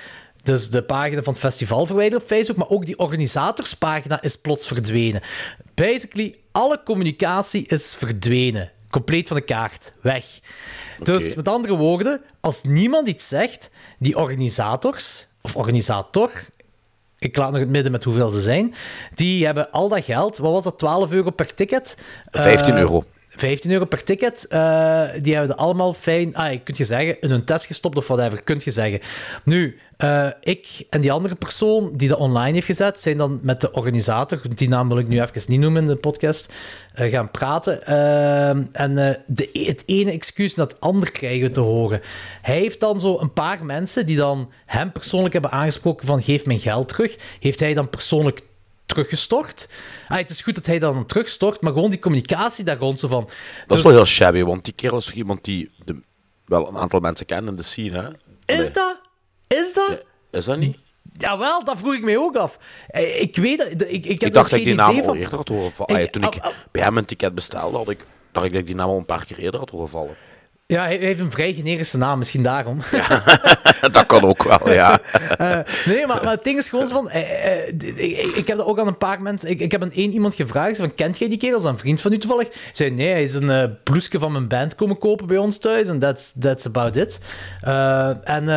dus 0.44 0.70
de 0.70 0.82
pagina 0.84 1.24
van 1.24 1.34
het 1.34 1.42
festival 1.42 1.86
verwijderd 1.86 2.22
op 2.22 2.28
Facebook, 2.28 2.58
maar 2.58 2.70
ook 2.70 2.86
die 2.86 2.98
organisatorspagina 3.00 4.22
is 4.22 4.36
plots 4.36 4.68
verdwenen. 4.68 5.22
Basically, 5.74 6.36
alle 6.52 6.82
communicatie 6.84 7.66
is 7.68 7.96
verdwenen. 7.96 8.72
Compleet 8.90 9.28
van 9.28 9.38
de 9.38 9.44
kaart. 9.44 9.94
Weg. 10.02 10.26
Dus 11.04 11.36
met 11.36 11.48
andere 11.48 11.76
woorden, 11.76 12.22
als 12.40 12.64
niemand 12.64 13.08
iets 13.08 13.28
zegt, 13.28 13.70
die 14.00 14.18
organisators, 14.18 15.28
of 15.42 15.56
organisator, 15.56 16.32
ik 17.20 17.38
laat 17.38 17.52
nog 17.52 17.60
het 17.60 17.70
midden 17.70 17.92
met 17.92 18.04
hoeveel 18.04 18.30
ze 18.30 18.42
zijn, 18.42 18.74
die 19.16 19.46
hebben 19.46 19.72
al 19.72 19.90
dat 19.90 20.04
geld, 20.04 20.38
wat 20.38 20.52
was 20.52 20.64
dat, 20.64 20.78
12 20.78 21.12
euro 21.12 21.30
per 21.30 21.54
ticket? 21.54 21.98
15 22.32 22.74
Eh, 22.74 22.80
euro. 22.80 23.06
15 23.40 23.72
euro 23.72 23.86
per 23.86 24.04
ticket. 24.04 24.48
eh, 24.48 25.04
die 25.22 25.34
hebben 25.34 25.52
er 25.52 25.62
allemaal 25.62 25.94
fijn, 25.94 26.36
ah, 26.36 26.60
kun 26.64 26.74
je 26.78 26.84
zeggen, 26.84 27.22
in 27.22 27.30
hun 27.30 27.46
test 27.46 27.66
gestopt 27.66 27.98
of 27.98 28.08
whatever, 28.08 28.44
kun 28.44 28.62
je 28.64 28.72
zeggen. 28.72 29.00
Nu, 29.44 29.78
eh, 29.98 30.28
ik 30.42 30.86
en 30.90 31.02
die 31.02 31.12
andere 31.12 31.36
persoon 31.36 31.92
die 31.94 32.10
dat 32.10 32.18
online 32.18 32.54
heeft 32.54 32.66
gezet, 32.66 33.00
zijn 33.00 33.18
dan 33.18 33.40
met 33.42 33.62
de 33.62 33.72
organisator, 33.72 34.42
die 34.54 34.70
naam 34.70 34.88
wil 34.88 34.98
ik 34.98 35.08
nu 35.08 35.22
even 35.22 35.42
niet 35.48 35.60
noemen 35.60 35.82
in 35.82 35.88
de 35.88 35.96
podcast, 35.96 36.54
eh, 36.94 37.12
gaan 37.12 37.32
praten. 37.32 37.86
En 38.74 38.96
de, 39.28 39.50
het 39.52 39.84
ene 39.86 40.12
excuus 40.12 40.56
naar 40.56 40.68
het 40.68 40.80
andere 40.80 41.12
krijgen 41.12 41.42
we 41.42 41.52
te 41.52 41.60
horen. 41.60 42.02
Hij 42.42 42.58
heeft 42.58 42.80
dan 42.80 43.00
zo 43.00 43.20
een 43.20 43.34
paar 43.34 43.66
mensen 43.66 44.06
die 44.06 44.18
dan 44.18 44.52
hem 44.66 44.92
persoonlijk 44.92 45.34
hebben 45.34 45.52
aangesproken 45.52 46.08
van 46.08 46.22
geef 46.22 46.46
mijn 46.46 46.60
geld 46.60 46.88
terug. 46.88 47.18
Heeft 47.40 47.60
hij 47.60 47.74
dan 47.74 47.90
persoonlijk 47.90 48.42
teruggestort. 48.90 49.70
Ah, 50.08 50.18
het 50.18 50.30
is 50.30 50.42
goed 50.42 50.56
dat 50.56 50.66
hij 50.66 50.80
dat 50.80 50.94
dan 50.94 51.06
terugstort, 51.06 51.62
maar 51.62 51.74
gewoon 51.74 51.90
die 51.90 52.00
communicatie 52.00 52.64
daar 52.66 52.78
rond 52.78 53.00
zo 53.00 53.08
van. 53.08 53.24
Dat 53.24 53.34
Dus- 53.68 53.78
is 53.78 53.84
wel 53.84 53.92
heel 53.92 54.06
shabby, 54.06 54.44
want 54.44 54.64
die 54.64 54.74
kerel 54.74 54.98
is 54.98 55.06
toch 55.06 55.14
iemand 55.14 55.44
die 55.44 55.72
de, 55.86 55.96
wel 56.46 56.68
een 56.68 56.78
aantal 56.78 57.00
mensen 57.00 57.26
kennen 57.26 57.48
in 57.50 57.56
de 57.56 57.64
scene, 57.64 58.02
hè? 58.46 58.56
Is 58.58 58.74
dat? 58.74 59.02
Is 59.48 59.74
dat? 59.74 60.02
Is 60.32 60.46
dat 60.46 60.58
niet? 60.58 60.78
Jawel, 61.18 61.64
dat 61.64 61.78
vroeg 61.78 61.94
ik 61.94 62.04
mij 62.04 62.18
ook 62.18 62.36
af. 62.36 62.58
Eh, 62.88 63.22
Ik 63.22 63.36
weet 63.36 63.58
dat. 63.58 63.68
Ik, 63.72 63.82
ik, 63.82 64.04
heb 64.04 64.30
Ik, 64.30 64.34
dacht 64.34 64.34
dus 64.34 64.50
dat 64.50 64.60
ik 64.60 64.66
die 64.66 64.76
naam 64.76 65.00
al 65.00 65.16
eerder 65.16 65.36
had 65.38 65.48
horen 65.48 65.72
vallen. 65.72 65.96
Ah, 65.96 66.02
ja, 66.02 66.08
toen 66.08 66.24
ik 66.24 66.36
ah, 66.36 66.44
ah. 66.44 66.54
bij 66.72 66.82
hem 66.84 66.98
een 66.98 67.06
ticket 67.06 67.36
bestelde, 67.36 67.78
had 67.78 67.90
ik, 67.90 68.06
dacht 68.32 68.46
ik 68.46 68.52
dat 68.52 68.62
ik 68.62 68.68
die 68.68 68.76
naam 68.76 68.90
al 68.90 68.98
een 68.98 69.06
paar 69.06 69.26
keer 69.26 69.38
eerder 69.38 69.60
had 69.60 69.70
horen 69.70 69.90
vallen. 69.90 70.16
Ja, 70.74 70.84
hij 70.84 70.98
heeft 70.98 71.20
een 71.20 71.32
vrij 71.32 71.54
generische 71.54 71.98
naam, 71.98 72.18
misschien 72.18 72.44
daarom. 72.44 72.80
dat 73.92 74.06
kan 74.06 74.24
ook 74.24 74.44
wel, 74.44 74.74
ja. 74.74 75.00
Eh, 75.38 75.60
nee, 75.86 76.08
maar, 76.08 76.24
maar 76.24 76.34
het 76.34 76.44
ding 76.44 76.58
is 76.58 76.70
gewoon 76.70 76.88
zo 76.88 76.94
van... 76.94 77.10
eh, 77.10 77.68
eh, 77.68 77.68
ik, 77.98 78.36
ik 78.36 78.48
heb 78.48 78.58
dat 78.58 78.66
ook 78.66 78.80
aan 78.80 78.88
een 78.88 78.98
paar 78.98 79.22
mensen... 79.22 79.50
Ik, 79.50 79.60
ik 79.60 79.72
heb 79.72 79.82
aan 79.82 79.92
één 79.92 80.14
iemand 80.14 80.36
gevraagd 80.36 80.78
van, 80.78 80.94
kent 80.94 81.18
jij 81.18 81.30
die 81.30 81.38
kerel? 81.38 81.56
Dat 81.56 81.66
is 81.66 81.72
een 81.72 81.80
vriend 81.80 82.02
van 82.02 82.14
u 82.14 82.18
toevallig. 82.18 82.48
Zei, 82.72 82.90
nee, 82.90 83.10
hij 83.10 83.24
is 83.24 83.34
een 83.34 83.78
bloesje 83.84 84.20
van 84.20 84.32
mijn 84.32 84.48
band 84.48 84.76
komen 84.76 84.98
kopen 84.98 85.28
bij 85.28 85.38
ons 85.38 85.58
thuis. 85.58 85.88
En 85.88 86.00
that's, 86.00 86.34
that's 86.40 86.66
about 86.66 86.96
it. 86.96 87.20
En... 88.24 88.50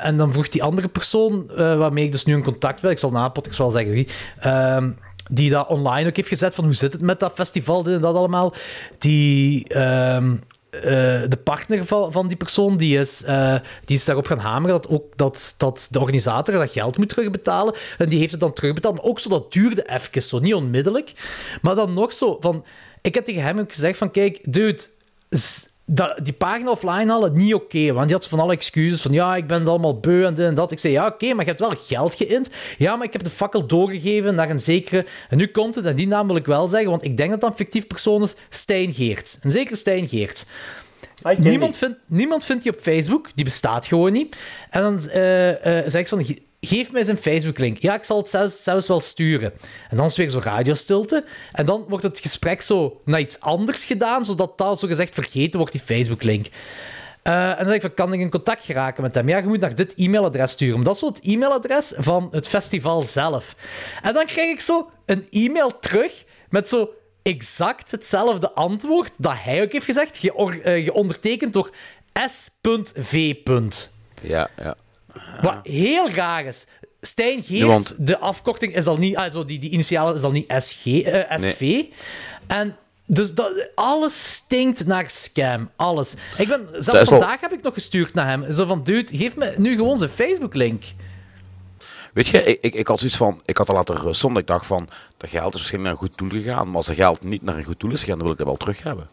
en 0.00 0.16
dan 0.16 0.32
vroeg 0.32 0.48
die 0.48 0.62
andere 0.62 0.88
persoon, 0.88 1.46
waarmee 1.56 2.04
ik 2.04 2.12
dus 2.12 2.24
nu 2.24 2.34
in 2.34 2.42
contact 2.42 2.80
ben, 2.80 2.90
ik 2.90 2.98
zal 2.98 3.10
na 3.10 3.28
podcast 3.28 3.58
wel 3.58 3.70
zeggen 3.70 3.92
wie, 3.92 4.08
ehm, 4.38 4.90
die 5.30 5.50
dat 5.50 5.68
online 5.68 6.08
ook 6.08 6.16
heeft 6.16 6.28
gezet, 6.28 6.54
van 6.54 6.64
hoe 6.64 6.74
zit 6.74 6.92
het 6.92 7.02
met 7.02 7.20
dat 7.20 7.32
festival, 7.32 7.82
dit 7.82 7.94
en 7.94 8.00
dat 8.00 8.16
allemaal. 8.16 8.54
Die, 8.98 9.66
eh, 10.70 10.82
de 11.28 11.38
partner 11.44 11.84
van, 11.84 12.12
van 12.12 12.28
die 12.28 12.36
persoon, 12.36 12.76
die 12.76 12.98
is, 12.98 13.24
eh, 13.24 13.54
die 13.84 13.96
is 13.96 14.04
daarop 14.04 14.26
gaan 14.26 14.38
hameren 14.38 14.80
dat, 14.82 14.88
ook, 14.88 15.16
dat, 15.16 15.54
dat 15.56 15.88
de 15.90 16.00
organisator 16.00 16.54
dat 16.54 16.70
geld 16.70 16.98
moet 16.98 17.08
terugbetalen. 17.08 17.74
En 17.98 18.08
die 18.08 18.18
heeft 18.18 18.30
het 18.30 18.40
dan 18.40 18.52
terugbetaald, 18.52 18.94
maar 18.94 19.04
ook 19.04 19.18
zo, 19.18 19.28
dat 19.28 19.52
duurde 19.52 19.88
even, 19.90 20.22
zo 20.22 20.38
niet 20.38 20.54
onmiddellijk. 20.54 21.12
Maar 21.62 21.74
dan 21.74 21.92
nog 21.92 22.12
zo, 22.12 22.36
van... 22.40 22.64
Ik 23.02 23.14
heb 23.14 23.24
tegen 23.24 23.42
hem 23.42 23.58
ook 23.58 23.72
gezegd 23.72 23.98
van, 23.98 24.10
kijk, 24.10 24.40
dude... 24.42 24.82
dat, 25.86 26.18
die 26.22 26.32
pagina 26.32 26.70
offline 26.70 27.10
halen, 27.10 27.32
niet 27.32 27.54
oké. 27.54 27.92
want 27.92 28.06
die 28.06 28.16
had 28.16 28.28
van 28.28 28.40
alle 28.40 28.52
excuses 28.52 29.00
van 29.00 29.12
ja, 29.12 29.36
ik 29.36 29.46
ben 29.46 29.58
het 29.60 29.68
allemaal 29.68 30.00
beu 30.00 30.24
en 30.24 30.34
dit 30.34 30.46
en 30.46 30.54
dat. 30.54 30.72
Ik 30.72 30.78
zei 30.78 30.92
ja, 30.92 31.06
oké, 31.06 31.26
maar 31.34 31.44
je 31.44 31.50
hebt 31.50 31.60
wel 31.60 31.74
geld 31.76 32.14
geïnd. 32.14 32.50
Ja, 32.78 32.96
maar 32.96 33.06
ik 33.06 33.12
heb 33.12 33.24
de 33.24 33.30
fakkel 33.30 33.66
doorgegeven 33.66 34.34
naar 34.34 34.50
een 34.50 34.60
zekere... 34.60 35.06
En 35.28 35.36
nu 35.36 35.46
komt 35.46 35.74
het, 35.74 35.84
en 35.84 35.96
die 35.96 36.06
naam 36.08 36.26
wil 36.26 36.36
ik 36.36 36.46
wel 36.46 36.68
zeggen, 36.68 36.90
want 36.90 37.04
ik 37.04 37.16
denk 37.16 37.30
dat 37.30 37.40
dat 37.40 37.50
een 37.50 37.56
fictief 37.56 37.86
persoon 37.86 38.22
is, 38.22 38.34
Stijn 38.48 38.92
Geerts. 38.92 39.38
Een 39.42 39.50
zekere 39.50 39.76
Stijn 39.76 40.08
Geerts. 40.08 40.46
Niemand 41.50 41.76
vindt, 41.76 41.98
niemand 42.06 42.44
vindt 42.44 42.62
die 42.62 42.72
op 42.72 42.80
Facebook, 42.80 43.28
die 43.34 43.44
bestaat 43.44 43.86
gewoon 43.86 44.12
niet. 44.12 44.36
En 44.70 44.82
dan 44.82 44.98
eh, 45.08 45.78
eh, 45.78 45.84
zeg 45.86 46.00
ik 46.00 46.08
van, 46.08 46.24
"Ge- 46.24 46.42
geef 46.66 46.92
mij 46.92 47.02
zijn 47.02 47.16
Facebook-link. 47.18 47.78
Ja, 47.78 47.94
ik 47.94 48.04
zal 48.04 48.18
het 48.18 48.30
zelfs, 48.30 48.62
zelfs 48.62 48.88
wel 48.88 49.00
sturen. 49.00 49.52
En 49.90 49.96
dan 49.96 50.06
is 50.06 50.16
weer 50.16 50.30
zo 50.30 50.40
radiostilte. 50.42 51.24
En 51.52 51.66
dan 51.66 51.84
wordt 51.88 52.04
het 52.04 52.20
gesprek 52.20 52.62
zo 52.62 53.00
naar 53.04 53.20
iets 53.20 53.40
anders 53.40 53.84
gedaan, 53.84 54.24
zodat 54.24 54.58
dat 54.58 54.78
zo 54.78 54.86
gezegd 54.86 55.14
vergeten 55.14 55.58
wordt, 55.58 55.72
die 55.72 55.82
Facebook-link. 55.84 56.46
Eh, 57.22 57.50
en 57.50 57.56
dan 57.56 57.66
zeg 57.66 57.74
ik 57.74 57.80
van, 57.80 57.94
kan 57.94 58.12
ik 58.12 58.20
in 58.20 58.30
contact 58.30 58.64
geraken 58.64 59.02
met 59.02 59.14
hem? 59.14 59.28
Ja, 59.28 59.38
je 59.38 59.46
moet 59.46 59.60
naar 59.60 59.74
dit 59.74 59.94
e-mailadres 59.94 60.50
sturen. 60.50 60.82
Dat 60.82 60.94
is 60.94 61.00
zo 61.00 61.06
het 61.06 61.20
e-mailadres 61.22 61.92
van 61.96 62.28
het 62.30 62.48
festival 62.48 63.02
zelf. 63.02 63.54
En 64.02 64.14
dan 64.14 64.24
krijg 64.24 64.50
ik 64.50 64.60
zo 64.60 64.90
een 65.06 65.26
e-mail 65.30 65.78
terug 65.78 66.24
met 66.48 66.68
zo 66.68 66.90
exact 67.22 67.90
hetzelfde 67.90 68.52
antwoord 68.52 69.10
dat 69.18 69.34
hij 69.36 69.62
ook 69.62 69.72
heeft 69.72 69.84
gezegd, 69.84 70.20
eh, 70.24 70.84
geondertekend 70.84 71.52
door 71.52 71.70
S.V. 72.26 73.34
Ja, 74.22 74.48
ja. 74.56 74.76
Wat 75.42 75.56
heel 75.62 76.10
raar 76.10 76.44
is. 76.44 76.66
Stijn 77.00 77.42
Geert, 77.42 77.60
Ja, 77.60 77.66
want- 77.66 77.94
de 77.98 78.18
afkorting 78.18 78.74
is 78.76 78.86
al 78.86 78.96
niet... 78.96 79.16
Also, 79.16 79.44
die, 79.44 79.58
die 79.58 79.70
initialen 79.70 80.14
is 80.14 80.22
al 80.22 80.30
niet 80.30 80.52
SG, 80.58 80.86
eh, 80.86 81.38
SV. 81.38 81.82
En 82.46 82.76
dus 83.06 83.34
dat, 83.34 83.68
alles 83.74 84.32
stinkt 84.34 84.86
naar 84.86 85.10
scam. 85.10 85.70
Alles. 85.76 86.14
Ik 86.38 86.48
ben, 86.48 86.66
zelfs 86.72 87.10
wel- 87.10 87.18
vandaag 87.18 87.40
heb 87.40 87.52
ik 87.52 87.62
nog 87.62 87.74
gestuurd 87.74 88.14
naar 88.14 88.26
hem. 88.26 88.52
Zo 88.52 88.66
van, 88.66 88.82
dude, 88.82 89.16
geef 89.16 89.36
me 89.36 89.54
nu 89.56 89.76
gewoon 89.76 89.96
zijn 89.96 90.10
Facebook-link. 90.10 90.84
Weet 92.12 92.26
je, 92.26 92.42
ik, 92.42 92.58
ik, 92.60 92.74
ik 92.74 92.88
had 92.88 92.98
zoiets 92.98 93.16
van, 93.16 93.40
ik 93.44 93.56
had 93.56 93.68
al 93.68 93.74
laten 93.74 93.96
rusten, 93.96 94.28
omdat 94.28 94.42
ik 94.42 94.48
dacht 94.48 94.66
van, 94.66 94.88
dat 95.16 95.30
geld 95.30 95.54
is 95.54 95.60
waarschijnlijk 95.60 95.82
naar 95.82 95.92
een 96.02 96.08
goed 96.08 96.18
doel 96.18 96.40
gegaan, 96.42 96.66
maar 96.66 96.76
als 96.76 96.86
dat 96.86 96.96
geld 96.96 97.22
niet 97.24 97.42
naar 97.42 97.56
een 97.56 97.64
goed 97.64 97.80
doel 97.80 97.90
is 97.92 98.00
gegaan, 98.00 98.14
dan 98.14 98.22
wil 98.22 98.32
ik 98.32 98.38
dat 98.38 98.46
wel 98.46 98.56
terug 98.56 98.82
hebben. 98.82 99.08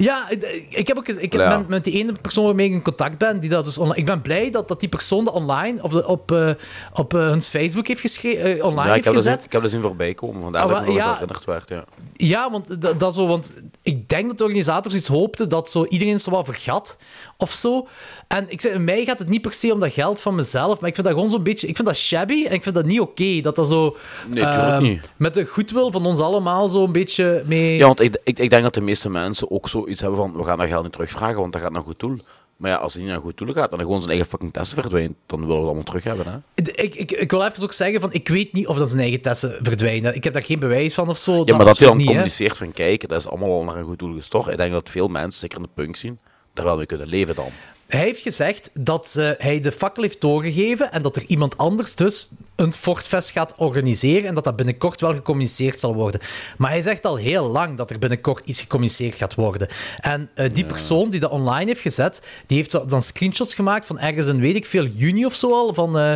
Ja, 0.00 0.28
ik- 0.68 0.86
heb 0.88 0.96
ook 0.98 1.08
ik 1.08 1.32
heb 1.32 1.40
Ja. 1.40 1.58
met, 1.58 1.68
met 1.68 1.84
die 1.84 1.94
ene 1.94 2.12
persoon 2.22 2.44
waarmee 2.44 2.66
ik 2.66 2.72
in 2.72 2.82
contact 2.82 3.18
ben, 3.18 3.40
die 3.40 3.50
dat 3.50 3.64
dus 3.64 3.78
online, 3.78 3.98
ik 3.98 4.04
ben 4.06 4.22
blij 4.22 4.50
dat, 4.50 4.68
dat 4.68 4.80
die 4.80 4.88
persoon 4.88 5.24
dat 5.24 5.34
online 5.34 5.82
op, 5.82 5.90
de, 5.90 6.06
op, 6.06 6.32
eh, 6.32 6.50
op 6.92 7.14
eh, 7.14 7.20
hun 7.20 7.42
Facebook 7.42 7.86
heeft 7.86 8.00
geschreven, 8.00 8.64
online 8.64 8.88
ja, 8.88 8.88
ik 8.88 8.92
heeft 8.92 9.04
heb, 9.04 9.14
gezet. 9.14 9.34
zien, 9.36 9.44
ik 9.46 9.52
heb 9.52 9.62
dat 9.62 9.70
zien 9.70 9.82
voorbij 9.82 10.14
komen, 10.14 10.42
vandaar 10.42 10.62
Ah, 10.62 10.68
dat 10.68 10.80
ik 10.80 10.86
me 10.86 10.92
ja. 10.92 11.12
herinnerd 11.12 11.44
werd. 11.44 11.68
Ja. 11.68 11.84
Ja, 12.12 12.50
want 12.50 12.80
dat, 12.82 13.00
dat 13.00 13.14
zo, 13.14 13.26
want 13.26 13.52
ik 13.82 14.08
denk 14.08 14.28
dat 14.28 14.38
de 14.38 14.44
organisators 14.44 14.94
iets 14.94 15.08
hoopten 15.08 15.48
dat 15.48 15.70
zo 15.70 15.84
iedereen 15.84 16.20
zo 16.20 16.30
wat 16.30 16.44
vergat 16.44 16.98
of 17.40 17.50
zo. 17.50 17.86
En 18.28 18.44
ik 18.48 18.60
zeg, 18.60 18.78
mij 18.78 19.04
gaat 19.04 19.18
het 19.18 19.28
niet 19.28 19.42
per 19.42 19.52
se 19.52 19.72
om 19.72 19.80
dat 19.80 19.92
geld 19.92 20.20
van 20.20 20.34
mezelf, 20.34 20.80
maar 20.80 20.88
ik 20.88 20.94
vind 20.94 21.06
dat 21.06 21.16
gewoon 21.16 21.30
zo'n 21.30 21.42
beetje, 21.42 21.66
ik 21.66 21.76
vind 21.76 21.88
dat 21.88 21.96
shabby 21.96 22.44
en 22.46 22.52
ik 22.52 22.62
vind 22.62 22.74
dat 22.74 22.84
niet 22.84 23.00
oké 23.00 23.40
dat 23.40 23.56
dat 23.56 23.68
zo 23.68 23.96
Nee, 24.30 24.44
ehm, 24.44 24.82
niet. 24.82 25.10
met 25.16 25.34
de 25.34 25.44
goedwil 25.44 25.90
van 25.90 26.06
ons 26.06 26.20
allemaal 26.20 26.68
zo 26.68 26.84
een 26.84 26.92
beetje 26.92 27.42
mee. 27.46 27.76
Ja, 27.76 27.86
want 27.86 28.00
ik, 28.00 28.20
ik, 28.24 28.38
ik 28.38 28.50
denk 28.50 28.62
dat 28.62 28.74
de 28.74 28.80
meeste 28.80 29.10
mensen 29.10 29.50
ook 29.50 29.68
zoiets 29.68 30.00
hebben 30.00 30.18
van, 30.18 30.32
we 30.32 30.44
gaan 30.44 30.58
dat 30.58 30.68
geld 30.68 30.82
niet 30.82 30.92
terugvragen, 30.92 31.40
want 31.40 31.52
dat 31.52 31.62
gaat 31.62 31.72
naar 31.72 31.82
goed 31.82 31.98
doel. 31.98 32.18
Maar 32.56 32.70
ja, 32.70 32.76
als 32.76 32.92
het 32.92 33.02
niet 33.02 33.10
naar 33.10 33.20
goed 33.20 33.36
doel 33.36 33.52
gaat 33.52 33.72
en 33.72 33.78
gewoon 33.78 33.98
zijn 33.98 34.10
eigen 34.10 34.28
fucking 34.28 34.52
testen 34.52 34.80
verdwijnt, 34.80 35.14
dan 35.26 35.38
willen 35.38 35.54
we 35.54 35.60
het 35.60 35.66
allemaal 35.66 35.84
terug 35.84 36.04
hebben, 36.04 36.26
hè. 36.26 36.38
Ik, 36.54 36.94
ik, 36.94 37.12
ik 37.12 37.30
wil 37.30 37.44
even 37.44 37.62
ook 37.62 37.72
zeggen 37.72 38.00
van, 38.00 38.12
ik 38.12 38.28
weet 38.28 38.52
niet 38.52 38.66
of 38.66 38.78
dat 38.78 38.88
zijn 38.88 39.00
eigen 39.00 39.20
testen 39.20 39.58
verdwijnen. 39.62 40.14
Ik 40.14 40.24
heb 40.24 40.32
daar 40.32 40.42
geen 40.42 40.58
bewijs 40.58 40.94
van 40.94 41.08
of 41.08 41.18
zo. 41.18 41.42
Ja, 41.44 41.56
maar 41.56 41.66
dat 41.66 41.78
hij 41.78 41.86
dan 41.86 41.96
niet, 41.96 42.06
hè. 42.06 42.12
communiceert 42.12 42.56
van, 42.56 42.72
kijk, 42.72 43.08
dat 43.08 43.20
is 43.20 43.28
allemaal 43.28 43.52
al 43.52 43.64
naar 43.64 43.76
een 43.76 43.84
goed 43.84 43.98
doel 43.98 44.14
gestort. 44.14 44.46
Ik 44.46 44.56
denk 44.56 44.72
dat 44.72 44.90
veel 44.90 45.08
mensen, 45.08 45.40
zeker 45.40 45.56
in 45.56 45.62
de 45.62 45.82
punk 45.82 45.96
zien, 45.96 46.18
daar 46.58 46.66
wel 46.66 46.76
mee 46.76 46.86
kunnen 46.86 47.08
leven 47.08 47.34
dan. 47.34 47.50
Hij 47.88 48.00
heeft 48.00 48.22
gezegd 48.22 48.70
dat 48.74 49.14
eh, 49.18 49.30
hij 49.38 49.60
de 49.60 49.72
fakkel 49.72 50.02
heeft 50.02 50.20
doorgegeven 50.20 50.92
en 50.92 51.02
dat 51.02 51.16
er 51.16 51.24
iemand 51.26 51.58
anders 51.58 51.94
dus 51.94 52.28
een 52.56 52.72
Fortfest 52.72 53.30
gaat 53.30 53.54
organiseren 53.56 54.28
en 54.28 54.34
dat 54.34 54.44
dat 54.44 54.56
binnenkort 54.56 55.00
wel 55.00 55.14
gecommuniceerd 55.14 55.80
zal 55.80 55.94
worden. 55.94 56.20
Maar 56.58 56.70
hij 56.70 56.82
zegt 56.82 57.06
al 57.06 57.16
heel 57.16 57.48
lang 57.48 57.76
dat 57.76 57.90
er 57.90 57.98
binnenkort 57.98 58.44
iets 58.44 58.60
gecommuniceerd 58.60 59.14
gaat 59.14 59.34
worden. 59.34 59.68
En 60.00 60.30
eh, 60.34 60.50
die 60.50 60.66
persoon 60.66 61.10
die 61.10 61.20
dat 61.20 61.30
online 61.30 61.66
heeft 61.66 61.80
gezet, 61.80 62.22
die 62.46 62.56
heeft 62.56 62.88
dan 62.88 63.02
screenshots 63.02 63.54
gemaakt 63.54 63.86
van 63.86 63.98
ergens 63.98 64.26
in, 64.26 64.40
weet 64.40 64.56
ik 64.56 64.66
veel, 64.66 64.84
juni 64.86 65.26
of 65.26 65.34
zo 65.34 65.52
al, 65.52 65.74
van... 65.74 65.98
eh, 65.98 66.12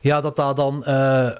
ja, 0.00 0.20
dat 0.20 0.36
dat 0.36 0.56
dan... 0.56 0.84
eh, 0.84 0.94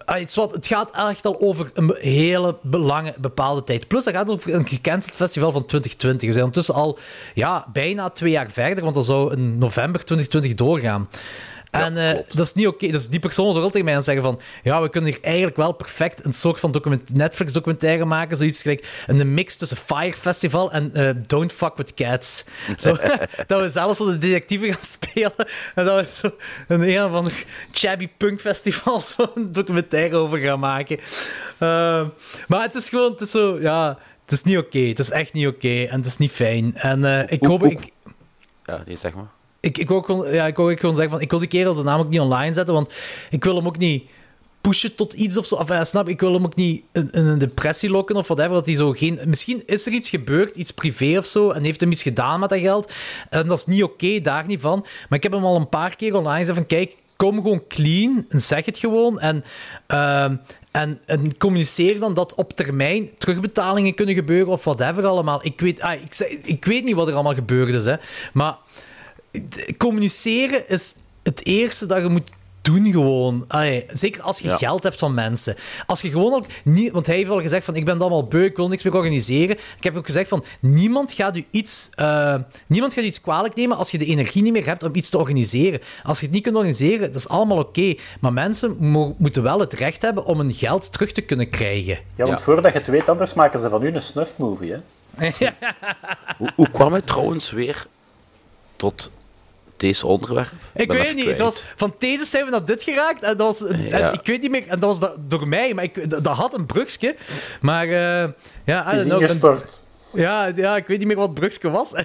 ah, 0.04 0.18
het, 0.18 0.28
is 0.28 0.34
wat, 0.34 0.52
het 0.52 0.66
gaat 0.66 0.90
echt 1.08 1.24
al 1.24 1.40
over 1.40 1.70
een 1.74 1.96
hele 2.00 2.56
lange 2.70 3.14
bepaalde 3.18 3.64
tijd. 3.64 3.88
Plus, 3.88 4.04
dat 4.04 4.14
gaat 4.14 4.30
over 4.30 4.54
een 4.54 4.66
gecanceld 4.66 5.14
festival 5.14 5.52
van 5.52 5.64
2020. 5.64 6.26
We 6.28 6.32
zijn 6.34 6.44
ondertussen 6.44 6.74
al 6.74 6.98
ja, 7.34 7.66
bijna 7.72 8.10
twee 8.10 8.30
jaar 8.30 8.50
verder, 8.50 8.82
want 8.84 8.94
dat 8.94 9.04
zou 9.04 9.32
in 9.32 9.58
november 9.58 10.04
2020 10.04 10.54
doorgaan. 10.54 11.08
En 11.70 11.96
eh, 11.96 12.18
dat 12.28 12.46
is 12.46 12.54
niet 12.54 12.66
oké. 12.66 12.90
Dus 12.90 13.08
die 13.08 13.20
persoon 13.20 13.48
zou 13.48 13.60
wel 13.60 13.70
tegen 13.70 13.86
mij 13.86 13.94
aan 13.94 14.02
zeggen 14.02 14.22
van... 14.22 14.40
Ja, 14.62 14.82
we 14.82 14.88
kunnen 14.88 15.10
hier 15.10 15.22
eigenlijk 15.22 15.56
wel 15.56 15.72
perfect 15.72 16.24
een 16.24 16.32
soort 16.32 16.60
van 16.60 16.70
document, 16.70 17.14
Netflix-documentaire 17.14 18.04
maken. 18.04 18.36
Zoiets 18.36 18.62
gelijk 18.62 19.04
een 19.06 19.34
mix 19.34 19.56
tussen 19.56 19.76
Fire 19.76 20.16
Festival 20.16 20.72
en 20.72 20.94
eh, 20.94 21.10
Don't 21.26 21.52
Fuck 21.52 21.76
With 21.76 21.94
Cats. 21.94 22.44
Zo, 22.76 22.96
dat 23.46 23.60
we 23.60 23.68
zelfs 23.68 23.98
de 23.98 24.18
detectieven 24.18 24.72
gaan 24.72 24.82
spelen. 24.82 25.32
En 25.74 25.84
dat 25.84 26.06
we 26.06 26.14
zo 26.14 26.36
een 26.68 26.88
een 26.88 27.04
of 27.04 27.12
ander 27.12 27.44
Chabby 27.72 28.08
Punk 28.16 28.40
Festival 28.40 29.00
zo'n 29.16 29.52
documentaire 29.52 30.16
over 30.16 30.38
gaan 30.38 30.60
maken. 30.60 30.98
Eh, 31.58 32.06
maar 32.48 32.62
het 32.62 32.74
is 32.74 32.88
gewoon... 32.88 33.12
Het 33.12 33.20
is 33.20 33.30
zo... 33.30 33.60
Ja, 33.60 33.98
het 34.22 34.32
is 34.32 34.42
niet 34.42 34.58
oké. 34.58 34.78
Het 34.78 34.98
is 34.98 35.10
echt 35.10 35.32
niet 35.32 35.46
oké. 35.46 35.84
en 35.84 35.96
het 35.96 36.06
is 36.06 36.16
niet 36.16 36.32
fijn. 36.32 36.76
En 36.76 37.04
eh, 37.04 37.32
ik 37.32 37.42
hoop... 37.42 37.64
Ik, 37.64 37.90
Ja, 38.64 38.82
nee, 38.86 38.96
zeg 38.96 39.14
maar. 39.14 39.36
Ik, 39.60 39.78
ik, 39.78 39.88
wil 39.88 39.96
ook 39.96 40.06
gewoon, 40.06 40.32
ja, 40.32 40.46
ik 40.46 40.56
wil 40.56 40.70
ook 40.70 40.80
gewoon 40.80 40.94
zeggen 40.94 41.12
van, 41.12 41.22
ik 41.22 41.30
wil 41.30 41.38
die 41.38 41.48
kerel 41.48 41.74
zijn 41.74 41.86
naam 41.86 42.00
ook 42.00 42.08
niet 42.08 42.20
online 42.20 42.54
zetten, 42.54 42.74
want 42.74 42.94
ik 43.30 43.44
wil 43.44 43.56
hem 43.56 43.66
ook 43.66 43.78
niet 43.78 44.10
pushen 44.60 44.94
tot 44.94 45.12
iets 45.12 45.36
of 45.36 45.46
zo. 45.46 45.54
Of, 45.54 45.68
ja, 45.68 45.84
snap, 45.84 46.08
ik 46.08 46.20
wil 46.20 46.32
hem 46.32 46.44
ook 46.44 46.54
niet 46.54 46.84
in, 46.92 47.08
een 47.10 47.38
depressie 47.38 47.90
lokken 47.90 48.16
of 48.16 48.26
whatever, 48.26 48.52
dat 48.52 48.66
hij 48.66 48.74
zo 48.74 48.92
geen... 48.92 49.20
Misschien 49.26 49.62
is 49.66 49.86
er 49.86 49.92
iets 49.92 50.08
gebeurd, 50.08 50.56
iets 50.56 50.70
privé 50.70 51.18
of 51.18 51.26
zo, 51.26 51.50
en 51.50 51.64
heeft 51.64 51.80
hem 51.80 51.90
iets 51.90 52.02
gedaan 52.02 52.40
met 52.40 52.48
dat 52.48 52.58
geld. 52.58 52.92
En 53.30 53.48
dat 53.48 53.58
is 53.58 53.66
niet 53.66 53.82
oké, 53.82 54.20
daar 54.20 54.46
niet 54.46 54.60
van. 54.60 54.86
Maar 55.08 55.18
ik 55.18 55.22
heb 55.22 55.32
hem 55.32 55.44
al 55.44 55.56
een 55.56 55.68
paar 55.68 55.96
keer 55.96 56.14
online 56.14 56.38
gezegd 56.38 56.58
van, 56.58 56.66
kijk, 56.66 56.96
kom 57.16 57.34
gewoon 57.34 57.66
clean 57.68 58.26
en 58.28 58.40
zeg 58.40 58.64
het 58.64 58.78
gewoon. 58.78 59.20
En, 59.20 59.44
ehm, 59.86 60.36
En, 60.70 61.00
en 61.06 61.38
communiceer 61.38 62.00
dan 62.00 62.14
dat 62.14 62.34
op 62.34 62.52
termijn 62.52 63.10
terugbetalingen 63.18 63.94
kunnen 63.94 64.14
gebeuren 64.14 64.52
of 64.52 64.64
whatever 64.64 65.06
allemaal. 65.06 65.40
Ik 65.42 65.60
weet, 65.60 65.80
ah, 65.80 65.92
ik, 65.92 66.40
ik 66.44 66.64
weet 66.64 66.84
niet 66.84 66.94
wat 66.94 67.08
er 67.08 67.14
allemaal 67.14 67.34
gebeurd 67.34 67.68
is, 67.68 67.84
hè. 67.84 67.94
Maar 68.32 68.56
communiceren 69.76 70.68
is 70.68 70.94
het 71.22 71.46
eerste 71.46 71.86
dat 71.86 72.02
je 72.02 72.08
moet 72.08 72.30
doen 72.62 72.90
gewoon. 72.90 73.44
Allee, 73.48 73.86
zeker 73.90 74.22
als 74.22 74.38
je 74.38 74.48
Ja. 74.48 74.56
geld 74.56 74.82
hebt 74.82 74.98
van 74.98 75.14
mensen. 75.14 75.56
Als 75.86 76.00
je 76.00 76.10
gewoon 76.10 76.32
ook 76.34 76.44
niet... 76.64 76.92
Want 76.92 77.06
hij 77.06 77.16
heeft 77.16 77.30
al 77.30 77.40
gezegd 77.40 77.64
van, 77.64 77.76
ik 77.76 77.84
ben 77.84 77.94
het 77.94 78.02
allemaal 78.02 78.26
beu, 78.26 78.44
ik 78.44 78.56
wil 78.56 78.68
niks 78.68 78.82
meer 78.82 78.94
organiseren. 78.94 79.56
Ik 79.76 79.82
heb 79.84 79.96
ook 79.96 80.06
gezegd 80.06 80.28
van, 80.28 80.44
niemand 80.60 81.12
gaat 81.12 81.36
u 81.36 81.44
iets... 81.50 81.90
eh, 81.94 82.34
niemand 82.66 82.92
gaat 82.94 83.04
u 83.04 83.06
iets 83.06 83.20
kwalijk 83.20 83.54
nemen 83.54 83.76
als 83.76 83.90
je 83.90 83.98
de 83.98 84.04
energie 84.06 84.42
niet 84.42 84.52
meer 84.52 84.66
hebt 84.66 84.82
om 84.82 84.94
iets 84.94 85.10
te 85.10 85.18
organiseren. 85.18 85.80
Als 86.04 86.18
je 86.18 86.24
het 86.24 86.34
niet 86.34 86.42
kunt 86.42 86.56
organiseren, 86.56 87.00
dat 87.00 87.14
is 87.14 87.28
allemaal 87.28 87.58
oké. 87.58 87.94
Maar 88.20 88.32
mensen 88.32 88.76
mo- 88.78 89.14
moeten 89.18 89.42
wel 89.42 89.60
het 89.60 89.72
recht 89.72 90.02
hebben 90.02 90.24
om 90.24 90.38
hun 90.38 90.52
geld 90.54 90.92
terug 90.92 91.12
te 91.12 91.20
kunnen 91.20 91.48
krijgen. 91.50 91.98
Ja, 92.14 92.24
want 92.24 92.38
Ja. 92.38 92.44
voordat 92.44 92.72
je 92.72 92.78
het 92.78 92.88
weet, 92.88 93.08
anders 93.08 93.34
maken 93.34 93.60
ze 93.60 93.68
van 93.68 93.82
u 93.82 93.86
een 93.94 94.02
snuff-movie, 94.02 94.72
hè. 94.72 94.78
Hoe, 96.38 96.50
hoe 96.56 96.70
kwam 96.70 96.92
het 96.92 97.06
trouwens 97.06 97.50
weer 97.50 97.86
tot 98.76 99.10
deze 99.80 100.06
onderwerp? 100.06 100.48
Ik 100.74 100.88
Ben 100.88 100.96
weet 100.96 101.14
niet. 101.14 101.26
Het 101.26 101.40
was, 101.40 101.64
van 101.76 101.94
deze 101.98 102.24
zijn 102.24 102.44
we 102.44 102.50
naar 102.50 102.64
dit 102.64 102.82
geraakt. 102.82 103.22
En 103.22 103.36
dat 103.36 103.46
was, 103.46 103.70
en 103.70 103.88
Ja. 103.88 104.12
ik 104.12 104.26
weet 104.26 104.40
niet 104.42 104.50
meer. 104.50 104.68
En 104.68 104.80
dat 104.80 104.88
was 104.88 105.00
da- 105.00 105.14
door 105.28 105.48
mij. 105.48 105.74
Maar 105.74 105.84
ik, 105.84 106.10
dat, 106.10 106.24
dat 106.24 106.36
had 106.36 106.54
een 106.54 106.66
brugske. 106.66 107.16
Maar 107.60 107.84
eh, 107.84 108.28
ja, 108.64 108.92
is 108.92 109.02
know. 109.04 109.20
ingestort. 109.20 109.82
Ja, 110.12 110.52
ja, 110.54 110.76
ik 110.76 110.86
weet 110.86 110.98
niet 110.98 111.06
meer 111.06 111.16
wat 111.16 111.26
het 111.28 111.34
brugske 111.38 111.70
was. 111.70 111.92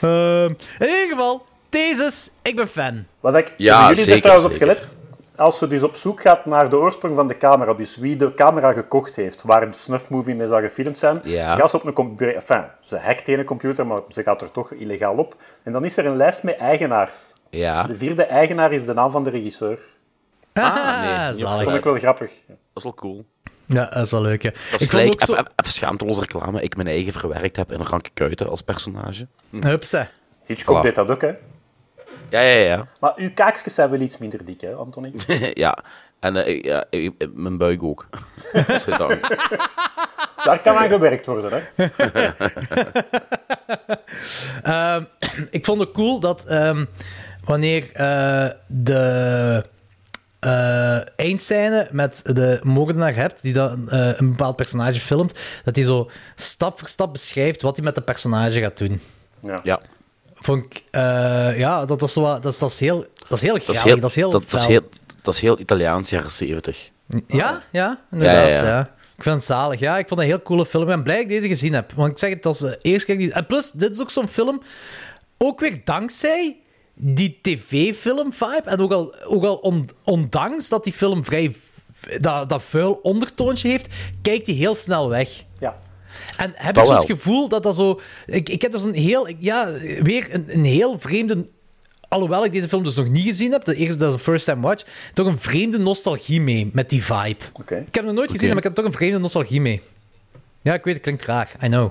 Ehm, 0.00 0.52
in 0.78 0.86
ieder 0.88 1.06
geval, 1.08 1.44
Thesis, 1.68 2.30
ik 2.42 2.56
ben 2.56 2.68
fan. 2.68 3.04
Wat 3.20 3.34
ik, 3.34 3.52
Ja, 3.56 3.80
jullie 3.80 3.96
zeker, 3.96 4.12
er 4.14 4.20
trouwens 4.20 4.46
op 4.46 4.52
zeker. 4.52 4.66
gelet? 4.66 4.94
Als 5.36 5.58
ze 5.58 5.68
dus 5.68 5.82
op 5.82 5.96
zoek 5.96 6.20
gaat 6.20 6.46
naar 6.46 6.70
de 6.70 6.76
oorsprong 6.76 7.14
van 7.16 7.28
de 7.28 7.36
camera, 7.36 7.72
dus 7.72 7.96
wie 7.96 8.16
de 8.16 8.34
camera 8.34 8.72
gekocht 8.72 9.16
heeft, 9.16 9.42
waar 9.42 9.68
de 9.70 9.74
snuff-movie 9.78 10.34
mee 10.34 10.46
zou 10.48 10.62
gefilmd 10.62 10.98
zijn, 10.98 11.20
Ja. 11.24 11.56
gaat 11.56 11.70
ze 11.70 11.76
op 11.76 11.84
een 11.84 11.92
computer... 11.92 12.34
Enfin, 12.34 12.64
ze 12.80 12.98
hackt 12.98 13.28
een 13.28 13.44
computer, 13.44 13.86
maar 13.86 14.00
ze 14.08 14.22
gaat 14.22 14.40
er 14.42 14.50
toch 14.50 14.72
illegaal 14.72 15.14
op. 15.16 15.36
En 15.62 15.72
dan 15.72 15.84
is 15.84 15.96
er 15.96 16.06
een 16.06 16.16
lijst 16.16 16.42
met 16.42 16.56
eigenaars. 16.56 17.32
Ja, 17.50 17.82
De 17.82 17.94
vierde 17.94 18.24
eigenaar 18.24 18.72
is 18.72 18.84
de 18.84 18.94
naam 18.94 19.10
van 19.10 19.24
de 19.24 19.30
regisseur. 19.30 19.78
Ah, 20.52 21.02
nee. 21.02 21.40
Dat 21.40 21.62
vond 21.62 21.76
ik 21.76 21.84
wel 21.84 21.94
grappig. 21.98 22.30
dat 22.46 22.56
is 22.74 22.82
wel 22.82 22.94
cool. 22.94 23.24
Ja, 23.66 23.84
dat 23.92 24.04
is 24.04 24.10
wel 24.10 24.22
leuk. 24.22 24.42
Ja. 24.42 24.50
Dat 24.50 24.58
ik 24.72 24.80
is 24.80 24.86
gelijk, 24.88 25.12
ook 25.12 25.22
zo... 25.22 25.32
even, 25.32 25.46
even 25.56 25.72
schaamteloze 25.72 26.20
reclame, 26.20 26.62
ik 26.62 26.76
mijn 26.76 26.88
eigen 26.88 27.12
verwerkt 27.12 27.56
heb 27.56 27.72
in 27.72 27.80
een 27.80 27.86
ranke 27.86 28.10
kuiten 28.14 28.48
als 28.48 28.62
personage. 28.62 29.26
Hupste. 29.60 30.06
Hitchcock 30.46 30.78
Voilà. 30.78 30.82
deed 30.82 30.94
dat 30.94 31.10
ook, 31.10 31.20
hè. 31.20 31.32
Ja, 32.32 32.40
ja, 32.40 32.58
ja. 32.58 32.86
Maar 33.00 33.12
uw 33.16 33.30
kaakjes 33.34 33.74
zijn 33.74 33.90
wel 33.90 34.00
iets 34.00 34.18
minder 34.18 34.44
dik, 34.44 34.60
hè, 34.60 34.72
Anthony? 34.72 35.12
ja. 35.54 35.78
En 36.20 36.36
eh, 36.36 36.54
ik- 36.54 36.64
ja, 36.64 36.84
ik- 36.90 37.14
ik- 37.18 37.34
mijn 37.34 37.56
buik 37.58 37.82
ook. 37.82 38.06
Godzijdank. 38.66 39.28
Daar 40.44 40.58
kan 40.58 40.76
aan 40.76 40.88
gewerkt 40.88 41.26
worden, 41.26 41.62
hè. 41.74 41.84
Ehm, 44.62 45.04
ik 45.50 45.64
vond 45.64 45.80
het 45.80 45.90
cool 45.92 46.20
dat 46.20 46.44
ehm, 46.44 46.84
wanneer 47.44 47.90
eh, 47.92 48.48
de 48.66 49.64
eh 50.40 50.98
eindscène 51.16 51.88
met 51.90 52.20
de 52.24 52.60
moordenaar 52.62 53.14
hebt, 53.14 53.42
die 53.42 53.52
dan 53.52 53.90
eh, 53.90 54.10
een 54.18 54.28
bepaald 54.30 54.56
personage 54.56 55.00
filmt, 55.00 55.38
dat 55.64 55.76
hij 55.76 55.84
zo 55.84 56.10
stap 56.34 56.78
voor 56.78 56.88
stap 56.88 57.12
beschrijft 57.12 57.62
wat 57.62 57.76
hij 57.76 57.84
met 57.84 57.94
dat 57.94 58.04
personage 58.04 58.60
gaat 58.60 58.78
doen. 58.78 59.00
Ja. 59.40 59.60
Ja. 59.62 59.80
Vond 60.42 60.64
ik, 60.64 60.84
eh, 60.90 61.58
ja, 61.58 61.84
dat, 61.84 62.02
is 62.02 62.12
zo, 62.12 62.20
wat- 62.22 62.42
dat, 62.42 62.52
is, 62.52 62.58
dat, 62.58 62.70
is 62.70 62.80
heel, 62.80 63.06
dat 63.28 63.30
is 63.30 63.40
heel 63.42 63.52
Dat 63.52 63.60
is 63.60 63.64
grappig, 63.66 63.82
heel, 63.84 64.00
dat 64.00 64.10
is 64.10 64.16
heel, 64.16 64.30
dat, 64.30 64.50
dat 64.50 64.60
is 64.60 64.66
heel, 64.66 64.88
dat 65.22 65.34
is 65.34 65.40
heel 65.40 65.58
Italiaans, 65.60 66.10
jaren 66.10 66.30
70. 66.30 66.90
Ja, 67.26 67.62
ja, 67.72 68.00
inderdaad. 68.12 68.36
Ja, 68.36 68.42
Ja, 68.48 68.56
ja, 68.56 68.64
ja. 68.66 68.94
Ik 69.16 69.22
vind 69.22 69.34
het 69.36 69.44
zalig. 69.44 69.80
Ja, 69.80 69.98
ik 69.98 70.08
vond 70.08 70.20
het 70.20 70.28
een 70.28 70.34
heel 70.34 70.44
coole 70.44 70.66
film. 70.66 70.82
Ik 70.82 70.88
ben 70.88 71.02
blij 71.02 71.14
dat 71.16 71.24
ik 71.24 71.28
deze 71.30 71.48
gezien 71.48 71.72
heb. 71.72 71.92
Want 71.92 72.10
ik 72.10 72.18
zeg 72.18 72.30
het, 72.30 72.46
als 72.46 72.58
de 72.58 72.78
eerste 72.82 73.06
keer... 73.06 73.18
die- 73.18 73.32
En 73.32 73.46
plus, 73.46 73.70
dit 73.70 73.90
is 73.94 74.00
ook 74.00 74.10
zo'n 74.10 74.28
film... 74.28 74.62
Ook 75.38 75.60
weer 75.60 75.80
dankzij 75.84 76.60
die 76.94 77.38
tv-film-vibe. 77.42 78.62
En 78.64 78.80
ook 78.80 78.92
al, 78.92 79.14
ook 79.24 79.44
al 79.44 79.54
on- 79.56 79.88
ondanks 80.04 80.68
dat 80.68 80.84
die 80.84 80.92
film 80.92 81.24
vrij... 81.24 81.54
Dat, 82.20 82.48
dat 82.48 82.62
vuil 82.62 82.92
ondertoontje 83.02 83.68
heeft, 83.68 83.88
kijkt 84.22 84.46
hij 84.46 84.56
heel 84.56 84.74
snel 84.74 85.08
weg. 85.08 85.42
Ja. 85.60 85.78
En 86.36 86.52
heb 86.54 86.74
Dat 86.74 86.84
ik 86.84 86.90
zo 86.90 86.96
het 86.96 87.10
gevoel 87.10 87.48
dat 87.48 87.62
dat 87.62 87.76
zo... 87.76 88.00
Ik, 88.26 88.48
ik 88.48 88.62
heb 88.62 88.72
dus 88.72 88.82
een 88.82 88.94
heel... 88.94 89.28
Ja, 89.38 89.72
weer 90.02 90.28
een, 90.30 90.44
een 90.46 90.64
heel 90.64 90.98
vreemde... 90.98 91.44
Alhoewel 92.08 92.44
ik 92.44 92.52
deze 92.52 92.68
film 92.68 92.84
dus 92.84 92.94
nog 92.94 93.08
niet 93.08 93.24
gezien 93.24 93.52
heb, 93.52 93.64
de 93.64 93.74
eerste, 93.74 93.98
dat 93.98 94.08
is 94.08 94.14
een 94.14 94.20
first 94.20 94.44
time 94.44 94.60
watch, 94.60 94.84
toch 95.14 95.26
een 95.26 95.38
vreemde 95.38 95.78
nostalgie 95.78 96.40
mee 96.40 96.70
met 96.72 96.90
die 96.90 97.04
vibe. 97.04 97.44
Oké. 97.52 97.76
Ik 97.76 97.84
heb 97.84 97.94
hem 97.94 98.04
nog 98.04 98.14
nooit 98.14 98.30
gezien, 98.30 98.48
maar 98.48 98.56
ik 98.56 98.62
heb 98.62 98.74
toch 98.74 98.84
een 98.84 98.92
vreemde 98.92 99.18
nostalgie 99.18 99.60
mee. 99.60 99.82
Ja, 100.62 100.74
ik 100.74 100.84
weet, 100.84 100.94
het 100.94 101.02
klinkt 101.02 101.24
raar. 101.24 101.52
I 101.62 101.66
know. 101.66 101.90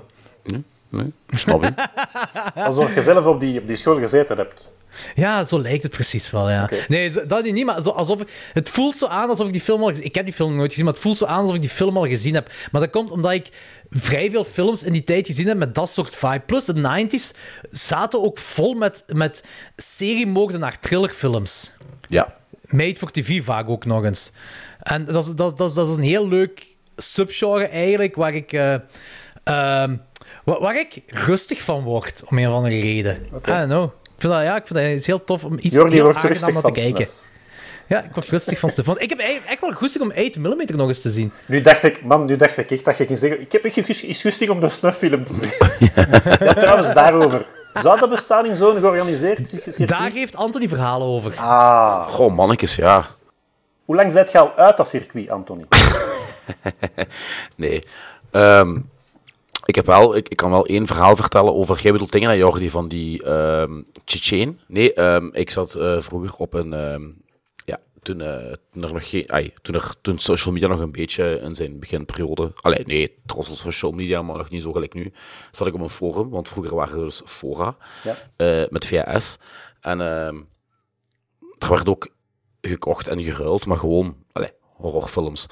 Nee, 0.91 1.11
snap 1.35 1.63
je? 1.63 1.73
Alsof 2.61 2.95
je 2.95 3.01
zelf 3.01 3.25
op 3.25 3.39
die, 3.39 3.59
op 3.59 3.67
die 3.67 3.75
school 3.75 3.99
gezeten 3.99 4.37
hebt. 4.37 4.69
Ja, 5.15 5.43
zo 5.43 5.59
lijkt 5.61 5.83
het 5.83 5.91
precies 5.91 6.31
wel, 6.31 6.49
ja. 6.49 6.69
Nee, 6.87 7.25
dat 7.27 7.43
niet, 7.43 7.65
maar 7.65 7.81
zo, 7.81 7.89
alsof... 7.89 8.21
ik- 8.21 8.49
Het 8.53 8.69
voelt 8.69 8.97
zo 8.97 9.05
aan 9.07 9.29
alsof 9.29 9.45
ik 9.47 9.51
die 9.51 9.61
film 9.61 9.81
al... 9.81 9.89
Ik 9.89 10.15
heb 10.15 10.25
die 10.25 10.33
film 10.33 10.49
nog 10.49 10.57
nooit 10.57 10.69
gezien, 10.69 10.85
maar 10.85 10.93
het 10.93 11.03
voelt 11.03 11.17
zo 11.17 11.25
aan 11.25 11.39
alsof 11.39 11.55
ik 11.55 11.61
die 11.61 11.69
film 11.69 11.97
al 11.97 12.05
gezien 12.05 12.33
heb. 12.33 12.51
Maar 12.71 12.81
dat 12.81 12.89
komt 12.89 13.11
omdat 13.11 13.31
ik 13.31 13.49
vrij 13.89 14.31
veel 14.31 14.43
films 14.43 14.83
in 14.83 14.93
die 14.93 15.03
tijd 15.03 15.27
gezien 15.27 15.47
heb 15.47 15.57
met 15.57 15.75
dat 15.75 15.89
soort 15.89 16.15
vibe. 16.15 16.39
Plus, 16.45 16.65
de 16.65 17.05
90s 17.07 17.37
zaten 17.69 18.23
ook 18.23 18.37
vol 18.37 18.73
met, 18.73 19.03
met 19.07 19.45
seriemoordenaar 19.75 20.79
thrillerfilms. 20.79 21.71
Ja. 22.07 22.33
Made 22.65 22.95
for 22.95 23.11
TV 23.11 23.43
vaak 23.43 23.69
ook 23.69 23.85
nog 23.85 24.03
eens. 24.05 24.31
En 24.79 25.05
dat 25.05 25.23
is, 25.23 25.29
dat, 25.35 25.51
is- 25.51 25.57
dat, 25.57 25.69
is- 25.69 25.75
dat 25.75 25.87
is 25.89 25.95
een 25.95 26.03
heel 26.03 26.27
leuk 26.27 26.75
subgenre 26.95 27.65
eigenlijk, 27.67 28.15
waar 28.15 28.33
ik, 28.33 28.53
eh, 28.53 28.73
ehm, 29.43 29.95
waar, 30.43 30.59
waar 30.59 30.79
ik 30.79 31.01
rustig 31.07 31.61
van 31.61 31.83
word, 31.83 32.23
om 32.29 32.37
een 32.37 32.47
of 32.47 32.53
andere 32.53 32.79
reden. 32.79 33.15
I 33.15 33.39
don't 33.41 33.65
know. 33.65 33.83
Ik 33.83 34.27
vind 34.27 34.33
dat, 34.33 34.43
ja, 34.43 34.55
ik 34.55 34.67
vind 34.67 34.79
dat 34.79 34.87
het 34.87 34.99
is 34.99 35.07
heel 35.07 35.23
tof 35.23 35.43
om 35.43 35.57
iets 35.59 35.75
Jordi 35.75 35.93
heel 35.93 36.03
wordt 36.03 36.17
aangenaam 36.17 36.37
rustig 36.37 36.53
naar 36.53 36.63
te 36.63 36.71
kijken. 36.71 37.07
Ja, 37.87 38.03
ik 38.03 38.13
word 38.13 38.27
rustig 38.27 38.59
van 38.59 38.69
Stefan. 38.69 38.99
Ik 38.99 39.09
heb 39.09 39.19
eigenlijk 39.19 39.51
echt 39.51 39.61
wel 39.61 39.71
goesting 39.71 40.03
om 40.03 40.11
8 40.11 40.37
mm 40.37 40.75
nog 40.75 40.87
eens 40.87 41.01
te 41.01 41.09
zien. 41.09 41.31
Nu 41.45 41.61
dacht 41.61 41.83
ik, 41.83 42.03
man, 42.03 42.25
nu 42.25 42.35
dacht 42.35 42.57
ik 42.57 42.71
echt 42.71 42.85
dat 42.85 42.97
je 42.97 43.05
ging 43.05 43.19
zeggen, 43.19 43.41
ik 43.41 43.51
heb 43.51 43.63
echt 43.63 44.03
is 44.03 44.21
gustig 44.21 44.49
om 44.49 44.59
de 44.59 44.69
snufffilm 44.69 45.25
te 45.25 45.33
zien. 45.33 45.51
ja, 46.47 46.53
trouwens, 46.53 46.93
daarover. 46.93 47.45
Zou 47.73 47.99
dat 47.99 48.09
bestaan 48.09 48.45
in 48.45 48.55
zo'n 48.55 48.79
georganiseerd 48.79 49.47
circuit? 49.47 49.87
Daar 49.87 50.11
heeft 50.11 50.35
Anthony 50.35 50.67
verhalen 50.67 51.07
over. 51.07 51.35
Ah. 51.37 52.07
Goh, 52.07 52.33
mannetjes, 52.33 52.75
ja. 52.75 53.05
Hoe 53.85 53.95
lang 53.95 54.11
zit 54.11 54.31
je 54.31 54.39
al 54.39 54.53
uit 54.55 54.77
dat 54.77 54.87
circuit, 54.87 55.29
Anthony? 55.29 55.65
Nee. 57.55 57.83
Ehm, 58.31 58.77
ik, 59.71 59.77
heb 59.77 59.85
wel, 59.85 60.15
ik, 60.15 60.29
ik 60.29 60.37
kan 60.37 60.51
wel 60.51 60.65
één 60.65 60.87
verhaal 60.87 61.15
vertellen 61.15 61.53
over... 61.53 61.81
Jij 61.81 61.91
bedoelt 61.91 62.11
dingen, 62.11 62.37
Jordi, 62.37 62.69
van 62.69 62.87
die 62.87 63.23
Tsjetsjen? 64.03 64.59
Nee, 64.67 64.93
ehm, 64.93 65.29
ik 65.31 65.49
zat 65.49 65.75
eh, 65.75 66.01
vroeger 66.01 66.35
op 66.37 66.53
een... 66.53 66.73
ehm, 66.73 67.11
ja, 67.65 67.79
toen, 68.01 68.17
toen 68.71 68.83
er 68.83 68.93
nog 68.93 69.09
geen... 69.09 69.31
ai, 69.31 69.53
toen, 69.61 69.75
er, 69.75 69.93
toen 70.01 70.19
social 70.19 70.53
media 70.53 70.67
nog 70.67 70.79
een 70.79 70.91
beetje 70.91 71.39
in 71.43 71.55
zijn 71.55 71.79
beginperiode... 71.79 72.51
Allee, 72.61 72.85
nee, 72.85 73.15
trots 73.25 73.49
op 73.49 73.55
social 73.55 73.91
media, 73.91 74.21
maar 74.21 74.37
nog 74.37 74.49
niet 74.49 74.61
zo 74.61 74.71
gelijk 74.71 74.93
nu. 74.93 75.13
Zat 75.51 75.67
ik 75.67 75.73
op 75.73 75.81
een 75.81 75.89
forum, 75.89 76.29
want 76.29 76.49
vroeger 76.49 76.75
waren 76.75 76.97
er 76.97 77.03
dus 77.03 77.21
fora. 77.25 77.75
Ja. 78.03 78.17
eh, 78.35 78.69
met 78.69 78.87
VHS. 78.87 79.37
En 79.81 79.99
er 81.59 81.69
werd 81.69 81.89
ook 81.89 82.07
gekocht 82.61 83.07
en 83.07 83.21
geruild, 83.21 83.65
maar 83.65 83.77
gewoon 83.77 84.15
allee, 84.31 84.51
horrorfilms 84.61 85.47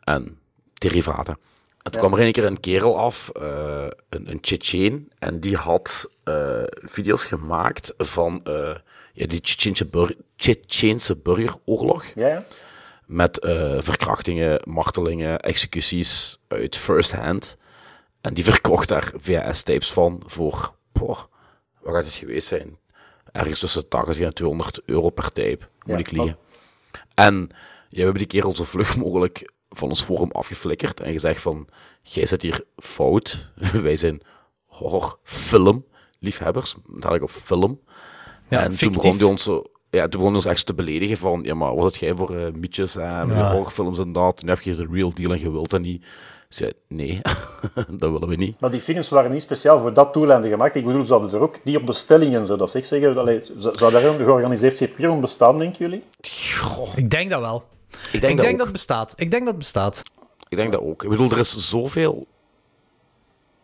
en 0.00 0.38
derivaten. 0.74 1.38
En 1.82 1.90
toen 1.90 2.00
kwam 2.00 2.14
er 2.14 2.26
een 2.26 2.32
keer 2.32 2.44
een 2.44 2.60
kerel 2.60 2.98
af, 2.98 3.28
eh, 3.28 3.86
een, 4.08 4.40
een 4.42 5.08
en 5.18 5.40
die 5.40 5.56
had 5.56 6.10
eh, 6.24 6.62
video's 6.66 7.24
gemaakt 7.24 7.94
van 7.98 8.40
eh, 8.44 8.74
ja, 9.12 9.26
die 9.26 9.86
bur 9.90 10.16
Tsjetsjense 10.36 11.16
burgeroorlog. 11.16 12.04
Ja, 12.14 12.26
ja. 12.26 12.42
Met 13.06 13.38
verkrachtingen, 13.78 14.60
martelingen, 14.64 15.40
executies 15.40 16.38
uit 16.48 16.76
first 16.76 17.12
hand. 17.12 17.56
En 18.20 18.34
die 18.34 18.44
verkocht 18.44 18.88
daar 18.88 19.12
VHS-tapes 19.16 19.92
van 19.92 20.22
voor, 20.26 20.74
boah, 20.92 21.18
wat 21.80 21.94
gaat 21.94 22.04
het 22.04 22.14
geweest 22.14 22.48
zijn? 22.48 22.78
Ergens 23.32 23.60
tussen 23.60 23.88
80 23.88 24.18
en 24.18 24.34
200 24.34 24.80
euro 24.84 25.10
per 25.10 25.32
tape, 25.32 25.58
moet 25.84 25.98
ik 25.98 26.10
liegen. 26.10 26.38
En 27.14 27.48
ja, 27.88 27.96
we 27.96 28.02
hebben 28.02 28.18
die 28.18 28.26
kerel 28.26 28.54
zo 28.54 28.64
vlug 28.64 28.96
mogelijk 28.96 29.50
van 29.70 29.88
ons 29.88 30.02
forum 30.02 30.30
afgeflikkerd 30.30 31.00
en 31.00 31.12
gezegd 31.12 31.42
van, 31.42 31.66
jij 32.02 32.26
zit 32.26 32.42
hier 32.42 32.64
fout, 32.76 33.50
wij 33.82 33.96
zijn 33.96 34.20
horrorfilm 34.66 35.84
liefhebbers, 36.18 36.74
dadelijk 36.86 37.24
op 37.24 37.30
film. 37.30 37.80
Ja, 38.48 38.62
en 38.62 38.76
toen 38.76 38.92
begon 38.92 39.16
hij 39.16 39.26
ons 39.26 39.48
ja, 39.90 40.00
toen 40.08 40.10
begon 40.20 40.26
hij 40.26 40.34
ons 40.34 40.44
echt 40.46 40.66
te 40.66 40.74
beledigen 40.74 41.16
van, 41.16 41.40
ja, 41.42 41.54
maar 41.54 41.74
wat 41.74 41.84
het 41.84 41.96
jij 41.96 42.14
voor 42.14 42.34
eh, 42.34 42.52
mietjes 42.52 42.96
en 42.96 43.28
Ja. 43.28 43.50
horrorfilms 43.50 43.98
en 43.98 44.12
dat, 44.12 44.36
toen 44.36 44.48
heb 44.48 44.60
je 44.60 44.74
de 44.76 44.86
real 44.90 45.12
deal 45.14 45.32
en 45.32 45.40
je 45.40 45.50
wilt 45.50 45.70
dat 45.70 45.80
niet. 45.80 46.02
Ik 46.02 46.56
zei, 46.56 46.72
nee, 46.88 47.20
dat 47.98 48.10
willen 48.10 48.28
we 48.28 48.34
niet. 48.36 48.60
Maar 48.60 48.70
die 48.70 48.80
films 48.80 49.08
waren 49.08 49.30
niet 49.30 49.42
speciaal 49.42 49.80
voor 49.80 49.92
dat 49.92 50.14
doeleinde 50.14 50.48
gemaakt. 50.48 50.74
Ik 50.74 50.84
bedoel, 50.84 51.04
ze 51.04 51.12
hadden 51.12 51.32
er 51.32 51.40
ook 51.40 51.58
die 51.64 51.76
op 51.76 51.86
bestellingen, 51.86 52.46
zo 52.46 52.56
dat 52.56 52.74
ik 52.74 52.84
zeggen. 52.84 53.18
Allee, 53.18 53.42
zou 53.56 53.78
zou 53.78 53.92
daar 53.92 54.04
een 54.04 54.16
georganiseerd 54.16 54.76
circuit 54.76 55.10
om 55.10 55.20
bestaan, 55.20 55.58
denken 55.58 55.78
jullie? 55.78 56.02
Ik 56.96 57.10
denk 57.10 57.30
dat 57.30 57.40
wel. 57.40 57.64
Ik 58.12 58.20
denk, 58.20 58.32
Ik 58.40 58.48
dat, 58.48 58.58
denk 58.58 58.72
bestaat. 58.72 59.12
Ik 59.16 59.30
denk 59.30 59.42
dat 59.42 59.50
het 59.50 59.58
bestaat. 59.58 60.02
Ik 60.48 60.56
denk 60.56 60.72
dat 60.72 60.80
ook. 60.80 61.02
Ik 61.02 61.08
bedoel, 61.08 61.30
er 61.30 61.38
is 61.38 61.68
zoveel 61.68 62.26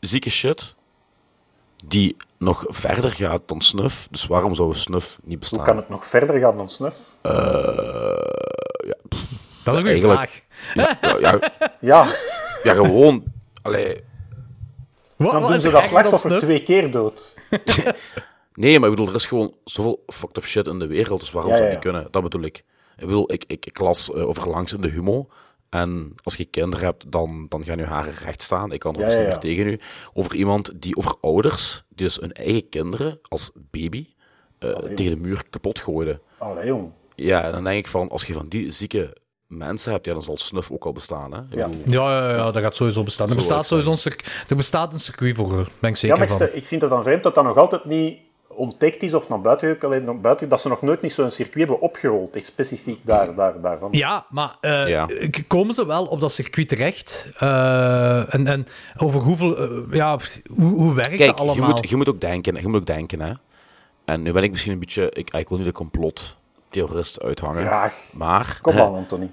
zieke 0.00 0.30
shit 0.30 0.74
die 1.84 2.16
nog 2.38 2.64
verder 2.68 3.10
gaat 3.10 3.42
dan 3.46 3.60
snuf. 3.60 4.08
Dus 4.10 4.26
waarom 4.26 4.54
zou 4.54 4.74
snuf 4.74 5.18
niet 5.22 5.38
bestaan? 5.38 5.58
Hoe 5.58 5.68
kan 5.68 5.76
het 5.76 5.88
nog 5.88 6.06
verder 6.06 6.40
gaan 6.40 6.56
dan 6.56 6.68
snuf? 6.68 6.94
Eh, 7.20 7.32
ja, 8.86 8.94
pff, 9.08 9.30
Dat 9.64 9.74
is 9.76 9.80
een 9.80 10.00
goede 10.00 10.14
vraag. 10.14 10.40
Ja, 10.74 10.98
ja, 11.00 11.16
ja, 11.20 11.40
Ja, 11.80 12.06
ja, 12.62 12.74
gewoon... 12.74 13.24
Allee, 13.62 14.04
Wat, 15.16 15.32
dan 15.32 15.40
wat 15.40 15.50
doen 15.50 15.58
ze 15.58 15.70
dat 15.70 15.84
slachtoffer 15.84 16.38
twee 16.38 16.62
keer 16.62 16.90
dood. 16.90 17.36
nee, 18.54 18.78
maar 18.80 18.88
ik 18.90 18.94
bedoel, 18.94 19.08
er 19.08 19.14
is 19.14 19.26
gewoon 19.26 19.54
zoveel 19.64 20.04
fucked 20.06 20.36
up 20.36 20.46
shit 20.46 20.66
in 20.66 20.78
de 20.78 20.86
wereld, 20.86 21.20
dus 21.20 21.30
waarom 21.30 21.50
Ja, 21.50 21.56
zou 21.56 21.68
ja, 21.68 21.74
het 21.74 21.84
niet 21.84 21.92
kunnen? 21.92 22.12
Dat 22.12 22.22
bedoel 22.22 22.42
ik. 22.42 22.64
Ik 22.96 23.06
bedoel, 23.06 23.32
ik, 23.32 23.44
ik, 23.46 23.66
ik 23.66 23.78
las 23.78 24.12
eh, 24.12 24.28
over 24.28 24.48
langs 24.48 24.72
in 24.72 24.80
de 24.80 24.88
humo. 24.88 25.28
En 25.70 26.14
als 26.22 26.36
je 26.36 26.44
kinderen 26.44 26.84
hebt, 26.84 27.12
dan, 27.12 27.46
dan 27.48 27.64
gaan 27.64 27.78
je 27.78 27.84
haren 27.84 28.14
recht 28.24 28.42
staan. 28.42 28.72
Ik 28.72 28.80
kan 28.80 28.94
er 28.94 29.00
Ja, 29.00 29.06
dus 29.06 29.14
ja, 29.14 29.20
niet 29.20 29.28
ja. 29.28 29.38
meer 29.38 29.54
tegen 29.56 29.66
u. 29.72 29.80
Over 30.14 30.34
iemand 30.34 30.70
die, 30.82 30.96
over 30.96 31.14
ouders, 31.20 31.84
die 31.88 32.06
dus 32.06 32.16
hun 32.16 32.32
eigen 32.32 32.68
kinderen 32.68 33.18
als 33.28 33.50
baby 33.54 34.06
eh, 34.58 34.70
tegen 34.70 35.12
de 35.14 35.20
muur 35.28 35.42
kapot 35.50 35.78
gooiden. 35.78 36.20
Allee, 36.38 36.66
jong. 36.66 36.90
Ja, 37.14 37.42
en 37.44 37.52
dan 37.52 37.64
denk 37.64 37.78
ik 37.78 37.86
van, 37.86 38.08
als 38.08 38.24
je 38.24 38.32
van 38.32 38.48
die 38.48 38.70
zieke 38.70 39.16
mensen 39.46 39.92
hebt, 39.92 40.06
ja, 40.06 40.12
dan 40.12 40.22
zal 40.22 40.36
snuf 40.36 40.70
ook 40.70 40.84
al 40.84 40.92
bestaan. 40.92 41.32
Hè? 41.32 41.40
Ja. 41.50 41.68
bedoel, 41.68 41.92
Ja, 41.92 42.28
ja, 42.28 42.36
ja, 42.36 42.50
dat 42.50 42.62
gaat 42.62 42.76
sowieso 42.76 43.02
bestaan. 43.02 43.28
Er 43.28 43.34
bestaat 43.34 43.66
sowieso 43.66 43.90
een, 43.90 44.16
er 44.48 44.56
bestaat 44.56 44.92
een 44.92 45.00
circuit 45.00 45.36
voor, 45.36 45.48
ben 45.48 45.64
ik 45.64 45.68
Ja, 45.82 45.94
zeker 45.94 46.18
maar 46.18 46.26
ik, 46.26 46.32
van. 46.32 46.48
ik 46.52 46.66
vind 46.66 46.80
het 46.80 46.90
dan 46.90 47.02
vreemd 47.02 47.22
dat 47.22 47.34
dat 47.34 47.44
nog 47.44 47.56
altijd 47.56 47.84
niet 47.84 48.18
ontdekt 48.56 49.02
is 49.02 49.14
of 49.14 49.28
naar 49.28 49.40
buiten, 49.40 49.68
gekomen- 49.68 49.96
alleen 49.96 50.08
naar 50.08 50.20
buiten 50.20 50.48
dat 50.48 50.60
ze 50.60 50.68
nog 50.68 50.82
nooit 50.82 51.02
niet 51.02 51.12
zo'n 51.12 51.30
circuit 51.30 51.58
hebben 51.58 51.80
opgerold, 51.80 52.36
echt 52.36 52.46
specifiek 52.46 53.00
daar, 53.06 53.34
daar, 53.34 53.60
daarvan. 53.60 53.88
Ja, 53.92 54.26
maar 54.30 54.56
eh, 54.60 54.88
Ja. 54.88 55.08
komen 55.46 55.74
ze 55.74 55.86
wel 55.86 56.04
op 56.06 56.20
dat 56.20 56.32
circuit 56.32 56.68
terecht? 56.68 57.26
Eh, 57.38 58.34
en, 58.34 58.46
en 58.46 58.66
over 58.96 59.20
hoeveel... 59.20 59.56
eh, 59.58 59.94
ja, 59.96 60.18
hoe, 60.54 60.64
hoe 60.74 60.94
werkt 60.94 61.10
dat 61.10 61.18
Kijk, 61.18 61.38
je 61.38 61.42
allemaal? 61.44 61.68
moet, 61.70 61.88
je 61.88 61.96
moet 61.96 62.08
ook 62.08 62.20
denken, 62.20 62.60
je 62.60 62.68
moet 62.68 62.80
ook 62.80 62.86
denken, 62.86 63.20
hè. 63.20 63.32
En 64.04 64.22
nu 64.22 64.32
ben 64.32 64.42
ik 64.42 64.50
misschien 64.50 64.72
een 64.72 64.78
beetje, 64.78 65.10
ik, 65.10 65.30
ik 65.34 65.48
wil 65.48 65.58
niet 65.58 65.66
de 65.66 65.72
complottheorist 65.72 67.22
uithangen, 67.22 67.64
Graag. 67.64 67.94
maar 68.12 68.58
Kom 68.62 68.78
aan, 68.80 68.94
Anthony. 68.94 69.30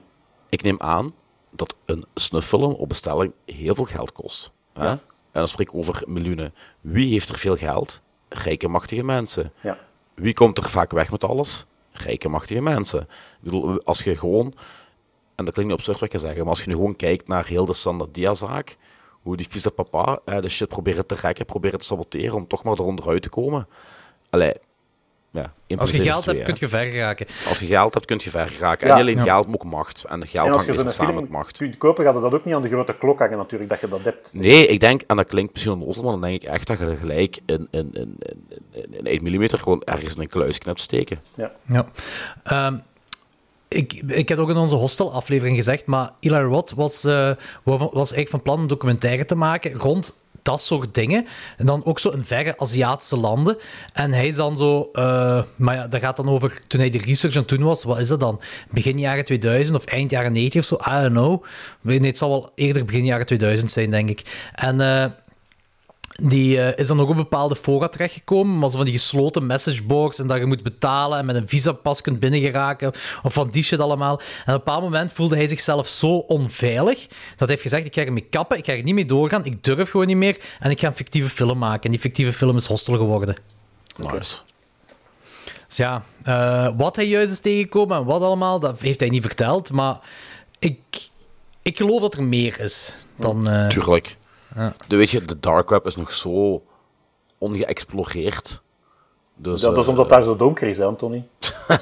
ik 0.49 0.61
neem 0.63 0.75
aan 0.79 1.13
dat 1.51 1.75
een 1.85 2.05
snuffilm 2.15 2.71
op 2.73 2.89
bestelling 2.89 3.31
heel 3.45 3.75
veel 3.75 3.85
geld 3.85 4.11
kost. 4.11 4.51
Hè? 4.73 4.87
En 4.87 4.99
dan 5.31 5.47
spreek 5.47 5.67
ik 5.67 5.75
over 5.75 6.03
miljoenen. 6.07 6.53
Wie 6.81 7.11
heeft 7.11 7.29
er 7.29 7.37
veel 7.37 7.55
geld? 7.57 8.01
Rijke, 8.33 8.67
machtige 8.67 9.03
mensen. 9.03 9.53
Ja. 9.61 9.77
Wie 10.13 10.33
komt 10.33 10.57
er 10.57 10.69
vaak 10.69 10.91
weg 10.91 11.11
met 11.11 11.23
alles? 11.23 11.65
Rijke, 11.91 12.29
machtige 12.29 12.61
mensen. 12.61 13.01
Ik 13.01 13.07
bedoel, 13.39 13.83
als 13.83 14.03
je 14.03 14.17
gewoon, 14.17 14.53
en 15.35 15.45
dat 15.45 15.53
klinkt 15.53 15.71
niet 15.71 15.79
absurd 15.79 15.99
wat 15.99 16.13
ik 16.13 16.19
zeggen, 16.19 16.39
maar 16.39 16.49
als 16.49 16.61
je 16.61 16.67
nu 16.67 16.73
gewoon 16.73 16.95
kijkt 16.95 17.27
naar 17.27 17.47
heel 17.47 17.65
de 17.65 17.73
standaard 17.73 18.13
dia-zaak, 18.13 18.77
hoe 19.21 19.37
die 19.37 19.47
vieze 19.49 19.71
papa 19.71 20.19
eh, 20.25 20.41
de 20.41 20.49
shit 20.49 20.67
proberen 20.67 21.05
te 21.05 21.15
rekken, 21.15 21.45
proberen 21.45 21.79
te 21.79 21.85
saboteren 21.85 22.35
om 22.35 22.47
toch 22.47 22.63
maar 22.63 22.73
eronder 22.73 23.07
uit 23.07 23.21
te 23.21 23.29
komen. 23.29 23.67
Allee, 24.29 24.53
ja. 25.33 25.53
Als 25.77 25.91
je 25.91 26.01
geld 26.01 26.25
hebt, 26.25 26.43
kun 26.43 26.55
je 26.59 26.67
ver 26.67 26.83
geraken. 26.85 27.25
Als 27.27 27.59
je 27.59 27.65
geld 27.65 27.93
hebt, 27.93 28.05
kun 28.05 28.19
je 28.23 28.29
ver 28.29 28.47
geraken. 28.47 28.87
Ja. 28.87 28.93
En 28.93 28.99
niet 29.05 29.09
alleen 29.11 29.25
Ja. 29.25 29.31
geld, 29.33 29.45
maar 29.45 29.55
ook 29.55 29.63
macht. 29.63 30.03
En 30.03 30.27
geld 30.27 30.45
En 30.47 30.53
als 30.53 30.65
hangt 30.65 30.65
je 30.79 30.83
meestal 30.83 31.05
samen 31.05 31.21
met 31.21 31.29
macht. 31.31 31.57
kunt 31.57 31.77
kopen, 31.77 32.05
gaat 32.05 32.13
je 32.15 32.21
dat 32.21 32.33
ook 32.33 32.45
niet 32.45 32.53
aan 32.55 32.61
de 32.61 32.67
grote 32.67 32.95
klok 32.97 33.19
hangen 33.19 33.37
natuurlijk, 33.37 33.69
dat 33.69 33.79
je 33.79 33.87
dat 33.87 34.01
hebt. 34.03 34.33
Nee, 34.33 34.67
ik 34.67 34.79
denk, 34.79 35.01
en 35.07 35.15
dat 35.15 35.27
klinkt 35.27 35.53
misschien 35.53 35.73
onnozel, 35.73 36.03
maar 36.03 36.11
dan 36.11 36.21
denk 36.21 36.41
ik 36.43 36.49
echt 36.49 36.67
dat 36.67 36.77
je 36.79 36.85
er 36.85 36.97
gelijk 36.97 37.39
in, 37.45 37.67
in, 37.71 37.89
in, 37.93 38.15
in, 38.19 38.37
in, 38.71 39.05
in 39.05 39.05
1 39.05 39.23
mm 39.41 39.47
gewoon 39.49 39.81
ergens 39.83 40.15
in 40.15 40.21
een 40.21 40.27
kluis 40.27 40.57
knipt 40.57 40.79
steken. 40.79 41.19
Ja. 41.35 41.51
Ja. 41.67 41.85
Ehm, 42.43 42.77
ik, 43.67 43.93
ik 44.07 44.29
heb 44.29 44.37
ook 44.37 44.49
in 44.49 44.57
onze 44.57 44.75
hostel-aflevering 44.75 45.55
gezegd, 45.57 45.85
maar 45.85 46.11
Eli 46.19 46.39
Roth 46.41 46.71
was, 46.75 47.03
eh, 47.05 47.31
van- 47.65 47.77
was 47.79 47.93
eigenlijk 48.13 48.29
van 48.29 48.41
plan 48.41 48.59
een 48.59 48.67
documentaire 48.67 49.25
te 49.25 49.35
maken 49.35 49.73
rond 49.73 50.15
dat 50.43 50.61
soort 50.61 50.93
dingen. 50.93 51.25
En 51.57 51.65
dan 51.65 51.85
ook 51.85 51.99
zo 51.99 52.09
in 52.09 52.25
verre 52.25 52.57
Aziatische 52.57 53.17
landen. 53.17 53.57
En 53.93 54.13
hij 54.13 54.27
is 54.27 54.35
dan 54.35 54.57
zo... 54.57 54.89
eh, 54.93 55.43
maar 55.55 55.75
ja, 55.75 55.87
dat 55.87 56.01
gaat 56.01 56.17
dan 56.17 56.29
over... 56.29 56.61
Toen 56.67 56.79
hij 56.79 56.89
de 56.89 56.97
research 56.97 57.35
aan 57.35 57.41
het 57.41 57.49
doen 57.49 57.63
was, 57.63 57.83
wat 57.83 57.99
is 57.99 58.07
dat 58.07 58.19
dan? 58.19 58.41
Begin 58.69 58.99
jaren 58.99 59.25
2000 59.25 59.77
of 59.77 59.85
eind 59.85 60.11
jaren 60.11 60.31
90 60.31 60.59
of 60.61 60.65
zo? 60.67 60.75
I 60.75 61.01
don't 61.01 61.11
know. 61.13 61.43
Nee, 61.81 61.99
het 61.99 62.17
zal 62.17 62.29
wel 62.29 62.51
eerder 62.55 62.85
begin 62.85 63.05
jaren 63.05 63.25
2000 63.25 63.71
zijn, 63.71 63.89
denk 63.89 64.09
ik. 64.09 64.49
En... 64.55 64.81
eh, 64.81 65.05
die 66.21 66.61
eh, 66.61 66.77
is 66.77 66.87
dan 66.87 66.99
ook 66.99 67.03
op 67.05 67.09
een 67.09 67.17
bepaalde 67.17 67.55
fora 67.55 67.87
terechtgekomen, 67.87 68.57
maar 68.57 68.69
zo 68.69 68.75
van 68.75 68.85
die 68.85 68.93
gesloten 68.93 69.45
messageboards 69.45 70.19
en 70.19 70.27
dat 70.27 70.37
je 70.37 70.45
moet 70.45 70.63
betalen 70.63 71.19
en 71.19 71.25
met 71.25 71.35
een 71.35 71.47
visapas 71.47 72.01
kunt 72.01 72.19
binnengeraken, 72.19 72.91
of 73.23 73.33
van 73.33 73.49
die 73.49 73.63
shit 73.63 73.79
allemaal. 73.79 74.19
En 74.19 74.23
op 74.41 74.47
een 74.47 74.53
bepaald 74.53 74.83
moment 74.83 75.13
voelde 75.13 75.35
hij 75.35 75.47
zichzelf 75.47 75.87
zo 75.87 76.15
onveilig, 76.17 77.07
dat 77.07 77.37
hij 77.37 77.47
heeft 77.47 77.61
gezegd, 77.61 77.85
ik 77.85 77.93
ga 77.93 78.01
ermee 78.05 78.27
kappen, 78.29 78.57
ik 78.57 78.65
ga 78.65 78.73
er 78.73 78.83
niet 78.83 78.93
mee 78.93 79.05
doorgaan, 79.05 79.45
ik 79.45 79.63
durf 79.63 79.89
gewoon 79.89 80.07
niet 80.07 80.17
meer, 80.17 80.37
en 80.59 80.71
ik 80.71 80.79
ga 80.79 80.87
een 80.87 80.95
fictieve 80.95 81.29
film 81.29 81.57
maken. 81.57 81.83
En 81.83 81.91
die 81.91 81.99
fictieve 81.99 82.33
film 82.33 82.55
is 82.55 82.65
Hostel 82.65 82.97
geworden. 82.97 83.35
Nice. 83.97 84.39
Dus 85.67 85.77
ja, 85.77 86.03
eh, 86.23 86.67
wat 86.77 86.95
hij 86.95 87.07
juist 87.07 87.31
is 87.31 87.39
tegengekomen 87.39 87.97
en 87.97 88.05
wat 88.05 88.21
allemaal, 88.21 88.59
dat 88.59 88.81
heeft 88.81 88.99
hij 88.99 89.09
niet 89.09 89.25
verteld, 89.25 89.71
maar 89.71 89.99
ik, 90.59 90.79
ik 91.61 91.77
geloof 91.77 92.01
dat 92.01 92.13
er 92.13 92.23
meer 92.23 92.59
is 92.59 92.95
dan... 93.15 93.47
eh, 93.49 93.67
Tuurlijk. 93.67 94.17
Ja. 94.55 94.73
De, 94.87 94.95
weet 94.95 95.09
je, 95.09 95.25
de 95.25 95.39
dark 95.39 95.69
web 95.69 95.85
is 95.85 95.95
nog 95.95 96.13
zo 96.13 96.63
ongeëxploreerd. 97.37 98.61
Dus, 99.35 99.61
dat 99.61 99.77
is 99.77 99.83
eh, 99.83 99.89
omdat 99.89 100.09
daar 100.09 100.23
zo 100.23 100.35
donker 100.35 100.67
is, 100.67 100.77
hè, 100.77 100.83
Anthony. 100.85 101.23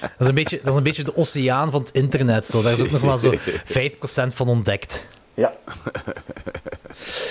Dat 0.00 0.20
is, 0.20 0.26
een 0.26 0.34
beetje, 0.34 0.56
dat 0.58 0.66
is 0.72 0.76
een 0.76 0.82
beetje 0.82 1.04
de 1.04 1.16
oceaan 1.16 1.70
van 1.70 1.80
het 1.80 1.90
internet. 1.90 2.46
Zo. 2.46 2.62
Daar 2.62 2.72
is 2.72 2.80
ook 2.82 2.90
nog 2.90 3.02
maar 3.02 3.18
zo 3.18 3.32
5% 3.78 4.34
van 4.34 4.48
ontdekt. 4.48 5.06
Ja. 5.34 5.52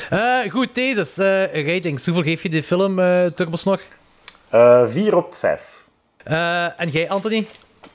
Eh, 0.09 0.51
goed, 0.51 0.73
thesis. 0.73 1.17
eh, 1.17 1.65
ratings. 1.65 2.05
Hoeveel 2.05 2.23
geef 2.23 2.43
je 2.43 2.49
die 2.49 2.63
film, 2.63 2.95
Turbos 3.35 3.63
nog? 3.63 3.81
Eh 4.49 4.87
4 4.87 5.15
op 5.15 5.35
5. 5.35 5.85
Eh, 6.23 6.79
en 6.79 6.89
jij, 6.89 7.09
Anthony? 7.09 7.47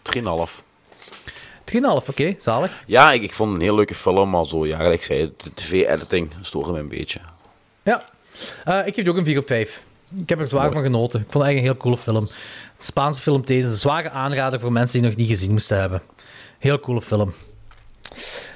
3,5. 0.03 0.65
3,5, 1.75 1.81
oké. 2.09 2.35
zalig. 2.39 2.83
Ja, 2.87 3.13
ik, 3.13 3.23
ik 3.23 3.35
vond 3.35 3.51
het 3.51 3.59
een 3.59 3.65
heel 3.65 3.75
leuke 3.75 3.95
film, 3.95 4.31
maar 4.31 4.45
zo, 4.45 4.67
ja, 4.67 4.81
ik 4.81 5.03
zei, 5.03 5.33
de 5.37 5.55
tv-editing 5.55 6.33
stoorde 6.41 6.73
me 6.73 6.79
een 6.79 6.89
beetje. 6.89 7.21
Ja. 7.83 8.05
Eh, 8.65 8.87
ik 8.87 8.95
geef 8.95 9.05
die 9.05 9.11
ook 9.11 9.17
een 9.17 9.25
4 9.25 9.39
op 9.39 9.47
5. 9.47 9.83
Ik 10.21 10.29
heb 10.29 10.41
er 10.41 10.49
zwaar 10.49 10.73
van 10.73 10.83
genoten. 10.83 11.21
Ik 11.21 11.33
vond 11.33 11.45
het 11.45 11.53
eigenlijk 11.53 11.59
een 11.59 11.73
heel 11.73 11.77
coole 11.77 11.97
film. 11.97 12.29
Spaanse 12.79 13.23
film 13.23 13.45
Thesis. 13.45 13.71
Een 13.71 13.77
zware 13.77 14.11
aanrader 14.11 14.61
voor 14.61 14.73
mensen 14.73 14.99
die 14.99 15.09
nog 15.09 15.19
niet 15.19 15.29
gezien 15.29 15.51
moesten 15.51 15.81
hebben. 15.81 16.03
Heel 16.59 16.81
coole 16.81 17.03
film. 17.03 17.35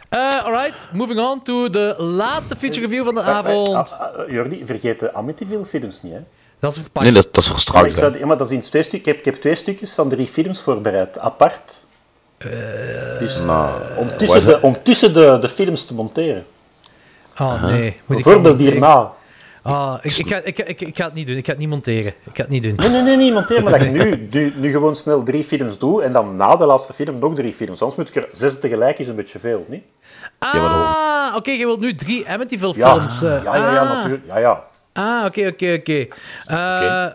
Eh, 0.09 0.45
alright, 0.45 0.89
moving 0.93 1.21
on 1.21 1.43
to 1.43 1.71
de 1.71 1.95
laatste 1.99 2.57
feature 2.57 2.87
review 2.87 3.05
van 3.05 3.15
de 3.15 3.23
avond. 3.23 3.69
Ah, 3.69 3.93
ah, 3.93 4.31
Jordi, 4.31 4.63
vergeet 4.67 5.01
de 5.01 5.13
Amityville 5.15 5.65
films 5.65 6.03
niet, 6.03 6.13
hè. 6.13 6.21
Dat 6.59 6.73
is 6.73 6.79
verpakt. 6.79 7.05
Nee, 7.05 7.15
dat, 7.15 7.25
dat 7.25 7.37
is 7.37 7.49
voor 7.49 7.59
straks. 7.59 7.93
ik, 7.93 7.99
zou, 7.99 8.13
hè. 8.13 8.19
ja, 8.19 8.27
maar 8.27 8.37
dat 8.37 8.51
is 8.51 8.57
in 8.57 8.63
twee 8.63 8.83
stuk, 8.83 8.99
ik, 8.99 9.05
heb, 9.05 9.19
ik 9.19 9.25
heb 9.25 9.35
twee 9.35 9.55
stukjes 9.55 9.95
van 9.95 10.09
drie 10.09 10.27
films 10.27 10.61
voorbereid, 10.61 11.19
apart. 11.19 11.80
Dus 13.19 13.39
Nou, 13.47 13.81
om 13.97 14.17
tussen, 14.19 14.45
de, 14.47 14.59
om 14.63 14.77
tussen 14.83 15.13
de, 15.15 15.39
de 15.41 15.49
films 15.49 15.87
te 15.87 15.95
monteren. 15.95 16.45
Oh 17.39 17.63
nee. 17.63 17.97
Moet 18.07 18.19
ik 18.19 18.25
Bijvoorbeeld 18.25 18.61
hierna. 18.61 19.11
Ah, 19.63 19.95
ik, 20.03 20.13
ik, 20.17 20.29
ga, 20.29 20.37
ik, 20.37 20.59
ik, 20.59 20.81
ik 20.81 20.97
ga 20.97 21.05
het 21.05 21.15
niet 21.15 21.27
doen. 21.27 21.37
Ik 21.37 21.45
ga 21.45 21.51
het 21.51 21.61
niet 21.61 21.69
monteren. 21.69 22.07
Ik 22.25 22.37
ga 22.37 22.43
het 22.43 22.49
niet 22.49 22.63
doen. 22.63 22.75
Nee, 22.77 22.89
nee, 22.89 23.03
nee, 23.03 23.17
niet 23.17 23.33
monteren, 23.33 23.63
maar 23.65 23.73
dat 23.73 23.83
ik 23.83 23.93
nu, 24.05 24.29
nu, 24.31 24.53
nu 24.57 24.71
gewoon 24.71 24.97
snel 24.97 25.23
drie 25.23 25.45
films 25.45 25.79
doe 25.79 26.03
en 26.03 26.13
dan 26.13 26.37
na 26.37 26.57
de 26.57 26.65
laatste 26.65 26.93
film 26.93 27.19
nog 27.19 27.35
drie 27.35 27.53
films. 27.53 27.81
Anders 27.83 27.99
moet 27.99 28.09
ik 28.09 28.15
er 28.17 28.29
zes 28.33 28.61
tegelijk, 28.61 28.99
is 28.99 29.09
een 29.09 29.15
beetje 29.15 29.39
veel, 29.39 29.65
niet? 29.69 29.83
Ah, 30.39 31.33
oké, 31.37 31.51
je 31.51 31.65
wilt 31.67 31.81
nu 31.81 31.95
drie 31.95 32.29
Amityville 32.29 32.75
Ja, 32.77 32.95
films. 32.95 33.23
eh. 33.23 33.43
ja, 33.43 33.57
ja, 33.57 33.73
ja, 33.73 33.81
ah. 33.81 33.89
natuurlijk. 33.97 34.23
Ja, 34.27 34.39
ja. 34.39 34.65
Ah, 34.93 35.25
oké, 35.25 35.47
oké, 35.47 35.77
oké. 35.79 36.07
Eh, 36.47 36.57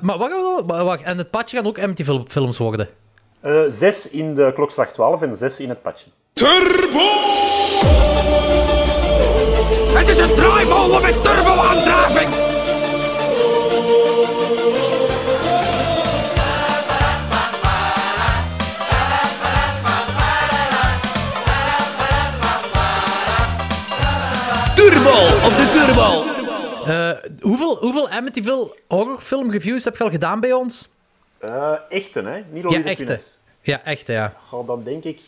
Maar 0.02 0.18
maar 0.68 0.86
Wacht, 0.86 1.04
en 1.04 1.18
het 1.18 1.30
padje 1.30 1.58
gaan 1.58 1.66
ook 1.66 1.80
Amityville 1.80 2.24
films 2.28 2.58
worden? 2.58 2.88
Eh, 3.46 3.62
zes 3.70 4.10
in 4.10 4.36
de 4.36 4.52
klokslag 4.54 4.94
12 4.94 5.22
en 5.22 5.36
zes 5.36 5.60
in 5.60 5.70
het 5.70 5.82
padje. 5.82 6.06
Het 9.98 10.08
is 10.08 10.18
een 10.18 10.36
draaimolen 10.36 11.02
met 11.02 11.24
turbo-aandrijving! 11.24 12.30
Turbo 24.76 25.46
op 25.46 25.56
de 25.56 25.70
turbo! 25.74 26.24
hoeveel, 27.42 27.78
hoeveel 27.78 28.10
Amityville 28.10 28.78
horrorfilm 28.88 29.52
reviews 29.52 29.84
heb 29.84 29.98
je 29.98 30.04
al 30.04 30.10
gedaan 30.10 30.40
bij 30.40 30.54
ons? 30.54 30.95
Eh 31.46 31.72
echte, 31.90 32.22
hè? 32.22 32.44
Niet 32.52 32.64
Ja, 32.64 32.70
Oliver 32.70 32.86
echte. 32.86 33.06
Funès. 33.06 33.40
Ja, 33.62 33.84
echt, 33.84 34.08
ja. 34.08 34.34
Goh, 34.48 34.68
dan 34.68 34.84
denk 34.84 35.04
ik 35.04 35.22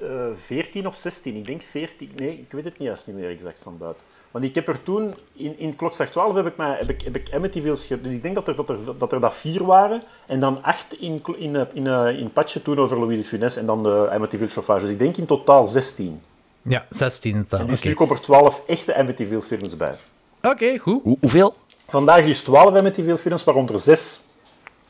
eh 0.00 0.08
14 0.46 0.86
of 0.86 0.96
16. 0.96 1.36
Ik 1.36 1.46
denk 1.46 1.62
14. 1.62 2.10
Nee, 2.16 2.30
ik 2.32 2.52
weet 2.52 2.64
het 2.64 2.78
niet 2.78 2.88
juist 2.88 3.06
niet 3.06 3.16
meer 3.16 3.30
exact 3.30 3.58
van 3.62 3.78
buiten. 3.78 4.02
Want 4.30 4.44
ik 4.44 4.54
heb 4.54 4.68
er 4.68 4.82
toen, 4.82 5.14
in, 5.32 5.58
in 5.58 5.76
Klokslag 5.76 6.10
12 6.10 6.34
heb 6.34 6.46
ik, 6.46 6.56
mij, 6.56 6.76
heb 6.78 6.88
ik, 6.90 7.02
heb 7.02 7.16
ik 7.16 7.34
Amityville's 7.34 7.84
ge- 7.84 8.00
Dus 8.00 8.12
ik 8.12 8.22
denk 8.22 8.34
dat 8.34 8.48
er 8.48 8.56
dat, 8.56 8.68
er, 8.68 8.78
dat 8.98 9.12
er 9.12 9.20
dat 9.20 9.34
vier 9.34 9.64
waren. 9.64 10.02
En 10.26 10.40
dan 10.40 10.62
acht 10.62 11.00
in, 11.00 11.22
in, 11.36 11.56
eh, 11.56 11.62
in, 11.72 11.86
in 12.18 12.32
Patje 12.32 12.62
toen 12.62 12.78
over 12.78 12.98
Louis 12.98 13.16
de 13.18 13.24
Funès. 13.24 13.56
En 13.56 13.66
dan 13.66 13.82
de 13.82 14.08
Amityville 14.12 14.50
Chauffage. 14.50 14.80
Dus 14.80 14.90
ik 14.90 14.98
denk 14.98 15.16
in 15.16 15.26
totaal 15.26 15.68
16. 15.68 16.20
Ja, 16.62 16.86
16 16.90 17.34
in 17.34 17.42
totaal. 17.42 17.60
En 17.60 17.66
dus 17.66 17.78
Oké, 17.78 17.88
nu 17.88 17.94
komen 17.94 18.16
er 18.16 18.22
12 18.22 18.62
echte 18.66 18.94
Amityville 18.96 19.42
films 19.42 19.76
bij. 19.76 19.96
Oké, 20.42 20.78
goed. 20.78 21.02
Hoe, 21.02 21.16
hoeveel? 21.20 21.54
Vandaag 21.88 22.24
dus 22.24 22.40
12 22.40 22.74
Amityville 22.74 23.18
films, 23.18 23.44
waaronder 23.44 23.80
6 23.80 24.20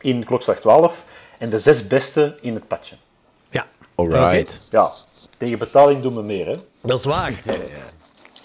in 0.01 0.25
Klokslag 0.25 0.61
12. 0.61 1.05
En 1.39 1.51
de 1.51 1.61
zes 1.61 1.87
beste 1.87 2.37
in 2.41 2.55
het 2.55 2.69
Patje. 2.69 2.97
Ja. 3.51 3.67
Alright. 3.95 4.61
Ja, 4.71 4.93
tegen 5.37 5.59
betaling 5.59 6.03
doen 6.03 6.15
we 6.15 6.23
meer, 6.23 6.47
hè. 6.47 6.57
Dat 6.81 6.99
is 6.99 7.05
waar. 7.05 7.43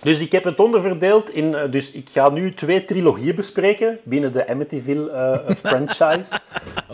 Dus 0.04 0.20
ik 0.20 0.32
heb 0.32 0.44
het 0.44 0.60
onderverdeeld 0.60 1.30
in... 1.30 1.56
eh, 1.56 1.72
Dus 1.72 1.92
ik 1.92 2.10
ga 2.10 2.30
nu 2.30 2.54
twee 2.54 2.86
trilogieën 2.86 3.36
bespreken 3.36 4.00
binnen 4.04 4.34
de 4.34 4.48
Amityville 4.48 5.12
eh, 5.12 5.56
franchise. 5.64 6.40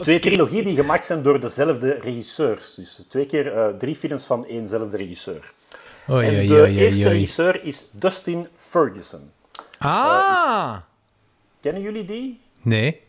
Twee 0.01 0.19
trilogieën 0.19 0.63
die 0.63 0.75
gemaakt 0.75 1.05
zijn 1.05 1.21
door 1.23 1.39
dezelfde 1.39 1.97
regisseurs. 2.01 2.75
Dus 2.75 3.01
twee 3.09 3.25
keer 3.25 3.53
eh, 3.57 3.67
drie 3.77 3.95
films 3.95 4.25
van 4.25 4.45
éénzelfde 4.45 4.97
regisseur. 4.97 5.53
Oei, 6.09 6.27
en 6.27 6.35
oei, 6.35 6.47
de 6.47 6.53
oei, 6.53 6.77
eerste 6.77 7.07
regisseur 7.09 7.63
is 7.63 7.87
Dustin 7.91 8.47
Ferguson. 8.57 9.31
Ah! 9.77 10.75
Kennen 11.61 11.81
jullie 11.81 12.05
die? 12.05 12.39
Nee. 12.61 13.01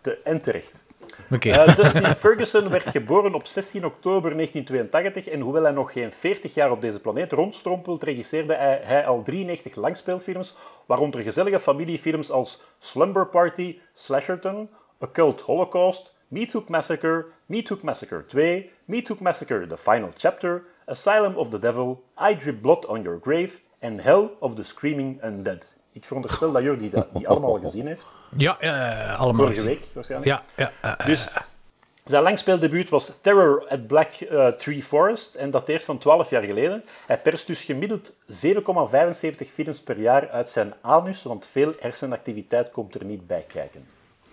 Te, 0.00 0.18
en 0.24 0.40
terecht. 0.40 0.84
Oké. 1.30 1.50
Eh, 1.50 1.76
Dustin 1.76 2.04
Ferguson 2.04 2.68
werd 2.68 2.88
geboren 2.88 3.34
op 3.34 3.46
16 3.46 3.84
oktober 3.84 4.34
1982 4.34 5.28
en 5.28 5.40
hoewel 5.40 5.62
hij 5.62 5.72
nog 5.72 5.92
geen 5.92 6.12
40 6.12 6.54
jaar 6.54 6.70
op 6.70 6.80
deze 6.80 7.00
planeet 7.00 7.32
rondstrompelt, 7.32 8.02
regisseerde 8.02 8.54
hij, 8.54 8.80
hij 8.82 9.06
al 9.06 9.22
93 9.22 9.74
langspeelfilms, 9.74 10.56
waaronder 10.86 11.22
gezellige 11.22 11.60
familiefilms 11.60 12.30
als 12.30 12.62
Slumber 12.78 13.26
Party, 13.26 13.78
Slasherton, 13.94 14.68
Occult 14.98 15.40
Holocaust, 15.40 16.14
Meat 16.28 16.52
Hook 16.52 16.68
Massacre, 16.68 17.26
Meat 17.46 17.68
Hook 17.68 17.82
Massacre 17.82 18.24
2, 18.26 18.70
Meat 18.84 19.08
Hook 19.08 19.20
Massacre 19.20 19.66
The 19.66 19.78
Final 19.78 20.10
Chapter, 20.16 20.62
Asylum 20.86 21.36
of 21.36 21.50
the 21.50 21.58
Devil, 21.58 22.04
I 22.30 22.34
Drip 22.34 22.62
Blood 22.62 22.86
on 22.86 23.02
Your 23.02 23.20
Grave 23.22 23.60
en 23.78 23.98
Hell 24.00 24.30
of 24.40 24.54
the 24.54 24.64
Screaming 24.64 25.20
Undead. 25.24 25.75
Ik 25.96 26.04
veronderstel 26.04 26.52
dat 26.52 26.62
Jur 26.62 26.78
die, 26.78 26.90
dat, 26.90 27.06
die 27.12 27.28
allemaal 27.28 27.58
gezien 27.58 27.86
heeft. 27.86 28.06
Ja, 28.36 28.58
eh, 28.58 29.20
allemaal. 29.20 29.46
Vorige 29.46 29.66
week 29.66 29.86
waarschijnlijk. 29.94 30.42
Ja, 30.56 30.70
ja. 30.82 30.96
Dus 31.04 31.28
zijn 32.04 32.22
langspeeldebuut 32.22 32.88
was 32.88 33.12
Terror 33.20 33.66
at 33.68 33.86
Black 33.86 34.12
eh, 34.12 34.48
Tree 34.48 34.82
Forest 34.82 35.34
en 35.34 35.50
dateert 35.50 35.84
van 35.84 35.98
12 35.98 36.30
jaar 36.30 36.42
geleden. 36.42 36.84
Hij 37.06 37.18
perst 37.18 37.46
dus 37.46 37.62
gemiddeld 37.62 38.12
7,75 38.12 38.16
films 39.52 39.80
per 39.80 39.98
jaar 40.00 40.28
uit 40.28 40.48
zijn 40.48 40.74
anus, 40.80 41.22
want 41.22 41.46
veel 41.46 41.72
hersenactiviteit 41.80 42.70
komt 42.70 42.94
er 42.94 43.04
niet 43.04 43.26
bij 43.26 43.44
kijken. 43.48 43.86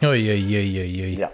Oei, 0.03 0.29
oei, 0.31 0.57
oei, 0.57 1.01
oei. 1.01 1.17
Ja. 1.17 1.31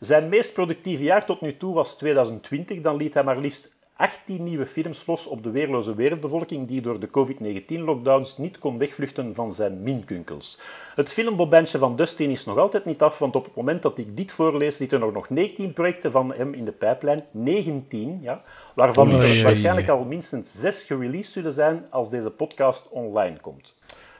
Zijn 0.00 0.28
meest 0.28 0.52
productieve 0.52 1.02
jaar 1.02 1.24
tot 1.24 1.40
nu 1.40 1.56
toe 1.56 1.74
was 1.74 1.96
2020. 1.96 2.80
Dan 2.80 2.96
liet 2.96 3.14
hij 3.14 3.24
maar 3.24 3.38
liefst 3.38 3.76
18 3.98 4.42
nieuwe 4.42 4.66
films 4.66 5.06
los 5.06 5.26
op 5.26 5.42
de 5.42 5.50
weerloze 5.50 5.94
wereldbevolking 5.94 6.68
die 6.68 6.80
door 6.80 7.00
de 7.00 7.10
COVID-19-lockdowns 7.10 8.38
niet 8.38 8.58
kon 8.58 8.78
wegvluchten 8.78 9.34
van 9.34 9.54
zijn 9.54 9.82
minkunkels. 9.82 10.60
Het 10.94 11.12
filmbobandje 11.12 11.78
van 11.78 11.96
Dustin 11.96 12.30
is 12.30 12.44
nog 12.44 12.58
altijd 12.58 12.84
niet 12.84 13.02
af, 13.02 13.18
want 13.18 13.36
op 13.36 13.44
het 13.44 13.54
moment 13.54 13.82
dat 13.82 13.98
ik 13.98 14.16
dit 14.16 14.32
voorlees 14.32 14.76
zitten 14.76 15.02
er 15.02 15.12
nog 15.12 15.30
19 15.30 15.72
projecten 15.72 16.10
van 16.10 16.32
hem 16.34 16.54
in 16.54 16.64
de 16.64 16.72
pijplijn. 16.72 17.24
19, 17.30 18.18
ja, 18.22 18.42
waarvan 18.74 19.10
er 19.10 19.42
waarschijnlijk 19.42 19.88
al 19.88 20.04
minstens 20.04 20.52
6 20.52 20.82
gereleased 20.82 21.32
zullen 21.32 21.52
zijn 21.52 21.86
als 21.90 22.10
deze 22.10 22.30
podcast 22.30 22.88
online 22.88 23.40
komt. 23.40 23.74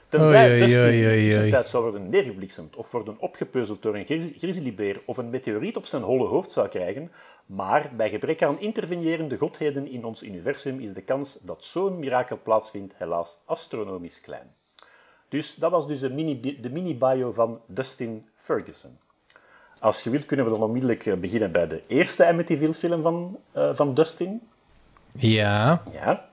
Tenzij 0.08 0.58
Dustin 0.58 0.92
in 0.92 1.02
de 1.02 1.28
tussentijd 1.28 1.68
zou 1.68 1.82
worden 1.82 2.08
neergebliksemd 2.08 2.76
of 2.76 2.90
worden 2.90 3.16
opgepeuzeld 3.18 3.82
door 3.82 3.94
een 3.94 4.04
grizz- 4.04 4.38
grizzlybeer 4.38 5.00
of 5.04 5.16
een 5.16 5.30
meteoriet 5.30 5.76
op 5.76 5.86
zijn 5.86 6.02
holle 6.02 6.26
hoofd 6.26 6.52
zou 6.52 6.68
krijgen, 6.68 7.10
maar 7.48 7.90
bij 7.96 8.10
gebrek 8.10 8.42
aan 8.42 8.60
intervenierende 8.60 9.36
godheden 9.38 9.90
in 9.90 10.04
ons 10.04 10.22
universum 10.22 10.80
is 10.80 10.92
de 10.92 11.00
kans 11.00 11.38
dat 11.42 11.64
zo'n 11.64 11.98
mirakel 11.98 12.38
plaatsvindt 12.42 12.94
helaas 12.96 13.38
astronomisch 13.44 14.20
klein. 14.20 14.54
Dus 15.28 15.54
dat 15.54 15.70
was 15.70 15.86
dus 15.86 16.00
de 16.00 16.10
mini- 16.10 16.58
de 16.60 16.70
mini-bio 16.70 17.32
van 17.32 17.60
Dustin 17.66 18.26
Ferguson. 18.36 18.98
Als 19.80 20.02
je 20.02 20.10
wilt, 20.10 20.26
kunnen 20.26 20.46
we 20.46 20.52
dan 20.52 20.62
onmiddellijk 20.62 21.06
eh, 21.06 21.14
beginnen 21.14 21.52
bij 21.52 21.66
de 21.68 21.82
eerste 21.86 22.26
Amityville-film 22.26 23.02
van, 23.02 23.38
eh, 23.52 23.70
van 23.74 23.94
Dustin. 23.94 24.40
Ja. 25.12 25.82
Ja. 25.92 26.28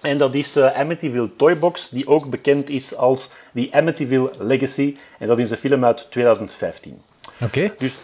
En 0.00 0.18
dat 0.18 0.34
is 0.34 0.56
eh, 0.56 0.78
Amityville 0.80 1.36
Toybox, 1.36 1.88
die 1.88 2.06
ook 2.06 2.30
bekend 2.30 2.68
is 2.68 2.96
als 2.96 3.30
The 3.54 3.68
Amityville 3.72 4.30
Legacy. 4.38 4.96
En 5.18 5.28
dat 5.28 5.38
is 5.38 5.50
een 5.50 5.56
film 5.56 5.84
uit 5.84 6.10
2015. 6.10 7.02
Oké. 7.40 7.74
Dus 7.78 7.94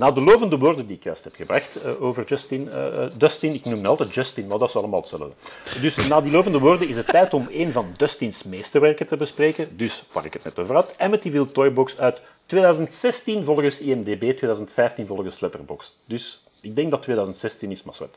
na 0.00 0.10
de 0.10 0.20
lovende 0.20 0.58
woorden 0.58 0.86
die 0.86 0.96
ik 0.96 1.02
juist 1.02 1.24
heb 1.24 1.34
gebracht 1.34 1.82
eh, 1.82 2.02
over 2.02 2.24
Justin, 2.24 2.70
eh, 2.70 3.04
eh, 3.04 3.12
Dustin, 3.16 3.54
ik 3.54 3.64
noem 3.64 3.74
hem 3.74 3.86
altijd 3.86 4.14
Justin, 4.14 4.46
maar 4.46 4.58
dat 4.58 4.68
is 4.68 4.76
allemaal 4.76 5.00
hetzelfde. 5.00 5.32
Dus 5.80 6.08
na 6.08 6.20
die 6.20 6.32
lovende 6.32 6.58
woorden 6.58 6.88
is 6.88 6.96
het 6.96 7.06
tijd 7.06 7.34
om 7.34 7.48
een 7.50 7.72
van 7.72 7.86
Dustins 7.96 8.42
meesterwerken 8.42 9.06
te 9.06 9.16
bespreken. 9.16 9.76
Dus, 9.76 10.04
waar 10.12 10.24
ik 10.24 10.32
het 10.32 10.44
net 10.44 10.58
over 10.58 10.74
had, 10.74 10.94
Amityville 10.98 11.52
Toybox 11.52 11.98
uit 11.98 12.20
2016 12.46 13.44
volgens 13.44 13.80
IMDb, 13.80 14.36
2015 14.36 15.06
volgens 15.06 15.40
Letterboxd. 15.40 15.96
Dus 16.04 16.44
ik 16.60 16.76
denk 16.76 16.90
dat 16.90 17.02
2016 17.02 17.70
is, 17.70 17.82
maar 17.82 17.94
zwart. 17.94 18.16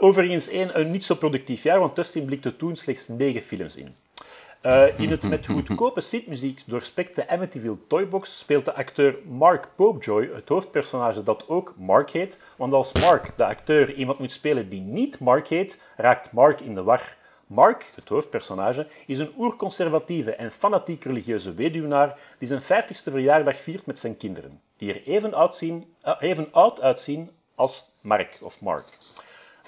Overigens 0.00 0.48
één, 0.48 0.80
een 0.80 0.90
niet 0.90 1.04
zo 1.04 1.14
productief 1.14 1.62
jaar, 1.62 1.80
want 1.80 1.96
Dustin 1.96 2.24
blikte 2.24 2.56
toen 2.56 2.76
slechts 2.76 3.08
negen 3.08 3.42
films 3.42 3.74
in. 3.74 3.94
Eh, 4.60 4.98
in 4.98 5.10
het 5.10 5.22
met 5.32 5.46
goedkope 5.46 6.00
synthmuziek 6.00 6.62
doorspekte 6.66 7.28
Amityville 7.28 7.76
Toybox 7.86 8.38
speelt 8.38 8.64
de 8.64 8.74
acteur 8.74 9.18
Mark 9.24 9.68
Popejoy 9.74 10.30
het 10.34 10.48
hoofdpersonage 10.48 11.22
dat 11.22 11.48
ook 11.48 11.74
Mark 11.76 12.10
heet. 12.10 12.38
Want 12.56 12.72
als 12.72 12.92
Mark, 12.92 13.30
de 13.36 13.44
acteur, 13.44 13.92
iemand 13.92 14.18
moet 14.18 14.32
spelen 14.32 14.68
die 14.68 14.80
niet 14.80 15.18
Mark 15.18 15.48
heet, 15.48 15.78
raakt 15.96 16.32
Mark 16.32 16.60
in 16.60 16.74
de 16.74 16.82
war. 16.82 17.16
Mark, 17.46 17.92
het 17.94 18.08
hoofdpersonage, 18.08 18.86
is 19.06 19.18
een 19.18 19.32
oerconservatieve 19.38 20.34
en 20.34 20.52
fanatiek 20.52 21.04
religieuze 21.04 21.54
weduwnaar 21.54 22.18
die 22.38 22.48
zijn 22.48 22.62
50ste 22.62 23.10
verjaardag 23.10 23.60
viert 23.60 23.86
met 23.86 23.98
zijn 23.98 24.16
kinderen, 24.16 24.60
die 24.76 24.94
er 24.94 25.02
even 25.02 25.34
oud, 25.34 25.56
zien, 25.56 25.94
eh, 26.00 26.14
even 26.18 26.48
oud 26.50 26.80
uitzien 26.80 27.30
als 27.54 27.92
Mark 28.00 28.38
of 28.40 28.60
Mark. 28.60 28.86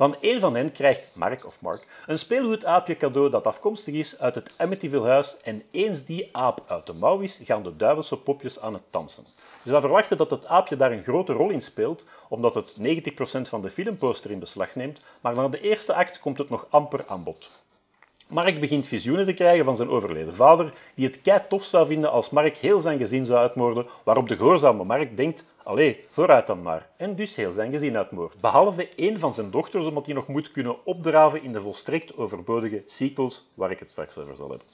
Van 0.01 0.17
een 0.21 0.41
van 0.41 0.55
hen 0.55 0.73
krijgt 0.73 1.09
Mark 1.13 1.47
of 1.47 1.61
Mark 1.61 1.87
een 2.07 2.19
speelgoedaapje 2.19 2.97
cadeau 2.97 3.31
dat 3.31 3.47
afkomstig 3.47 3.95
is 3.95 4.19
uit 4.19 4.35
het 4.35 4.53
Amityville 4.57 5.09
huis 5.09 5.37
en 5.43 5.63
eens 5.71 6.05
die 6.05 6.29
aap 6.33 6.65
uit 6.67 6.87
de 6.87 6.93
mouw 6.93 7.19
is, 7.19 7.41
gaan 7.45 7.63
de 7.63 7.77
duivelse 7.77 8.17
popjes 8.17 8.61
aan 8.61 8.73
het 8.73 8.83
dansen. 8.91 9.25
Je 9.63 9.71
zou 9.71 9.81
verwachten 9.81 10.17
dat 10.17 10.31
het 10.31 10.47
aapje 10.47 10.77
daar 10.77 10.93
een 10.93 11.03
grote 11.03 11.33
rol 11.33 11.51
in 11.51 11.61
speelt, 11.61 12.05
omdat 12.29 12.55
het 12.55 12.77
90% 12.79 13.49
van 13.49 13.61
de 13.63 13.71
filmposter 13.71 14.31
in 14.31 14.39
beslag 14.39 14.75
neemt, 14.75 15.01
maar 15.21 15.35
na 15.35 15.49
de 15.49 15.61
eerste 15.61 15.95
act 15.95 16.21
komt 16.21 16.39
het 16.39 16.51
nog 16.51 16.67
amper 16.71 17.05
aan 17.07 17.25
bod. 17.25 17.51
Mark 18.27 18.61
begint 18.61 18.87
visioenen 18.87 19.27
te 19.27 19.33
krijgen 19.35 19.65
van 19.65 19.77
zijn 19.77 19.91
overleden 19.91 20.35
vader, 20.35 20.73
die 20.95 21.07
het 21.07 21.23
kei 21.23 21.41
tof 21.49 21.65
zou 21.65 21.87
vinden 21.87 22.11
als 22.11 22.31
Mark 22.31 22.57
heel 22.57 22.81
zijn 22.81 22.99
gezin 22.99 23.25
zou 23.25 23.39
uitmoorden, 23.39 23.87
waarop 24.05 24.29
de 24.29 24.37
gehoorzame 24.37 24.85
Mark 24.85 25.17
denkt, 25.17 25.45
allee, 25.71 26.07
vooruit 26.11 26.47
dan 26.47 26.63
maar, 26.63 26.89
en 26.97 27.15
dus 27.17 27.37
heel 27.37 27.53
zijn 27.53 27.73
gezin 27.73 27.97
uitmoordt. 27.97 28.41
Behalve 28.41 28.89
één 28.97 29.19
van 29.19 29.35
zijn 29.35 29.51
dochters, 29.51 29.87
omdat 29.87 30.07
hij 30.07 30.15
nog 30.15 30.27
moet 30.27 30.51
kunnen 30.51 30.87
opdraven 30.87 31.43
in 31.43 31.53
de 31.53 31.61
volstrekt 31.61 32.17
overbodige 32.17 32.83
sequels, 32.87 33.51
waar 33.55 33.71
ik 33.71 33.79
het 33.79 33.91
straks 33.91 34.17
over 34.17 34.37
zal 34.37 34.49
hebben. 34.49 34.67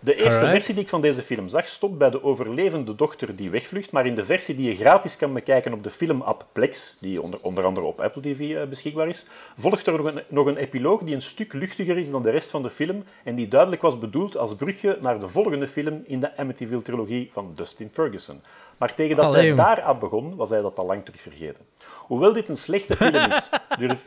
De 0.00 0.14
eerste 0.14 0.30
Alright. 0.30 0.50
versie 0.50 0.74
die 0.74 0.82
ik 0.82 0.88
van 0.88 1.00
deze 1.00 1.22
film 1.22 1.48
zag, 1.48 1.68
stopt 1.68 1.98
bij 1.98 2.10
de 2.10 2.22
overlevende 2.22 2.94
dochter 2.94 3.36
die 3.36 3.50
wegvlucht, 3.50 3.90
maar 3.90 4.06
in 4.06 4.14
de 4.14 4.24
versie 4.24 4.56
die 4.56 4.68
je 4.68 4.76
gratis 4.76 5.16
kan 5.16 5.32
bekijken 5.32 5.72
op 5.72 5.82
de 5.82 5.90
filmapp 5.90 6.46
Plex, 6.52 6.96
die 7.00 7.22
onder, 7.22 7.40
onder 7.42 7.64
andere 7.64 7.86
op 7.86 8.00
Apple 8.00 8.22
TV 8.22 8.40
eh, 8.40 8.68
beschikbaar 8.68 9.08
is, 9.08 9.28
volgt 9.58 9.86
er 9.86 10.02
nog 10.02 10.06
een, 10.06 10.22
nog 10.28 10.46
een 10.46 10.56
epiloog 10.56 11.02
die 11.02 11.14
een 11.14 11.22
stuk 11.22 11.52
luchtiger 11.52 11.98
is 11.98 12.10
dan 12.10 12.22
de 12.22 12.30
rest 12.30 12.50
van 12.50 12.62
de 12.62 12.70
film 12.70 13.04
en 13.24 13.34
die 13.34 13.48
duidelijk 13.48 13.82
was 13.82 13.98
bedoeld 13.98 14.36
als 14.36 14.54
brugje 14.54 14.98
naar 15.00 15.20
de 15.20 15.28
volgende 15.28 15.68
film 15.68 16.02
in 16.06 16.20
de 16.20 16.36
Amityville-trilogie 16.36 17.30
van 17.32 17.52
Dustin 17.54 17.90
Ferguson. 17.92 18.40
Maar 18.78 18.94
tegen 18.94 19.16
dat 19.16 19.24
Allee, 19.24 19.46
hij 19.46 19.54
daar 19.56 19.82
aan 19.82 19.98
begon, 19.98 20.36
was 20.36 20.50
hij 20.50 20.60
dat 20.60 20.78
al 20.78 20.86
lang 20.86 21.04
terug 21.04 21.20
vergeten. 21.20 21.64
Hoewel 22.08 22.32
dit 22.32 22.48
een 22.48 22.56
slechte 22.56 22.96
film 22.96 23.14
is, 23.14 23.48
durf... 23.78 24.04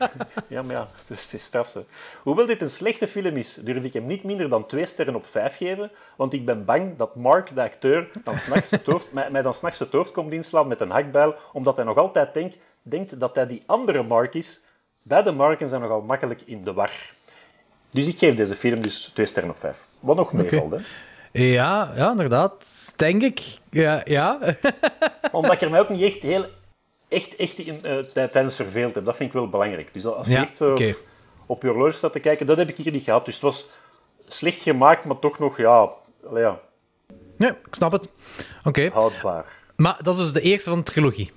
Ja, 0.48 0.62
maar 0.62 0.76
ja, 0.76 0.88
het 0.98 1.10
is, 1.10 1.32
het 1.32 1.42
straf, 1.42 1.74
hè. 1.74 1.82
Hoewel 2.24 2.46
dit 2.46 2.62
een 2.62 2.70
slechte 2.70 3.08
film 3.08 3.38
is, 3.38 3.54
durf 3.54 3.84
ik 3.84 3.94
hem 3.94 4.06
niet 4.06 4.24
minder 4.24 4.50
dan 4.50 4.66
twee 4.66 4.86
sterren 4.86 5.16
op 5.16 5.26
vijf 5.26 5.58
geven, 5.58 5.92
want 6.16 6.34
ik 6.34 6.46
ben 6.46 6.66
bang 6.66 6.98
dat 6.98 7.16
Mark, 7.16 7.56
de 7.56 7.62
acteur, 7.62 8.10
dan 8.24 8.38
s'nachts 8.40 8.72
het 8.72 8.86
hoofd, 8.86 9.14
mij, 9.14 9.32
mij 9.32 9.42
dan 9.42 9.54
s'nachts 9.54 9.80
het 9.80 9.92
hoofd 9.92 10.12
komt 10.12 10.32
inslaan 10.32 10.68
met 10.68 10.82
een 10.82 10.90
hakbijl, 10.90 11.36
omdat 11.54 11.76
hij 11.76 11.86
nog 11.86 11.98
altijd 11.98 12.34
denkt, 12.34 12.58
denkt 12.82 13.20
dat 13.20 13.36
hij 13.36 13.48
die 13.48 13.64
andere 13.66 14.04
Mark 14.04 14.34
is. 14.34 14.62
Beide 15.04 15.32
Marken 15.32 15.70
zijn 15.70 15.82
nogal 15.82 16.02
makkelijk 16.02 16.42
in 16.46 16.64
de 16.64 16.74
war. 16.74 16.92
Dus 17.90 18.08
ik 18.08 18.18
geef 18.18 18.36
deze 18.36 18.56
film 18.56 18.82
dus 18.82 19.12
twee 19.14 19.26
sterren 19.26 19.52
op 19.52 19.60
vijf. 19.60 19.86
Wat 20.00 20.16
nog 20.16 20.34
meevalt, 20.34 20.72
hè. 20.72 20.78
Ja, 21.32 21.92
ja, 21.96 22.12
inderdaad. 22.12 22.94
Denk 22.96 23.22
ik. 23.22 23.58
Ja, 23.70 24.02
ja. 24.04 24.40
Omdat 25.32 25.52
ik 25.52 25.62
er 25.62 25.70
mij 25.70 25.80
ook 25.80 25.90
niet 25.90 26.02
echt 26.02 26.22
heel 26.22 26.46
echt, 27.12 27.36
echt 27.36 27.58
in, 27.58 27.82
tij- 28.14 28.28
tijdens 28.28 28.56
verveeld 28.56 28.96
heb. 28.96 29.06
Dat 29.06 29.16
vind 29.16 29.30
ik 29.30 29.36
wel 29.36 29.50
belangrijk. 29.50 29.94
Dus 29.94 30.06
als 30.06 30.28
je 30.28 30.34
Ja, 30.34 30.42
echt 30.42 30.58
zo 30.58 30.76
op 31.46 31.62
je 31.62 31.68
horloge 31.70 31.98
staat 31.98 32.12
te 32.12 32.20
kijken. 32.20 32.46
Dat 32.46 32.58
heb 32.58 32.70
ik 32.70 32.78
hier 32.78 32.92
niet 32.92 33.04
gehad. 33.04 33.26
Dus 33.26 33.34
het 33.34 33.44
was 33.44 33.70
slecht 34.28 34.62
gemaakt, 34.62 35.06
maar 35.06 35.20
toch 35.20 35.40
nog, 35.40 35.58
ja, 35.58 35.90
ja 36.34 36.60
Ja, 37.38 37.50
ik 37.50 37.58
snap 37.72 37.92
het. 37.92 38.10
Oké. 38.64 38.90
houdbaar. 38.94 39.46
Maar 39.76 40.00
dat 40.02 40.16
is 40.16 40.22
dus 40.22 40.34
de 40.34 40.42
eerste 40.42 40.70
van 40.70 40.80
de 40.80 40.86
trilogie. 40.86 41.32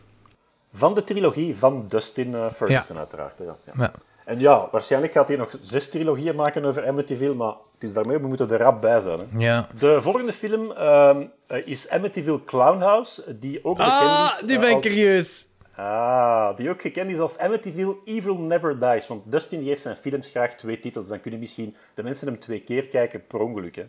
Van 0.75 0.95
de 0.95 1.05
trilogie 1.05 1.57
van 1.57 1.85
Dustin 1.89 2.35
eh, 2.35 2.47
Ferguson, 2.57 2.99
uiteraard. 2.99 3.39
Ja. 3.77 3.93
En 4.25 4.39
ja, 4.41 4.69
waarschijnlijk 4.73 5.13
gaat 5.13 5.29
hij 5.29 5.37
nog 5.37 5.55
zes 5.63 5.91
trilogieën 5.91 6.35
maken 6.35 6.65
over 6.65 6.87
Amityville, 6.87 7.35
maar 7.35 7.55
het 7.75 7.83
is 7.83 7.93
daarmee, 7.93 8.19
we 8.19 8.27
moeten 8.27 8.51
er 8.51 8.59
rap 8.59 8.81
bij 8.81 9.01
zijn. 9.01 9.19
Hè. 9.19 9.25
Ja. 9.39 9.69
De 9.79 10.03
volgende 10.03 10.33
film 10.33 10.71
ehm, 10.73 11.23
eh, 11.47 11.67
is 11.67 11.89
Amityville 11.89 12.45
Clownhouse, 12.45 13.39
die 13.39 13.65
ook 13.65 13.77
bekend 13.77 13.95
Ah, 13.95 14.31
is... 14.41 14.47
die 14.47 14.55
eh, 14.57 14.61
ben 14.61 14.69
ik 14.71 14.75
als- 14.77 14.85
curieus. 14.87 15.47
Ah, 15.77 16.57
die 16.57 16.71
ook 16.71 16.81
gekend 16.81 17.11
is 17.11 17.19
als 17.19 17.39
Amityville 17.39 17.97
Evil 18.05 18.39
Never 18.39 18.79
Dies. 18.79 19.07
Want 19.07 19.33
Dustin 19.33 19.59
die 19.59 19.69
heeft 19.69 19.83
zijn 19.83 19.97
films 19.97 20.31
graag 20.31 20.55
twee 20.55 20.81
titels. 20.81 21.09
Dan 21.09 21.21
kunnen 21.21 21.41
misschien 21.41 21.77
de 21.95 22.03
mensen 22.03 22.27
hem 22.27 22.41
twee 22.41 22.61
keer 22.61 22.89
kijken 22.89 23.27
per 23.27 23.41
ongeluk. 23.41 23.77
Hè. 23.77 23.85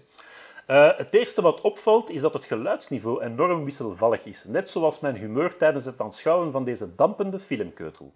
Eh, 0.65 0.97
het 0.97 1.13
eerste 1.13 1.41
wat 1.41 1.61
opvalt 1.61 2.09
is 2.09 2.21
dat 2.21 2.33
het 2.33 2.45
geluidsniveau 2.45 3.23
enorm 3.23 3.65
wisselvallig 3.65 4.25
is. 4.25 4.43
Net 4.43 4.69
zoals 4.69 4.99
mijn 4.99 5.15
humeur 5.15 5.57
tijdens 5.57 5.85
het 5.85 6.01
aanschouwen 6.01 6.51
van 6.51 6.63
deze 6.63 6.95
dampende 6.95 7.39
filmkeutel. 7.39 8.13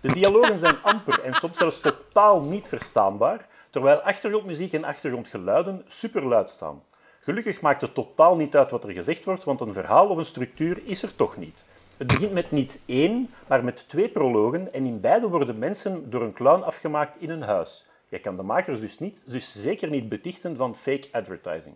De 0.00 0.12
dialogen 0.12 0.58
zijn 0.58 0.82
amper 0.92 1.20
en 1.20 1.34
soms 1.34 1.58
zelfs 1.58 1.80
totaal 1.80 2.40
niet 2.40 2.68
verstaanbaar, 2.68 3.48
terwijl 3.70 3.98
achtergrondmuziek 3.98 4.72
en 4.72 4.84
achtergrondgeluiden 4.84 5.82
superluid 5.86 6.50
staan. 6.50 6.82
Gelukkig 7.20 7.60
maakt 7.60 7.80
het 7.80 7.94
totaal 7.94 8.36
niet 8.36 8.56
uit 8.56 8.70
wat 8.70 8.84
er 8.84 8.92
gezegd 8.92 9.24
wordt, 9.24 9.44
want 9.44 9.60
een 9.60 9.72
verhaal 9.72 10.08
of 10.08 10.16
een 10.16 10.24
structuur 10.24 10.80
is 10.84 11.02
er 11.02 11.14
toch 11.14 11.36
niet. 11.36 11.64
Het 12.02 12.12
begint 12.12 12.32
met 12.32 12.50
niet 12.50 12.82
één, 12.86 13.28
maar 13.48 13.64
met 13.64 13.88
twee 13.88 14.08
prologen 14.08 14.72
en 14.72 14.86
in 14.86 15.00
beide 15.00 15.28
worden 15.28 15.58
mensen 15.58 16.10
door 16.10 16.22
een 16.22 16.32
clown 16.32 16.62
afgemaakt 16.62 17.20
in 17.20 17.30
een 17.30 17.42
huis. 17.42 17.86
Je 18.08 18.18
kan 18.18 18.36
de 18.36 18.42
makers 18.42 18.80
dus, 18.80 18.98
niet, 18.98 19.22
dus 19.26 19.62
zeker 19.62 19.90
niet 19.90 20.08
betichten 20.08 20.56
van 20.56 20.74
fake 20.74 21.08
advertising. 21.12 21.74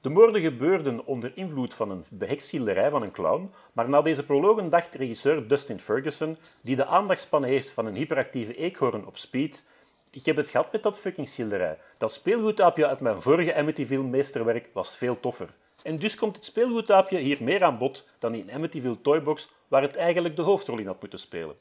De 0.00 0.08
moorden 0.08 0.40
gebeurden 0.40 1.06
onder 1.06 1.32
invloed 1.34 1.74
van 1.74 1.90
een 1.90 2.04
beheksschilderij 2.10 2.90
van 2.90 3.02
een 3.02 3.10
clown, 3.10 3.50
maar 3.72 3.88
na 3.88 4.02
deze 4.02 4.24
prologen 4.24 4.70
dacht 4.70 4.94
regisseur 4.94 5.48
Dustin 5.48 5.80
Ferguson, 5.80 6.36
die 6.60 6.76
de 6.76 6.86
aandachtspannen 6.86 7.50
heeft 7.50 7.70
van 7.70 7.86
een 7.86 7.94
hyperactieve 7.94 8.56
eekhoorn 8.56 9.06
op 9.06 9.16
speed, 9.16 9.62
ik 10.10 10.26
heb 10.26 10.36
het 10.36 10.48
gehad 10.48 10.72
met 10.72 10.82
dat 10.82 10.98
fucking 10.98 11.28
schilderij. 11.28 11.78
Dat 11.98 12.12
speelgoedaapje 12.12 12.86
uit 12.86 13.00
mijn 13.00 13.22
vorige 13.22 13.54
Amityville 13.54 14.02
meesterwerk 14.02 14.68
was 14.72 14.96
veel 14.96 15.20
toffer. 15.20 15.48
En 15.84 15.98
dus 15.98 16.14
komt 16.14 16.36
het 16.36 16.44
speelgoedaapje 16.44 17.18
hier 17.18 17.36
meer 17.40 17.64
aan 17.64 17.78
bod 17.78 18.08
dan 18.18 18.34
in 18.34 18.52
Amityville 18.52 19.00
Toybox, 19.00 19.48
waar 19.68 19.82
het 19.82 19.96
eigenlijk 19.96 20.36
de 20.36 20.42
hoofdrol 20.42 20.78
in 20.78 20.86
had 20.86 21.00
moeten 21.00 21.18
spelen. 21.18 21.56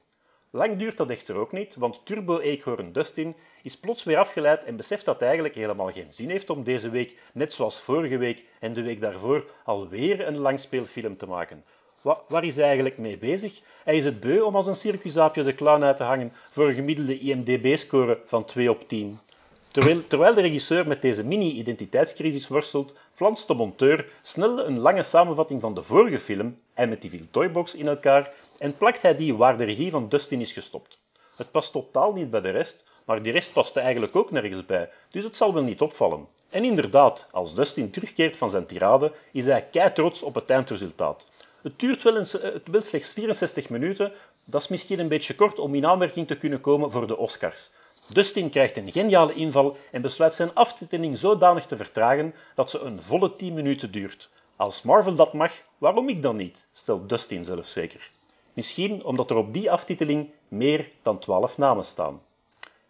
Lang 0.50 0.78
duurt 0.78 0.98
dat 0.98 1.10
echter 1.10 1.36
ook 1.36 1.52
niet, 1.52 1.76
want 1.76 2.02
Turbo-eekhoorn 2.06 2.92
Dustin 2.92 3.36
is 3.64 3.78
plots 3.78 4.04
weer 4.04 4.18
afgeleid 4.18 4.64
en 4.64 4.76
beseft 4.76 5.06
dat 5.06 5.14
het 5.14 5.24
eigenlijk 5.24 5.56
helemaal 5.56 5.92
geen 5.92 6.08
zin 6.14 6.30
heeft 6.30 6.50
om 6.50 6.64
deze 6.64 6.90
week, 6.90 7.18
net 7.34 7.54
zoals 7.54 7.82
vorige 7.82 8.18
week 8.18 8.44
en 8.60 8.74
de 8.74 8.82
week 8.82 9.02
daarvoor, 9.02 9.46
alweer 9.64 10.28
een 10.28 10.38
langspeelfilm 10.38 11.18
te 11.18 11.26
maken. 11.26 11.64
Wa- 12.02 12.22
waar 12.28 12.44
is 12.44 12.56
hij 12.56 12.66
eigenlijk 12.66 12.98
mee 12.98 13.18
bezig? 13.18 13.62
Hij 13.84 13.98
is 13.98 14.06
het 14.06 14.20
beu 14.20 14.42
om 14.42 14.56
als 14.56 14.68
een 14.68 14.76
circusaapje 14.76 15.44
de 15.44 15.56
clown 15.56 15.84
uit 15.84 15.98
te 15.98 16.04
hangen 16.04 16.34
voor 16.52 16.68
een 16.68 16.74
gemiddelde 16.74 17.20
IMDb-score 17.20 18.20
van 18.26 18.46
2 18.46 18.70
op 18.70 18.88
10. 18.88 19.20
Terwijl, 19.68 20.08
terwijl 20.08 20.34
de 20.34 20.42
regisseur 20.42 20.88
met 20.88 21.02
deze 21.02 21.26
mini-identiteitscrisis 21.26 22.48
worstelt, 22.48 22.94
flanst 23.16 23.48
de 23.48 23.54
monteur 23.54 24.12
snel 24.24 24.66
een 24.66 24.80
lange 24.80 25.04
samenvatting 25.04 25.62
van 25.62 25.74
de 25.74 25.84
vorige 25.84 26.20
film, 26.20 26.60
Amityville 26.74 27.32
Toybox, 27.32 27.76
in 27.76 27.88
elkaar 27.88 28.32
en 28.58 28.78
plakt 28.78 29.02
hij 29.02 29.16
die 29.16 29.36
waar 29.36 29.58
de 29.58 29.64
regie 29.64 29.92
van 29.92 30.10
Dustin 30.10 30.42
is 30.42 30.52
gestopt. 30.52 30.98
Het 31.36 31.52
past 31.52 31.72
totaal 31.72 32.14
niet 32.14 32.30
bij 32.30 32.42
de 32.42 32.50
rest, 32.50 32.84
maar 33.06 33.22
die 33.22 33.32
rest 33.32 33.54
paste 33.54 33.80
eigenlijk 33.80 34.16
ook 34.16 34.32
nergens 34.32 34.66
bij, 34.66 34.90
dus 35.10 35.24
het 35.24 35.36
zal 35.36 35.54
wel 35.54 35.64
niet 35.64 35.82
opvallen. 35.82 36.28
En 36.50 36.64
inderdaad, 36.64 37.28
als 37.32 37.56
Dustin 37.56 37.92
terugkeert 37.92 38.38
van 38.38 38.50
zijn 38.50 38.66
tirade, 38.66 39.12
is 39.32 39.46
hij 39.46 39.68
kei 39.72 39.94
trots 39.94 40.22
op 40.22 40.36
het 40.36 40.50
eindresultaat. 40.50 41.26
Het 41.62 41.80
duurt 41.80 42.04
wel, 42.04 42.18
eh, 42.18 42.32
het 42.32 42.68
wel 42.68 42.82
slechts 42.82 43.14
64 43.14 43.70
minuten, 43.70 44.12
dat 44.46 44.62
is 44.62 44.68
misschien 44.68 45.00
een 45.00 45.08
beetje 45.08 45.36
kort 45.36 45.60
om 45.60 45.76
in 45.76 45.86
aanmerking 45.86 46.28
te 46.28 46.38
kunnen 46.38 46.62
komen 46.62 46.92
voor 46.92 47.08
de 47.08 47.18
Oscars. 47.18 47.72
Dustin 48.10 48.50
krijgt 48.50 48.78
een 48.78 48.92
geniale 48.92 49.34
inval 49.34 49.78
en 49.92 50.02
besluit 50.02 50.34
zijn 50.34 50.54
aftiteling 50.54 51.18
zodanig 51.18 51.66
te 51.66 51.78
vertragen 51.78 52.34
dat 52.56 52.70
ze 52.70 52.80
een 52.80 53.02
volle 53.02 53.36
10 53.36 53.54
minuten 53.54 53.92
duurt. 53.92 54.30
Als 54.56 54.82
Marvel 54.82 55.16
dat 55.16 55.34
mag, 55.34 55.52
waarom 55.78 56.10
ik 56.10 56.22
dan 56.22 56.36
niet? 56.36 56.66
stelt 56.74 57.10
Dustin 57.10 57.46
zelfs 57.46 57.74
zeker. 57.74 58.10
Misschien 58.54 59.04
omdat 59.04 59.30
er 59.30 59.36
op 59.36 59.54
die 59.54 59.72
aftiteling 59.72 60.30
meer 60.48 60.88
dan 61.02 61.20
12 61.20 61.58
namen 61.58 61.86
staan. 61.86 62.22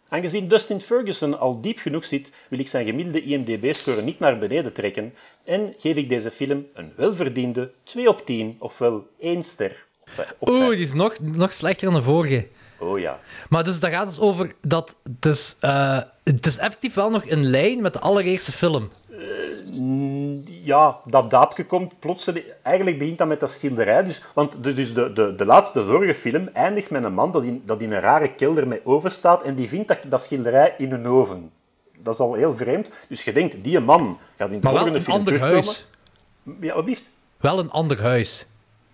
Aangezien 0.08 0.48
Dustin 0.48 0.80
Ferguson 0.80 1.38
al 1.38 1.60
diep 1.60 1.78
genoeg 1.78 2.06
zit, 2.06 2.32
wil 2.48 2.58
ik 2.58 2.68
zijn 2.68 2.86
gemiddelde 2.86 3.22
IMDb-score 3.22 4.02
niet 4.02 4.18
naar 4.18 4.38
beneden 4.38 4.72
trekken 4.72 5.14
en 5.44 5.74
geef 5.78 5.96
ik 5.96 6.08
deze 6.08 6.30
film 6.30 6.66
een 6.74 6.92
welverdiende 6.96 7.72
2 7.82 8.08
op 8.08 8.26
10, 8.26 8.56
ofwel 8.58 9.06
1 9.18 9.42
ster. 9.42 9.84
Oeh, 10.40 10.68
die 10.68 10.78
is 10.78 10.92
nog, 10.92 11.20
nog 11.20 11.52
slechter 11.52 11.86
dan 11.86 11.96
de 11.96 12.02
vorige. 12.02 12.46
Oh 12.78 12.98
ja. 12.98 13.18
Maar 13.48 13.64
dus 13.64 13.80
daar 13.80 13.90
gaat 13.90 14.06
het 14.06 14.20
over 14.20 14.52
dat... 14.60 14.96
Dus, 15.02 15.56
eh, 15.60 15.98
het 16.24 16.46
is 16.46 16.58
effectief 16.58 16.94
wel 16.94 17.10
nog 17.10 17.28
een 17.28 17.44
lijn 17.44 17.82
met 17.82 17.92
de 17.92 18.00
allereerste 18.00 18.52
film. 18.52 18.90
Ja, 20.62 20.96
dat 21.04 21.30
daapje 21.30 21.66
komt 21.66 21.98
plotseling... 21.98 22.44
Eigenlijk 22.62 22.98
begint 22.98 23.18
dat 23.18 23.28
met 23.28 23.40
dat 23.40 23.50
schilderij. 23.50 24.04
Dus, 24.04 24.22
want 24.34 24.64
de, 24.64 24.74
dus 24.74 24.94
de, 24.94 25.12
de, 25.12 25.34
de 25.34 25.44
laatste 25.44 25.84
vorige 25.84 26.14
film 26.14 26.48
eindigt 26.52 26.90
met 26.90 27.04
een 27.04 27.14
man 27.14 27.30
dat 27.30 27.42
in, 27.42 27.62
dat 27.66 27.80
in 27.80 27.92
een 27.92 28.00
rare 28.00 28.34
kelder 28.34 28.68
met 28.68 28.80
oven 28.84 29.12
staat 29.12 29.42
en 29.42 29.54
die 29.54 29.68
vindt 29.68 29.88
dat, 29.88 29.98
dat 30.08 30.22
schilderij 30.22 30.74
in 30.78 30.92
een 30.92 31.06
oven. 31.06 31.50
Dat 31.98 32.14
is 32.14 32.20
al 32.20 32.34
heel 32.34 32.56
vreemd. 32.56 32.90
Dus 33.08 33.24
je 33.24 33.32
denkt, 33.32 33.62
die 33.62 33.80
man 33.80 34.18
gaat 34.36 34.50
in 34.50 34.60
de 34.60 34.64
Maar 34.64 34.72
wel 34.72 34.82
volgende 34.82 34.98
een 34.98 35.04
film 35.04 35.16
ander 35.16 35.32
terugkomen. 35.32 35.64
huis. 35.64 35.86
Ja, 36.60 36.74
wat 36.74 36.84
blieft? 36.84 37.04
Wel 37.36 37.58
een 37.58 37.70
ander 37.70 38.02
huis. 38.02 38.46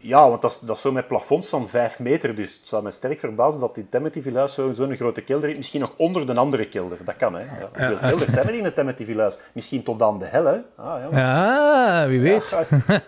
Ja, 0.02 0.28
want 0.28 0.42
dat 0.42 0.50
is, 0.52 0.58
dat 0.58 0.76
is 0.76 0.82
zo 0.82 0.92
met 0.92 1.06
plafonds 1.08 1.48
van 1.48 1.68
5 1.68 1.98
meter. 1.98 2.34
Dus 2.34 2.56
het 2.58 2.68
zou 2.68 2.82
me 2.82 2.90
sterk 2.90 3.20
verbazen 3.20 3.60
dat 3.60 3.76
het 3.76 3.94
Amityville 3.94 4.38
huis 4.38 4.54
zo- 4.54 4.72
zo'n 4.74 4.96
grote 4.96 5.20
kelder 5.20 5.44
heeft. 5.44 5.58
Misschien 5.58 5.80
nog 5.80 5.92
onder 5.96 6.26
de 6.26 6.34
andere 6.34 6.68
kelder. 6.68 6.98
Dat 7.04 7.16
kan, 7.16 7.34
hè. 7.34 7.40
Ja, 7.40 7.68
hoeveel 7.72 7.90
ja. 7.94 7.98
kelders 7.98 8.24
zijn 8.32 8.48
er 8.48 8.54
in 8.54 8.64
het 8.64 8.78
Amityville 8.78 9.20
huis? 9.20 9.38
Misschien 9.52 9.82
tot 9.82 10.02
aan 10.02 10.18
de 10.18 10.24
hel, 10.24 10.44
hè. 10.44 10.58
Ah, 10.76 11.00
ja, 11.12 11.18
Ja, 11.18 12.08
wie 12.08 12.20
weet. 12.20 12.66
Ja. 12.86 13.00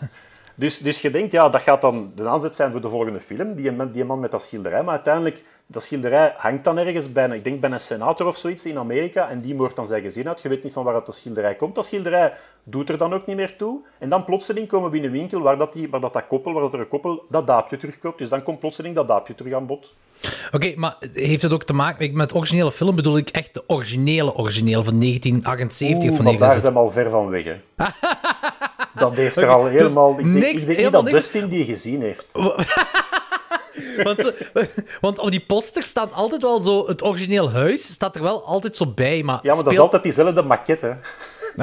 Dus, 0.63 0.79
dus 0.79 1.01
je 1.01 1.11
denkt, 1.11 1.33
ja, 1.33 1.49
dat 1.49 1.61
gaat 1.61 1.81
dan 1.81 2.13
de 2.17 2.29
aanzet 2.29 2.55
zijn 2.55 2.71
voor 2.71 2.81
de 2.81 2.89
volgende 2.89 3.21
film, 3.21 3.55
die 3.55 3.73
man, 3.73 3.93
die 3.93 4.05
man 4.05 4.21
met 4.21 4.31
dat 4.31 4.43
schilderij. 4.43 4.83
Maar 4.83 4.95
uiteindelijk, 4.95 5.45
dat 5.67 5.83
schilderij 5.83 6.35
hangt 6.37 6.65
dan 6.65 6.79
ergens 6.79 7.13
bij, 7.13 7.25
een- 7.25 7.33
ik 7.33 7.45
denk 7.45 7.61
bij 7.61 7.71
een 7.71 7.81
senator 7.81 8.27
of 8.27 8.37
zoiets 8.37 8.67
in 8.67 8.79
Amerika, 8.79 9.29
en 9.29 9.41
die 9.41 9.55
moordt 9.55 9.77
dan 9.77 9.87
zijn 9.87 10.03
gezin 10.03 10.29
uit. 10.29 10.43
Je 10.43 10.49
weet 10.49 10.63
niet 10.63 10.73
van 10.73 10.85
waar 10.85 11.05
dat 11.05 11.15
schilderij 11.15 11.55
komt. 11.55 11.75
Dat 11.75 11.87
schilderij 11.87 12.33
doet 12.65 12.89
er 12.89 12.99
dan 12.99 13.15
ook 13.15 13.27
niet 13.27 13.37
meer 13.37 13.57
toe. 13.57 13.81
En 13.99 14.09
dan 14.09 14.25
plotseling 14.25 14.69
komen 14.69 14.91
we 14.91 14.97
in 14.97 15.05
een 15.05 15.11
winkel 15.11 15.41
waar 15.41 15.57
dat, 15.59 15.73
die, 15.73 15.89
waar 15.91 16.01
dat, 16.01 16.13
dat 16.13 16.27
koppel, 16.27 16.53
waar 16.53 16.63
dat 16.63 16.73
er 16.75 16.81
een 16.81 16.89
koppel 16.89 17.25
dat 17.29 17.47
daapje 17.47 17.77
terugkoopt. 17.77 18.19
Dus 18.19 18.29
dan 18.29 18.43
komt 18.43 18.59
plotseling 18.61 18.95
dat 18.95 19.09
daapje 19.09 19.35
terug 19.35 19.53
aan 19.55 19.67
bod. 19.67 19.95
Oké, 20.53 20.73
maar 20.77 20.97
heeft 21.13 21.43
het 21.43 21.53
ook 21.53 21.65
te 21.65 21.75
maken... 21.75 22.17
Met 22.17 22.35
originele 22.35 22.73
film 22.73 22.95
bedoel 22.97 23.17
ik 23.17 23.29
echt 23.29 23.55
de 23.55 23.65
originele 23.67 24.35
origineel 24.35 24.85
van 24.85 24.99
1978 25.01 26.11
of 26.11 26.17
Oeh, 26.17 26.17
van 26.17 26.25
maar 26.25 26.37
daar 26.37 26.49
1960. 26.49 26.63
zijn 26.63 26.75
we 26.75 26.81
al 26.81 26.91
ver 26.91 27.11
van 27.11 27.29
weg, 27.29 27.45
hè. 27.45 27.57
dat 28.94 29.14
heeft 29.14 29.36
er 29.36 29.48
al 29.48 29.62
dus 29.62 29.70
helemaal... 29.73 30.10
Ik 30.10 30.16
denk, 30.16 30.28
niks- 30.35 30.47
ik 30.47 30.55
denk 30.56 30.66
niet 30.69 30.77
helemaal 30.77 31.02
dat 31.02 31.12
Dustin 31.12 31.48
die 31.48 31.64
gezien 31.64 32.02
heeft. 32.02 32.27
Want, 34.05 34.19
ze- 34.20 34.69
want 35.01 35.19
op 35.19 35.31
die 35.31 35.40
poster 35.47 35.82
staat 35.82 36.12
altijd 36.12 36.43
wel 36.43 36.60
zo... 36.60 36.86
Het 36.86 37.02
origineel 37.05 37.51
huis 37.51 37.93
staat 37.93 38.14
er 38.16 38.23
wel 38.23 38.44
altijd 38.44 38.77
zo 38.77 38.86
bij, 38.86 39.23
maar... 39.23 39.39
Ja, 39.43 39.55
maar 39.55 39.64
dat 39.64 39.73
is 39.73 39.78
altijd 39.78 40.02
diezelfde 40.02 40.43
maquette, 40.43 40.86
hè. 40.86 40.93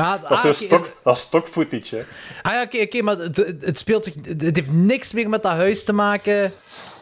Ah, 0.02 0.22
Dat 0.22 0.32
is, 0.32 0.38
ah, 0.38 0.46
is- 0.72 0.82
dat 1.04 1.16
is 1.16 1.22
stock 1.22 1.48
footage, 1.48 1.96
hè. 1.96 2.04
Ah 2.42 2.54
ja, 2.54 2.62
oké, 2.62 2.78
oké, 2.82 3.02
maar 3.02 3.18
het, 3.18 3.38
het 3.62 3.78
speelt 3.78 4.04
zich... 4.04 4.14
Het 4.28 4.56
heeft 4.56 4.72
niks 4.72 5.14
meer 5.14 5.30
met 5.30 5.44
dat 5.44 5.52
huis 5.52 5.84
te 5.84 5.94
maken. 5.94 6.54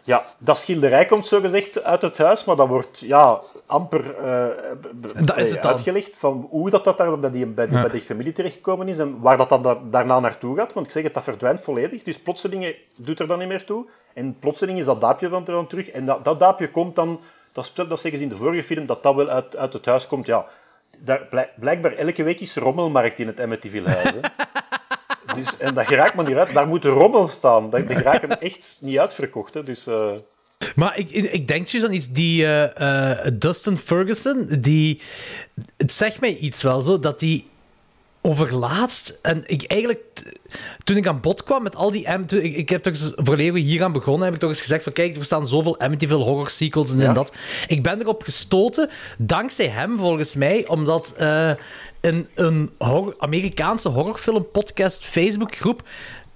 Ja, 0.08 0.24
dat 0.38 0.58
schilderij 0.60 1.06
komt 1.06 1.28
zogezegd 1.28 1.84
uit 1.84 2.02
het 2.02 2.18
huis, 2.18 2.46
maar 2.46 2.56
dat 2.56 2.68
wordt 2.68 3.00
ja, 3.00 3.40
amper 3.66 4.16
eh, 4.16 4.46
b- 4.82 4.92
b- 5.02 5.28
Dat 5.28 5.38
is 5.38 5.52
het 5.52 5.62
dan. 5.62 5.72
uitgelegd 5.72 6.18
van 6.18 6.48
hoe 6.50 6.70
dat, 6.70 6.84
dat 6.84 6.98
daar 6.98 7.20
bij 7.20 7.32
die, 7.32 7.46
bij, 7.46 7.66
die, 7.68 7.76
Ja. 7.76 7.82
bij 7.82 7.92
die 7.92 8.02
familie 8.02 8.32
terechtgekomen 8.34 8.88
is 8.88 8.98
en 8.98 9.20
waar 9.20 9.38
dat, 9.38 9.50
daar- 9.64 9.90
daarna 9.90 10.20
naartoe 10.20 10.58
gaat. 10.58 10.74
Want 10.74 10.86
ik 10.86 10.92
zeg 10.92 11.04
het, 11.04 11.14
dat 11.14 11.24
verdwijnt 11.24 11.62
volledig. 11.62 12.04
Dus 12.04 12.20
plotseling 12.20 12.76
doet 12.98 13.20
er 13.20 13.28
dan 13.28 13.40
niet 13.40 13.48
meer 13.48 13.66
toe. 13.66 13.86
En 14.14 14.38
plotseling 14.40 14.80
is 14.80 14.86
dat 14.86 15.02
daapje 15.02 15.30
dan, 15.30 15.46
er 15.46 15.52
dan 15.54 15.68
terug. 15.68 15.90
En 15.90 16.06
dat, 16.06 16.24
dat 16.26 16.40
daapje 16.40 16.72
komt 16.72 16.96
dan, 16.96 17.20
dat, 17.52 17.66
speelt, 17.66 17.90
dat 17.90 18.00
zeggen 18.00 18.20
ze 18.20 18.26
in 18.26 18.32
de 18.32 18.38
vorige 18.44 18.64
film, 18.64 18.86
dat 18.86 19.04
dat 19.04 19.16
wel 19.16 19.30
uit, 19.30 19.56
uit 19.56 19.74
het 19.74 19.86
huis 19.86 20.08
komt. 20.08 20.26
Ja, 20.26 20.46
daar, 20.98 21.50
blijkbaar 21.60 21.94
elke 21.94 22.24
week 22.24 22.40
is 22.40 22.56
rommelmarkt 22.56 23.20
in 23.20 23.28
het 23.28 23.40
Amityville 23.40 23.90
huis. 23.90 24.14
Dus, 25.38 25.58
en 25.58 25.74
dat 25.74 25.88
geraakt 25.88 26.14
maar 26.16 26.26
niet 26.28 26.36
uit. 26.38 26.54
Daar 26.54 26.68
moet 26.68 26.84
rommel 26.84 27.28
staan. 27.28 27.70
Dat, 27.70 27.88
dat 27.88 27.98
geraakt 27.98 28.38
echt 28.40 28.78
niet 28.80 28.98
uitverkocht. 29.00 29.54
Hè. 29.54 29.64
Dus... 29.64 29.88
eh, 29.88 30.12
Maar 30.76 30.98
ik, 30.98 31.10
ik 31.10 31.48
denk 31.48 31.68
juist 31.68 31.88
aan 31.88 31.94
iets, 31.94 32.10
die 32.10 32.46
eh, 32.46 33.18
eh, 33.26 33.32
Dustin 33.34 33.78
Ferguson, 33.78 34.48
die... 34.60 35.02
Het 35.78 35.92
zegt 35.94 36.20
mij 36.20 36.36
iets 36.38 36.64
wel 36.64 36.82
zo, 36.82 37.00
dat 37.00 37.20
die 37.20 37.48
overlaatst, 38.22 39.20
en 39.22 39.44
ik 39.46 39.64
eigenlijk, 39.64 40.00
toen 40.84 40.98
ik 40.98 41.08
aan 41.08 41.22
bod 41.22 41.44
kwam 41.44 41.64
met 41.64 41.76
al 41.76 41.92
die... 41.92 42.10
M- 42.10 42.26
toen- 42.26 42.42
Ik, 42.42 42.56
ik 42.56 42.70
heb 42.70 42.82
toch 42.82 42.94
eens, 42.94 43.12
voordat 43.16 43.50
we 43.50 43.60
hier 43.60 43.84
aan 43.84 43.92
begonnen, 43.92 44.26
heb 44.26 44.34
ik 44.34 44.40
toch 44.40 44.50
eens 44.50 44.62
gezegd 44.62 44.84
van, 44.84 44.94
kijk, 44.94 45.16
er 45.18 45.26
staan 45.26 45.48
zoveel 45.48 45.80
Amityville 45.80 46.24
horror 46.24 46.50
sequels 46.50 46.92
en, 46.94 47.02
en 47.02 47.14
dat. 47.14 47.34
Ik 47.68 47.84
ben 47.84 48.02
erop 48.02 48.24
gestoten, 48.24 48.90
dankzij 49.18 49.68
hem 49.68 49.98
volgens 49.98 50.36
mij, 50.36 50.68
omdat 50.68 51.16
in 52.02 52.28
een 52.36 52.72
horror- 52.78 53.16
Amerikaanse 53.18 53.90
horrorfilm 53.90 54.52
podcast 54.52 55.06
Facebookgroep 55.06 55.84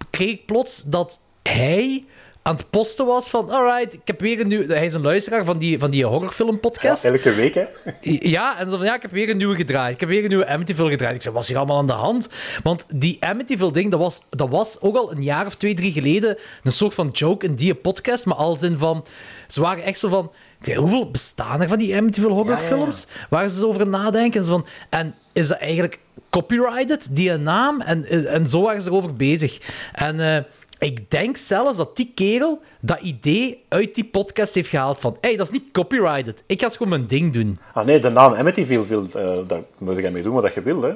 kreeg 0.10 0.32
ik 0.32 0.46
plots 0.46 0.84
dat 0.84 1.20
hij 1.44 2.06
aan 2.44 2.56
het 2.56 2.70
posten 2.70 3.06
was 3.06 3.30
van, 3.30 3.50
alright, 3.50 3.94
ik 3.94 4.00
heb 4.06 4.20
weer 4.20 4.40
een 4.40 4.48
nieuwe... 4.48 4.74
Hij 4.74 4.86
is 4.86 4.94
een 4.94 5.02
luisteraar 5.02 5.46
van 5.46 5.58
die, 5.58 5.80
van 5.80 5.90
die 5.90 6.06
horrorfilm 6.06 6.60
podcast. 6.60 7.06
Elke 7.06 7.34
week, 7.34 7.54
hè? 7.54 7.66
Ja, 8.02 8.60
en 8.60 8.70
zo 8.70 8.78
van, 8.78 8.86
ja, 8.86 8.96
ik 8.96 9.02
heb 9.02 9.12
weer 9.12 9.30
een 9.30 9.38
nieuwe 9.38 9.56
gedraaid. 9.56 9.94
Ik 9.94 10.00
heb 10.00 10.10
weer 10.10 10.24
een 10.24 10.30
nieuwe 10.30 10.48
Amityville 10.48 10.90
gedraaid. 10.90 11.16
Ik 11.16 11.22
zei, 11.22 11.34
wat 11.34 11.44
is 11.44 11.50
hier 11.50 11.58
allemaal 11.58 11.78
aan 11.78 11.88
de 11.88 11.94
hand? 11.94 12.30
Want 12.64 12.86
die 12.90 13.18
Amityville-ding, 13.20 13.92
dat 13.92 14.00
was, 14.00 14.22
dat 14.30 14.50
was 14.50 14.82
ook 14.82 14.96
al 14.96 15.12
een 15.12 15.24
jaar 15.24 15.46
of 15.46 15.56
twee, 15.56 15.74
drie 15.74 15.92
geleden 15.92 16.38
een 16.64 16.72
soort 16.72 16.94
van 16.94 17.08
joke 17.08 17.46
in 17.46 17.56
die 17.56 17.76
podcast, 17.76 18.26
maar 18.26 18.38
als 18.38 18.64
in 18.64 18.78
van... 18.78 19.06
Ze 19.48 19.62
waren 19.62 19.84
echt 19.84 20.00
zo 20.00 20.10
van... 20.10 20.32
Hoeveel 20.76 21.12
bestaan 21.12 21.62
er 21.62 21.68
van 21.68 21.78
die 21.78 21.96
Amityville 21.96 22.34
horrorfilms? 22.34 23.08
Waar 23.30 23.50
ze 23.50 23.68
over 23.68 23.88
nadenken. 23.88 24.46
Van, 24.46 24.66
en 24.90 25.16
is 25.34 25.48
dat 25.48 25.58
eigenlijk 25.58 26.00
copyrighted, 26.30 27.16
die 27.16 27.32
naam? 27.38 27.82
En, 27.82 28.28
en 28.28 28.46
zo 28.46 28.62
waren 28.62 28.82
ze 28.82 28.90
erover 28.90 29.14
bezig. 29.14 29.60
En... 29.94 30.20
eh, 30.20 30.44
ik 30.80 31.12
denk 31.12 31.38
zelfs 31.38 31.78
dat 31.78 31.96
die 31.96 32.12
kerel 32.16 32.62
dat 32.80 33.02
idee 33.02 33.64
uit 33.70 33.96
die 33.96 34.06
podcast 34.06 34.56
heeft 34.56 34.70
gehaald 34.70 35.00
van 35.00 35.18
hey, 35.22 35.36
dat 35.36 35.46
is 35.46 35.54
niet 35.54 35.72
copyrighted. 35.72 36.44
Ik 36.46 36.62
ga 36.62 36.70
gewoon 36.70 36.90
mijn 36.90 37.08
ding 37.08 37.34
doen. 37.34 37.58
Ah 37.74 37.86
nee, 37.86 38.00
de 38.00 38.10
naam 38.10 38.34
Amityville, 38.34 38.86
wil, 38.86 39.08
eh, 39.14 39.40
daar 39.48 39.62
moet 39.78 39.98
jij 39.98 40.12
mee 40.12 40.24
doen 40.24 40.34
wat 40.34 40.54
je 40.54 40.62
wil, 40.62 40.82
hè? 40.82 40.92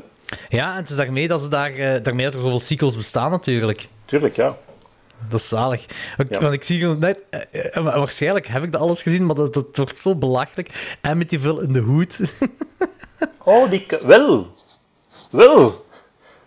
Ja, 0.50 0.72
en 0.72 0.78
het 0.78 0.90
is 0.90 0.96
daarmee 0.96 1.28
dat 1.28 1.42
ze 1.42 1.50
daar, 1.50 1.72
eh, 1.72 2.04
daarmee 2.04 2.26
dat 2.26 2.34
er 2.34 2.40
zoveel 2.40 2.60
sequels 2.60 2.96
bestaan 2.96 3.32
natuurlijk. 3.32 3.88
Tuurlijk, 4.06 4.36
ja. 4.36 4.58
Dat 5.30 5.40
is 5.40 5.50
zalig. 5.50 5.86
Want, 6.18 6.30
Ja. 6.30 6.40
want 6.40 6.54
ik 6.54 6.64
zie 6.64 6.86
net... 6.88 7.20
eh, 7.30 7.42
eh, 7.76 7.84
waarschijnlijk 7.84 8.48
heb 8.48 8.64
ik 8.64 8.72
dat 8.72 8.82
alles 8.82 9.02
gezien, 9.02 9.26
maar 9.26 9.36
dat, 9.36 9.54
dat 9.54 9.78
wordt 9.78 10.00
zo 10.00 10.16
belachelijk. 10.16 10.98
Amityville 11.02 11.64
in 11.64 11.74
de 11.74 11.80
hoed. 11.80 12.20
Oh, 13.44 13.70
die... 13.70 13.86
Wel. 14.02 14.56
Wel. 15.32 15.86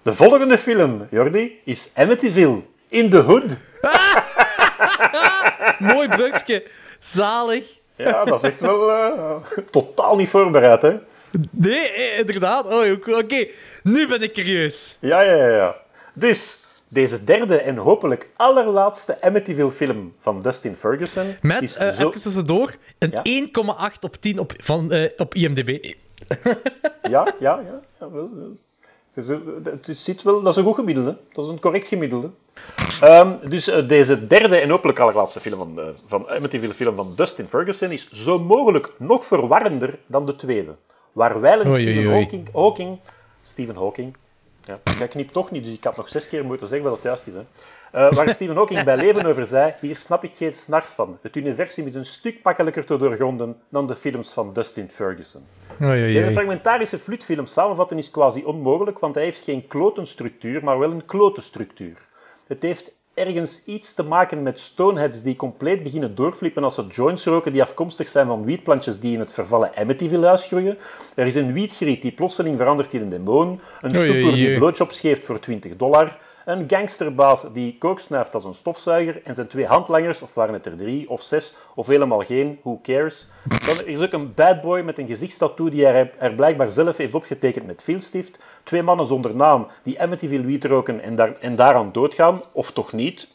De 0.03 0.15
volgende 0.15 0.59
film, 0.59 1.07
Jordi, 1.11 1.61
is 1.65 1.90
Amityville 1.95 2.62
in 2.89 3.11
the 3.11 3.16
Hood. 3.19 3.45
Mooi 5.78 6.09
brugje. 6.09 6.65
Zalig. 6.99 7.65
Ja, 7.97 8.24
dat 8.24 8.43
is 8.43 8.51
echt 8.51 8.61
wel 8.61 8.90
eh, 8.93 9.35
totaal 9.70 10.16
niet 10.16 10.28
voorbereid, 10.28 10.82
hè? 10.82 10.97
Nee, 11.51 12.15
inderdaad. 12.19 12.69
Oh, 12.69 12.93
oké, 13.19 13.47
nu 13.82 14.09
ben 14.09 14.23
ik 14.23 14.32
curieus. 14.32 14.97
Ja, 15.01 15.20
ja, 15.20 15.35
ja, 15.35 15.49
ja. 15.49 15.77
Dus, 16.12 16.57
deze 16.89 17.24
derde 17.24 17.60
en 17.60 17.77
hopelijk 17.77 18.31
allerlaatste 18.36 19.23
Amityville 19.23 19.70
film 19.70 20.15
van 20.19 20.40
Dustin 20.40 20.77
Ferguson 20.77 21.35
Met, 21.43 21.62
is 21.62 21.73
zo... 21.73 21.89
even 21.89 22.10
tussendoor, 22.10 22.74
een 22.98 23.12
Ja. 23.23 23.90
1,8 23.93 23.98
op 24.01 24.16
10 24.16 24.39
op, 24.39 24.52
van, 24.56 24.93
eh, 24.93 25.10
op 25.16 25.35
IMDb. 25.35 25.94
Ja, 27.02 27.35
ja, 27.40 27.60
ja. 27.60 28.09
Het 29.12 29.89
zit 29.98 30.23
wel, 30.23 30.43
dat 30.43 30.52
is 30.52 30.59
een 30.59 30.65
goed 30.65 30.74
gemiddelde. 30.74 31.16
Dat 31.32 31.44
is 31.44 31.51
een 31.51 31.60
correct 31.60 31.89
gemiddelde. 31.89 32.31
Ehm, 33.01 33.48
dus 33.48 33.69
eh, 33.69 33.89
deze 33.89 34.27
derde 34.27 34.56
en 34.56 34.70
hopelijk 34.70 34.98
allerlaatste 34.98 35.40
film 35.40 35.59
van, 35.59 35.94
van 36.06 36.28
Amityville 36.28 36.74
film 36.74 36.97
van 36.97 37.12
Dustin 37.16 37.48
Ferguson 37.48 37.90
is 37.90 38.10
zo 38.12 38.39
mogelijk 38.39 38.93
nog 38.98 39.24
verwarrender 39.27 39.98
dan 40.06 40.27
de 40.27 40.36
tweede. 40.36 40.74
Waar 41.12 41.40
wijlen 41.40 41.74
Stephen. 41.74 42.12
Hawking, 42.12 42.48
Hawking... 42.52 42.98
Stephen 43.43 43.77
Hawking... 43.77 44.16
Ja, 44.69 44.78
jij 44.99 45.09
knipt 45.09 45.32
toch 45.32 45.51
niet, 45.51 45.65
dus 45.65 45.73
ik 45.73 45.85
had 45.85 45.97
nog 45.97 46.09
zes 46.09 46.28
keer 46.28 46.45
moeten 46.45 46.66
zeggen 46.66 46.89
wat 46.89 46.97
het 46.97 47.07
juist 47.07 47.27
is. 47.27 47.35
Hè. 47.35 47.45
Eh, 47.93 48.12
waar 48.12 48.31
Stephen 48.31 48.57
Hawking 48.57 48.85
bij 48.85 48.97
leven 48.97 49.27
over 49.27 49.47
zei, 49.47 49.74
hier 49.81 49.97
snap 49.97 50.24
ik 50.24 50.35
geen 50.35 50.55
snars 50.55 50.90
van. 50.90 51.19
Het 51.23 51.36
universum 51.36 51.86
is 51.86 51.95
een 51.95 52.05
stuk 52.05 52.43
makkelijker 52.43 52.85
te 52.85 52.99
doorgronden 52.99 53.57
dan 53.69 53.86
de 53.86 53.95
films 53.95 54.32
van 54.32 54.53
Dustin 54.53 54.90
Ferguson. 54.90 55.43
Deze 55.78 56.31
fragmentarische 56.32 56.99
flutfilm 56.99 57.47
samenvatten 57.47 57.99
is 57.99 58.11
quasi 58.11 58.45
onmogelijk, 58.45 58.99
want 58.99 59.15
hij 59.15 59.24
heeft 59.24 59.45
geen 59.45 59.66
klotenstructuur, 59.66 60.65
maar 60.65 60.78
wel 60.78 60.90
een 60.90 61.05
klotenstructuur. 61.05 61.99
Het 62.47 62.62
heeft 62.62 62.93
ergens 63.19 63.62
iets 63.65 63.95
te 63.95 64.03
maken 64.03 64.43
met 64.43 64.61
stoneheads 64.61 65.23
die 65.23 65.36
compleet 65.36 65.82
beginnen 65.82 66.15
doorflippen 66.15 66.65
als 66.65 66.74
ze 66.74 66.86
joints 66.86 67.24
roken 67.24 67.53
die 67.53 67.62
afkomstig 67.62 68.09
zijn 68.09 68.27
van 68.27 68.45
wietplantjes 68.45 69.01
die 69.01 69.12
in 69.12 69.20
het 69.20 69.32
vervallen 69.32 69.70
Amityville-huis 69.74 70.45
groeien. 70.45 70.78
Er 71.15 71.27
is 71.27 71.35
een 71.35 71.53
wietgriet 71.53 72.03
die 72.03 72.12
plotseling 72.12 72.57
verandert 72.57 72.95
in 72.95 73.01
een 73.01 73.09
demon, 73.09 73.61
een 73.81 73.97
oei, 73.97 74.32
die 74.35 74.59
blowjobs 74.59 75.01
geeft 75.01 75.24
voor 75.24 75.40
20 75.40 75.77
dollar, 75.77 76.19
een 76.48 76.64
gangsterbaas 76.68 77.52
die 77.52 77.76
kook 77.78 78.00
snuift 78.00 78.34
als 78.34 78.44
een 78.44 78.54
stofzuiger 78.54 79.20
en 79.24 79.34
zijn 79.34 79.46
twee 79.46 79.66
handlangers, 79.66 80.22
of 80.22 80.34
waren 80.34 80.54
het 80.54 80.66
er 80.66 80.76
drie 80.76 81.10
of 81.10 81.22
zes, 81.22 81.56
of 81.74 81.86
helemaal 81.86 82.20
geen, 82.20 82.58
who 82.62 82.80
cares. 82.82 83.28
Dan 83.44 83.86
is 83.86 84.02
ook 84.02 84.12
een 84.12 84.34
bad 84.34 84.60
boy 84.60 84.80
met 84.80 84.98
een 84.98 85.06
gezichtstattoo 85.06 85.68
die 85.68 85.84
hij 85.84 86.12
er 86.18 86.34
blijkbaar 86.34 86.70
zelf 86.70 86.96
heeft 86.96 87.14
opgetekend 87.14 87.66
met 87.66 87.82
filstift, 87.82 88.40
twee 88.62 88.82
mannen 88.82 89.06
zonder 89.06 89.34
naam 89.34 89.66
die 89.82 90.00
Amityville 90.00 90.46
wiet 90.46 90.64
roken 90.64 91.00
en, 91.00 91.16
daar, 91.16 91.36
en 91.40 91.56
daaraan 91.56 91.92
doodgaan, 91.92 92.42
of 92.52 92.70
toch 92.70 92.92
niet, 92.92 93.28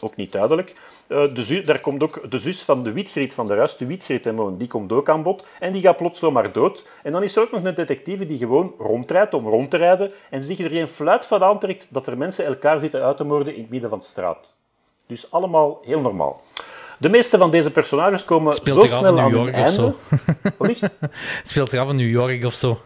ook 0.00 0.16
niet 0.16 0.32
duidelijk. 0.32 0.74
Eh, 1.08 1.34
de 1.34 1.42
zu- 1.42 1.62
daar 1.62 1.80
komt 1.80 2.02
ook 2.02 2.30
de 2.30 2.38
zus 2.38 2.62
van 2.62 2.82
de 2.82 2.92
wietgriet 2.92 3.34
van 3.34 3.46
de 3.46 3.54
ruis, 3.54 3.76
de 3.76 3.86
wietgrietdemon, 3.86 4.56
die 4.56 4.68
komt 4.68 4.92
ook 4.92 5.08
aan 5.08 5.22
bod 5.22 5.46
en 5.60 5.72
die 5.72 5.82
gaat 5.82 5.96
plots 5.96 6.18
zomaar 6.18 6.52
dood. 6.52 6.84
En 7.02 7.12
dan 7.12 7.22
is 7.22 7.36
er 7.36 7.42
ook 7.42 7.50
nog 7.50 7.64
een 7.64 7.74
detectieve 7.74 8.26
die 8.26 8.38
gewoon 8.38 8.74
rondrijdt 8.78 9.34
om 9.34 9.48
rond 9.48 9.70
te 9.70 9.76
rijden 9.76 10.12
en 10.30 10.44
zich 10.44 10.58
er 10.58 10.70
geen 10.70 10.88
fluit 10.88 11.26
van 11.26 11.42
aantrekt 11.42 11.86
dat 11.88 12.06
er 12.06 12.18
mensen 12.18 12.44
elkaar 12.44 12.78
zitten 12.78 13.02
uit 13.02 13.16
te 13.16 13.24
moorden 13.24 13.54
in 13.54 13.60
het 13.60 13.70
midden 13.70 13.90
van 13.90 13.98
de 13.98 14.04
straat. 14.04 14.52
Dus 15.06 15.30
allemaal 15.30 15.80
heel 15.84 16.00
normaal. 16.00 16.40
De 16.98 17.08
meeste 17.08 17.38
van 17.38 17.50
deze 17.50 17.70
personages 17.70 18.24
komen 18.24 18.52
Speelt 18.52 18.80
zo 18.80 18.86
zich 18.86 18.92
af 18.96 18.98
snel 18.98 19.16
in 19.16 19.22
aan 19.22 19.30
New 19.30 19.36
York 19.38 19.54
of 19.54 19.60
einde. 19.60 19.72
zo. 19.72 19.94
Het? 20.66 20.92
Speelt 21.42 21.70
zich 21.70 21.80
af 21.80 21.88
in 21.88 21.96
New 21.96 22.10
York 22.10 22.44
of 22.44 22.54
zo. 22.54 22.78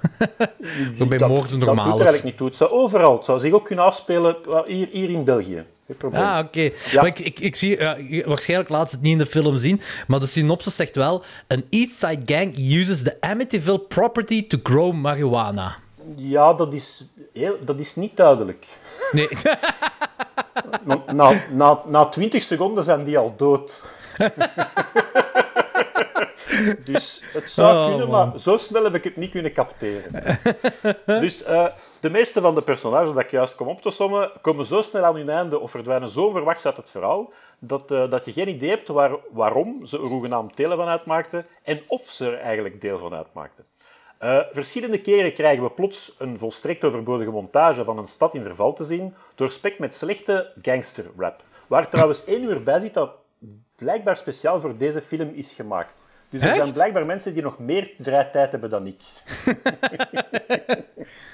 Bij 1.08 1.18
dat, 1.18 1.28
moorden 1.28 1.58
dat 1.58 1.68
normaal 1.68 1.84
doet 1.84 1.94
er 1.94 2.06
eigenlijk 2.06 2.24
niet 2.24 2.36
toe. 2.36 2.46
Het 2.46 2.56
zou 2.56 2.70
overal, 2.70 3.16
het 3.16 3.24
zou 3.24 3.40
zich 3.40 3.52
ook 3.52 3.64
kunnen 3.64 3.84
afspelen 3.84 4.36
uh, 4.48 4.60
hier, 4.66 4.88
hier 4.92 5.10
in 5.10 5.24
België. 5.24 5.64
Geen 5.90 5.98
probleem. 5.98 6.22
Ah, 6.22 6.44
oké. 6.46 6.70
Ja. 6.90 7.02
Ik, 7.02 7.18
ik, 7.18 7.40
ik 7.40 7.56
zie, 7.56 7.78
waarschijnlijk 8.24 8.70
laat 8.70 8.88
ze 8.90 8.94
het 8.94 9.04
niet 9.04 9.12
in 9.12 9.18
de 9.18 9.26
film 9.26 9.56
zien, 9.56 9.80
maar 10.06 10.20
de 10.20 10.26
synopsis 10.26 10.76
zegt 10.76 10.96
wel: 10.96 11.24
An 11.48 11.64
East 11.70 11.98
Side 11.98 12.34
gang 12.34 12.58
uses 12.58 13.02
the 13.02 13.16
Amityville 13.20 13.78
property 13.80 14.46
to 14.46 14.58
grow 14.62 14.92
marijuana. 14.92 15.76
Ja, 16.16 16.52
dat 16.54 16.74
is, 16.74 17.04
heel, 17.32 17.56
dat 17.64 17.78
is 17.78 17.96
niet 17.96 18.16
duidelijk. 18.16 18.66
Nee. 19.12 19.28
Na, 21.14 21.32
na, 21.52 21.80
na 21.86 22.04
20 22.06 22.42
seconden 22.42 22.84
zijn 22.84 23.04
die 23.04 23.18
al 23.18 23.34
dood. 23.36 23.84
dus 26.84 27.22
het 27.32 27.50
zou 27.50 27.76
Oh, 27.76 27.88
kunnen, 27.88 28.08
man. 28.08 28.28
maar 28.28 28.40
zo 28.40 28.56
snel 28.56 28.84
heb 28.84 28.94
ik 28.94 29.04
het 29.04 29.16
niet 29.16 29.30
kunnen 29.30 29.52
capteren. 29.52 30.38
dus 31.06 31.42
eh, 31.42 31.64
de 32.00 32.10
meeste 32.10 32.40
van 32.40 32.54
de 32.54 32.62
personages 32.62 33.12
dat 33.12 33.22
ik 33.22 33.30
juist 33.30 33.54
kom 33.54 33.68
op 33.68 33.82
te 33.82 33.90
sommen, 33.90 34.30
komen 34.40 34.66
zo 34.66 34.82
snel 34.82 35.04
aan 35.04 35.16
hun 35.16 35.28
einde 35.28 35.58
of 35.58 35.70
verdwijnen 35.70 36.10
zo 36.10 36.24
onverwachts 36.24 36.66
uit 36.66 36.76
het 36.76 36.90
verhaal, 36.90 37.32
dat, 37.58 37.90
eh, 37.90 38.10
dat 38.10 38.24
je 38.24 38.32
geen 38.32 38.48
idee 38.48 38.70
hebt 38.70 38.88
waar, 38.88 39.16
waarom 39.30 39.86
ze 39.86 39.96
er 39.96 40.04
hoegenaamd 40.04 40.56
deel 40.56 40.76
van 40.76 40.88
uitmaakten 40.88 41.46
en 41.62 41.80
of 41.86 42.08
ze 42.08 42.26
er 42.26 42.38
eigenlijk 42.38 42.80
deel 42.80 42.98
van 42.98 43.14
uitmaakten. 43.14 43.64
Eh, 44.18 44.40
verschillende 44.52 45.00
keren 45.00 45.32
krijgen 45.32 45.62
we 45.62 45.70
plots 45.70 46.14
een 46.18 46.38
volstrekt 46.38 46.84
overbodige 46.84 47.30
montage 47.30 47.84
van 47.84 47.98
een 47.98 48.06
stad 48.06 48.34
in 48.34 48.42
verval 48.42 48.72
te 48.72 48.84
zien, 48.84 49.14
doorspekt 49.34 49.78
met 49.78 49.94
slechte 49.94 50.52
gangsterrap. 50.62 51.42
Waar 51.66 51.88
trouwens 51.88 52.24
één 52.24 52.42
uur 52.42 52.62
bij 52.62 52.78
zit 52.78 52.94
dat 52.94 53.10
blijkbaar 53.76 54.16
speciaal 54.16 54.60
voor 54.60 54.76
deze 54.76 55.00
film 55.00 55.30
is 55.34 55.52
gemaakt. 55.52 56.08
Dus 56.30 56.40
er 56.40 56.46
Echt? 56.46 56.56
zijn 56.56 56.72
blijkbaar 56.72 57.06
mensen 57.06 57.34
die 57.34 57.42
nog 57.42 57.58
meer 57.58 57.90
vrije 57.98 58.30
tijd 58.30 58.50
hebben 58.50 58.70
dan 58.70 58.86
ik. 58.86 59.00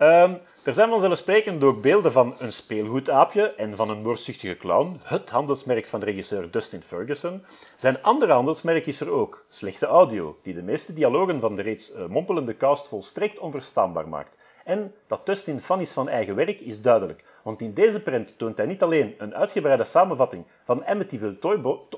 Ehm, 0.00 0.34
er 0.64 0.74
zijn 0.74 0.88
vanzelfsprekend 0.88 1.64
ook 1.64 1.82
beelden 1.82 2.12
van 2.12 2.34
een 2.38 2.52
speelgoedaapje 2.52 3.54
en 3.54 3.76
van 3.76 3.90
een 3.90 4.02
moordzuchtige 4.02 4.56
clown, 4.56 5.00
het 5.02 5.30
handelsmerk 5.30 5.86
van 5.86 6.02
regisseur 6.02 6.50
Dustin 6.50 6.82
Ferguson. 6.82 7.44
Zijn 7.76 8.02
andere 8.02 8.32
handelsmerk 8.32 8.86
is 8.86 9.00
er 9.00 9.10
ook, 9.10 9.44
slechte 9.48 9.86
audio, 9.86 10.38
die 10.42 10.54
de 10.54 10.62
meeste 10.62 10.94
dialogen 10.94 11.40
van 11.40 11.54
de 11.54 11.62
reeds 11.62 11.92
eh, 11.92 12.06
mompelende 12.06 12.56
cast 12.56 12.88
volstrekt 12.88 13.38
onverstaanbaar 13.38 14.08
maakt. 14.08 14.36
En 14.64 14.94
dat 15.06 15.26
Dustin 15.26 15.60
fan 15.60 15.80
is 15.80 15.92
van 15.92 16.08
eigen 16.08 16.34
werk 16.34 16.60
is 16.60 16.82
duidelijk, 16.82 17.24
want 17.42 17.60
in 17.60 17.74
deze 17.74 18.02
print 18.02 18.38
toont 18.38 18.56
hij 18.56 18.66
niet 18.66 18.82
alleen 18.82 19.14
een 19.18 19.34
uitgebreide 19.34 19.84
samenvatting 19.84 20.44
van 20.64 20.86
Amityville, 20.86 21.36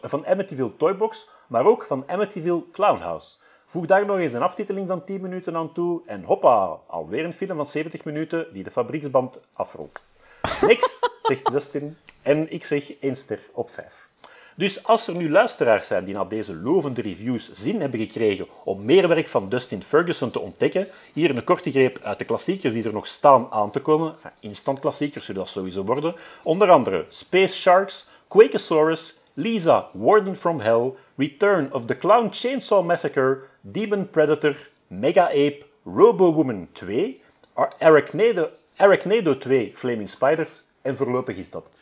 van 0.03 0.27
Amityville 0.27 0.77
Toybox, 0.77 1.29
maar 1.47 1.67
ook 1.67 1.85
van 1.85 2.05
Amityville 2.07 2.71
Clownhouse. 2.73 3.42
Voeg 3.73 3.87
daar 3.87 4.07
nog 4.07 4.19
eens 4.19 4.33
een 4.33 4.43
aftiteling 4.43 4.89
van 4.89 5.05
10 5.05 5.21
minuten 5.21 5.57
aan 5.57 5.73
toe 5.73 6.01
en 6.07 6.25
hoppa, 6.25 6.79
alweer 6.87 7.25
een 7.25 7.33
film 7.33 7.57
van 7.57 7.67
70 7.67 8.05
minuten 8.05 8.47
die 8.53 8.65
de 8.65 8.71
fabrieksband 8.71 9.41
afrolt. 9.53 10.01
Next, 10.61 11.11
zegt 11.23 11.53
Dustin. 11.53 11.97
En 12.23 12.53
ik 12.53 12.65
zeg 12.65 12.99
1 12.99 13.17
ster 13.17 13.41
op 13.53 13.71
5. 13.71 14.09
Dus 14.57 14.85
als 14.85 15.07
er 15.07 15.17
nu 15.17 15.31
luisteraars 15.31 15.87
zijn 15.87 16.05
die 16.05 16.15
na 16.15 16.25
deze 16.25 16.55
lovende 16.55 17.03
reviews 17.03 17.53
zin 17.53 17.81
hebben 17.81 18.01
gekregen 18.01 18.47
om 18.65 18.85
meer 18.85 19.09
werk 19.09 19.29
van 19.29 19.49
Dustin 19.49 19.83
Ferguson 19.83 20.31
te 20.31 20.41
ontdekken, 20.41 20.89
hier 21.13 21.31
een 21.31 21.45
korte 21.45 21.71
greep 21.71 21.99
uit 22.03 22.19
de 22.19 22.25
klassiekers 22.25 22.75
die 22.75 22.85
er 22.85 22.93
nog 22.93 23.07
staan 23.07 23.47
aan 23.51 23.71
te 23.71 23.81
komen. 23.81 24.15
Instant 24.41 24.81
klassiekers 24.81 25.25
zullen 25.25 25.41
dat 25.41 25.51
sowieso 25.51 25.85
worden. 25.85 26.15
Onder 26.43 26.71
andere 26.71 27.05
Space 27.09 27.55
Sharks, 27.55 28.09
Quakesaurus, 28.29 29.19
Lisa, 29.35 29.89
Warden 29.93 30.37
from 30.37 30.61
Hell, 30.61 30.93
Return 31.17 31.73
of 31.73 31.85
the 31.87 31.99
Clown 31.99 32.29
Chainsaw 32.33 32.85
Massacre, 32.85 33.51
Demon 33.63 34.11
Predator, 34.11 34.57
Mega 34.87 35.27
Ape, 35.27 35.65
Robo 35.85 36.33
Woman 36.33 36.69
2, 36.73 37.21
Arachnado, 37.79 38.49
Arachnado 38.77 39.39
2, 39.39 39.73
Flaming 39.77 40.09
Spiders 40.09 40.65
en 40.83 40.97
voorlopig 40.97 41.37
is 41.37 41.51
dat 41.51 41.65
het. 41.71 41.81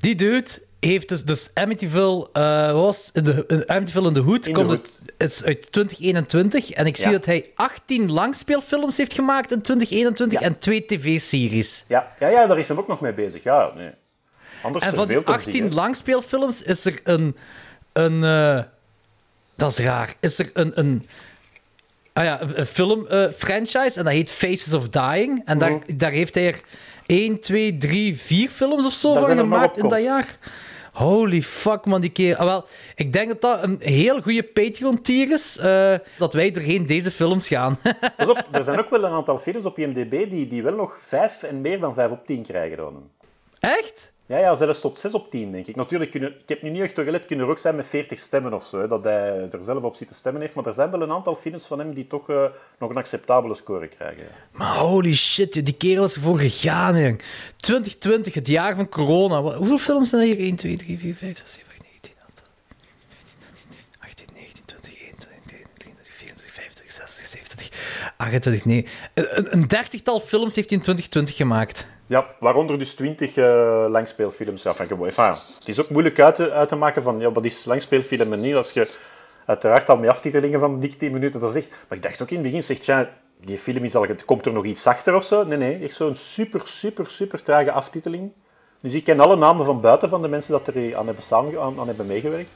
Die 0.00 0.14
dude 0.14 0.50
heeft 0.80 1.08
dus, 1.08 1.24
dus 1.24 1.50
Amityville, 1.54 2.28
eh, 2.32 2.72
was 2.72 3.10
het? 3.12 3.24
de, 3.24 3.64
Amityville 3.66 4.06
in 4.06 4.12
de 4.12 4.20
Hood, 4.20 4.46
In 4.46 4.54
the 4.54 4.60
komt 4.60 4.70
Hood. 4.70 4.98
het, 5.16 5.30
is 5.30 5.44
uit 5.44 5.72
2021. 5.72 6.70
En 6.70 6.86
ik 6.86 6.96
zie 6.96 7.10
dat 7.10 7.24
hij 7.26 7.50
18 7.54 8.12
langspeelfilms 8.12 8.96
heeft 8.96 9.14
gemaakt 9.14 9.52
in 9.52 9.60
2021 9.62 10.40
Ja. 10.40 10.46
en 10.46 10.58
twee 10.58 10.84
tv-series. 10.86 11.84
Ja, 11.88 12.12
ja, 12.20 12.28
ja, 12.28 12.46
daar 12.46 12.58
is 12.58 12.68
hem 12.68 12.78
ook 12.78 12.88
nog 12.88 13.00
mee 13.00 13.12
bezig. 13.14 13.42
Ja, 13.42 13.72
nee. 13.74 13.90
Anders 14.62 14.84
En 14.84 14.94
van 14.94 15.06
die 15.08 15.16
veel 15.16 15.24
te 15.26 15.32
18 15.32 15.52
zien, 15.52 15.68
hè. 15.68 15.74
langspeelfilms 15.74 16.62
is 16.62 16.84
er 16.84 17.00
een. 17.04 17.36
een 17.92 18.22
eh, 18.24 18.62
dat 19.56 19.70
is 19.70 19.78
raar. 19.78 20.14
Is 20.20 20.38
er 20.38 20.50
een. 20.52 20.72
een 20.74 21.06
ah 22.12 22.24
ja, 22.24 22.40
een, 22.42 22.58
een 22.60 22.66
film-franchise 22.66 23.98
en 23.98 24.04
dat 24.04 24.12
heet 24.12 24.30
Faces 24.30 24.72
of 24.74 24.88
Dying. 24.88 25.42
En 25.44 25.58
daar, 25.58 25.78
daar 25.96 26.10
heeft 26.10 26.34
hij 26.34 26.46
er 26.46 26.60
1, 27.06 27.40
2, 27.40 27.76
3, 27.76 28.16
4 28.18 28.48
films 28.50 28.86
of 28.86 28.92
zo 28.92 29.14
van 29.14 29.36
gemaakt 29.36 29.76
in 29.78 29.88
dat 29.88 30.02
jaar. 30.02 30.38
Holy 30.92 31.42
fuck, 31.42 31.84
man, 31.84 32.00
die 32.00 32.10
keer. 32.10 32.36
Ah, 32.36 32.44
wel, 32.44 32.64
ik 32.94 33.12
denk 33.12 33.28
dat 33.28 33.40
dat 33.40 33.62
een 33.62 33.76
heel 33.80 34.20
goede 34.20 34.42
Patreon-tier 34.42 35.32
is. 35.32 35.58
eh, 35.58 35.94
dat 36.18 36.32
wij 36.32 36.50
doorheen 36.50 36.86
deze 36.86 37.10
films 37.10 37.48
gaan. 37.48 37.78
Pas 38.16 38.28
op, 38.28 38.44
er 38.50 38.64
zijn 38.64 38.78
ook 38.78 38.90
wel 38.90 39.04
een 39.04 39.12
aantal 39.12 39.38
films 39.38 39.64
op 39.64 39.78
IMDb 39.78 40.30
die, 40.30 40.46
die 40.46 40.62
wel 40.62 40.74
nog 40.74 40.98
5 41.06 41.42
en 41.42 41.60
meer 41.60 41.80
dan 41.80 41.94
5 41.94 42.10
op 42.10 42.26
10 42.26 42.42
krijgen. 42.42 42.76
Dan. 42.76 43.10
Echt? 43.64 44.12
Ja, 44.26 44.38
ja, 44.38 44.54
zelfs 44.54 44.80
tot 44.80 44.98
6 44.98 45.14
op 45.14 45.30
10, 45.30 45.52
denk 45.52 45.66
ik. 45.66 45.76
Natuurlijk, 45.76 46.10
kunnen, 46.10 46.28
ik 46.30 46.48
heb 46.48 46.62
nu 46.62 46.70
niet 46.70 46.82
echt 46.82 46.94
gelet, 46.94 47.26
kunnen 47.26 47.46
ook 47.48 47.58
zijn 47.58 47.76
met 47.76 47.86
40 47.86 48.18
stemmen 48.18 48.52
of 48.52 48.64
zo, 48.64 48.80
hè, 48.80 48.88
dat 48.88 49.04
hij 49.04 49.48
er 49.50 49.58
zelf 49.64 49.82
op 49.82 49.96
zit 49.96 50.08
te 50.08 50.14
stemmen 50.14 50.40
heeft. 50.40 50.54
Maar 50.54 50.66
er 50.66 50.72
zijn 50.72 50.90
wel 50.90 51.02
een 51.02 51.12
aantal 51.12 51.34
films 51.34 51.66
van 51.66 51.78
hem 51.78 51.94
die 51.94 52.06
toch 52.06 52.30
eh, 52.30 52.44
nog 52.78 52.90
een 52.90 52.96
acceptabele 52.96 53.54
score 53.54 53.88
krijgen. 53.88 54.22
ja. 54.22 54.30
Maar 54.50 54.76
holy 54.76 55.14
shit, 55.14 55.64
die 55.64 55.76
kerel 55.76 56.04
is 56.04 56.14
ervoor 56.14 56.38
gegaan, 56.38 56.96
jong. 56.96 57.22
2020, 57.56 58.34
het 58.34 58.46
jaar 58.46 58.76
van 58.76 58.88
corona. 58.88 59.40
Hoeveel 59.42 59.78
films 59.78 60.08
zijn 60.08 60.20
er 60.22 60.26
hier? 60.28 60.38
1, 60.38 60.56
2, 60.56 60.76
3, 60.76 60.98
4, 60.98 61.14
5, 61.14 61.38
6, 61.38 61.52
7, 61.52 61.70
8, 61.70 61.82
9, 61.82 62.00
10, 62.00 62.12
11, 62.18 62.30
18, 64.00 64.26
19, 64.34 64.64
20, 64.64 64.92
21, 65.00 65.16
22, 65.76 65.78
23, 65.78 66.14
24, 66.14 66.52
25, 66.52 66.92
26, 66.92 67.26
27, 67.26 67.84
28, 68.16 68.64
nee. 68.64 68.86
Een, 69.14 69.68
dertigtal 69.68 70.20
films 70.20 70.54
heeft 70.56 70.68
hij 70.68 70.78
in 70.78 70.84
2020 70.84 71.36
gemaakt. 71.36 71.88
Ja, 72.06 72.26
waaronder 72.40 72.78
dus 72.78 72.94
20 72.94 73.36
eh, 73.36 73.84
langspeelfilms. 73.88 74.62
Ja, 74.62 74.74
van 74.74 74.86
het 75.58 75.68
is 75.68 75.80
ook 75.80 75.90
moeilijk 75.90 76.20
uit 76.20 76.68
te, 76.68 76.76
maken 76.76 77.02
van 77.02 77.20
ja, 77.20 77.32
wat 77.32 77.44
is 77.44 77.64
langspeelfilm 77.64 78.32
en 78.32 78.40
niet. 78.40 78.54
Als 78.54 78.72
je 78.72 78.90
uiteraard 79.46 79.88
al 79.88 79.96
met 79.96 80.10
aftitelingen 80.10 80.60
van 80.60 80.80
dik 80.80 80.98
10 80.98 81.12
minuten 81.12 81.40
dat 81.40 81.52
zegt. 81.52 81.68
Maar 81.70 81.98
ik 81.98 82.02
dacht 82.02 82.22
ook 82.22 82.30
in 82.30 82.36
het 82.36 82.44
begin, 82.44 82.64
zeg, 82.64 82.78
tja, 82.78 83.10
die 83.40 83.58
film 83.58 83.84
is 83.84 83.94
al, 83.94 84.06
komt 84.24 84.46
er 84.46 84.52
nog 84.52 84.64
iets 84.64 84.86
achter 84.86 85.14
of 85.14 85.24
zo? 85.24 85.44
Nee, 85.44 85.58
nee, 85.58 85.82
echt 85.82 85.96
zo'n 85.96 86.16
super, 86.16 86.62
super, 86.64 87.10
super 87.10 87.42
trage 87.42 87.72
aftiteling. 87.72 88.32
Dus 88.80 88.94
ik 88.94 89.04
ken 89.04 89.20
alle 89.20 89.36
namen 89.36 89.66
van 89.66 89.80
buiten 89.80 90.08
van 90.08 90.22
de 90.22 90.28
mensen 90.28 90.52
dat 90.52 90.66
er 90.66 90.96
aan 90.96 91.06
hebben, 91.06 91.24
samen, 91.24 91.60
aan 91.60 91.86
hebben 91.86 92.06
meegewerkt. 92.06 92.50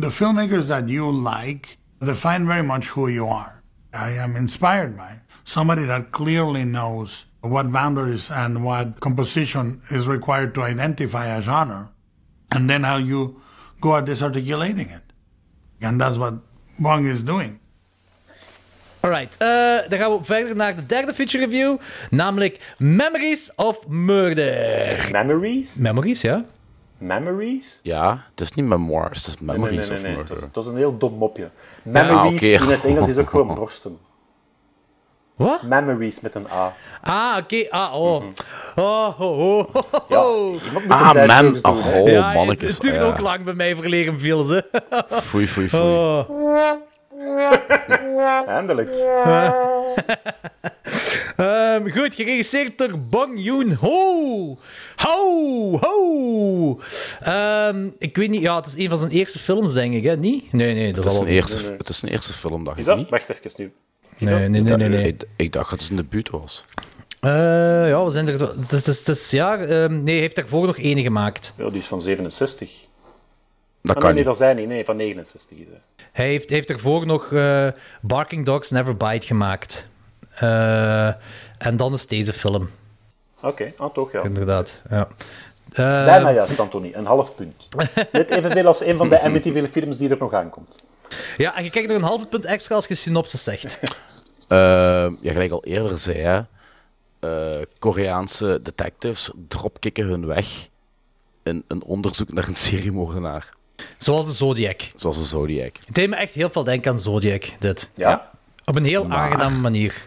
The 0.00 0.10
filmmakers 0.10 0.68
that 0.68 0.88
you 0.88 1.10
like 1.10 1.76
define 2.00 2.46
very 2.46 2.62
much 2.62 2.86
who 2.86 3.08
you 3.08 3.26
are. 3.26 3.64
I 3.92 4.10
am 4.10 4.36
inspired 4.36 4.96
by 4.96 5.22
somebody 5.44 5.86
that 5.86 6.12
clearly 6.12 6.64
knows 6.64 7.24
what 7.40 7.72
boundaries 7.72 8.30
and 8.30 8.64
what 8.64 9.00
composition 9.00 9.80
is 9.90 10.06
required 10.06 10.54
to 10.54 10.62
identify 10.62 11.26
a 11.26 11.42
genre, 11.42 11.90
and 12.52 12.70
then 12.70 12.84
how 12.84 12.98
you 12.98 13.40
go 13.80 13.96
at 13.96 14.04
disarticulating 14.04 14.88
it. 14.88 15.02
And 15.80 16.00
that's 16.00 16.16
what 16.16 16.34
Bong 16.78 17.04
is 17.06 17.20
doing. 17.22 17.58
Alright, 19.00 19.36
eh, 19.38 19.88
dan 19.88 19.98
gaan 19.98 20.10
we 20.10 20.18
verder 20.22 20.56
naar 20.56 20.76
de 20.76 20.86
derde 20.86 21.14
feature 21.14 21.44
review, 21.44 21.76
namelijk 22.10 22.74
Memories 22.78 23.54
of 23.54 23.88
Murder. 23.88 25.08
Memories? 25.12 25.74
Memories, 25.74 26.20
ja. 26.20 26.44
Memories? 26.98 27.80
Ja, 27.82 28.24
het 28.30 28.40
is 28.40 28.52
niet 28.52 28.66
memoirs, 28.66 29.18
het 29.18 29.26
is 29.26 29.40
Nee, 29.40 29.46
nee, 29.46 29.58
memories 29.58 29.88
nee, 29.88 29.98
nee, 29.98 29.98
of 29.98 30.02
nee. 30.02 30.16
murder. 30.16 30.48
Dat, 30.52 30.64
is, 30.64 30.70
een 30.70 30.76
heel 30.76 30.98
dom 30.98 31.14
mopje. 31.14 31.50
Memories 31.82 32.42
in 32.42 32.68
het 32.68 32.84
Engels 32.84 33.08
is 33.08 33.16
ook 33.16 33.30
gewoon 33.30 33.54
borsten. 33.54 33.98
Wat? 35.36 35.62
Memories 35.62 36.20
met 36.20 36.34
een 36.34 36.46
A. 36.52 36.74
Ah, 37.02 37.36
oké. 37.38 37.66
Ah, 37.70 37.94
oh. 37.94 38.24
Oh, 38.76 39.20
oh, 39.20 39.38
oh, 39.38 39.74
oh, 39.74 40.08
Ja, 40.08 40.26
oh. 40.26 40.56
Ah. 40.88 41.60
Ach, 41.62 41.94
oh, 41.94 42.08
Ja, 42.08 42.26
het, 42.26 42.34
mannetjes. 42.34 42.72
het 42.72 42.82
duurt 42.82 42.94
ja. 42.94 43.02
ook 43.02 43.20
lang 43.20 43.44
bij 43.44 43.54
mij 43.54 43.74
voor 43.74 43.86
leren 43.86 44.20
viel, 44.20 44.42
ze. 44.42 44.64
Foei, 45.08 45.48
foei, 45.48 45.68
foei. 45.68 46.86
Eindelijk. 48.46 48.90
Ehm, 51.36 51.88
goed, 51.90 52.14
geregisseerd 52.14 52.78
door 52.78 52.98
Bong 52.98 53.32
Joon-ho. 53.44 54.56
Ho, 54.96 55.78
ho. 55.80 56.80
Ehm, 57.20 57.86
ik 57.98 58.16
weet 58.16 58.30
niet, 58.30 58.40
ja, 58.40 58.56
het 58.56 58.66
is 58.66 58.76
een 58.76 58.88
van 58.88 58.98
zijn 58.98 59.10
eerste 59.10 59.38
films, 59.38 59.72
denk 59.72 59.94
ik, 59.94 60.04
hè? 60.04 60.16
Niet? 60.16 60.52
Nee, 60.52 60.74
nee, 60.74 60.92
dat 60.92 61.04
Het 61.04 61.12
is 61.12 61.18
al... 61.18 61.24
een 61.26 61.32
eerste, 61.32 61.74
het 61.78 61.88
is 61.88 62.02
een 62.02 62.08
eerste 62.08 62.32
film, 62.32 62.64
dacht 62.64 62.76
Is 62.78 62.82
ik 62.82 62.88
dat? 62.88 62.98
niet. 62.98 63.08
Wacht 63.10 63.28
even 63.28 63.50
nu. 63.56 63.72
Nee, 64.18 64.48
nee, 64.48 64.60
nee, 64.62 64.76
nee. 64.76 64.88
nee. 64.88 65.06
Ik, 65.06 65.22
ik 65.36 65.52
dacht 65.52 65.70
dat 65.70 65.80
het 65.80 65.90
een 65.90 65.96
debuut 65.96 66.30
was. 66.30 66.64
Eh, 67.20 67.30
ja, 67.88 68.04
we 68.04 68.10
zijn 68.10 68.28
er... 68.28 68.40
Het 68.40 68.72
is, 68.72 68.78
het 68.78 68.86
is, 68.86 68.98
het 68.98 69.08
is- 69.08 69.30
ja, 69.30 69.56
ehm, 69.58 69.92
nee, 70.02 70.12
hij 70.12 70.22
heeft 70.22 70.36
daarvoor 70.36 70.66
nog 70.66 70.78
ene 70.78 71.02
gemaakt. 71.02 71.54
Ja, 71.56 71.70
die 71.70 71.80
is 71.80 71.86
van 71.86 72.02
67. 72.02 72.70
Dat 73.82 73.96
kan 73.96 74.04
nee, 74.04 74.12
nee, 74.12 74.12
niet. 74.12 74.24
dat 74.24 74.36
zijn 74.36 74.56
niet. 74.56 74.68
Nee, 74.68 74.84
van 74.84 74.96
69 74.96 75.58
is 75.58 75.66
hij. 75.70 75.80
Heeft, 76.24 76.50
heeft 76.50 76.68
daarvoor 76.68 77.06
nog 77.06 77.32
eh, 77.32 77.68
Barking 78.00 78.44
Dogs 78.44 78.70
Never 78.70 78.96
Bite 78.96 79.26
gemaakt. 79.26 79.90
Eh, 80.34 81.06
en 81.58 81.76
dan 81.76 81.92
is 81.92 82.06
deze 82.06 82.32
film, 82.32 82.70
Oké, 83.42 83.72
ah, 83.76 83.92
toch 83.92 84.12
ja. 84.12 84.22
inderdaad. 84.22 84.82
Ja. 84.90 85.08
Eh, 85.72 86.04
Bijna 86.04 86.32
juist, 86.32 86.60
Anthony. 86.60 86.92
Een 86.94 87.06
half 87.06 87.34
punt. 87.34 87.68
Net 88.12 88.30
evenveel 88.30 88.66
als 88.66 88.84
een 88.84 88.96
van 88.96 89.08
de 89.08 89.20
Amityville 89.20 89.68
films 89.68 89.98
die 89.98 90.08
er 90.08 90.16
nog 90.18 90.32
aankomt. 90.32 90.82
ja, 91.36 91.56
en 91.56 91.64
je 91.64 91.70
krijgt 91.70 91.88
nog 91.88 91.98
een 91.98 92.04
half 92.04 92.28
punt 92.28 92.44
extra 92.44 92.74
als 92.74 92.86
je 92.86 92.94
synopsis 92.94 93.44
zegt. 93.44 93.78
Eh, 94.48 94.58
ja, 95.20 95.32
gelijk 95.32 95.50
al 95.50 95.64
eerder 95.64 95.98
zei, 95.98 96.18
hè, 96.18 96.40
eh, 97.18 97.66
Koreaanse 97.78 98.60
detectives 98.62 99.30
dropkicken 99.48 100.04
hun 100.04 100.26
weg 100.26 100.68
in 101.42 101.64
een 101.68 101.82
onderzoek 101.82 102.32
naar 102.32 102.48
een 102.48 102.54
seriemoordenaar. 102.54 103.56
Zoals 103.98 104.26
de 104.26 104.32
Zodiac. 104.32 104.80
Zoals 104.94 105.18
de 105.18 105.24
Zodiac. 105.24 105.76
Het 105.86 105.94
deed 105.94 106.08
me 106.08 106.16
echt 106.16 106.32
heel 106.34 106.50
veel 106.50 106.64
denken 106.64 106.90
aan 106.92 106.98
Zodiac, 107.00 107.44
dit. 107.58 107.90
Ja? 107.94 108.30
Op 108.64 108.76
een 108.76 108.84
heel 108.84 109.04
Maar- 109.06 109.18
aangename 109.18 109.58
manier. 109.58 110.06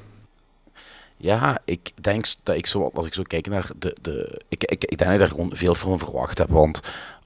Ja, 1.17 1.61
ik 1.65 1.91
denk 2.01 2.25
dat 2.43 2.55
ik 2.55 2.65
zo, 2.65 2.91
als 2.93 3.05
ik 3.05 3.13
zo 3.13 3.23
kijk 3.23 3.47
naar 3.47 3.69
de... 3.79 3.97
de 4.01 4.41
ik, 4.47 4.63
ik, 4.63 4.83
ik 4.83 4.97
denk 4.97 4.99
dat 4.99 5.11
ik 5.11 5.19
daar 5.19 5.27
gewoon 5.27 5.49
veel 5.53 5.75
van 5.75 5.99
verwacht 5.99 6.37
heb, 6.37 6.49
want 6.49 6.79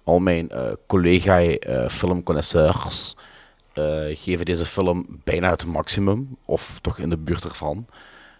al 0.04 0.20
mijn 0.20 0.50
eh 0.50 0.72
collega 0.88 1.40
eh 1.42 1.86
eh, 3.74 4.18
geven 4.18 4.46
deze 4.46 4.66
film 4.66 5.06
bijna 5.24 5.50
het 5.50 5.66
maximum, 5.66 6.38
of 6.46 6.80
toch 6.82 7.00
in 7.00 7.10
de 7.10 7.18
buurt 7.18 7.44
ervan. 7.44 7.86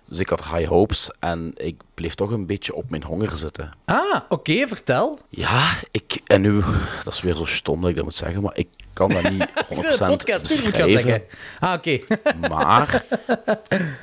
Dus 0.08 0.20
ik 0.20 0.30
had 0.30 0.44
high 0.44 0.68
hopes 0.68 1.12
en 1.20 1.52
ik 1.56 1.82
bleef 1.94 2.16
toch 2.16 2.32
een 2.32 2.46
beetje 2.46 2.76
op 2.76 2.90
mijn 2.90 3.04
honger 3.04 3.38
zitten. 3.38 3.72
Ah, 3.86 4.22
oké, 4.30 4.68
vertel. 4.68 5.20
Ja, 5.30 5.74
ik, 5.92 6.22
en 6.26 6.42
nu, 6.42 6.62
dat 7.04 7.14
is 7.14 7.22
weer 7.22 7.36
zo 7.36 7.46
stom 7.46 7.82
dat 7.82 7.90
ik 7.90 7.96
dat 7.96 8.04
moet 8.04 8.16
zeggen, 8.16 8.42
maar 8.42 8.58
ik 8.58 8.68
kan 8.94 9.10
dat 9.10 9.30
niet 9.30 9.48
100% 9.74 9.78
De 9.78 10.06
podcast 10.08 10.64
moet 10.64 10.76
gaan 10.76 10.90
zeggen. 10.90 11.24
Ah, 11.60 11.74
oké. 11.74 12.00
Maar 12.50 13.06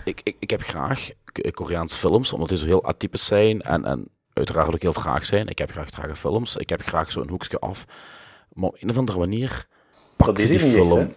ik, 0.04 0.20
ik, 0.24 0.36
ik 0.38 0.50
heb 0.50 0.62
graag 0.62 1.10
Koreaanse 1.50 1.96
films, 1.96 2.32
omdat 2.32 2.48
die 2.48 2.58
zo 2.58 2.64
heel 2.64 2.84
atypisch 2.84 3.26
zijn 3.26 3.60
en, 3.60 3.84
en 3.84 4.08
uiteraard 4.32 4.74
ook 4.74 4.82
heel 4.82 4.92
traag 4.92 5.24
zijn. 5.24 5.48
Ik 5.48 5.58
heb 5.58 5.70
graag 5.70 5.90
trage 5.90 6.16
films, 6.16 6.56
ik 6.56 6.68
heb 6.68 6.82
graag 6.82 7.10
zo'n 7.10 7.28
hoekje 7.28 7.58
af. 7.58 7.84
Maar 8.52 8.68
op 8.68 8.76
een 8.80 8.90
of 8.90 8.98
andere 8.98 9.18
manier 9.18 9.66
pakt 10.16 10.38
is 10.38 10.48
die 10.48 10.58
hier 10.58 10.66
niet 10.66 10.76
echt, 10.76 10.86
film 10.86 11.14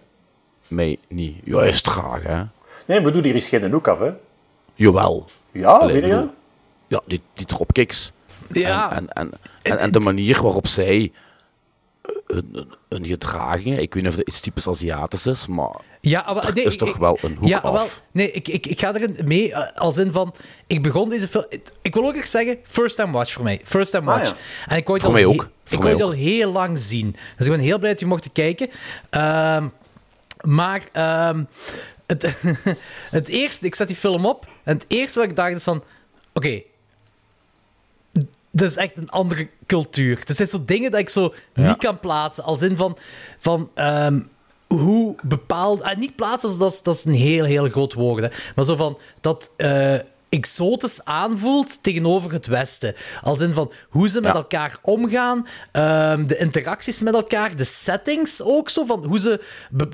mij 0.68 0.98
niet. 1.08 1.36
Ja, 1.44 1.58
hij 1.58 1.68
is 1.68 1.82
traag, 1.82 2.22
hè. 2.22 2.42
Nee, 2.86 3.00
bedoel, 3.00 3.22
hier 3.22 3.34
is 3.34 3.46
geen 3.46 3.72
hoek 3.72 3.88
af, 3.88 3.98
hè. 3.98 4.10
Jawel. 4.76 5.24
Ja, 5.52 5.68
Allee, 5.70 5.86
weet 5.94 6.02
je 6.02 6.08
bedoel, 6.08 6.20
dat? 6.24 6.34
Ja, 6.88 7.00
die, 7.06 7.20
die 7.34 7.46
dropkicks. 7.46 8.12
Ja. 8.52 8.92
En, 8.92 9.12
en, 9.12 9.30
en, 9.32 9.38
en, 9.62 9.78
en 9.78 9.90
de 9.90 10.00
manier 10.00 10.42
waarop 10.42 10.66
zij 10.66 11.12
een, 12.26 12.68
een, 12.88 13.06
gedragingen. 13.06 13.78
Ik 13.80 13.94
weet 13.94 14.02
niet 14.02 14.12
of 14.12 14.18
dat 14.18 14.28
iets 14.28 14.40
typisch 14.40 14.68
Aziatisch 14.68 15.26
is, 15.26 15.46
maar 15.46 15.80
Ja, 16.00 16.32
maar, 16.34 16.44
er 16.46 16.54
nee, 16.54 16.64
is 16.64 16.76
toch 16.76 16.88
ik- 16.88 16.96
wel 16.96 17.18
een 17.22 17.36
hoek 17.36 17.48
ja, 17.48 17.58
af. 17.58 17.72
Wel, 17.72 17.86
nee, 18.12 18.30
ik, 18.32 18.48
ik, 18.48 18.66
ik 18.66 18.78
ga 18.80 18.94
erin 18.94 19.16
mee 19.24 19.52
eh, 19.52 19.76
als 19.80 19.98
in 19.98 20.12
van... 20.12 20.34
Ik 20.66 20.82
begon 20.82 21.08
deze 21.08 21.28
film... 21.28 21.44
Ik 21.82 21.94
wil 21.94 22.04
ook 22.06 22.16
echt 22.16 22.30
zeggen, 22.30 22.58
first 22.62 22.96
time 22.96 23.12
watch 23.12 23.32
voor 23.32 23.44
mij. 23.44 23.60
First 23.64 23.90
time 23.90 24.10
Ah, 24.10 24.18
watch. 24.18 24.30
ja. 24.30 24.36
En 24.66 24.76
ik 24.76 24.86
wou 24.86 24.98
het 24.98 25.06
Voor 25.06 25.16
al 25.16 25.20
mij 25.22 25.24
ook. 25.34 25.48
Voor 25.64 25.76
Ik 25.78 25.82
wou 25.82 25.92
het 25.94 26.02
al 26.02 26.10
heel 26.10 26.52
lang 26.52 26.78
zien. 26.78 27.16
Dus 27.36 27.46
ik 27.46 27.52
ben 27.52 27.60
heel 27.60 27.78
blij 27.78 27.90
dat 27.90 28.00
je 28.00 28.06
mocht 28.06 28.32
kijken. 28.32 28.68
Ehm, 29.10 29.66
maar... 30.40 30.82
ehm, 30.92 31.44
het, 32.06 32.34
het 33.10 33.28
eerste... 33.28 33.66
Ik 33.66 33.74
zet 33.74 33.88
die 33.88 33.96
film 33.96 34.26
op. 34.26 34.46
En 34.66 34.74
het 34.74 34.84
eerste 34.88 35.18
wat 35.18 35.28
ik 35.28 35.36
dacht 35.36 35.54
is 35.56 35.64
van... 35.64 35.84
Oké, 36.32 36.62
dat 38.50 38.68
is 38.70 38.76
echt 38.76 38.96
een 38.96 39.10
andere 39.10 39.48
cultuur. 39.66 40.22
Er 40.26 40.34
zijn 40.34 40.48
zo 40.48 40.62
dingen 40.64 40.90
dat 40.90 41.00
ik 41.00 41.08
zo 41.08 41.34
niet 41.54 41.76
kan 41.76 42.00
plaatsen. 42.00 42.44
Als 42.44 42.62
in 42.62 42.76
van... 42.76 42.96
van 43.38 43.70
ehm, 43.74 44.20
hoe 44.66 45.14
bepaald... 45.22 45.82
ah, 45.82 45.96
niet 45.98 46.16
plaatsen, 46.16 46.58
dat 46.58 46.72
is, 46.72 46.82
dat 46.82 46.94
is 46.94 47.04
een 47.04 47.12
heel, 47.12 47.44
heel 47.44 47.68
groot 47.68 47.92
woord. 47.92 48.22
Hè. 48.22 48.28
Maar 48.54 48.64
zo 48.64 48.76
van... 48.76 48.98
Dat... 49.20 49.50
eh, 49.56 49.94
exotisch 50.28 51.04
aanvoelt 51.04 51.82
tegenover 51.82 52.32
het 52.32 52.46
Westen. 52.46 52.94
Als 53.22 53.40
in 53.40 53.54
van 53.54 53.72
hoe 53.88 54.08
ze 54.08 54.20
met 54.20 54.32
Ja. 54.32 54.38
elkaar 54.38 54.78
omgaan, 54.82 55.46
ehm, 55.72 56.26
de 56.26 56.36
interacties 56.36 57.00
met 57.00 57.14
elkaar, 57.14 57.56
de 57.56 57.64
settings 57.64 58.42
ook 58.42 58.68
zo, 58.68 58.84
van 58.84 59.04
hoe 59.04 59.18
ze 59.18 59.40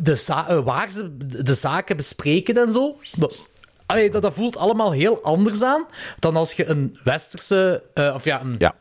de 0.03 0.15
za- 0.15 0.49
eh, 0.49 0.65
waar 0.65 0.91
ze 0.91 1.17
de 1.17 1.43
de 1.43 1.55
zaken 1.55 1.97
bespreken 1.97 2.57
en 2.67 2.73
zo. 2.73 2.97
Dat, 3.17 3.51
allee, 3.87 4.11
dat, 4.11 4.23
dat 4.23 4.35
voelt 4.35 4.57
allemaal 4.57 4.93
heel 4.93 5.23
anders 5.23 5.63
aan 5.63 5.87
dan 6.19 6.37
als 6.37 6.53
je 6.53 6.67
een 6.67 6.99
westerse, 7.05 7.83
eh, 7.95 8.13
of 8.15 8.25
ja, 8.25 8.41
een, 8.41 8.55
Ja. 8.59 8.75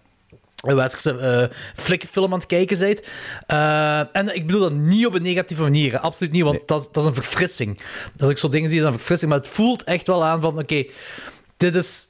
een 0.66 0.76
westerse 0.76 1.50
flikkenfilm 1.76 2.32
aan 2.34 2.38
het 2.40 2.48
kijken 2.48 2.80
bent. 2.80 3.02
Eh, 3.48 4.16
en 4.16 4.36
ik 4.36 4.46
bedoel 4.46 4.62
dat 4.62 4.74
niet 4.74 5.06
op 5.06 5.14
een 5.14 5.22
negatieve 5.22 5.62
manier, 5.62 5.92
hè. 5.92 6.00
absoluut 6.00 6.32
niet, 6.34 6.44
want 6.44 6.68
dat, 6.68 6.80
is- 6.82 6.88
dat 6.92 7.04
is 7.04 7.10
een 7.10 7.16
verfrissing. 7.24 7.80
Als 8.18 8.30
ik 8.30 8.38
zo 8.38 8.50
dingen 8.50 8.70
zie, 8.70 8.78
is 8.78 8.84
dat 8.84 8.92
een 8.92 8.98
verfrissing, 8.98 9.32
maar 9.32 9.40
het 9.40 9.50
voelt 9.50 9.84
echt 9.84 10.08
wel 10.08 10.24
aan 10.26 10.42
van, 10.42 10.60
oké, 10.60 10.84
dit 11.58 11.76
is, 11.76 12.08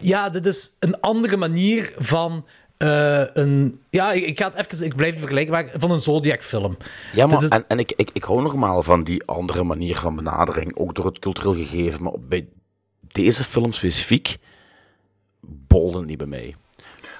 ja, 0.00 0.28
dit 0.28 0.46
is 0.46 0.70
een 0.80 1.00
andere 1.00 1.36
manier 1.36 1.92
van 1.98 2.46
eh, 2.76 3.24
een, 3.32 3.80
ja, 3.90 4.12
ik, 4.12 4.26
ik 4.26 4.38
ga 4.38 4.52
het 4.54 4.66
even, 4.72 4.86
ik 4.86 4.94
blijf 4.96 5.10
het 5.10 5.18
vergelijken 5.20 5.52
maken, 5.52 5.80
van 5.80 5.90
een 5.90 6.00
Zodiac-film. 6.00 6.76
Ja, 7.12 7.26
maar 7.26 7.42
is- 7.42 7.48
en, 7.48 7.64
en 7.68 7.78
ik, 7.78 7.92
ik, 7.96 8.10
ik 8.12 8.24
hou 8.24 8.42
normaal 8.42 8.82
van 8.82 9.04
die 9.04 9.24
andere 9.24 9.64
manier 9.64 9.96
van 9.96 10.16
benadering, 10.16 10.76
ook 10.76 10.94
door 10.94 11.04
het 11.06 11.18
cultureel 11.18 11.54
gegeven, 11.54 12.02
maar 12.02 12.12
bij 12.20 12.46
deze 13.00 13.44
film 13.44 13.72
specifiek 13.72 14.36
bolde 15.40 15.98
het 15.98 16.06
niet 16.06 16.18
bij 16.18 16.26
mij. 16.26 16.54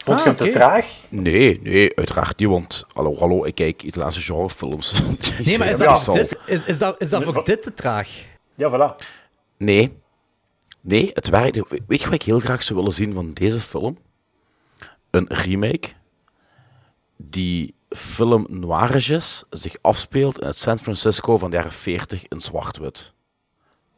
Vond 0.05 0.19
je 0.23 0.31
Ah, 0.31 0.37
hem 0.39 0.47
te 0.47 0.51
traag? 0.59 0.87
Nee, 1.09 1.61
nee, 1.63 1.97
uiteraard 1.97 2.39
niet, 2.39 2.49
want 2.49 2.85
hallo, 2.93 3.17
hallo, 3.17 3.45
ik 3.45 3.55
kijk 3.55 3.83
Italiaanse 3.83 4.21
genrefilms. 4.21 4.93
Nee, 5.45 5.59
maar 5.59 5.69
is 5.69 5.79
dat, 5.79 6.05
voor 6.05 6.15
dit, 6.15 6.39
is, 6.47 6.65
is 6.65 6.79
dat, 6.79 7.01
is 7.01 7.11
dat 7.11 7.25
Nee, 7.25 7.33
voor 7.33 7.45
dit 7.45 7.63
te 7.63 7.75
traag? 7.75 8.09
Ja, 8.55 8.71
voilà. 8.71 9.05
Nee. 9.59 9.93
Nee, 10.81 11.11
het 11.15 11.29
werkt. 11.29 11.61
Weet 11.87 11.99
je 12.01 12.05
wat 12.05 12.15
ik 12.15 12.23
heel 12.23 12.39
graag 12.41 12.63
zou 12.63 12.79
willen 12.79 12.93
zien 12.95 13.15
van 13.15 13.33
deze 13.33 13.61
film? 13.61 13.99
Een 15.15 15.27
remake 15.29 15.89
die 17.17 17.75
film 17.89 18.47
Noiretjes 18.49 19.45
zich 19.51 19.77
afspeelt 19.81 20.41
in 20.41 20.47
het 20.47 20.57
San 20.59 20.79
Francisco 20.79 21.39
van 21.39 21.51
de 21.51 21.57
jaren 21.57 21.73
40 21.73 22.25
in 22.29 22.41
zwart-wit. 22.41 23.13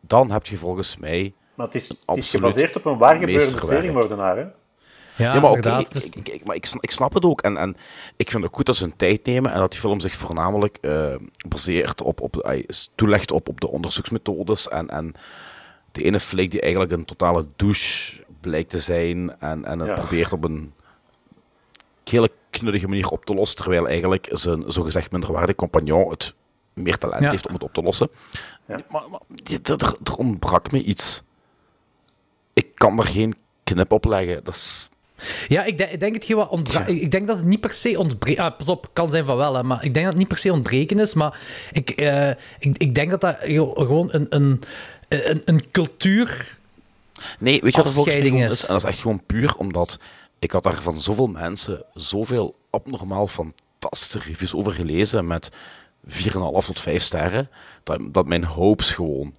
Dan 0.01 0.31
heb 0.31 0.47
je 0.47 0.57
volgens 0.57 0.97
mij... 0.97 1.35
Maar 1.55 1.67
het 1.67 1.75
is, 1.75 1.89
het 1.89 2.17
is 2.17 2.31
gebaseerd 2.31 2.77
op 2.77 2.85
een 2.85 2.99
waar 2.99 3.11
gebeurde 3.19 3.33
meesterwerk. 3.33 3.79
seriemoordenaar, 3.81 4.37
hè? 4.37 4.43
Ja, 4.43 5.35
Ja, 5.35 5.41
maar 5.41 5.51
oké, 5.51 5.79
ik, 5.79 5.89
ik, 6.15 6.29
ik- 6.29 6.45
maar 6.45 6.57
ik, 6.57 6.67
sn- 6.67 6.79
ik 6.81 6.91
snap 6.91 7.15
het 7.15 7.25
ook. 7.25 7.41
En, 7.43 7.57
en 7.57 7.77
ik 8.17 8.31
vind 8.31 8.43
het 8.43 8.51
ook 8.51 8.57
goed 8.57 8.67
dat 8.67 8.77
ze 8.77 8.83
hun 8.85 8.97
tijd 8.97 9.27
nemen 9.27 9.53
en 9.53 9.59
dat 9.59 9.71
die 9.71 9.81
film 9.81 10.01
zich 10.01 10.15
voornamelijk 10.15 10.79
eh, 10.81 11.15
baseert 11.49 12.03
op, 12.03 12.21
op, 12.21 12.37
is 12.67 12.91
toelegt 12.95 13.31
op, 13.31 13.49
op 13.49 13.61
de 13.61 13.69
onderzoeksmethodes. 13.71 14.69
En, 14.69 14.89
en 14.91 15.15
de 15.93 16.03
ene 16.03 16.21
flik 16.21 16.51
die 16.51 16.61
eigenlijk 16.61 16.93
een 16.93 17.05
totale 17.05 17.47
douche 17.57 18.25
blijkt 18.41 18.71
te 18.71 18.81
zijn 18.81 19.41
en, 19.41 19.65
en 19.65 19.79
het 19.79 19.89
Ja. 19.89 19.95
probeert 19.95 20.33
op 20.33 20.45
een 20.45 20.73
hele 22.11 22.31
knullige 22.51 22.89
manier 22.89 23.09
op 23.09 23.25
te 23.25 23.35
lossen, 23.35 23.57
terwijl 23.57 23.89
eigenlijk 23.89 24.29
zijn 24.31 24.65
zogezegd 24.67 25.11
minderwaardige 25.11 25.55
compagnon 25.59 26.11
het 26.11 26.35
meer 26.73 26.99
talent 26.99 27.23
Ja. 27.23 27.31
heeft 27.31 27.47
om 27.49 27.55
het 27.55 27.63
op 27.63 27.73
te 27.73 27.83
lossen. 27.83 28.09
Ja. 28.69 28.81
Maar, 28.91 29.03
maar 29.11 29.21
er, 29.63 29.97
er 30.05 30.15
ontbrak 30.17 30.73
me 30.73 30.83
iets. 30.83 31.23
Ik 32.53 32.67
kan 32.75 32.99
er 32.99 33.05
geen 33.05 33.35
knip 33.65 33.93
op 33.93 34.05
leggen. 34.05 34.45
Dat 34.45 34.55
is... 34.55 34.89
Ja, 35.49 35.65
ik 35.65 35.79
denk, 35.79 35.91
ik 35.91 36.01
denk, 36.01 36.15
het 36.15 36.29
wat 36.29 36.49
ontbra- 36.49 36.87
ik 36.87 37.11
denk 37.11 37.27
dat 37.27 37.37
het 37.37 37.47
niet 37.47 37.61
per 37.61 37.75
se 37.75 37.99
ontbreken... 37.99 38.45
Ah, 38.45 38.57
pas 38.57 38.69
op, 38.69 38.91
kan 38.93 39.11
zijn 39.11 39.25
van 39.25 39.37
wel, 39.37 39.55
hè, 39.55 39.63
maar 39.63 39.85
ik 39.85 39.95
denk 39.95 39.95
dat 39.95 40.05
het 40.07 40.17
niet 40.17 40.29
per 40.29 40.39
se 40.39 40.53
ontbreken 40.53 40.99
is, 40.99 41.15
maar 41.15 41.41
ik, 41.73 41.91
eh, 41.91 42.29
ik, 42.59 42.79
ik 42.79 42.95
denk 42.95 43.11
dat 43.11 43.21
dat 43.21 43.37
ge- 43.41 43.73
gewoon 43.75 44.09
een, 44.13 44.27
een, 44.29 44.61
een, 45.09 45.43
een 45.45 45.71
cultuur... 45.71 46.59
Nee, 47.39 47.61
weet 47.63 47.71
je 47.71 47.77
wat 47.77 47.87
er 47.87 47.93
volgens 47.93 48.17
mij 48.17 48.27
is. 48.45 48.53
is? 48.53 48.67
En 48.67 48.73
dat 48.73 48.83
is 48.85 48.89
echt 48.91 48.99
gewoon 49.01 49.23
puur 49.27 49.57
omdat 49.57 49.99
ik 50.39 50.51
had 50.51 50.63
daar 50.63 50.75
van 50.75 50.97
zoveel 50.97 51.27
mensen 51.27 51.83
zoveel 51.95 52.55
abnormaal 52.71 53.27
fantastische 53.27 54.19
reviews 54.19 54.55
over 54.55 54.73
gelezen 54.73 55.27
met 55.27 55.51
4,5 56.09 56.13
tot 56.67 56.81
5 56.81 57.03
sterren, 57.03 57.49
dat, 57.83 57.99
dat 58.01 58.27
mijn 58.27 58.45
hopes 58.45 58.91
gewoon 58.91 59.35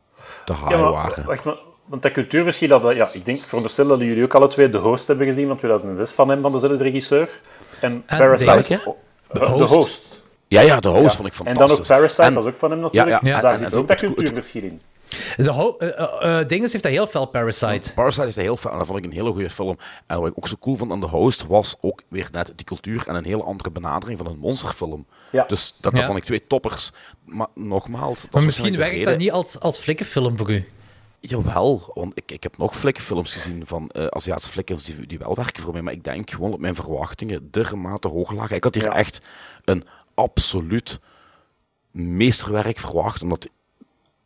te 0.46 0.54
high 0.54 0.70
Ja, 0.70 0.82
maar, 0.82 0.92
waren. 0.92 1.26
wacht, 1.26 1.44
maar, 1.44 1.58
want 1.86 2.02
dat 2.02 2.12
cultuurverschil, 2.12 2.80
dat, 2.80 2.96
ja, 2.96 3.10
ik 3.12 3.26
denk, 3.26 3.42
veronderstel 3.42 3.88
dat 3.88 4.00
jullie 4.00 4.24
ook 4.24 4.36
alle 4.36 4.48
twee 4.48 4.70
de 4.70 4.78
host 4.78 5.08
hebben 5.08 5.28
gezien 5.28 5.48
van 5.48 5.58
2006 5.58 6.12
van 6.12 6.30
hem, 6.30 6.42
van 6.42 6.52
dezelfde 6.52 6.84
regisseur. 6.84 7.42
En 7.82 8.06
Parasite. 8.06 8.46
welke? 8.46 8.90
oh, 8.90 8.96
De 9.32 9.40
de 9.40 9.74
host. 9.74 10.06
Ja, 10.48 10.62
ja, 10.62 10.80
de 10.80 10.88
host 10.88 11.04
Ja. 11.04 11.10
vond 11.10 11.28
ik 11.28 11.34
En 11.34 11.44
dan 11.44 11.54
ook 11.54 11.58
fantastisch. 11.58 11.88
Parasite, 11.88 12.22
En- 12.22 12.34
dat 12.34 12.44
is 12.46 12.50
ook 12.50 12.58
van 12.58 12.72
hem 12.72 12.80
natuurlijk. 12.80 13.24
Ja, 13.24 13.30
ja, 13.36 13.42
Daar 13.42 13.52
en- 13.54 13.58
zit 13.60 13.72
en 13.72 13.78
ook 13.80 13.88
dat 13.88 13.98
cultuurverschil 13.98 14.64
in. 14.64 14.82
De 15.38 15.50
ho- 15.52 15.76
eh, 15.80 15.88
eh, 16.00 16.40
eh, 16.40 16.48
Dinges 16.48 16.72
heeft 16.72 16.84
dat 16.84 16.94
heel 16.94 17.08
fel, 17.08 17.26
Parasite. 17.26 17.94
Parasite 17.94 18.28
is 18.28 18.36
een 18.36 18.42
heel 18.42 18.58
vet 18.58 18.72
en 18.72 18.78
dat 18.78 18.88
vond 18.88 19.00
ik 19.00 19.06
een 19.06 19.12
hele 19.12 19.32
goede 19.32 19.50
film. 19.50 19.78
En 20.08 20.20
wat 20.20 20.28
ik 20.28 20.34
ook 20.38 20.48
zo 20.48 20.56
cool 20.60 20.76
vond 20.76 20.92
aan 20.92 21.00
de 21.00 21.06
host 21.06 21.46
was 21.48 21.76
ook 21.82 22.02
weer 22.08 22.28
net 22.32 22.54
die 22.56 22.66
cultuur 22.66 23.08
en 23.08 23.16
een 23.16 23.26
hele 23.26 23.44
andere 23.44 23.70
benadering 23.72 24.18
van 24.18 24.28
een 24.28 24.38
monsterfilm. 24.38 25.06
Ja. 25.32 25.46
Dus 25.48 25.72
dat, 25.82 25.92
dat 25.92 26.02
Ja. 26.02 26.06
vond 26.08 26.18
ik 26.18 26.24
twee 26.24 26.48
toppers. 26.48 26.92
Maar 27.26 27.48
nogmaals, 27.56 28.22
dat 28.22 28.32
Maar 28.32 28.42
is 28.42 28.48
misschien 28.48 28.78
werkt 28.78 29.06
dat 29.06 29.18
niet 29.18 29.32
als, 29.32 29.60
als 29.60 29.80
flikkenfilm 29.80 30.38
voor 30.38 30.52
u. 30.52 30.68
Jawel, 31.20 31.92
want 31.94 32.12
ik, 32.18 32.32
ik 32.32 32.44
heb 32.44 32.58
nog 32.58 32.76
flikkenfilms 32.78 33.34
gezien 33.34 33.62
van 33.66 33.90
eh 33.90 34.06
Aziatische 34.06 34.52
flikkers 34.52 34.84
die, 34.84 35.08
die 35.08 35.18
wel 35.20 35.36
werken 35.36 35.64
voor 35.64 35.74
mij. 35.74 35.82
Maar 35.82 35.94
ik 35.94 36.04
denk 36.04 36.32
gewoon 36.32 36.52
dat 36.52 36.60
mijn 36.60 36.76
verwachtingen 36.76 37.48
dermate 37.52 38.08
hoog 38.08 38.32
lagen. 38.32 38.56
Ik 38.56 38.64
had 38.64 38.76
hier 38.76 38.84
Ja. 38.84 38.96
echt 38.96 39.22
een 39.66 39.84
absoluut 40.18 41.00
meesterwerk 41.92 42.78
verwacht. 42.80 43.22
Omdat 43.22 43.48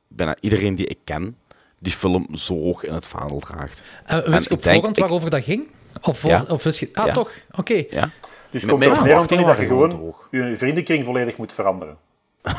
bijna 0.07 0.35
iedereen 0.39 0.76
die 0.76 0.88
ik 0.88 0.97
ken, 1.03 1.38
die 1.80 1.91
film 1.93 2.27
zo 2.35 2.53
hoog 2.53 2.84
in 2.84 2.93
het 2.93 3.07
vaandel 3.07 3.39
draagt. 3.39 3.84
Uh, 4.05 4.11
En 4.13 4.31
wist 4.31 4.43
je 4.43 4.49
ik 4.49 4.57
op 4.57 4.63
voorhand 4.63 4.95
ik- 4.97 5.01
waarover 5.03 5.30
dat 5.30 5.43
ging? 5.43 5.68
Of, 6.01 6.22
was, 6.22 6.31
Ja. 6.41 6.47
of 6.47 6.63
wist 6.63 6.80
je... 6.80 6.89
Ah, 6.93 7.05
Ja. 7.05 7.13
toch? 7.13 7.31
Oké. 7.51 7.84
Ja? 7.89 8.09
Dus 8.51 8.65
komt 8.65 8.80
mijn 8.80 8.91
er 8.91 8.97
verwachtingen 8.97 9.45
dat 9.45 9.57
je 9.57 9.65
gewoon 9.65 10.15
je 10.31 10.55
vriendenkring 10.57 11.05
volledig 11.05 11.38
moet 11.38 11.53
veranderen. 11.53 11.97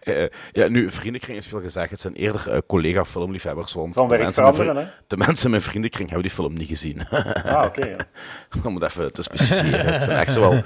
Eh, 0.00 0.24
ja, 0.52 0.68
nu, 0.68 0.90
vriendenkring 0.90 1.38
is 1.38 1.46
veel 1.46 1.60
gezegd. 1.60 1.90
Het 1.90 2.00
zijn 2.00 2.14
eerder 2.14 2.50
eh, 2.50 2.58
collega-filmliefhebbers. 2.66 3.72
Want 3.72 3.94
Van 3.94 4.08
de 4.08 4.18
mensen, 4.18 4.54
vri- 4.54 4.86
de 5.06 5.16
mensen 5.16 5.44
in 5.44 5.50
mijn 5.50 5.62
vriendenkring 5.62 6.08
hebben 6.10 6.26
die 6.26 6.36
film 6.36 6.54
niet 6.54 6.68
gezien. 6.68 7.08
Ah, 7.44 7.64
oké. 7.64 7.86
ja. 7.86 7.96
Om 8.64 8.74
het 8.74 8.84
even 8.84 9.12
te 9.12 9.22
specificeren. 9.22 9.92
Het 9.92 10.02
zijn 10.02 10.18
echt 10.18 10.32
zowel 10.32 10.62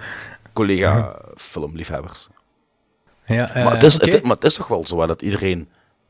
collega-filmliefhebbers. 0.53 2.29
Ja, 3.27 3.55
eh, 3.55 3.65
maar, 3.65 3.73
het 3.73 3.83
is, 3.83 3.95
oké. 3.97 4.11
het, 4.11 4.23
maar 4.23 4.35
het 4.35 4.45
is 4.45 4.55
toch 4.55 4.67
wel 4.69 4.87
zo 4.87 5.07
dat 5.07 5.23
iedereen 5.23 5.69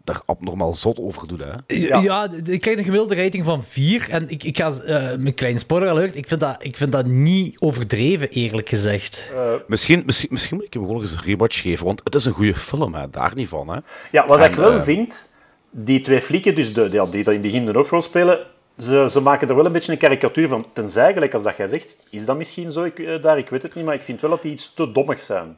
daar 0.09 0.23
abnormaal 0.27 0.73
zot 0.73 0.99
over 1.01 1.29
doet. 1.29 1.41
Hè? 1.41 1.77
Ja, 2.01 2.29
ik 2.45 2.61
krijg 2.61 2.79
een 2.79 2.85
gemiddelde 2.85 3.15
rating 3.15 3.45
van 3.45 3.65
4. 3.65 4.07
En 4.11 4.29
ik, 4.29 4.45
ik 4.45 4.57
ga, 4.57 4.71
eh 4.71 5.17
mijn 5.19 5.35
kleine 5.35 5.59
spoiler 5.59 5.89
alert, 5.89 6.17
ik 6.17 6.29
vind, 6.29 6.41
dat, 6.41 6.57
ik 6.59 6.77
vind 6.77 6.93
dat 6.93 7.07
niet 7.07 7.61
overdreven, 7.61 8.29
eerlijk 8.29 8.69
gezegd. 8.69 9.33
Misschien, 9.67 10.03
misschien, 10.07 10.29
misschien 10.31 10.57
moet 10.57 10.67
ik 10.67 10.73
hem 10.73 10.83
gewoon 10.83 11.01
eens 11.01 11.13
een 11.13 11.25
rewatch 11.25 11.61
geven, 11.61 11.87
want 11.87 12.01
het 12.05 12.15
is 12.15 12.25
een 12.25 12.33
goede 12.33 12.55
film, 12.55 12.95
hè? 12.95 13.11
daar 13.11 13.33
niet 13.35 13.49
van. 13.49 13.69
Hè? 13.69 13.79
Ja, 14.11 14.27
wat 14.27 14.39
En, 14.39 14.51
ik 14.51 14.55
wel 14.55 14.73
eh, 14.73 14.83
vind, 14.83 15.29
die 15.71 16.01
twee 16.01 16.21
flieken, 16.21 16.55
dus 16.55 16.73
de, 16.73 16.89
ja, 16.91 17.07
die 17.07 17.25
dat 17.25 17.35
in 17.35 17.43
het 17.43 17.51
begin 17.51 17.67
de 17.67 17.73
hoofdrol 17.73 18.03
spelen, 18.03 18.39
ze, 18.79 19.09
ze 19.11 19.21
maken 19.21 19.49
er 19.49 19.57
wel 19.57 19.67
een 19.67 19.73
beetje 19.73 19.93
een 19.93 19.99
karikatuur 19.99 20.49
van. 20.49 20.67
Tenzij, 20.73 21.13
gelijk 21.13 21.35
als 21.35 21.43
dat 21.43 21.57
jij 21.57 21.69
zegt, 21.69 21.97
is 22.11 22.25
dat 22.25 22.37
misschien 22.37 22.73
zo 22.73 22.85
ik, 22.85 22.99
eh, 22.99 23.23
daar? 23.23 23.39
Ik 23.39 23.49
weet 23.49 23.63
het 23.63 23.75
niet, 23.75 23.85
maar 23.85 23.95
ik 23.95 24.03
vind 24.03 24.21
wel 24.21 24.31
dat 24.31 24.43
die 24.43 24.53
iets 24.53 24.75
te 24.75 24.93
dommig 24.93 25.23
zijn. 25.23 25.57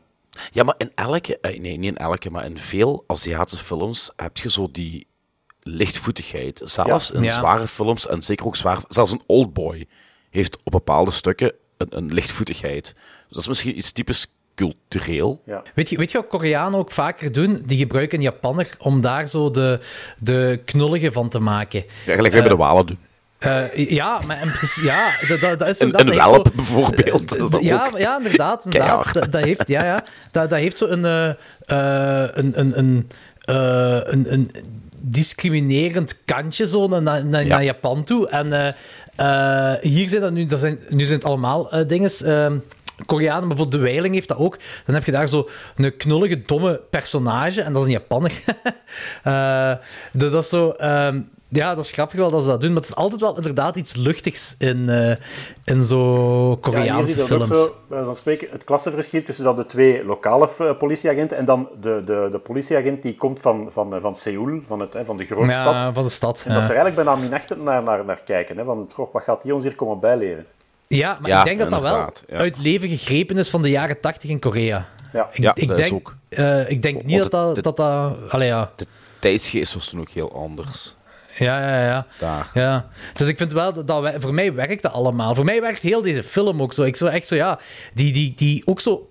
Ja, 0.50 0.62
maar 0.62 0.74
in 0.78 0.90
elke, 0.94 1.38
eh, 1.40 1.60
nee, 1.60 1.78
niet 1.78 1.90
in 1.90 1.96
elke, 1.96 2.30
maar 2.30 2.44
in 2.44 2.58
veel 2.58 3.04
Aziatische 3.06 3.64
films 3.64 4.12
heb 4.16 4.36
je 4.36 4.50
zo 4.50 4.68
die 4.72 5.06
lichtvoetigheid. 5.62 6.60
Zelfs 6.64 7.08
Ja. 7.08 7.14
in 7.14 7.22
Ja. 7.22 7.30
zware 7.30 7.68
films, 7.68 8.06
en 8.06 8.22
zeker 8.22 8.46
ook 8.46 8.56
zwaar, 8.56 8.78
zelfs 8.88 9.12
een 9.12 9.22
oldboy 9.26 9.86
heeft 10.30 10.56
op 10.64 10.72
bepaalde 10.72 11.10
stukken 11.10 11.52
een, 11.76 11.96
een 11.96 12.12
lichtvoetigheid. 12.12 12.84
Dus 12.94 13.28
dat 13.28 13.38
is 13.38 13.48
misschien 13.48 13.76
iets 13.76 13.92
typisch 13.92 14.26
cultureel. 14.54 15.42
Ja. 15.46 15.62
Weet 15.74 15.88
je, 15.88 15.96
weet 15.96 16.10
je 16.10 16.18
wat 16.18 16.26
Koreanen 16.26 16.78
ook 16.78 16.90
vaker 16.90 17.32
doen? 17.32 17.62
Die 17.66 17.78
gebruiken 17.78 18.18
een 18.18 18.24
Japanner 18.24 18.74
om 18.78 19.00
daar 19.00 19.28
zo 19.28 19.50
de, 19.50 19.80
de 20.16 20.60
knullige 20.64 21.12
van 21.12 21.28
te 21.28 21.38
maken. 21.38 21.84
Ja, 22.06 22.14
gelijk 22.14 22.32
wij 22.32 22.40
bij 22.42 22.50
de 22.50 22.56
Walen 22.56 22.86
doen. 22.86 22.98
Eh, 23.40 23.90
ja, 23.90 24.20
maar 24.26 24.60
ja, 24.82 25.10
dat, 25.28 25.40
dat, 25.40 25.58
dat 25.58 25.68
is 25.68 25.80
Een, 25.80 25.86
een 25.86 25.92
dat 25.92 26.02
heeft 26.02 26.16
welp 26.16 26.46
zo- 26.46 26.52
bijvoorbeeld. 26.54 27.38
dat 27.38 27.50
dat 27.50 27.62
ja, 27.62 27.86
ook. 27.86 27.98
ja, 27.98 28.16
inderdaad. 28.16 28.64
inderdaad. 28.64 29.12
Dat, 29.12 29.32
dat 29.32 29.42
heeft, 29.44 29.68
ja, 29.68 29.84
ja. 29.84 30.04
Dat, 30.30 30.50
dat 30.50 30.58
heeft 30.58 30.78
zo 30.78 30.86
een, 30.86 31.04
eh, 31.04 31.28
eh, 31.28 32.28
een, 32.34 32.52
een, 32.60 32.78
een, 32.78 33.08
eh, 33.40 34.00
een, 34.12 34.32
een 34.32 34.50
discriminerend 35.02 36.24
kantje 36.24 36.66
zo 36.66 36.88
naar, 36.88 37.02
naar, 37.02 37.26
naar 37.26 37.44
Ja. 37.46 37.62
Japan 37.62 38.04
toe. 38.04 38.28
En 38.28 38.52
eh, 38.52 39.72
eh, 39.74 39.80
hier 39.82 40.08
zijn 40.08 40.20
dat 40.22 40.32
nu, 40.32 40.44
dat 40.44 40.58
zijn, 40.58 40.78
nu 40.88 41.04
zijn 41.04 41.14
het 41.18 41.24
allemaal 41.24 41.70
eh 41.72 41.88
dingen. 41.88 42.10
ehm, 42.24 42.58
Koreanen, 43.06 43.48
bijvoorbeeld 43.48 43.82
De 43.82 43.88
Weiling 43.90 44.14
heeft 44.14 44.28
dat 44.28 44.36
ook. 44.38 44.58
Dan 44.86 44.94
heb 44.94 45.04
je 45.04 45.12
daar 45.12 45.28
zo 45.28 45.48
een 45.76 45.96
knullige, 45.96 46.42
domme 46.42 46.80
personage. 46.90 47.62
En 47.62 47.72
dat 47.72 47.80
is 47.82 47.86
een 47.86 47.92
Japanner. 47.94 48.32
Eh, 49.22 49.72
dus 50.12 50.30
dat 50.30 50.42
is 50.42 50.48
zo... 50.48 50.70
ehm, 50.70 51.20
ja, 51.50 51.74
dat 51.74 51.84
is 51.84 51.90
grappig 51.90 52.16
wel 52.18 52.30
dat 52.30 52.42
ze 52.42 52.48
dat 52.48 52.60
doen. 52.60 52.72
Maar 52.72 52.80
het 52.80 52.90
is 52.90 52.96
altijd 52.96 53.20
wel 53.20 53.36
inderdaad 53.36 53.76
iets 53.76 53.96
luchtigs 53.96 54.54
in, 54.58 54.88
eh, 54.88 55.16
in 55.64 55.84
zo 55.84 56.48
Ja, 56.50 56.56
Koreaanse 56.60 57.16
dan 57.16 57.42
ook 57.42 57.46
films. 57.46 57.58
zo, 57.58 58.04
van 58.04 58.14
spreken, 58.14 58.48
het 58.50 58.64
klassenverschil 58.64 59.22
tussen 59.22 59.44
dan 59.44 59.56
de 59.56 59.66
twee 59.66 60.04
lokale 60.04 60.48
eh, 60.58 60.76
politieagenten 60.78 61.36
en 61.36 61.44
dan 61.44 61.68
de, 61.80 62.02
de, 62.06 62.28
de 62.32 62.38
politieagent 62.38 63.02
die 63.02 63.14
komt 63.16 63.40
van, 63.40 63.68
van, 63.72 63.94
eh, 63.94 64.00
van 64.00 64.16
Seoul, 64.16 64.60
van, 64.66 64.80
het, 64.80 64.92
hè, 64.92 65.04
van 65.04 65.16
de 65.16 65.24
grote 65.24 65.50
Ja, 65.50 65.60
stad. 65.60 65.94
van 65.94 66.04
de 66.04 66.10
stad. 66.10 66.44
En 66.46 66.52
dat 66.54 66.62
ja. 66.62 66.66
ze 66.68 66.72
er 66.74 66.78
eigenlijk 66.80 67.08
bijna 67.08 67.20
minachtend 67.22 67.62
naar, 67.62 67.82
naar, 67.82 68.04
naar 68.04 68.20
kijken. 68.24 68.56
Hè, 68.56 68.64
van, 68.64 68.90
goh, 68.94 69.12
wat 69.12 69.22
gaat 69.22 69.42
die 69.42 69.54
ons 69.54 69.64
hier 69.64 69.74
komen 69.74 70.00
bijleren? 70.00 70.46
Ja, 70.86 71.16
maar 71.20 71.30
Ja, 71.30 71.38
ik 71.38 71.44
denk 71.44 71.58
dat 71.58 71.70
dat 71.70 71.80
wel 71.82 71.96
ja. 72.28 72.36
uit 72.36 72.58
leven 72.58 72.88
gegrepen 72.88 73.38
is 73.38 73.50
van 73.50 73.62
de 73.62 73.70
jaren 73.70 74.00
tachtig 74.00 74.30
in 74.30 74.38
Korea. 74.38 74.86
Ja. 75.12 75.28
Ik, 75.32 75.38
Ja, 75.38 75.54
ik 75.54 75.68
dat 75.68 75.78
is 75.78 75.88
denk, 75.88 75.94
ook. 76.08 76.14
eh, 76.28 76.70
ik 76.70 76.82
denk 76.82 77.04
niet 77.04 77.18
dat 77.18 77.30
dat... 77.30 77.64
dat, 77.64 77.76
dat 77.76 78.12
allee, 78.28 78.48
ja. 78.48 78.70
De 78.76 78.86
tijdsgeest 79.18 79.74
was 79.74 79.88
toen 79.88 80.00
ook 80.00 80.08
heel 80.10 80.32
anders. 80.32 80.96
Ja, 81.40 81.60
ja, 81.68 81.82
ja. 81.88 82.06
Daar. 82.18 82.50
ja. 82.54 82.88
Dus 83.14 83.28
ik 83.28 83.38
vind 83.38 83.52
wel 83.52 83.72
dat, 83.72 83.86
dat 83.86 84.00
wij- 84.00 84.16
voor 84.20 84.34
mij 84.34 84.54
werkt 84.54 84.82
dat 84.82 84.92
allemaal. 84.92 85.34
Voor 85.34 85.44
mij 85.44 85.60
werkt 85.60 85.82
heel 85.82 86.02
deze 86.02 86.22
film 86.22 86.62
ook 86.62 86.72
zo. 86.72 86.82
Ik 86.82 86.96
zou 86.96 87.10
echt 87.10 87.26
zo, 87.26 87.34
ja, 87.34 87.58
die, 87.94 88.12
die, 88.12 88.32
die 88.36 88.62
ook 88.66 88.80
zo. 88.80 89.10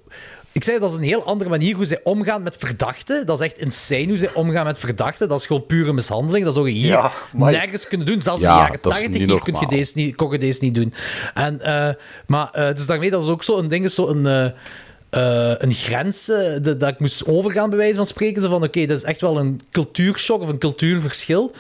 Ik 0.52 0.64
zei, 0.64 0.80
dat 0.80 0.90
is 0.90 0.96
een 0.96 1.04
heel 1.04 1.24
andere 1.24 1.50
manier 1.50 1.76
hoe 1.76 1.86
zij 1.86 2.00
omgaan 2.04 2.42
met 2.42 2.56
verdachten. 2.60 3.26
Dat 3.26 3.40
is 3.40 3.46
echt 3.46 3.60
insane 3.60 4.06
hoe 4.08 4.18
zij 4.18 4.34
omgaan 4.34 4.66
met 4.66 4.78
verdachten. 4.78 5.28
Dat 5.28 5.40
is 5.40 5.46
gewoon 5.46 5.66
pure 5.66 5.94
mishandeling. 5.94 6.46
Dat 6.46 6.54
zou 6.54 6.68
je 6.70 6.74
hier 6.76 6.88
Ja, 6.88 7.12
maar- 7.34 7.52
nergens 7.52 7.88
kunnen 7.88 8.08
doen. 8.08 8.22
Zelfs 8.22 8.42
Ja, 8.42 8.50
in 8.50 8.56
de 8.56 8.62
jaren 8.62 8.80
dat 8.82 8.92
is 8.92 8.98
80 9.02 9.20
niet 9.22 9.30
hier 9.30 9.42
kun 9.42 9.56
je 9.60 9.68
deze 9.68 9.92
niet, 9.96 10.16
kon 10.16 10.32
je 10.32 10.38
deze 10.38 10.60
niet 10.64 10.76
doen. 10.76 10.94
En, 11.34 11.62
eh, 11.62 11.90
maar 12.28 12.50
eh, 12.52 12.74
dus 12.76 12.86
daarmee, 12.86 13.10
dat 13.12 13.24
is 13.24 13.30
ook 13.30 13.44
zo 13.44 13.58
een 13.58 13.68
ding, 13.68 13.86
is 13.86 13.96
zo 13.96 14.08
een... 14.08 14.26
eh, 14.26 15.54
een 15.58 15.74
grens 15.74 16.26
de- 16.26 16.76
dat 16.78 16.90
ik 16.90 17.00
moest 17.00 17.26
overgaan, 17.28 17.70
bij 17.70 17.78
wijze 17.78 17.96
van 17.96 18.06
spreken. 18.06 18.42
Zo 18.42 18.50
van, 18.50 18.64
oké, 18.64 18.86
dat 18.86 18.98
is 18.98 19.04
echt 19.04 19.22
wel 19.22 19.38
een 19.38 19.62
cultuurshock 19.72 20.42
of 20.42 20.48
een 20.48 20.58
cultuurverschil. 20.58 21.52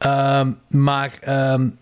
Ehm, 0.00 0.52
maar 0.68 1.10
het 1.22 1.79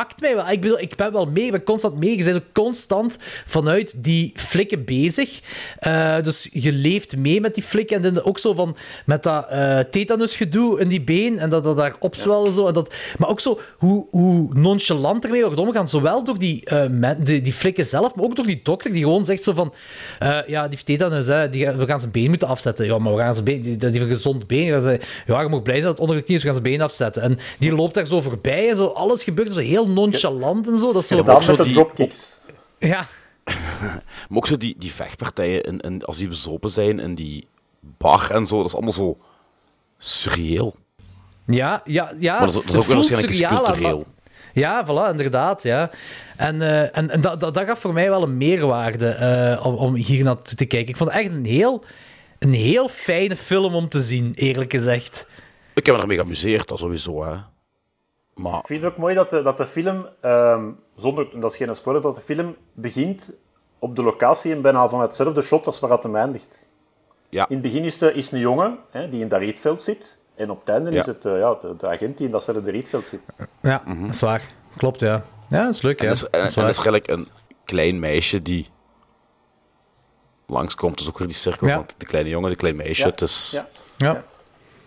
pakt 0.00 0.20
mij 0.20 0.34
wel. 0.34 0.48
Ik, 0.48 0.60
bedoel, 0.60 0.80
ik 0.80 0.96
ben 0.96 1.12
wel 1.12 1.26
mee, 1.26 1.44
ik 1.44 1.50
ben 1.50 1.62
constant 1.62 1.98
mee. 1.98 2.16
Je 2.16 2.24
bent 2.24 2.36
ook 2.36 2.52
constant 2.52 3.16
vanuit 3.46 4.04
die 4.04 4.32
flikken 4.34 4.84
bezig. 4.84 5.40
Eh, 5.78 6.20
dus 6.22 6.48
je 6.52 6.72
leeft 6.72 7.16
mee 7.16 7.40
met 7.40 7.54
die 7.54 7.62
flikken. 7.62 7.96
En 7.96 8.14
dan 8.14 8.24
ook 8.24 8.38
zo 8.38 8.54
van 8.54 8.76
met 9.06 9.22
dat 9.22 9.46
eh 9.48 9.78
tetanusgedoe 9.78 10.80
in 10.80 10.88
die 10.88 11.00
been. 11.00 11.38
En 11.38 11.50
dat 11.50 11.64
dat 11.64 11.76
daar 11.76 11.94
opzwellen. 11.98 12.52
Zo, 12.52 12.66
en 12.66 12.72
dat, 12.72 12.94
maar 13.18 13.28
ook 13.28 13.40
zo 13.40 13.60
hoe, 13.78 14.06
hoe 14.10 14.54
nonchalant 14.54 15.24
ermee 15.24 15.42
wordt 15.44 15.58
omgegaan. 15.58 15.88
Zowel 15.88 16.24
door 16.24 16.38
die, 16.38 16.64
eh, 16.64 16.88
men- 16.88 17.24
die, 17.24 17.40
die 17.40 17.52
flikken 17.52 17.84
zelf, 17.84 18.14
maar 18.14 18.24
ook 18.24 18.36
door 18.36 18.46
die 18.46 18.60
dokter 18.62 18.92
die 18.92 19.02
gewoon 19.02 19.24
zegt 19.24 19.42
zo 19.42 19.52
van... 19.52 19.74
ja, 20.20 20.42
die 20.62 20.70
heeft 20.70 20.86
tetanus, 20.86 21.26
hè, 21.26 21.48
die, 21.48 21.70
we 21.70 21.86
gaan 21.86 22.00
zijn 22.00 22.12
been 22.12 22.28
moeten 22.28 22.48
afzetten. 22.48 22.86
Ja, 22.86 22.98
maar 22.98 23.14
we 23.14 23.20
gaan 23.20 23.32
zijn 23.32 23.44
been... 23.44 23.60
Die, 23.60 23.76
die 23.76 23.88
heeft 23.90 24.00
een 24.00 24.08
gezond 24.08 24.46
been. 24.46 24.64
Ja, 24.64 24.98
ja, 25.26 25.40
je 25.40 25.48
mag 25.48 25.62
blij 25.62 25.74
zijn 25.74 25.86
dat 25.86 25.92
het 25.92 26.00
onder 26.00 26.16
de 26.16 26.22
knie 26.22 26.36
is, 26.36 26.42
we 26.42 26.50
gaan 26.50 26.60
zijn 26.62 26.72
been 26.76 26.84
afzetten. 26.84 27.22
En 27.22 27.38
die 27.58 27.74
loopt 27.74 27.94
daar 27.94 28.06
zo 28.06 28.20
voorbij 28.20 28.68
en 28.68 28.76
zo. 28.76 28.86
Alles 28.86 29.24
gebeurt 29.24 29.52
zo 29.52 29.60
heel 29.60 29.88
nonchalant 29.92 30.66
en 30.68 30.78
zo. 30.78 30.92
Dat 30.92 31.02
is 31.02 31.08
zo... 31.08 31.16
Zo 31.16 31.22
met 31.56 31.56
de 31.64 31.72
dropkicks. 31.72 32.38
Ja, 32.78 33.06
Maar 34.28 34.36
ook 34.38 34.46
zo 34.46 34.56
die, 34.56 34.74
die 34.78 34.92
vechtpartijen, 34.92 35.62
in, 35.62 35.80
in, 35.80 36.04
als 36.04 36.16
die 36.16 36.28
bezopen 36.28 36.70
zijn 36.70 36.98
in 37.00 37.14
die 37.14 37.46
bar 37.80 38.30
en 38.30 38.46
zo, 38.46 38.56
dat 38.56 38.66
is 38.66 38.72
allemaal 38.74 38.92
zo 38.92 39.18
surreëel. 39.98 40.74
ja, 41.46 41.82
ja. 41.84 42.12
ja. 42.18 42.38
Maar 42.38 42.52
dat 42.52 42.54
is, 42.54 42.54
dat 42.54 42.64
is 42.70 42.76
ook 42.76 42.84
wel 42.84 42.94
waarschijnlijk 42.96 43.32
surreal 43.32 43.64
cultureel. 43.64 43.96
maar- 43.96 44.18
Ja, 44.54 44.86
voilà, 44.86 45.10
inderdaad, 45.10 45.62
ja. 45.62 45.90
En, 46.36 46.62
eh, 46.62 46.96
en, 46.98 47.10
en 47.10 47.20
dat, 47.20 47.40
dat, 47.40 47.54
dat 47.54 47.64
gaf 47.66 47.78
voor 47.80 47.92
mij 47.92 48.08
wel 48.10 48.22
een 48.22 48.36
meerwaarde 48.36 49.08
eh, 49.08 49.66
om, 49.66 49.74
om 49.74 49.94
hier 49.94 50.24
naartoe 50.24 50.54
te 50.54 50.64
kijken. 50.64 50.88
Ik 50.88 50.96
vond 50.96 51.10
het 51.12 51.18
echt 51.20 51.30
een 51.30 51.44
heel, 51.44 51.84
een 52.38 52.52
heel 52.52 52.88
fijne 52.88 53.36
film 53.36 53.74
om 53.74 53.88
te 53.88 54.00
zien, 54.00 54.32
eerlijk 54.34 54.72
gezegd. 54.72 55.26
Ik 55.74 55.86
heb 55.86 55.94
me 55.94 56.00
ermee 56.00 56.16
geamuseerd, 56.16 56.68
dat 56.68 56.78
sowieso, 56.78 57.24
hè. 57.24 57.36
Maar 58.40 58.58
Ik 58.58 58.66
vind 58.66 58.82
het 58.82 58.92
ook 58.92 58.98
mooi 58.98 59.14
dat 59.14 59.30
de, 59.30 59.42
dat 59.42 59.56
de 59.56 59.66
film, 59.66 60.06
ehm, 60.20 60.70
zonder, 60.96 61.40
dat 61.40 61.50
is 61.50 61.56
geen 61.56 61.74
spoiler, 61.76 62.02
dat 62.02 62.14
de 62.14 62.20
film 62.20 62.56
begint 62.72 63.32
op 63.78 63.96
de 63.96 64.02
locatie 64.02 64.52
en 64.52 64.62
bijna 64.62 64.88
van 64.88 65.00
hetzelfde 65.00 65.42
shot 65.42 65.66
als 65.66 65.80
waar 65.80 65.90
het 65.90 66.02
hem 66.02 66.16
eindigt. 66.16 66.66
ja, 67.28 67.48
In 67.48 67.54
het 67.54 67.62
begin 67.62 67.84
is, 67.84 67.98
de, 67.98 68.12
is 68.14 68.30
een 68.32 68.38
jongen 68.38 68.78
hè, 68.90 69.08
die 69.08 69.20
in 69.20 69.28
dat 69.28 69.40
rietveld 69.40 69.82
zit. 69.82 70.18
En 70.34 70.50
op 70.50 70.60
het 70.60 70.68
einde 70.68 70.90
Ja. 70.90 70.98
is 71.00 71.06
het 71.06 71.24
eh, 71.24 71.38
ja, 71.38 71.54
de, 71.60 71.76
de 71.76 71.88
agent 71.88 72.16
die 72.16 72.26
in 72.26 72.32
datzelfde 72.32 72.70
rietveld 72.70 73.06
zit. 73.06 73.20
Ja, 73.62 73.82
dat 74.00 74.14
is 74.14 74.20
waar. 74.20 74.42
Klopt, 74.76 75.00
ja. 75.00 75.22
Ja, 75.48 75.64
dat 75.64 75.74
is 75.74 75.82
leuk, 75.82 75.98
en 76.00 76.04
ja. 76.04 76.08
dat 76.10 76.16
is, 76.16 76.22
en, 76.24 76.30
Dat 76.30 76.40
en 76.40 76.68
is 76.68 76.76
dat 76.82 77.08
een 77.08 77.28
klein 77.64 77.98
meisje 77.98 78.38
die 78.38 78.66
langskomt. 80.46 80.98
Dus 80.98 81.08
ook 81.08 81.18
weer 81.18 81.26
die 81.26 81.36
cirkel 81.36 81.66
Ja. 81.66 81.74
van 81.74 81.86
de 81.96 82.06
kleine 82.06 82.30
jongen, 82.30 82.50
de 82.50 82.56
klein 82.56 82.76
meisje. 82.76 83.02
Ja. 83.04 83.10
Het 83.10 83.20
is, 83.20 83.50
Ja. 83.50 83.66
Ja. 83.96 84.22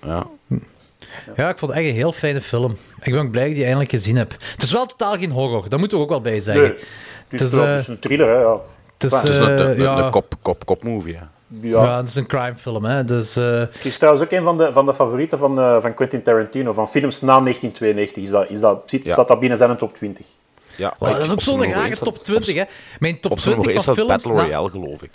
ja. 0.01 0.27
Ja, 1.35 1.49
ik 1.49 1.57
vond 1.57 1.71
het 1.71 1.79
echt 1.81 1.89
een 1.89 1.95
heel 1.95 2.11
fijne 2.11 2.41
film. 2.41 2.77
Ik 3.01 3.11
ben 3.13 3.21
ook 3.21 3.31
blij 3.31 3.41
dat 3.41 3.49
ik 3.51 3.55
die 3.55 3.63
eindelijk 3.63 3.91
gezien 3.91 4.15
heb. 4.15 4.31
Het 4.31 4.63
is 4.63 4.71
wel 4.71 4.85
totaal 4.85 5.17
geen 5.17 5.31
horror, 5.31 5.69
dat 5.69 5.79
moeten 5.79 5.97
we 5.97 6.03
ook 6.03 6.09
wel 6.09 6.21
bij 6.21 6.39
zeggen. 6.39 6.63
Nee, 6.63 6.71
het 6.73 6.81
is, 7.31 7.39
Het 7.39 7.49
is, 7.49 7.55
wel- 7.55 7.65
eh, 7.65 7.71
het 7.71 7.79
is 7.81 7.87
een 7.87 7.99
thriller, 7.99 8.27
hè, 8.27 8.41
ja. 8.41 8.51
Het 8.93 9.03
is, 9.03 9.11
Maar 9.11 9.19
Het 9.21 9.29
is 9.29 9.35
een, 9.35 9.43
eh, 9.49 9.59
een, 9.65 9.69
een, 9.71 9.81
ja, 9.81 9.97
een 10.05 10.11
kop, 10.11 10.33
kop, 10.41 10.65
kop 10.65 10.83
movie. 10.83 11.13
Ja. 11.13 11.29
ja, 11.83 11.97
het 11.97 12.07
is 12.07 12.15
een 12.15 12.25
crimefilm, 12.25 12.83
hè. 12.85 13.03
Dus... 13.03 13.35
eh, 13.35 13.59
Het 13.59 13.85
is 13.85 13.97
trouwens 13.97 14.23
ook 14.25 14.31
een 14.31 14.43
van 14.43 14.57
de, 14.57 14.69
van 14.73 14.85
de 14.85 14.93
favorieten 14.93 15.37
van, 15.37 15.59
eh, 15.59 15.77
van 15.81 15.93
Quentin 15.93 16.23
Tarantino, 16.23 16.73
van 16.73 16.89
films 16.89 17.21
na 17.21 17.39
1992. 17.39 18.23
Is 18.23 18.29
dat, 18.29 18.49
is 18.49 18.59
dat, 18.59 18.83
zit, 18.85 19.03
Ja. 19.03 19.11
staat 19.13 19.27
dat 19.27 19.39
binnen 19.39 19.57
zijn 19.57 19.77
top 19.77 19.95
20. 19.95 20.25
Ja, 20.75 20.93
Oh, 20.99 21.09
dat 21.11 21.19
is 21.19 21.31
ook 21.31 21.41
zo'n 21.41 21.63
rare 21.73 21.97
top 21.97 22.23
20, 22.23 22.55
hè. 22.55 22.63
Mijn 22.99 23.19
top 23.19 23.31
Op 23.31 23.39
zijn 23.39 23.55
20 23.55 23.55
nummer 23.55 23.75
één 23.75 23.83
van 23.83 23.93
films... 23.93 24.09
Battle 24.11 24.33
na- 24.33 24.41
Royale, 24.41 24.69
geloof 24.69 25.01
ik. 25.03 25.11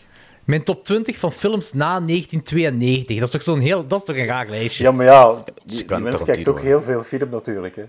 Mijn 0.49 0.62
top 0.62 0.85
20 0.85 1.16
van 1.19 1.33
films 1.33 1.73
na 1.73 2.01
1992. 2.01 3.16
Dat 3.16 3.25
is 3.27 3.31
toch 3.31 3.43
zo'n 3.43 3.59
heel... 3.61 3.87
Dat 3.87 3.99
is 3.99 4.05
toch 4.05 4.16
een 4.16 4.27
raar 4.27 4.49
lijstje? 4.49 4.85
Ja, 4.85 4.91
maar 4.91 5.07
ja, 5.07 5.33
die, 5.33 5.43
die 5.65 5.85
Quentin 5.85 6.03
mens 6.03 6.25
kijkt 6.25 6.45
Tarantino, 6.45 6.51
ook 6.51 6.61
heel 6.61 6.83
veel 6.83 7.03
film 7.03 7.31
natuurlijk. 7.31 7.77
Hè. 7.77 7.83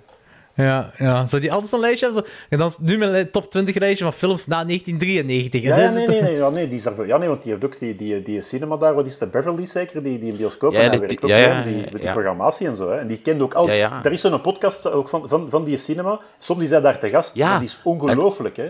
Ja, 0.64 0.92
ja. 0.98 1.26
Zou 1.26 1.42
die 1.42 1.52
altijd 1.52 1.70
zo'n 1.70 1.80
lijstje 1.80 2.06
hebben? 2.06 2.24
Zo... 2.26 2.32
En 2.50 2.58
dan 2.58 2.68
is 2.68 2.78
nu 2.78 2.98
mijn 2.98 3.32
top 3.32 3.52
20 3.52 3.76
lijstje 3.76 4.04
van 4.04 4.14
films 4.14 4.48
na 4.48 4.66
1993. 4.66 5.62
Ja, 5.62 5.76
nee, 5.76 6.08
nee, 6.08 6.22
nee, 6.22 6.36
ja, 6.36 6.50
nee, 6.50 6.68
die 6.68 6.78
is 6.78 6.84
ja, 7.06 7.18
nee, 7.18 7.28
want 7.28 7.44
die 7.44 7.52
heeft 7.52 7.66
ook 7.66 7.80
die, 7.80 7.96
die, 7.96 8.24
die 8.24 8.42
cinema 8.42 8.78
daar, 8.78 8.94
wat 8.94 9.06
is 9.08 9.18
de 9.18 9.28
Beverly 9.28 9.66
zeker, 9.66 10.04
die, 10.04 10.20
die 10.20 10.32
in 10.32 10.38
bioscoop, 10.38 10.74
Ja, 10.74 10.90
die- 10.90 11.00
werkt 11.00 11.24
ook 11.24 11.30
ja, 11.30 11.38
ja, 11.38 11.62
die, 11.64 11.76
ja, 11.76 11.82
met 11.82 11.92
die 11.92 12.02
ja. 12.04 12.12
programmatie 12.12 12.68
en 12.68 12.76
zo. 12.76 12.90
Hè. 12.90 12.98
En 12.98 13.08
die 13.08 13.18
kent 13.18 13.42
ook 13.42 13.54
al... 13.54 13.68
Ja, 13.68 13.74
ja. 13.74 14.00
Er 14.04 14.12
is 14.12 14.22
zo'n 14.22 14.42
podcast 14.42 14.92
ook 14.92 15.10
van, 15.10 15.28
van, 15.28 15.50
van 15.50 15.64
die 15.64 15.78
cinema, 15.78 16.20
soms 16.40 16.64
is 16.64 16.70
hij 16.70 16.82
daar 16.82 17.00
te 17.00 17.10
gast, 17.10 17.36
Ja. 17.36 17.54
en 17.54 17.60
die 17.60 17.68
is 17.68 17.80
ongelooflijk, 17.84 18.58
hè. 18.58 18.70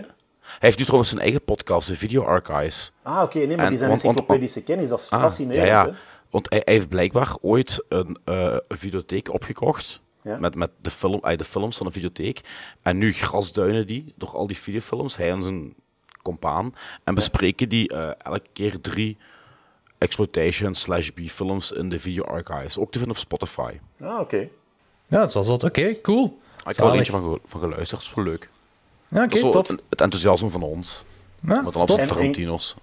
Hij 0.50 0.58
heeft 0.58 0.78
nu 0.78 0.84
trouwens 0.84 1.10
zijn 1.10 1.22
eigen 1.22 1.44
podcast, 1.44 1.88
de 1.88 1.96
Video 1.96 2.24
Archives. 2.24 2.92
Ah, 3.02 3.22
oké, 3.22 3.38
nee, 3.38 3.46
maar 3.56 3.58
En- 3.64 3.68
die 3.68 3.78
zijn 3.78 3.90
want- 3.90 4.02
want- 4.02 4.14
encyclopedische 4.16 4.62
kennis, 4.62 4.88
dat 4.88 5.00
is 5.00 5.10
Ah, 5.10 5.20
fascinerend, 5.20 5.66
ja, 5.68 5.84
hè. 5.86 5.92
Want 6.30 6.50
hij, 6.50 6.62
hij 6.64 6.74
heeft 6.74 6.88
blijkbaar 6.88 7.36
ooit 7.40 7.84
een 7.88 8.18
eh, 8.24 8.56
videotheek 8.68 9.32
opgekocht. 9.32 10.00
Ja. 10.22 10.36
Met, 10.38 10.54
met 10.54 10.70
de, 10.82 10.90
film, 10.90 11.20
eh, 11.22 11.36
de 11.36 11.44
films 11.44 11.76
van 11.76 11.86
de 11.86 11.92
videotheek. 11.92 12.40
En 12.82 12.98
nu 12.98 13.12
grasduinen 13.12 13.86
die 13.86 14.14
door 14.16 14.28
al 14.30 14.46
die 14.46 14.56
videofilms, 14.58 15.16
hij 15.16 15.30
en 15.30 15.42
zijn 15.42 15.74
compaan. 16.22 16.74
En 17.04 17.14
bespreken 17.14 17.68
die 17.68 17.88
eh, 17.88 18.10
elke 18.18 18.48
keer 18.52 18.80
drie 18.80 19.18
exploitation 19.98 20.74
slash 20.74 21.08
B-films 21.08 21.72
in 21.72 21.88
de 21.88 21.98
video 21.98 22.24
archives. 22.24 22.78
Ook 22.78 22.90
te 22.92 22.98
vinden 22.98 23.16
op 23.16 23.22
Spotify. 23.22 23.72
Ah, 24.00 24.20
oké. 24.20 24.48
Ja, 25.06 25.18
dat 25.18 25.32
was 25.32 25.48
wat. 25.48 25.64
Oké, 25.64 26.00
cool. 26.00 26.38
Ik 26.68 26.76
heb 26.76 26.86
er 26.86 26.92
eentje 26.94 27.12
van, 27.12 27.22
ge- 27.32 27.40
van 27.44 27.60
geluisterd, 27.60 27.90
dat 28.00 28.00
is 28.10 28.14
wel 28.14 28.24
leuk. 28.24 28.50
Ja, 29.10 29.24
oké, 29.24 29.58
het, 29.58 29.68
het 29.88 30.00
enthousiasme 30.00 30.48
van 30.48 30.62
ons. 30.62 31.04
Ja, 31.42 31.54
maar 31.62 31.72
dan 31.72 31.82
op 31.82 31.86
tof. 31.86 31.96
zijn 31.96 32.08
En- 32.08 32.14
Tarantino's. 32.14 32.76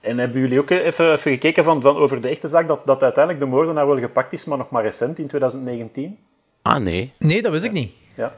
En 0.00 0.18
hebben 0.18 0.40
jullie 0.40 0.60
ook 0.60 0.70
even, 0.70 1.12
even 1.12 1.32
gekeken 1.32 1.64
van, 1.64 1.80
van 1.82 1.96
over 1.96 2.20
de 2.20 2.28
echte 2.28 2.48
zaak, 2.48 2.68
dat, 2.68 2.86
dat 2.86 3.02
uiteindelijk 3.02 3.44
de 3.44 3.50
moordenaar 3.50 3.86
wel 3.86 3.98
gepakt 3.98 4.32
is, 4.32 4.44
maar 4.44 4.58
nog 4.58 4.70
maar 4.70 4.82
recent, 4.82 5.18
in 5.18 5.26
2019? 5.26 6.18
Ah, 6.62 6.76
nee. 6.80 7.12
Nee, 7.18 7.42
dat 7.42 7.52
wist 7.52 7.64
ik 7.64 7.72
niet. 7.72 7.92
Ja. 8.16 8.34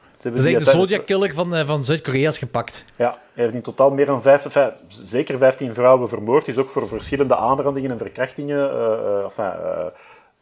Ze 0.00 0.28
hebben 0.28 0.52
Dat 0.52 0.60
is 0.60 0.64
de 0.64 0.70
Zodiac 0.70 1.06
Killer 1.06 1.34
van, 1.34 1.54
eh, 1.54 1.66
van 1.66 1.84
Zuid-Korea 1.84 2.28
is 2.28 2.38
gepakt. 2.38 2.84
Ja, 2.96 3.08
hij 3.32 3.42
heeft 3.42 3.54
in 3.54 3.62
totaal 3.62 3.90
meer 3.90 4.06
dan 4.06 4.22
vijf, 4.22 4.44
vijf- 4.48 4.74
zeker 4.88 5.38
15 5.38 5.74
vrouwen 5.74 6.08
vermoord. 6.08 6.46
Hij 6.46 6.54
is 6.54 6.60
ook 6.60 6.68
voor 6.68 6.88
verschillende 6.88 7.36
aanrandingen 7.36 7.90
en 7.90 7.98
verkrachtingen 7.98 8.70
eh, 8.70 8.92
eh, 8.92 9.24
enfin, 9.24 9.44
eh, 9.44 9.86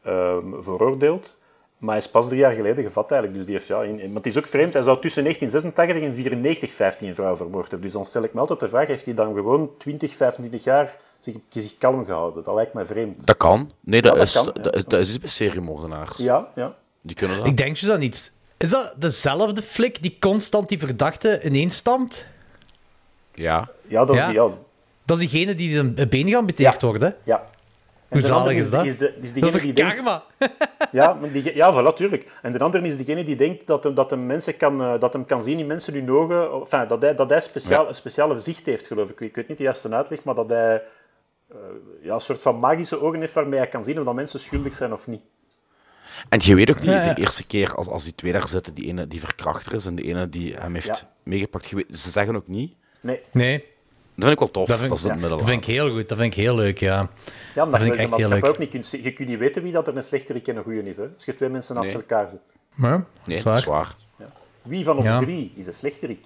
ehm, 0.02 0.62
veroordeeld. 0.62 1.36
Maar 1.78 1.94
hij 1.94 2.04
is 2.04 2.10
pas 2.10 2.26
drie 2.26 2.38
jaar 2.40 2.52
geleden 2.54 2.84
gevat 2.84 3.10
eigenlijk. 3.10 3.34
Dus 3.40 3.46
die 3.48 3.56
heeft, 3.56 3.68
ja, 3.68 3.82
in, 3.82 4.00
in- 4.00 4.06
maar 4.12 4.22
het 4.22 4.26
is 4.26 4.36
ook 4.36 4.46
vreemd, 4.46 4.72
hij 4.72 4.82
zou 4.82 5.00
tussen 5.00 5.22
1986 5.22 6.08
en 6.08 6.14
94 6.14 6.70
15 6.72 7.14
vrouwen 7.14 7.36
vermoord 7.38 7.62
hebben. 7.70 7.80
Dus 7.80 7.92
dan 7.92 8.04
stel 8.06 8.22
ik 8.22 8.32
me 8.34 8.40
altijd 8.40 8.60
de 8.60 8.68
vraag, 8.68 8.86
heeft 8.86 9.04
hij 9.04 9.14
dan 9.14 9.34
gewoon 9.34 9.70
20, 9.78 10.14
25 10.16 10.64
jaar 10.64 10.96
zich, 11.20 11.34
zich 11.48 11.78
kalm 11.78 12.04
gehouden? 12.04 12.44
Dat 12.44 12.54
lijkt 12.54 12.72
mij 12.72 12.84
vreemd. 12.84 13.26
Dat 13.26 13.36
kan. 13.36 13.70
Nee, 13.80 14.02
dat, 14.02 14.12
Ja, 14.12 14.18
dat 14.18 14.26
is, 14.26 14.32
kan, 14.34 14.44
ja. 14.54 14.62
dat, 14.62 14.74
is, 14.76 14.84
dat 14.84 15.00
is 15.00 15.18
bij 15.18 15.28
seriemoordenaars. 15.28 16.16
Ja, 16.16 16.48
ja. 16.54 16.74
Die 17.02 17.16
kunnen 17.16 17.36
dat. 17.38 17.46
Ik 17.46 17.56
denk 17.56 17.78
dus 17.78 17.88
dat 17.88 17.98
niet. 17.98 18.32
Is 18.56 18.70
dat 18.70 18.92
dezelfde 18.96 19.62
flik 19.62 20.02
die 20.02 20.16
constant 20.20 20.68
die 20.68 20.78
verdachte 20.78 21.40
ineenstampt? 21.42 22.28
Ja. 23.34 23.68
Ja, 23.86 24.04
dat 24.04 24.14
is 24.16 24.20
Ja. 24.22 24.26
die... 24.28 24.34
Ja. 24.36 24.48
Dat 25.04 25.18
is 25.18 25.30
diegene 25.30 25.54
die 25.54 25.70
zijn 25.72 25.94
been 26.08 26.28
geamputeerd 26.28 26.82
wordt, 26.82 27.00
hè? 27.02 27.10
ja. 27.24 27.46
Hoe 28.08 28.20
zalig 28.20 28.56
is 28.56 28.70
dat? 28.70 28.84
Is 28.84 28.98
de, 28.98 29.06
is 29.08 29.14
Dat 29.14 29.24
is 29.24 29.32
die 29.32 29.42
toch 29.42 29.60
denkt, 29.74 29.94
karma? 29.94 30.24
ja, 30.92 31.18
die, 31.32 31.54
ja, 31.54 31.72
voilà, 31.92 31.94
tuurlijk. 31.94 32.30
En 32.42 32.52
de 32.52 32.58
andere 32.58 32.86
is 32.86 32.96
degene 32.96 33.24
die 33.24 33.36
denkt 33.36 33.66
dat 33.66 33.84
hem, 33.84 33.94
dat 33.94 34.10
hem, 34.10 34.26
mensen 34.26 34.56
kan, 34.56 34.82
eh, 34.82 35.00
dat 35.00 35.12
hem 35.12 35.24
kan 35.24 35.42
zien 35.42 35.58
in 35.58 35.66
mensen 35.66 35.94
hun 35.94 36.10
ogen. 36.10 36.50
Enfin, 36.52 36.88
dat 36.88 37.02
hij, 37.02 37.14
dat 37.14 37.28
hij 37.30 37.40
speciaal, 37.40 37.82
Ja. 37.82 37.88
een 37.88 37.94
speciale 37.94 38.38
zicht 38.38 38.66
heeft, 38.66 38.86
geloof 38.86 39.10
ik. 39.10 39.20
Ik 39.20 39.34
weet 39.34 39.48
niet 39.48 39.56
de 39.58 39.64
juiste 39.64 39.88
uitleg, 39.94 40.22
maar 40.24 40.34
dat 40.34 40.48
hij 40.48 40.82
eh, 41.50 41.56
ja, 42.02 42.14
een 42.14 42.20
soort 42.20 42.42
van 42.42 42.58
magische 42.58 43.00
ogen 43.02 43.20
heeft 43.20 43.32
waarmee 43.32 43.58
hij 43.58 43.68
kan 43.68 43.84
zien 43.84 43.98
of 43.98 44.04
dat 44.04 44.14
mensen 44.14 44.40
schuldig 44.40 44.74
zijn 44.74 44.92
of 44.92 45.06
niet. 45.06 45.22
En 46.28 46.38
je 46.42 46.54
weet 46.54 46.70
ook 46.70 46.76
niet, 46.80 46.84
Ja, 46.90 47.02
ja. 47.04 47.12
de 47.14 47.20
eerste 47.20 47.46
keer 47.46 47.74
als, 47.74 47.88
als 47.88 48.04
die 48.04 48.14
twee 48.14 48.32
daar 48.32 48.48
zitten, 48.48 48.74
die 48.74 48.86
ene 48.86 49.06
die 49.06 49.20
verkrachter 49.20 49.74
is 49.74 49.86
en 49.86 49.94
de 49.94 50.02
ene 50.02 50.28
die 50.28 50.54
hem 50.54 50.74
heeft 50.74 50.86
Ja. 50.86 50.96
meegepakt, 51.22 51.68
je 51.68 51.76
weet- 51.76 51.96
ze 51.98 52.10
zeggen 52.10 52.36
ook 52.36 52.46
niet. 52.48 52.74
Nee. 53.00 53.20
Nee, 53.32 53.64
vind 54.26 54.32
ik 54.32 54.38
wel 54.38 54.50
tof, 54.50 54.66
Dat 54.66 54.78
dat, 54.78 54.78
vind- 55.00 55.12
is 55.14 55.20
dat 55.28 55.42
vind 55.48 55.62
ik 55.62 55.74
heel 55.74 55.90
goed. 55.90 56.08
Dat 56.08 56.18
vind 56.18 56.34
ik 56.36 56.42
heel 56.42 56.54
leuk, 56.54 56.78
ja. 56.78 56.96
Ja, 56.96 57.08
Dat 57.54 57.64
omdat 57.64 57.80
vind 57.80 57.94
je 57.94 58.00
ik 58.02 58.08
de 58.08 58.14
echt 58.14 58.20
heel 58.22 58.28
maatschappij 58.28 58.40
leuk. 58.40 58.48
ook 58.50 58.58
niet 58.58 58.70
kunt. 58.90 59.04
Je 59.04 59.12
kunt 59.12 59.28
niet 59.28 59.38
weten 59.38 59.62
wie 59.62 59.72
dat 59.72 59.86
er 59.86 59.96
een 59.96 60.04
slechterik 60.04 60.48
en 60.48 60.56
een 60.56 60.62
goeie 60.62 60.82
is. 60.82 60.96
Hè. 60.96 61.02
Als 61.14 61.24
je 61.24 61.36
twee 61.36 61.48
mensen 61.48 61.74
naast 61.74 61.86
Nee. 61.86 61.96
elkaar 61.96 62.30
zet. 62.30 62.40
Maar, 62.74 63.04
Nee, 63.24 63.40
zwaar. 63.40 63.54
dat 63.54 63.62
is 63.62 63.68
waar. 63.68 63.94
Wie 64.62 64.84
van 64.84 64.96
ons 64.96 65.04
Ja. 65.04 65.18
drie 65.18 65.52
is 65.56 65.66
een 65.66 65.74
slechterik? 65.74 66.24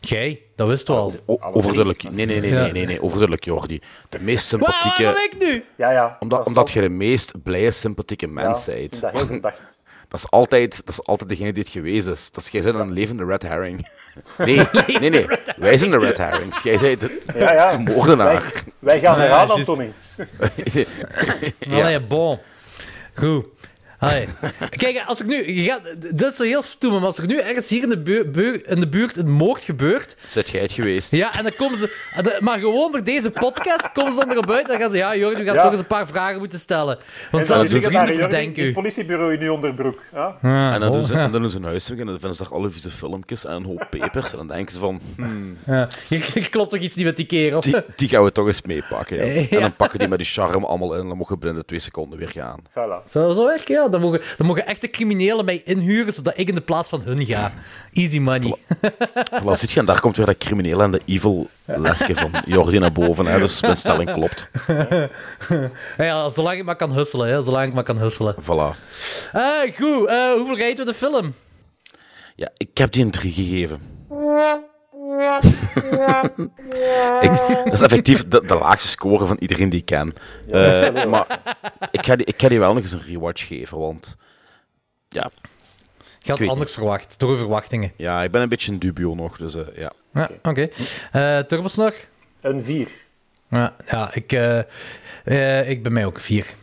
Jij, 0.00 0.42
dat 0.54 0.66
wist 0.68 0.88
wel. 0.88 1.14
O- 1.26 1.38
overduidelijk. 1.52 2.02
Nee, 2.02 2.26
nee, 2.26 2.40
nee, 2.40 2.50
Ja. 2.50 2.62
nee, 2.62 2.72
nee, 2.72 2.86
nee, 2.86 3.02
overduidelijk, 3.02 3.44
Jordi. 3.44 3.80
De 4.08 4.20
meest 4.20 4.48
sympathieke... 4.48 5.02
ben 5.02 5.24
ik 5.24 5.48
nu? 5.48 5.64
Ja, 5.76 5.90
ja. 5.90 6.16
Omdat, 6.20 6.38
dat 6.38 6.46
omdat 6.46 6.70
je 6.70 6.80
de 6.80 6.88
meest 6.88 7.42
blije, 7.42 7.70
sympathieke 7.70 8.26
mens 8.26 8.66
ja, 8.66 8.72
ik 8.72 8.78
bent. 8.90 8.90
vind 8.98 9.00
dat 9.12 9.12
heel 9.22 9.26
gedacht. 9.36 9.62
Dat 10.08 10.20
is 10.20 10.30
altijd, 10.30 10.76
dat 10.86 10.94
is 10.94 11.06
altijd 11.06 11.28
degene 11.28 11.52
die 11.52 11.62
het 11.62 11.72
geweest 11.72 12.08
is. 12.08 12.30
Dat 12.30 12.44
is, 12.44 12.50
jij 12.50 12.62
bent 12.62 12.74
een 12.74 12.92
levende 12.92 13.24
red 13.24 13.42
herring. 13.42 13.86
Nee, 14.38 14.66
nee, 15.00 15.10
nee. 15.10 15.26
Wij 15.56 15.76
zijn 15.76 15.90
de 15.90 15.98
red 15.98 16.18
herrings. 16.18 16.62
Jij 16.62 16.78
bent 16.78 17.00
de, 17.00 17.20
Ja, 17.38 17.52
ja. 17.54 17.70
de 17.70 17.78
moordenaar. 17.78 18.32
Wij, 18.34 18.52
wij 18.78 19.00
gaan 19.00 19.20
eraan. 19.20 19.48
Ja. 21.58 21.80
Allee, 21.80 22.00
bon. 22.00 22.38
Goed. 23.14 23.46
Allee. 23.98 24.28
Kijk, 24.70 25.02
als 25.06 25.20
ik 25.20 25.26
nu... 25.26 25.52
Je 25.52 25.62
gaat, 25.70 25.80
dit 26.00 26.22
is 26.22 26.36
zo 26.36 26.44
heel 26.44 26.62
stoem, 26.62 26.92
maar 26.92 27.04
als 27.04 27.18
er 27.18 27.26
nu 27.26 27.38
ergens 27.38 27.68
hier 27.68 27.82
in 27.82 27.88
de, 27.88 27.98
bu- 27.98 28.24
bu- 28.30 28.62
in 28.66 28.80
de 28.80 28.88
buurt 28.88 29.16
een 29.16 29.30
moord 29.30 29.62
gebeurt... 29.62 30.16
Zet 30.26 30.48
jij 30.48 30.60
het 30.60 30.72
geweest? 30.72 31.10
Ja, 31.12 31.32
en 31.38 31.42
dan 31.42 31.52
komen 31.56 31.78
ze... 31.78 31.96
de- 32.22 32.36
Maar 32.40 32.58
gewoon 32.58 32.92
door 32.92 33.04
deze 33.04 33.30
podcast 33.30 33.92
komen 33.92 34.12
ze 34.12 34.18
dan 34.18 34.30
erop 34.30 34.50
uit 34.50 34.62
en 34.62 34.68
dan 34.68 34.78
gaan 34.80 34.90
ze... 34.90 34.96
Ja, 34.96 35.16
Jordi, 35.16 35.36
we 35.36 35.44
gaan 35.44 35.54
Ja. 35.54 35.62
toch 35.62 35.70
eens 35.70 35.80
een 35.80 35.86
paar 35.86 36.06
vragen 36.06 36.38
moeten 36.38 36.58
stellen. 36.58 36.98
Want 37.30 37.42
En 37.42 37.44
zelfs 37.44 37.70
uw 37.70 37.80
vrienden 37.80 38.14
verdenken 38.14 38.62
u. 38.62 38.66
het 38.66 38.74
politiebureau 38.74 39.32
in 39.34 39.40
uw 39.40 39.52
onderbroek. 39.52 40.00
Ja? 40.12 40.36
Ja, 40.42 40.72
En 40.74 40.80
dan, 40.80 40.90
doen 40.92 40.98
bon. 41.00 41.06
ze, 41.06 41.14
en 41.14 41.32
dan 41.32 41.40
doen 41.42 41.50
ze 41.50 41.56
een 41.56 41.64
huiswerk 41.64 42.00
en 42.00 42.06
dan 42.06 42.18
vinden 42.18 42.36
ze 42.36 42.42
daar 42.42 42.52
alle 42.52 42.70
vieze 42.70 42.90
filmpjes 42.90 43.44
en 43.44 43.52
een 43.52 43.64
hoop 43.64 43.86
pepers. 43.90 44.30
En 44.32 44.38
dan 44.38 44.48
denken 44.48 44.72
ze 44.74 44.78
van, 44.80 45.00
hmm, 45.16 45.56
Ja. 45.66 45.88
Je 46.08 46.46
klopt 46.50 46.70
toch 46.70 46.80
iets 46.80 46.96
niet 46.96 47.04
met 47.06 47.16
die 47.16 47.26
kerel? 47.26 47.60
die, 47.60 47.74
die 47.96 48.08
gaan 48.08 48.24
we 48.24 48.32
toch 48.32 48.46
eens 48.46 48.62
meepakken. 48.62 49.16
Ja. 49.16 49.32
Ja. 49.32 49.46
En 49.58 49.60
dan 49.60 49.76
pakken 49.76 49.98
die 49.98 50.08
met 50.08 50.18
die 50.18 50.26
charme 50.28 50.66
allemaal 50.66 50.94
in 50.94 51.00
en 51.00 51.08
dan 51.08 51.16
mogen 51.16 51.34
we 51.34 51.40
binnen 51.40 51.66
twee 51.66 51.78
seconden 51.80 52.18
weer 52.18 52.28
gaan. 52.28 52.60
Voilà. 52.70 53.12
Dat 53.12 53.36
zo 53.36 53.44
werken? 53.46 53.74
Ja, 53.74 53.87
dan 53.90 54.00
mogen, 54.00 54.20
dan 54.36 54.46
mogen 54.46 54.66
echte 54.66 54.88
criminelen 54.88 55.44
mij 55.44 55.62
inhuren, 55.64 56.12
zodat 56.12 56.38
ik 56.38 56.48
in 56.48 56.54
de 56.54 56.60
plaats 56.60 56.88
van 56.88 57.02
hun 57.04 57.26
ga. 57.26 57.52
Easy 57.92 58.18
money. 58.18 58.54
Voilà, 59.32 59.50
ziet 59.50 59.70
je, 59.70 59.80
en 59.80 59.86
daar 59.86 60.00
komt 60.00 60.16
weer 60.16 60.26
dat 60.26 60.38
criminele 60.38 60.82
en 60.82 60.90
de 60.90 61.00
evil 61.04 61.48
lesje 61.64 62.14
van 62.14 62.30
Jordi 62.44 62.78
naar 62.78 62.92
boven. 62.92 63.26
Hè, 63.26 63.38
dus 63.38 63.62
mijn 63.62 63.76
stelling 63.76 64.12
klopt. 64.12 64.50
Ja, 65.98 66.28
zolang 66.28 66.58
ik 66.58 66.64
maar 66.64 66.76
kan 66.76 66.92
husselen, 66.92 67.28
hè, 67.28 67.42
zolang 67.42 67.68
ik 67.68 67.74
maar 67.74 67.84
kan 67.84 67.98
husselen. 67.98 68.34
Voilà. 68.42 68.76
Eh, 69.32 69.76
goed, 69.76 70.06
eh, 70.08 70.32
hoeveel 70.32 70.56
rijden 70.56 70.86
we 70.86 70.92
de 70.92 70.98
film? 70.98 71.34
Ja, 72.36 72.50
ik 72.56 72.78
heb 72.78 72.92
die 72.92 73.04
een 73.04 73.10
3 73.10 73.32
gegeven 73.32 73.80
dat 77.64 77.72
is 77.72 77.80
effectief 77.80 78.28
de, 78.28 78.56
laagste 78.60 78.88
score 78.88 79.26
van 79.26 79.36
iedereen 79.40 79.68
die 79.68 79.80
ik 79.80 79.86
ken. 79.86 80.12
Eh, 80.50 81.04
maar 81.04 81.40
ik 81.90 82.06
ga, 82.06 82.16
die, 82.16 82.26
ik 82.26 82.40
ga 82.40 82.48
die 82.48 82.58
wel 82.58 82.74
nog 82.74 82.82
eens 82.82 82.92
een 82.92 83.02
rewatch 83.06 83.46
geven, 83.46 83.78
want 83.78 84.16
ja. 85.08 85.30
Je 86.18 86.30
had 86.30 86.48
anders 86.48 86.72
verwacht, 86.72 87.18
door 87.18 87.38
verwachtingen. 87.38 87.92
Ja, 87.96 88.22
ik 88.22 88.30
ben 88.30 88.42
een 88.42 88.48
beetje 88.48 88.72
een 88.72 88.78
dubio 88.78 89.14
nog, 89.14 89.36
dus 89.36 89.54
uh, 89.54 89.62
ja. 89.76 89.92
Ja, 90.12 90.30
oké. 90.42 90.68
Eh, 91.12 91.42
okay. 91.46 91.58
Uh, 91.78 91.92
Een 92.40 92.62
vier. 92.62 92.88
Ja, 93.50 93.74
ja 93.86 94.14
ik, 94.14 94.32
ik 95.68 95.82
ben 95.82 95.92
mij 95.92 96.04
ook 96.04 96.20
vier 96.20 96.54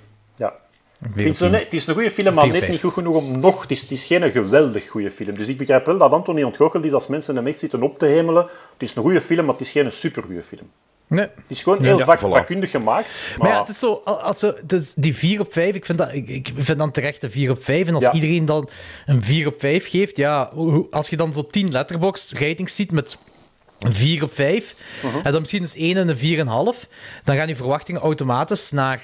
vind 1.13 1.37
zo 1.37 1.49
net- 1.49 1.63
het 1.63 1.73
is 1.73 1.87
een 1.87 1.93
goede 1.93 2.11
film, 2.11 2.33
maar 2.33 2.47
net 2.47 2.69
niet 2.69 2.79
goed 2.79 2.93
genoeg 2.93 3.15
om 3.15 3.39
nog... 3.39 3.61
Het 3.61 3.71
is, 3.71 3.81
het 3.81 3.91
is 3.91 4.03
geen 4.05 4.31
geweldig 4.31 4.89
goede 4.89 5.11
film. 5.11 5.37
Dus 5.37 5.47
ik 5.47 5.57
begrijp 5.57 5.85
wel 5.85 5.97
dat 5.97 6.11
Anthony 6.11 6.43
ontgoocheld 6.43 6.85
is 6.85 6.91
als 6.93 7.07
mensen 7.07 7.35
hem 7.35 7.47
echt 7.47 7.59
zitten 7.59 7.83
op 7.83 7.99
te 7.99 8.05
hemelen. 8.05 8.43
Het 8.43 8.81
is 8.89 8.95
een 8.95 9.01
goede 9.01 9.21
film, 9.21 9.45
maar 9.45 9.53
het 9.55 9.63
is 9.63 9.71
geen 9.71 9.91
supergoeie 9.91 10.43
film. 10.47 10.69
Nee. 11.07 11.25
Het 11.25 11.31
is 11.47 11.63
gewoon 11.63 11.83
heel 11.83 11.99
vak, 11.99 12.17
voilà. 12.19 12.21
vakkundig 12.21 12.71
gemaakt. 12.71 13.07
Maar, 13.37 13.47
Maar 13.47 13.49
ja, 13.57 13.59
het 13.59 13.69
is 13.69 13.79
zo, 13.79 14.01
als 14.05 14.39
ze, 14.39 14.63
is 14.67 14.93
die 14.93 15.15
4 15.15 15.39
op 15.39 15.53
5, 15.53 15.75
ik 15.75 15.85
vind, 15.85 15.97
dat, 15.97 16.13
ik, 16.13 16.29
ik 16.29 16.51
vind 16.57 16.77
dan 16.77 16.91
terecht 16.91 17.23
een 17.23 17.31
4 17.31 17.51
op 17.51 17.63
5. 17.63 17.87
En 17.87 17.93
als 17.95 18.03
Ja. 18.03 18.11
iedereen 18.13 18.45
dan 18.45 18.69
een 19.05 19.23
4 19.23 19.47
op 19.47 19.59
5 19.59 19.89
geeft, 19.89 20.17
ja, 20.17 20.51
als 20.91 21.09
je 21.09 21.17
dan 21.17 21.33
zo 21.33 21.41
10 21.47 21.71
letterbox 21.71 22.31
ratings 22.33 22.75
ziet 22.75 22.91
met 22.91 23.17
een 23.79 23.93
4 23.93 24.23
op 24.23 24.33
5, 24.33 24.75
en 25.23 25.31
dan 25.31 25.41
misschien 25.41 25.61
eens 25.61 25.75
1 25.75 25.97
en 25.97 26.07
een 26.09 26.17
4,5, 26.17 26.87
dan 27.23 27.35
gaan 27.35 27.47
je 27.47 27.55
verwachtingen 27.55 28.01
automatisch 28.01 28.71
naar 28.71 29.01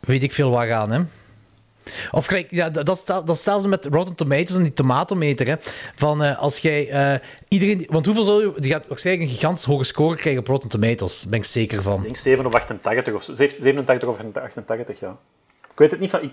weet 0.00 0.22
ik 0.22 0.32
veel 0.32 0.50
waar 0.50 0.66
gaan, 0.66 0.90
hè. 0.90 1.00
Of 2.10 2.26
gelijk, 2.26 2.50
ja, 2.50 2.70
dat, 2.70 2.88
is, 2.88 3.14
hetzelfde 3.24 3.68
met 3.68 3.88
Rotten 3.90 4.14
Tomatoes 4.14 4.56
en 4.56 4.62
die 4.62 4.72
tomatometer. 4.72 5.46
Hè. 5.46 5.54
Van 5.94 6.22
eh, 6.22 6.38
als 6.38 6.58
jij 6.58 6.88
eh, 6.88 7.18
iedereen. 7.48 7.86
Want 7.88 8.06
hoeveel 8.06 8.24
zou 8.24 8.40
je. 8.40 8.60
Die 8.60 8.70
gaat 8.70 8.88
waarschijnlijk 8.88 9.28
een 9.28 9.34
gigantisch 9.34 9.64
hoge 9.64 9.84
score 9.84 10.16
krijgen 10.16 10.40
op 10.40 10.48
Rotten 10.48 10.70
Tomatoes. 10.70 11.20
Daar 11.20 11.30
ben 11.30 11.38
ik 11.38 11.44
zeker 11.44 11.82
van. 11.82 11.96
ik 11.96 12.02
denk 12.02 12.16
7 12.16 12.46
of 12.46 12.54
88 12.54 13.14
of 13.14 13.22
zo. 13.22 13.34
87 13.34 14.08
of 14.08 14.16
88, 14.34 15.00
ja. 15.00 15.16
Ik 15.70 15.78
weet 15.78 15.90
het 15.90 16.00
niet 16.00 16.10
van... 16.10 16.22
Ik, 16.22 16.32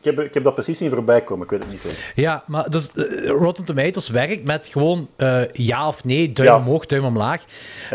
ik, 0.00 0.04
heb, 0.04 0.20
ik 0.20 0.34
heb 0.34 0.44
dat 0.44 0.54
precies 0.54 0.78
niet 0.78 0.90
voorbij 0.90 1.20
komen, 1.20 1.44
ik 1.44 1.50
weet 1.50 1.62
het 1.62 1.70
niet 1.70 1.80
zo. 1.80 1.88
Ja, 2.14 2.44
maar 2.46 2.70
dus 2.70 2.92
eh, 2.92 3.26
Rotten 3.26 3.64
Tomatoes 3.64 4.08
werkt 4.08 4.44
met 4.44 4.66
gewoon 4.66 5.08
ja 5.52 5.88
of 5.88 6.04
nee, 6.04 6.32
duim 6.32 6.48
Ja. 6.48 6.56
omhoog, 6.56 6.86
duim 6.86 7.04
omlaag. 7.04 7.44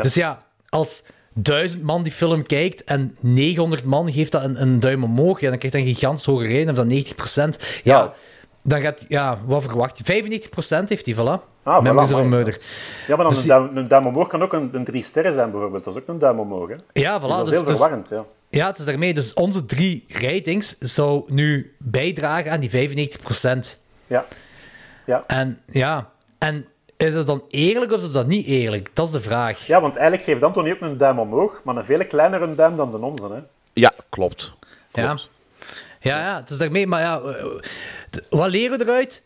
Dus 0.02 0.14
ja, 0.14 0.46
als 0.70 1.04
duizend 1.34 1.84
man 1.84 2.04
die 2.04 2.12
film 2.12 2.44
kijkt 2.44 2.84
en 2.84 3.18
900 3.20 3.84
man 3.84 4.12
geeft 4.12 4.32
dat 4.32 4.44
een, 4.44 4.62
een 4.62 4.80
duim 4.80 5.04
omhoog, 5.04 5.40
ja, 5.40 5.50
dan 5.50 5.58
krijgt 5.58 5.78
dat 5.78 5.86
een 5.86 5.94
gigantisch 5.94 6.26
hoge 6.26 6.44
rating, 6.44 6.70
of 6.70 6.76
dan 6.76 6.90
90%. 6.90 7.60
Ja, 7.84 7.98
Ja. 7.98 8.14
dan 8.62 8.82
gaat, 8.82 9.06
ja, 9.08 9.40
wat 9.46 9.64
verwacht 9.64 9.98
je? 9.98 10.04
95% 10.04 10.90
heeft 10.90 11.06
hij, 11.06 11.16
voilà. 11.16 11.52
Ah, 11.64 11.80
voilà, 11.80 11.84
Memories 11.84 12.14
of. 12.14 12.24
Murder. 12.26 12.62
Ja, 13.08 13.16
maar 13.16 13.18
dan 13.18 13.28
Dus 13.28 13.42
een, 13.42 13.48
duim, 13.48 13.70
een 13.78 13.88
duim 13.88 14.06
omhoog 14.08 14.28
kan 14.28 14.42
ook 14.42 14.54
een, 14.54 14.70
een 14.74 14.84
drie 14.84 15.04
sterren 15.04 15.34
zijn, 15.34 15.52
bijvoorbeeld. 15.52 15.84
Dat 15.84 15.96
is 15.96 16.02
ook 16.02 16.08
een 16.08 16.20
duim 16.20 16.40
omhoog, 16.40 16.70
hè. 16.70 16.76
Ja, 17.02 17.20
voilà. 17.22 17.24
Dus 17.26 17.30
dat 17.30 17.40
is 17.42 17.50
dus- 17.50 17.58
heel 17.58 17.66
dus- 17.68 17.78
verwarrend, 17.78 18.10
ja. 18.10 18.26
Ja, 18.50 18.68
het 18.68 18.78
is 18.78 18.86
daarmee. 18.86 19.14
Dus 19.14 19.34
onze 19.34 19.66
drie 19.66 20.06
ratings 20.08 20.78
zou 20.80 21.24
nu 21.28 21.76
bijdragen 21.80 22.52
aan 22.52 22.60
die 22.60 22.70
95%. 22.70 23.80
Ja. 24.08 24.26
Ja. 25.06 25.24
En 25.28 25.60
ja, 25.72 26.10
en 26.38 26.66
is 27.08 27.14
dat 27.14 27.26
dan 27.28 27.44
eerlijk 27.50 27.92
of 27.92 28.02
is 28.04 28.12
dat 28.12 28.28
niet 28.28 28.46
eerlijk? 28.46 28.90
Dat 28.94 29.08
is 29.08 29.14
de 29.14 29.22
vraag. 29.22 29.68
ja, 29.68 29.82
want 29.82 29.96
eigenlijk 29.96 30.26
geeft 30.26 30.44
Anthony 30.44 30.72
ook 30.72 30.82
een 30.82 30.98
duim 30.98 31.20
omhoog, 31.20 31.62
maar 31.64 31.76
een 31.76 31.86
veel 31.86 32.06
kleinere 32.06 32.56
duim 32.56 32.76
dan 32.76 32.92
de 32.92 32.98
onze, 32.98 33.28
hè. 33.28 33.40
Ja, 33.74 33.92
klopt. 34.10 34.54
Ja, 34.94 35.06
klopt. 35.06 35.30
ja, 36.02 36.20
ja 36.20 36.36
het 36.40 36.50
is 36.50 36.58
daarmee. 36.58 36.88
Maar 36.88 37.02
ja, 37.02 37.20
eh, 37.22 37.46
wat 38.30 38.50
leren 38.50 38.78
we 38.78 38.84
eruit? 38.84 39.24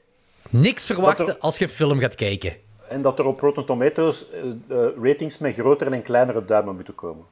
Niks 0.49 0.85
verwachten 0.85 1.27
er- 1.27 1.37
als 1.39 1.57
je 1.57 1.63
een 1.63 1.69
film 1.71 1.99
gaat 1.99 2.15
kijken. 2.15 2.55
En 2.89 3.01
dat 3.01 3.19
er 3.19 3.25
op 3.25 3.39
Rotten 3.39 3.65
Tomatoes 3.65 4.25
eh, 4.31 4.77
ratings 5.03 5.37
met 5.37 5.53
grotere 5.53 5.89
en 5.89 6.01
kleinere 6.01 6.45
duimen 6.45 6.75
moeten 6.75 6.95
komen. 6.95 7.25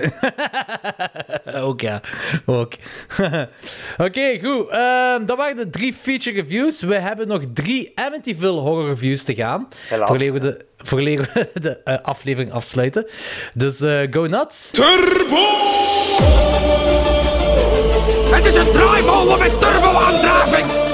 Ook 1.66 1.80
ja, 1.80 2.00
ook. 2.46 2.72
Oké, 4.06 4.38
goed. 4.42 4.68
Ehm, 4.68 5.26
dat 5.26 5.36
waren 5.36 5.56
de 5.56 5.70
drie 5.70 5.94
feature 5.94 6.40
reviews. 6.40 6.82
We 6.82 6.94
hebben 6.94 7.28
nog 7.28 7.42
drie 7.54 7.92
Amityville 7.94 8.60
horror 8.60 8.88
reviews 8.88 9.22
te 9.22 9.34
gaan. 9.34 9.68
Helaas. 9.88 10.08
Voordat 10.08 10.28
we 10.28 10.38
de, 10.38 10.64
voordat 10.76 11.32
we 11.32 11.50
de 11.60 11.80
eh, 11.84 11.98
aflevering 12.02 12.52
afsluiten. 12.52 13.06
Dus 13.54 13.80
eh, 13.80 14.00
go 14.10 14.26
nuts. 14.26 14.70
Het 18.34 18.44
is 18.44 18.54
een 18.54 18.72
draaimolen 18.72 19.38
met 19.38 19.60
turbo-aandrijving! 19.60 20.91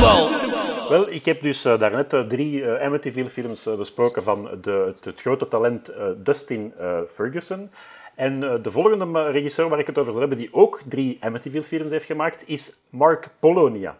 Wel, 0.00 1.10
ik 1.10 1.24
heb 1.24 1.42
dus 1.42 1.64
eh, 1.64 1.78
daarnet 1.78 2.12
eh, 2.12 2.20
drie 2.20 2.66
Amityville-films 2.68 3.66
eh, 3.66 3.76
besproken 3.76 4.22
van 4.22 4.48
de, 4.62 4.70
het, 4.94 5.04
het 5.04 5.20
grote 5.20 5.48
talent 5.48 5.92
Dustin 6.16 6.72
Ferguson. 7.14 7.70
En 8.14 8.40
de 8.40 8.70
volgende 8.70 9.30
regisseur 9.30 9.68
waar 9.68 9.78
ik 9.78 9.86
het 9.86 9.98
over 9.98 10.10
wil 10.12 10.20
hebben, 10.20 10.38
die 10.38 10.48
ook 10.52 10.82
drie 10.88 11.16
Amityville-films 11.20 11.90
heeft 11.90 12.04
gemaakt, 12.04 12.42
is 12.46 12.72
Mark 12.90 13.28
Polonia. 13.38 13.98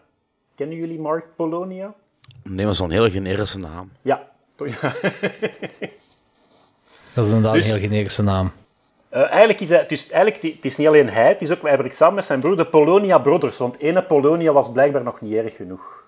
Kennen 0.55 0.77
jullie 0.77 0.99
Mark 0.99 1.25
Polonia? 1.35 1.93
Nee, 2.43 2.65
maar 2.65 2.75
zo'n 2.75 2.91
hele 2.91 3.11
generische 3.11 3.59
naam. 3.59 3.91
Ja, 4.01 4.27
Ja. 4.57 4.75
Dat 7.15 7.25
is 7.25 7.31
inderdaad 7.31 7.53
Dus- 7.53 7.63
een 7.65 7.71
heel 7.71 7.79
generische 7.89 8.23
naam. 8.23 8.51
Eh, 9.11 9.29
eigenlijk 9.29 9.59
is 9.59 9.69
hij, 9.69 9.79
het, 9.79 9.91
is, 9.91 10.09
eigenlijk, 10.09 10.55
het 10.55 10.65
is 10.65 10.77
niet 10.77 10.87
alleen 10.87 11.09
hij, 11.09 11.27
het 11.27 11.41
is 11.41 11.51
ook, 11.51 11.61
hij 11.61 11.77
werkt 11.77 11.95
samen 11.95 12.15
met 12.15 12.25
zijn 12.25 12.39
broer, 12.39 12.57
de 12.57 12.65
Polonia 12.65 13.17
Brothers. 13.17 13.57
Want 13.57 13.79
ene 13.79 14.03
Polonia 14.03 14.51
was 14.51 14.71
blijkbaar 14.71 15.03
nog 15.03 15.21
niet 15.21 15.33
erg 15.33 15.55
genoeg. 15.55 16.03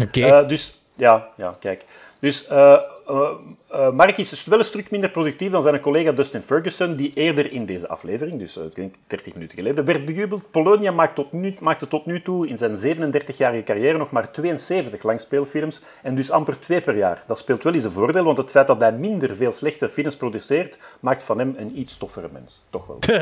Oké. 0.00 0.26
Eh, 0.26 0.48
dus, 0.48 0.82
ja, 0.94 1.28
ja, 1.36 1.56
kijk. 1.60 1.84
Dus 2.22 2.46
eh 2.46 2.80
eh, 3.06 3.30
eh, 3.68 3.90
Mark 3.90 4.18
is 4.18 4.44
wel 4.44 4.58
een 4.58 4.64
stuk 4.64 4.90
minder 4.90 5.10
productief 5.10 5.50
dan 5.50 5.62
zijn 5.62 5.80
collega 5.80 6.12
Dustin 6.12 6.42
Ferguson, 6.42 6.96
die 6.96 7.12
eerder 7.14 7.52
in 7.52 7.66
deze 7.66 7.88
aflevering, 7.88 8.38
dus 8.38 8.56
eh, 8.56 8.64
ik 8.64 8.74
denk 8.74 8.94
30 9.06 9.34
minuten 9.34 9.56
geleden, 9.56 9.84
werd 9.84 10.04
bejubeld. 10.04 10.50
Polonia 10.50 10.90
maakt 10.90 11.14
tot 11.14 11.32
nu, 11.32 11.56
maakte 11.60 11.88
tot 11.88 12.06
nu 12.06 12.22
toe 12.22 12.48
in 12.48 12.58
zijn 12.58 12.76
37-jarige 12.76 13.62
carrière 13.64 13.98
nog 13.98 14.10
maar 14.10 14.32
72 14.32 15.02
langspeelfilms 15.02 15.82
en 16.02 16.14
dus 16.14 16.30
amper 16.30 16.58
twee 16.60 16.80
per 16.80 16.96
jaar. 16.96 17.24
Dat 17.26 17.38
speelt 17.38 17.62
wel 17.62 17.72
eens 17.74 17.84
een 17.84 17.90
voordeel, 17.90 18.24
want 18.24 18.36
het 18.38 18.50
feit 18.50 18.66
dat 18.66 18.80
hij 18.80 18.92
minder 18.92 19.36
veel 19.36 19.52
slechte 19.52 19.88
films 19.88 20.16
produceert, 20.16 20.78
maakt 21.00 21.22
van 21.24 21.38
hem 21.38 21.54
een 21.58 21.78
iets 21.78 21.96
toffere 21.98 22.28
mens. 22.32 22.68
Toch 22.70 22.86
wel. 22.86 22.98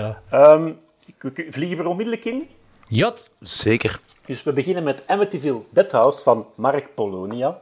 ja. 0.00 0.22
Ehm, 0.30 0.72
we 1.20 1.30
k- 1.32 1.46
vliegen 1.50 1.76
we 1.76 1.82
er 1.82 1.88
onmiddellijk 1.88 2.24
in. 2.24 2.48
Jot. 2.88 3.30
Zeker. 3.40 4.00
Dus 4.26 4.42
we 4.42 4.52
beginnen 4.52 4.82
met 4.82 5.02
Amityville 5.06 5.60
Deadhouse 5.70 6.22
van 6.22 6.46
Mark 6.54 6.94
Polonia. 6.94 7.60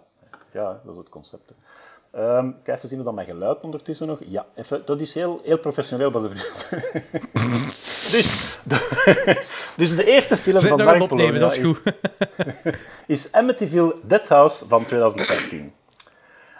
Ja, 0.56 0.80
dat 0.84 0.92
is 0.92 0.98
het 0.98 1.08
concept. 1.08 1.52
Ehm, 2.10 2.48
ik 2.48 2.54
ga 2.64 2.72
even 2.72 2.88
zien 2.88 2.98
of 2.98 3.04
dat 3.04 3.14
mijn 3.14 3.26
geluid 3.26 3.60
ondertussen 3.60 4.06
nog... 4.06 4.18
Ja, 4.26 4.46
even, 4.54 4.82
dat 4.84 5.00
is 5.00 5.14
heel, 5.14 5.40
heel 5.44 5.58
professioneel. 5.58 6.10
Bij 6.10 6.20
de... 6.22 6.28
dus, 8.14 8.58
de, 8.62 9.44
dus 9.76 9.96
de 9.96 10.04
eerste 10.04 10.36
film 10.36 10.60
van 10.60 10.84
Mark 10.84 11.02
opnemen, 11.02 11.08
Polonia 11.08 11.38
dat 11.38 11.50
is 11.52 11.58
is, 11.58 11.64
goed. 11.64 11.80
is 13.06 13.32
Amityville 13.32 13.94
Deadhouse 14.02 14.68
van 14.68 14.86
2015. 14.90 15.72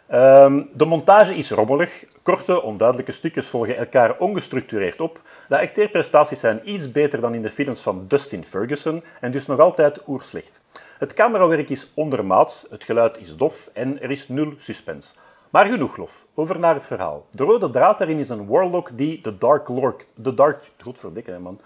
Ehm, 0.07 0.63
de 0.73 0.85
montage 0.85 1.35
is 1.35 1.51
rommelig. 1.51 2.05
Korte, 2.23 2.63
onduidelijke 2.63 3.13
stukjes 3.13 3.47
volgen 3.47 3.77
elkaar 3.77 4.19
ongestructureerd 4.19 5.01
op. 5.01 5.21
De 5.49 5.59
acteerprestaties 5.59 6.41
zijn 6.41 6.61
iets 6.65 6.93
beter 6.93 7.21
dan 7.21 7.35
in 7.35 7.43
de 7.43 7.51
films 7.51 7.81
van 7.81 8.05
Dustin 8.09 8.45
Ferguson 8.45 9.03
en 9.21 9.31
dus 9.31 9.47
nog 9.47 9.59
altijd 9.59 10.01
oerslecht. 10.07 10.63
Het 10.99 11.15
camerawerk 11.15 11.71
is 11.71 11.91
ondermaats, 11.95 12.67
het 12.71 12.85
geluid 12.85 13.21
is 13.21 13.37
dof 13.37 13.71
en 13.73 14.03
er 14.03 14.11
is 14.11 14.29
nul 14.29 14.53
suspense. 14.59 15.15
Maar 15.51 15.67
genoeg 15.67 15.97
lof. 15.97 16.27
Over 16.35 16.59
naar 16.59 16.75
het 16.75 16.87
verhaal. 16.87 17.27
De 17.31 17.45
rode 17.45 17.71
draad 17.71 17.99
daarin 17.99 18.19
is 18.19 18.29
een 18.29 18.47
warlock 18.47 18.91
die 18.93 19.21
de 19.21 19.39
Dark 19.39 19.69
Lord... 19.69 20.07
De 20.15 20.35
Dark... 20.35 20.63
Godverdikke, 20.83 21.39
man. 21.39 21.61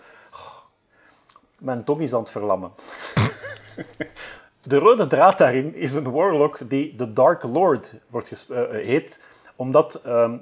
Mijn 1.59 1.85
tong 1.85 2.01
is 2.01 2.13
aan 2.13 2.21
het 2.21 2.31
verlammen. 2.31 2.71
De 4.63 4.79
rode 4.79 5.07
draad 5.07 5.39
daarin 5.39 5.75
is 5.75 5.93
een 5.93 6.11
warlock 6.11 6.59
die 6.69 6.97
de 6.97 7.13
Dark 7.13 7.43
Lord 7.43 8.01
wordt 8.11 8.47
eh, 8.51 8.63
heet, 8.71 9.21
omdat, 9.57 10.01
ehm, 10.05 10.37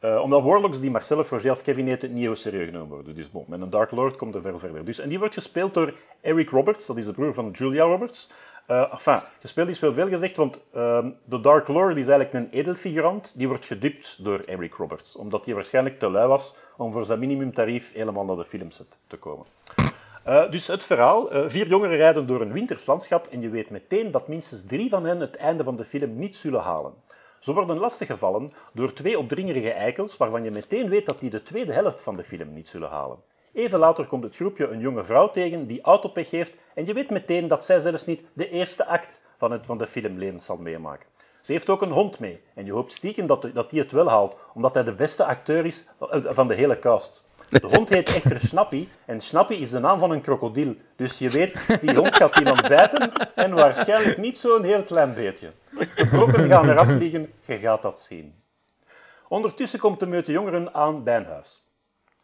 eh, 0.00 0.20
omdat 0.22 0.42
warlocks 0.42 0.80
die 0.80 0.90
Marcel 0.90 1.24
Forget 1.24 1.50
of 1.50 1.62
Kevin 1.62 1.86
heten 1.86 2.12
niet 2.12 2.22
heel 2.22 2.36
serieus 2.36 2.66
genomen 2.66 2.88
worden. 2.88 3.14
Dus 3.14 3.30
met 3.46 3.60
een 3.60 3.70
Dark 3.70 3.90
Lord 3.90 4.16
komt 4.16 4.34
er 4.34 4.42
veel 4.42 4.58
verder. 4.58 4.84
Dus, 4.84 4.98
en 4.98 5.08
die 5.08 5.18
wordt 5.18 5.34
gespeeld 5.34 5.74
door 5.74 5.94
Eric 6.20 6.50
Roberts, 6.50 6.86
dat 6.86 6.96
is 6.96 7.04
de 7.04 7.12
broer 7.12 7.34
van 7.34 7.50
Julia 7.50 7.84
Roberts. 7.84 8.30
Eh 8.66 8.92
enfin, 8.92 9.20
gespeeld 9.40 9.68
is 9.68 9.78
wel 9.78 9.92
veel 9.92 10.08
gezegd, 10.08 10.36
want 10.36 10.60
ehm, 10.72 11.10
de 11.24 11.40
Dark 11.40 11.68
Lord 11.68 11.96
is 11.96 12.08
eigenlijk 12.08 12.32
een 12.32 12.58
edelfigurant. 12.58 13.32
Die 13.36 13.48
wordt 13.48 13.66
gedupt 13.66 14.24
door 14.24 14.40
Eric 14.40 14.74
Roberts, 14.74 15.16
omdat 15.16 15.44
hij 15.44 15.54
waarschijnlijk 15.54 15.98
te 15.98 16.10
lui 16.10 16.28
was 16.28 16.56
om 16.76 16.92
voor 16.92 17.06
zijn 17.06 17.18
minimumtarief 17.18 17.92
helemaal 17.92 18.24
naar 18.24 18.36
de 18.36 18.44
filmset 18.44 18.98
te 19.06 19.16
komen. 19.16 19.46
Eh, 20.28 20.50
dus 20.50 20.66
het 20.66 20.84
verhaal. 20.84 21.30
eh, 21.30 21.44
vier 21.46 21.66
jongeren 21.66 21.96
rijden 21.96 22.26
door 22.26 22.40
een 22.40 22.52
winters 22.52 22.86
landschap 22.86 23.26
en 23.26 23.40
je 23.40 23.48
weet 23.48 23.70
meteen 23.70 24.10
dat 24.10 24.28
minstens 24.28 24.66
drie 24.66 24.88
van 24.88 25.04
hen 25.04 25.20
het 25.20 25.36
einde 25.36 25.64
van 25.64 25.76
de 25.76 25.84
film 25.84 26.18
niet 26.18 26.36
zullen 26.36 26.60
halen. 26.60 26.92
Ze 27.38 27.52
worden 27.52 27.78
lastiggevallen 27.78 28.52
door 28.74 28.92
twee 28.92 29.18
opdringerige 29.18 29.72
eikels 29.72 30.16
waarvan 30.16 30.44
je 30.44 30.50
meteen 30.50 30.88
weet 30.88 31.06
dat 31.06 31.20
die 31.20 31.30
de 31.30 31.42
tweede 31.42 31.72
helft 31.72 32.00
van 32.00 32.16
de 32.16 32.24
film 32.24 32.52
niet 32.52 32.68
zullen 32.68 32.88
halen. 32.88 33.18
Even 33.52 33.78
later 33.78 34.06
komt 34.06 34.22
het 34.22 34.36
groepje 34.36 34.68
een 34.68 34.80
jonge 34.80 35.04
vrouw 35.04 35.30
tegen 35.30 35.66
die 35.66 35.82
autopech 35.82 36.30
heeft 36.30 36.54
en 36.74 36.86
je 36.86 36.92
weet 36.92 37.10
meteen 37.10 37.48
dat 37.48 37.64
zij 37.64 37.80
zelfs 37.80 38.06
niet 38.06 38.24
de 38.32 38.50
eerste 38.50 38.86
act 38.86 39.22
van, 39.36 39.50
het, 39.50 39.66
van 39.66 39.78
de 39.78 40.34
zal 40.38 40.56
meemaken. 40.56 41.08
Ze 41.40 41.52
heeft 41.52 41.70
ook 41.70 41.82
een 41.82 41.92
hond 41.92 42.18
mee 42.18 42.40
en 42.54 42.64
je 42.64 42.72
hoopt 42.72 42.92
stiekem 42.92 43.26
dat, 43.26 43.50
dat 43.54 43.70
die 43.70 43.80
het 43.80 43.92
wel 43.92 44.08
haalt, 44.08 44.36
omdat 44.54 44.74
hij 44.74 44.84
de 44.84 44.94
beste 44.94 45.24
acteur 45.24 45.66
is 45.66 45.88
eh, 46.10 46.20
van 46.22 46.48
de 46.48 46.54
hele 46.54 46.78
cast. 46.78 47.26
De 47.48 47.66
hond 47.66 47.88
heet 47.88 48.14
echter 48.14 48.40
Snappy 48.40 48.88
en 49.04 49.20
Snappy 49.20 49.54
is 49.54 49.70
de 49.70 49.78
naam 49.78 49.98
van 49.98 50.10
een 50.10 50.20
krokodil. 50.20 50.74
Dus 50.96 51.18
je 51.18 51.30
weet, 51.30 51.80
die 51.80 51.94
hond 51.94 52.16
gaat 52.16 52.38
iemand 52.38 52.68
bijten 52.68 53.12
en 53.34 53.54
waarschijnlijk 53.54 54.18
niet 54.18 54.38
zo'n 54.38 54.64
heel 54.64 54.82
klein 54.82 55.14
beetje. 55.14 55.50
De 55.96 56.06
brokken 56.06 56.48
gaan 56.48 56.68
eraf 56.68 56.86
vliegen, 56.86 57.32
je 57.44 57.58
gaat 57.58 57.82
dat 57.82 58.00
zien. 58.00 58.34
Ondertussen 59.28 59.78
komt 59.78 60.00
de 60.00 60.06
meute 60.06 60.32
jongeren 60.32 60.74
aan 60.74 61.04
bij 61.04 61.16
een 61.16 61.26
huis. 61.26 61.62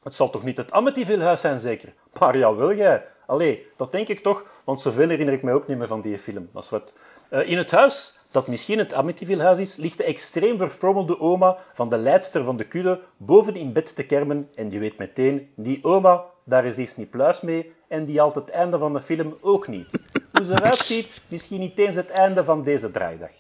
Het 0.02 0.14
zal 0.14 0.30
toch 0.30 0.42
niet 0.42 0.56
het 0.56 0.70
Amityville-huis 0.70 1.40
zijn, 1.40 1.58
zeker? 1.58 1.92
Maar 2.18 2.38
jawel, 2.38 2.74
jij. 2.74 3.06
Allee, 3.26 3.66
dat 3.76 3.92
denk 3.92 4.08
ik 4.08 4.22
toch, 4.22 4.46
want 4.64 4.80
zoveel 4.80 5.08
herinner 5.08 5.34
ik 5.34 5.42
mij 5.42 5.54
ook 5.54 5.66
niet 5.66 5.78
meer 5.78 5.86
van 5.86 6.00
die 6.00 6.18
film. 6.18 6.48
Dat 6.52 6.68
wat. 6.68 6.92
Eh, 7.28 7.48
in 7.48 7.58
het 7.58 7.70
huis, 7.70 8.20
dat 8.34 8.46
misschien 8.46 8.78
het 8.78 8.92
Amityville-huis 8.92 9.58
is, 9.58 9.76
ligt 9.76 9.96
de 9.96 10.04
extreem 10.04 10.58
verfrommelde 10.58 11.20
oma 11.20 11.56
van 11.74 11.88
de 11.88 11.96
leidster 11.96 12.44
van 12.44 12.56
de 12.56 12.64
kudde 12.64 13.00
boven 13.16 13.54
in 13.54 13.72
bed 13.72 13.94
te 13.96 14.06
kermen 14.06 14.48
en 14.54 14.70
je 14.70 14.78
weet 14.78 14.98
meteen, 14.98 15.50
die 15.56 15.84
oma, 15.84 16.24
daar 16.44 16.64
is 16.64 16.78
iets 16.78 16.96
niet 16.96 17.10
pluis 17.10 17.40
mee 17.40 17.72
en 17.88 18.04
die 18.04 18.18
haalt 18.18 18.34
het 18.34 18.50
einde 18.50 18.78
van 18.78 18.92
de 18.92 19.00
film 19.00 19.36
ook 19.40 19.68
niet. 19.68 20.00
Hoe 20.32 20.44
ze 20.44 20.52
eruit 20.52 20.76
ziet, 20.76 21.22
misschien 21.28 21.60
niet 21.60 21.78
eens 21.78 21.94
het 21.94 22.10
einde 22.10 22.44
van 22.44 22.62
deze 22.62 22.90
draaidag. 22.90 23.30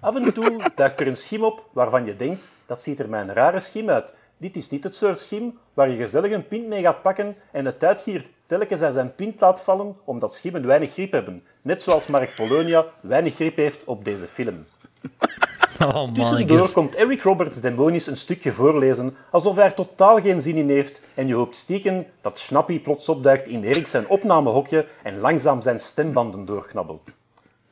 Af 0.00 0.16
en 0.16 0.32
toe 0.32 0.70
duikt 0.74 1.00
er 1.00 1.06
een 1.06 1.16
schim 1.16 1.44
op 1.44 1.68
waarvan 1.72 2.04
je 2.04 2.16
denkt, 2.16 2.50
dat 2.66 2.82
ziet 2.82 2.98
er 2.98 3.12
een 3.12 3.34
rare 3.34 3.60
schim 3.60 3.90
uit. 3.90 4.14
Dit 4.36 4.56
is 4.56 4.70
niet 4.70 4.84
het 4.84 4.96
soort 4.96 5.18
schim 5.18 5.58
waar 5.74 5.90
je 5.90 5.96
gezellig 5.96 6.32
een 6.32 6.48
pint 6.48 6.66
mee 6.66 6.82
gaat 6.82 7.02
pakken 7.02 7.36
en 7.52 7.64
het 7.64 7.84
uitgiert 7.84 8.28
telkens 8.50 8.80
hij 8.80 8.90
zijn 8.90 9.14
pint 9.14 9.40
laat 9.40 9.60
vallen 9.60 9.96
omdat 10.04 10.34
schimmen 10.34 10.66
weinig 10.66 10.92
grip 10.92 11.12
hebben. 11.12 11.42
Net 11.62 11.82
zoals 11.82 12.06
Mark 12.06 12.34
Polonia 12.34 12.84
weinig 13.00 13.34
grip 13.34 13.56
heeft 13.56 13.84
op 13.84 14.04
deze 14.04 14.26
film. 14.26 14.64
Oh, 15.94 16.14
Tussendoor 16.14 16.72
komt 16.72 16.94
Eric 16.94 17.22
Roberts 17.22 17.60
demonisch 17.60 18.06
een 18.06 18.16
stukje 18.16 18.52
voorlezen, 18.52 19.16
alsof 19.30 19.56
hij 19.56 19.64
er 19.64 19.74
totaal 19.74 20.20
geen 20.20 20.40
zin 20.40 20.56
in 20.56 20.68
heeft, 20.68 21.00
en 21.14 21.26
je 21.26 21.34
hoopt 21.34 21.56
stiekem 21.56 22.06
dat 22.20 22.38
Snappy 22.38 22.80
plots 22.80 23.08
opduikt 23.08 23.48
in 23.48 23.64
Erik 23.64 23.86
zijn 23.86 24.08
opnamehokje 24.08 24.86
en 25.02 25.18
langzaam 25.18 25.62
zijn 25.62 25.80
stembanden 25.80 26.44
doorknabbelt. 26.44 27.14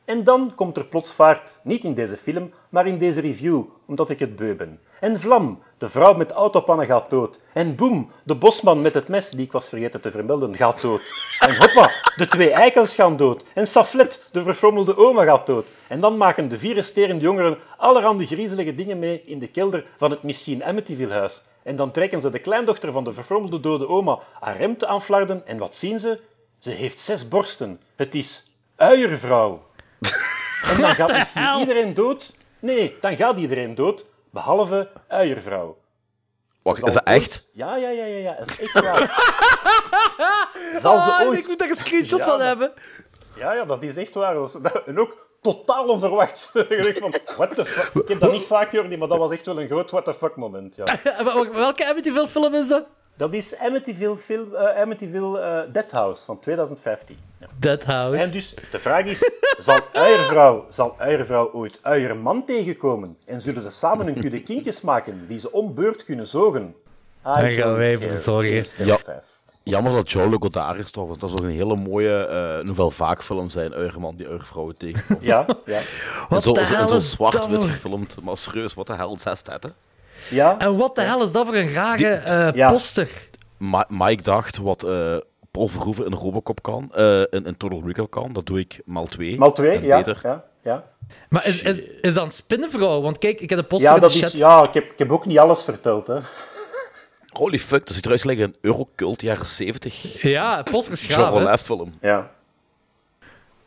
En 0.05 0.23
dan 0.23 0.51
komt 0.55 0.77
er 0.77 0.85
plots 0.85 1.11
vaart, 1.11 1.59
niet 1.63 1.83
in 1.83 1.93
deze 1.93 2.17
film, 2.17 2.51
maar 2.69 2.87
in 2.87 2.97
deze 2.97 3.21
review, 3.21 3.63
omdat 3.85 4.09
ik 4.09 4.19
het 4.19 4.35
beu 4.35 4.55
ben. 4.55 4.79
En 4.99 5.19
vlam, 5.19 5.61
de 5.77 5.89
vrouw 5.89 6.13
met 6.13 6.31
autopannen 6.31 6.85
gaat 6.85 7.09
dood. 7.09 7.41
En 7.53 7.75
boem, 7.75 8.11
de 8.23 8.35
bosman 8.35 8.81
met 8.81 8.93
het 8.93 9.07
mes, 9.07 9.29
die 9.29 9.45
ik 9.45 9.51
was 9.51 9.69
vergeten 9.69 10.01
te 10.01 10.11
vermelden, 10.11 10.55
gaat 10.55 10.81
dood. 10.81 11.01
En 11.39 11.57
hoppa, 11.57 11.91
de 12.15 12.27
twee 12.27 12.51
eikels 12.51 12.95
gaan 12.95 13.17
dood. 13.17 13.43
En 13.53 13.67
Saflet, 13.67 14.27
de 14.31 14.43
verfrommelde 14.43 14.97
oma, 14.97 15.23
gaat 15.23 15.45
dood. 15.45 15.67
En 15.87 15.99
dan 15.99 16.17
maken 16.17 16.47
de 16.47 16.57
vier 16.57 16.73
resterende 16.73 17.21
jongeren 17.21 17.57
allerhande 17.77 18.25
griezelige 18.25 18.75
dingen 18.75 18.99
mee 18.99 19.23
in 19.25 19.39
de 19.39 19.47
kelder 19.47 19.85
van 19.97 20.11
het 20.11 20.23
misschien 20.23 20.63
Amityville-huis. 20.63 21.43
En 21.63 21.75
dan 21.75 21.91
trekken 21.91 22.21
ze 22.21 22.29
de 22.29 22.39
kleindochter 22.39 22.91
van 22.91 23.03
de 23.03 23.13
verfrommelde 23.13 23.59
dode 23.59 23.87
oma 23.87 24.19
haar 24.39 24.57
rem 24.57 24.77
te 24.77 24.87
aanflarden. 24.87 25.47
En 25.47 25.57
wat 25.57 25.75
zien 25.75 25.99
ze? 25.99 26.19
Ze 26.59 26.69
heeft 26.69 26.99
zes 26.99 27.27
borsten. 27.27 27.79
Het 27.95 28.15
is 28.15 28.51
uiervrouw. 28.75 29.61
En 30.69 30.81
dan 30.81 30.95
gaat 30.95 31.11
misschien 31.11 31.59
iedereen 31.59 31.93
dood. 31.93 32.33
Nee, 32.59 32.95
dan 33.01 33.15
gaat 33.15 33.37
iedereen 33.37 33.75
dood, 33.75 34.05
behalve 34.31 34.89
uiervrouw. 35.07 35.77
Wacht, 36.61 36.87
is 36.87 36.93
dat 36.93 37.03
echt? 37.03 37.49
Ja, 37.53 37.75
ja, 37.75 37.89
ja, 37.89 38.05
ja, 38.05 38.17
ja, 38.17 38.35
dat 38.39 38.49
is 38.49 38.59
echt 38.59 38.73
waar. 38.79 38.99
Zal 40.81 40.99
ze 41.01 41.11
Ah, 41.11 41.27
ooit... 41.27 41.39
Ik 41.39 41.47
moet 41.47 41.59
daar 41.59 41.67
een 41.67 41.73
screenshot 41.73 42.21
van 42.21 42.41
hebben. 42.41 42.73
Ja, 43.35 43.53
ja, 43.53 43.65
dat 43.65 43.83
is 43.83 43.97
echt 43.97 44.13
waar. 44.13 44.35
En 44.85 44.99
ook 44.99 45.27
totaal 45.41 45.85
denkt 46.83 46.99
van, 46.99 47.13
what 47.37 47.55
the 47.55 47.65
fuck? 47.65 48.01
Ik 48.03 48.07
heb 48.07 48.19
dat 48.19 48.31
niet 48.31 48.43
vaak 48.45 48.69
gehoord, 48.69 48.97
maar 48.99 49.07
dat 49.07 49.17
was 49.17 49.31
echt 49.31 49.45
wel 49.45 49.59
een 49.61 49.67
groot 49.67 49.91
what 49.91 50.05
the 50.05 50.13
fuck 50.13 50.35
moment. 50.35 50.75
Ja. 50.75 50.83
Wel- 51.23 51.53
Welke 51.53 51.89
Amityville 51.89 52.27
film 52.27 52.55
is 52.55 52.67
dat? 52.67 52.85
Dat 53.19 53.33
is 53.33 53.57
Amityville, 53.57 54.17
film, 54.17 54.55
Amityville 54.55 55.39
eh, 55.39 55.73
Deadhouse 55.73 56.25
van 56.25 56.39
2015. 56.39 57.17
Ja. 57.39 57.47
Dead 57.59 57.83
House. 57.83 58.23
En 58.23 58.31
dus, 58.31 58.55
de 58.71 58.79
vraag 58.79 59.03
is, 59.03 59.31
zal 59.57 59.79
uiervrouw, 59.93 60.65
zal 60.69 60.95
uiervrouw 60.97 61.51
ooit 61.53 61.79
uierman 61.81 62.45
tegenkomen? 62.45 63.17
En 63.25 63.41
zullen 63.41 63.61
ze 63.61 63.69
samen 63.69 64.07
een 64.07 64.19
kudde 64.19 64.41
kindjes 64.43 64.81
maken 64.81 65.27
die 65.27 65.39
ze 65.39 65.51
om 65.51 65.73
beurt 65.73 66.03
kunnen 66.03 66.27
zogen? 66.27 66.63
I 66.63 66.73
Daar 67.23 67.51
gaan 67.51 67.75
wij 67.75 67.97
voor 67.97 68.17
zorgen. 68.17 68.85
Ja. 68.85 68.97
Jammer 69.63 69.91
dat 69.91 70.11
Joe 70.11 70.29
Legault 70.29 70.77
is 70.77 70.91
toch, 70.91 71.07
want 71.07 71.19
dat 71.19 71.29
zou 71.29 71.43
een 71.43 71.55
hele 71.55 71.75
mooie 71.75 72.25
eh 72.25 72.65
novel 72.65 72.91
vaak 72.91 73.23
film 73.23 73.49
zijn, 73.49 73.73
Uigerman 73.73 74.15
die 74.15 74.27
Uigervrouwen 74.27 74.77
tegenkomt. 74.77 75.23
Ja, 75.23 75.45
ja. 75.65 75.77
en 75.77 75.83
What 76.29 76.43
zo, 76.43 76.53
zo, 76.53 76.73
en 76.73 76.89
zo 76.89 76.99
zwart-wit 76.99 77.63
gefilmd, 77.63 78.21
maar 78.21 78.37
serieus, 78.37 78.73
wat 78.73 78.87
de 78.87 78.95
hel, 78.95 79.17
zes 79.17 79.41
tetten. 79.41 79.73
Ja, 80.29 80.57
En 80.59 80.77
wat 80.77 80.95
de 80.95 81.01
hel 81.01 81.23
is 81.23 81.31
dat 81.31 81.45
voor 81.45 81.55
een 81.55 81.73
rare 81.73 82.07
eh, 82.13 82.49
Ja. 82.53 82.71
poster? 82.71 83.27
Ma 83.57 83.85
Mike 83.89 84.21
dacht 84.23 84.57
wat 84.57 84.83
eh 84.83 85.17
Paul 85.51 85.67
Verhoeven 85.67 86.05
in 86.05 86.13
Robocop 86.13 86.61
kan, 86.61 86.89
eh 86.93 87.19
in, 87.19 87.45
in 87.45 87.57
Total 87.57 87.81
Recall 87.85 88.07
kan, 88.09 88.33
dat 88.33 88.45
doe 88.45 88.59
ik 88.59 88.79
maal 88.85 89.05
twee. 89.05 89.37
maal 89.37 89.51
twee, 89.53 89.81
ja, 89.81 89.97
Beter. 89.97 90.19
ja, 90.23 90.43
ja. 90.63 90.83
Maar 91.29 91.47
is, 91.47 91.63
is, 91.63 91.83
is 92.01 92.13
dat 92.13 92.23
een 92.25 92.31
spinnenvrouw? 92.31 93.01
Want 93.01 93.17
kijk, 93.17 93.39
ik 93.41 93.49
heb 93.49 93.59
de 93.59 93.65
poster 93.65 93.89
Ja, 93.89 93.95
in 93.95 94.01
de 94.01 94.07
dat 94.07 94.15
chat. 94.15 94.33
is, 94.33 94.39
ja 94.39 94.63
ik, 94.63 94.73
heb, 94.73 94.83
ik 94.91 94.99
heb 94.99 95.11
ook 95.11 95.25
niet 95.25 95.37
alles 95.39 95.61
verteld. 95.61 96.07
Hè. 96.07 96.17
Holy 97.29 97.59
fuck, 97.59 97.85
dat 97.85 97.95
ziet 97.95 98.05
eruit 98.05 98.21
gelijk 98.21 98.39
een 98.39 98.55
Eurocult 98.61 99.21
jaren 99.21 99.45
70. 99.45 100.21
Ja, 100.21 100.57
het 100.57 100.71
poster 100.71 100.93
is 100.93 101.07
Jean 101.07 101.19
gaaf, 101.19 101.33
hè? 101.33 101.39
Rollin 101.39 101.57
film. 101.57 101.93
Ja. 102.01 102.29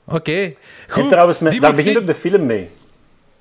Oké. 0.06 0.32
En 0.42 0.54
Goed, 0.88 1.08
trouwens, 1.08 1.38
met, 1.38 1.60
daar 1.60 1.74
begint 1.74 1.98
ook 1.98 2.06
de 2.06 2.14
film 2.14 2.46
mee. 2.46 2.70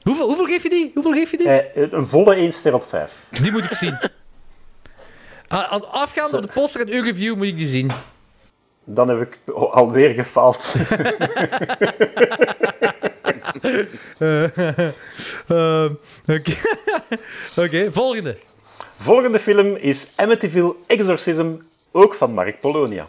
Hoeveel, 0.03 0.25
hoeveel 0.27 0.45
geef 0.45 0.63
je 0.63 0.69
die? 0.69 0.91
Hoeveel 0.93 1.11
geef 1.13 1.31
je 1.31 1.37
die? 1.37 1.47
Eh, 1.49 1.91
een 1.91 2.05
volle 2.05 2.35
1 2.35 2.51
ster 2.53 2.73
op 2.73 2.85
5. 2.89 3.13
Die 3.41 3.51
moet 3.51 3.63
ik 3.63 3.73
zien. 3.73 3.97
Ah, 5.47 5.71
Als 5.71 5.83
afgaand 5.85 6.33
op 6.33 6.41
de 6.41 6.47
poster 6.53 6.81
en 6.81 6.87
uw 6.93 7.03
review 7.03 7.35
moet 7.35 7.45
ik 7.45 7.55
die 7.57 7.65
zien. 7.65 7.91
Dan 8.83 9.09
heb 9.09 9.21
ik 9.21 9.39
alweer 9.55 10.13
gefaald. 10.13 10.73
Eh, 15.47 15.85
Oké, 16.27 16.53
Oké, 17.55 17.91
volgende. 17.91 18.37
Volgende 18.99 19.39
film 19.39 19.75
is 19.75 20.07
Amityville 20.15 20.75
Exorcism, 20.87 21.51
ook 21.91 22.13
van 22.13 22.33
Mark 22.33 22.59
Polonia. 22.59 23.07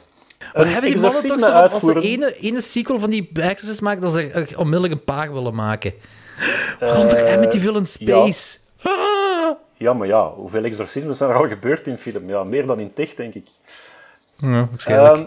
Maar 0.55 0.71
hebben 0.73 0.91
die 0.91 1.01
mannen 1.01 1.27
toch 1.27 1.41
zo 1.41 1.51
als 1.53 1.85
ze 1.85 2.01
ene, 2.01 2.37
ene 2.37 2.61
sequel 2.61 2.99
van 2.99 3.11
die 3.11 3.31
Exorcist 3.35 3.81
maken, 3.81 4.01
dat 4.01 4.13
ze 4.13 4.31
er 4.31 4.59
onmiddellijk 4.59 4.93
een 4.93 5.05
paar 5.05 5.33
willen 5.33 5.55
maken? 5.55 5.95
Waaronder 6.81 7.25
Eh, 7.25 7.35
Amityville 7.37 7.79
in 7.79 7.87
Space. 7.87 8.59
Ja, 9.77 9.93
maar 9.93 10.07
ja, 10.07 10.31
hoeveel 10.31 10.65
exorcismen 10.65 11.17
zijn 11.17 11.31
er 11.31 11.37
al 11.37 11.49
gebeurd 11.49 11.87
in 11.87 11.99
film? 11.99 12.29
Ja, 12.29 12.45
meer 12.45 12.67
dan 12.67 12.81
in 12.81 12.93
tech, 12.93 13.15
denk 13.15 13.35
ik. 13.35 13.49
Ja, 14.37 14.67
waarschijnlijk. 14.71 15.17
Ehm, 15.17 15.25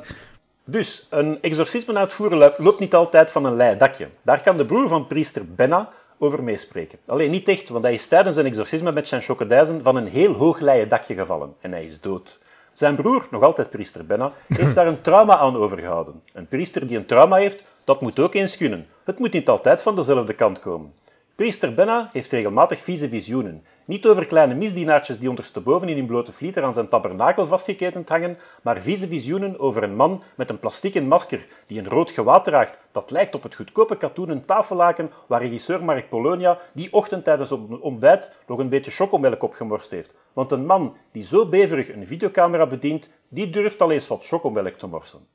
dus, 0.63 1.07
een 1.09 1.37
exorcisme 1.41 1.93
uitvoeren 1.95 2.37
lo- 2.37 2.53
loopt 2.57 2.79
niet 2.79 2.93
altijd 2.95 3.31
van 3.31 3.45
een 3.45 3.55
lei 3.55 3.77
dakje. 3.77 4.07
Daar 4.21 4.41
kan 4.41 4.57
de 4.57 4.65
broer 4.65 4.87
van 4.87 5.07
priester 5.07 5.41
Benna 5.55 5.89
over 6.19 6.43
meespreken. 6.43 6.99
Alleen 7.07 7.31
niet 7.31 7.47
echt, 7.47 7.69
want 7.69 7.83
hij 7.83 7.93
is 7.93 8.07
tijdens 8.07 8.35
een 8.35 8.45
exorcisme 8.45 8.91
met 8.91 9.07
zijn 9.07 9.21
chocodijzen 9.21 9.83
van 9.83 9.95
een 9.95 10.07
heel 10.07 10.33
hoog 10.33 10.59
leien 10.59 10.89
dakje 10.89 11.13
gevallen. 11.15 11.53
En 11.61 11.71
hij 11.71 11.85
is 11.85 11.99
dood. 12.01 12.39
Zijn 12.73 12.95
broer, 12.95 13.27
nog 13.31 13.43
altijd 13.43 13.69
priester 13.69 14.05
Benna, 14.05 14.31
heeft 14.47 14.75
daar 14.75 14.87
een 14.87 15.01
trauma 15.01 15.37
aan 15.37 15.55
overgehouden. 15.57 16.21
Een 16.33 16.47
priester 16.47 16.87
die 16.87 16.97
een 16.97 17.05
trauma 17.05 17.35
heeft, 17.37 17.63
dat 17.83 18.01
moet 18.01 18.19
ook 18.19 18.33
eens 18.33 18.57
kunnen. 18.57 18.87
Het 19.03 19.19
moet 19.19 19.31
niet 19.33 19.49
altijd 19.49 19.81
van 19.81 19.95
dezelfde 19.95 20.33
kant 20.33 20.59
komen. 20.59 20.93
Priester 21.35 21.73
Benna 21.73 22.09
heeft 22.13 22.31
regelmatig 22.31 22.79
vieze 22.79 23.09
visioenen. 23.09 23.63
Niet 23.85 24.05
over 24.05 24.25
kleine 24.25 24.53
misdienaartjes 24.53 25.19
die 25.19 25.29
ondersteboven 25.29 25.89
in 25.89 25.97
hun 25.97 26.05
blote 26.05 26.31
flieter 26.33 26.63
aan 26.63 26.73
zijn 26.73 26.87
tabernakel 26.87 27.47
vastgeketend 27.47 28.09
hangen, 28.09 28.37
maar 28.61 28.81
vieze 28.81 29.07
visioenen 29.07 29.59
over 29.59 29.83
een 29.83 29.95
man 29.95 30.23
met 30.35 30.49
een 30.49 30.59
plastieken 30.59 31.07
masker 31.07 31.45
die 31.67 31.79
een 31.79 31.89
rood 31.89 32.11
gewaad 32.11 32.43
draagt 32.43 32.79
dat 32.91 33.11
lijkt 33.11 33.35
op 33.35 33.43
het 33.43 33.55
goedkope 33.55 33.97
katoenen 33.97 34.45
tafellaken 34.45 35.11
waar 35.27 35.41
regisseur 35.41 35.83
Mark 35.83 36.09
Polonia 36.09 36.59
die 36.73 36.93
ochtend 36.93 37.23
tijdens 37.23 37.49
het 37.49 37.79
ontbijt 37.79 38.31
nog 38.47 38.59
een 38.59 38.69
beetje 38.69 38.91
chocomelk 38.91 39.43
opgemorst 39.43 39.91
heeft. 39.91 40.15
Want 40.33 40.51
een 40.51 40.65
man 40.65 40.95
die 41.11 41.23
zo 41.23 41.49
beverig 41.49 41.93
een 41.93 42.07
videocamera 42.07 42.67
bedient, 42.67 43.09
die 43.27 43.49
durft 43.49 43.81
al 43.81 43.91
eens 43.91 44.07
wat 44.07 44.27
chocomelk 44.27 44.77
te 44.77 44.87
morsen. 44.87 45.27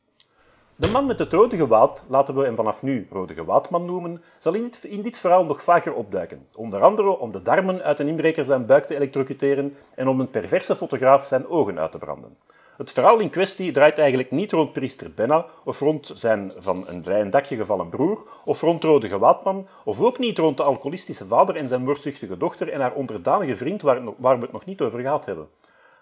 De 0.80 0.90
man 0.90 1.06
met 1.06 1.18
het 1.18 1.32
rode 1.32 1.56
gewaad, 1.56 2.04
laten 2.08 2.34
we 2.34 2.44
hem 2.44 2.56
vanaf 2.56 2.82
nu 2.82 3.06
rode 3.10 3.34
gewaadman 3.34 3.84
noemen, 3.84 4.22
zal 4.38 4.54
in 4.54 4.62
dit, 4.62 4.84
in 4.84 5.02
dit 5.02 5.18
verhaal 5.18 5.44
nog 5.44 5.62
vaker 5.62 5.94
opduiken. 5.94 6.46
Onder 6.54 6.82
andere 6.82 7.18
om 7.18 7.32
de 7.32 7.42
darmen 7.42 7.82
uit 7.82 7.98
een 7.98 8.08
inbreker 8.08 8.44
zijn 8.44 8.66
buik 8.66 8.86
te 8.86 8.94
elektrocuteren 8.94 9.76
en 9.94 10.08
om 10.08 10.20
een 10.20 10.30
perverse 10.30 10.76
fotograaf 10.76 11.26
zijn 11.26 11.48
ogen 11.48 11.78
uit 11.78 11.92
te 11.92 11.98
branden. 11.98 12.36
Het 12.76 12.90
verhaal 12.90 13.18
in 13.18 13.30
kwestie 13.30 13.72
draait 13.72 13.98
eigenlijk 13.98 14.30
niet 14.30 14.52
rond 14.52 14.72
priester 14.72 15.12
Benna, 15.14 15.46
of 15.64 15.80
rond 15.80 16.12
zijn 16.14 16.52
van 16.58 16.88
een 16.88 17.02
leien 17.04 17.30
dakje 17.30 17.56
gevallen 17.56 17.88
broer, 17.88 18.22
of 18.44 18.60
rond 18.60 18.84
rode 18.84 19.08
gewaadman, 19.08 19.68
of 19.84 20.00
ook 20.00 20.18
niet 20.18 20.38
rond 20.38 20.56
de 20.56 20.62
alcoholistische 20.62 21.26
vader 21.26 21.56
en 21.56 21.68
zijn 21.68 21.84
moordzuchtige 21.84 22.36
dochter 22.36 22.68
en 22.68 22.80
haar 22.80 22.94
onderdanige 22.94 23.56
vriend, 23.56 23.82
waar, 23.82 24.02
waar 24.16 24.36
we 24.36 24.42
het 24.42 24.52
nog 24.52 24.64
niet 24.64 24.80
over 24.80 25.00
gehad 25.00 25.24
hebben. 25.24 25.48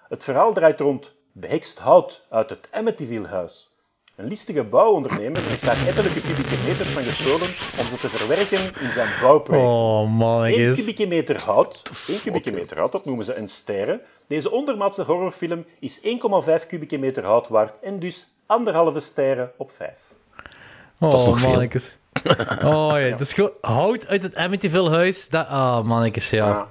Het 0.08 0.24
verhaal 0.24 0.52
draait 0.52 0.80
rond 0.80 1.14
behekst 1.32 1.78
hout 1.78 2.26
uit 2.28 2.50
het 2.50 2.68
Amityville-huis. 2.70 3.77
Een 4.18 4.26
listige 4.28 4.62
bouwondernemer 4.64 5.36
heeft 5.42 5.64
daar 5.64 5.86
ettelijke 5.86 6.20
kubieke 6.20 6.56
meters 6.66 6.88
van 6.88 7.02
gestolen 7.02 7.48
om 7.80 7.84
ze 7.84 7.96
te 8.00 8.08
verwerken 8.08 8.82
in 8.86 8.90
zijn 8.92 9.08
bouwproject. 9.22 9.66
Oh, 9.68 10.00
Eén 10.02 10.10
mannetjes. 10.10 10.76
kubieke 10.78 11.06
meter 11.06 11.42
hout, 11.42 11.92
één 12.08 12.20
kubieke 12.20 12.50
meter 12.52 12.76
hout, 12.78 12.92
dat 12.92 13.04
noemen 13.04 13.24
ze 13.24 13.34
een 13.34 13.48
sterre. 13.48 14.00
Deze 14.28 14.50
ondermaatse 14.50 15.02
horrorfilm 15.02 15.64
is 15.80 16.00
1,5 16.00 16.66
kubieke 16.66 16.96
meter 16.98 17.24
hout 17.24 17.48
waard 17.48 17.74
en 17.82 17.98
dus 17.98 18.28
anderhalve 18.46 19.00
sterren 19.00 19.50
op 19.56 19.70
5. 19.76 19.90
Oh, 21.00 21.10
Dat 21.10 21.20
is 21.20 21.26
nog 21.26 21.40
veel. 21.40 21.50
mannetjes. 21.50 21.96
Oh 22.64 22.90
ja, 22.94 23.10
dat 23.10 23.20
is 23.20 23.32
gewoon 23.32 23.52
hout 23.60 24.06
uit 24.06 24.22
het 24.22 24.34
Amityville 24.36 24.90
huis. 24.90 25.28
Dat, 25.28 25.46
ah, 25.48 25.84
mannetjes, 25.84 26.30
ja. 26.30 26.46
Ja. 26.48 26.68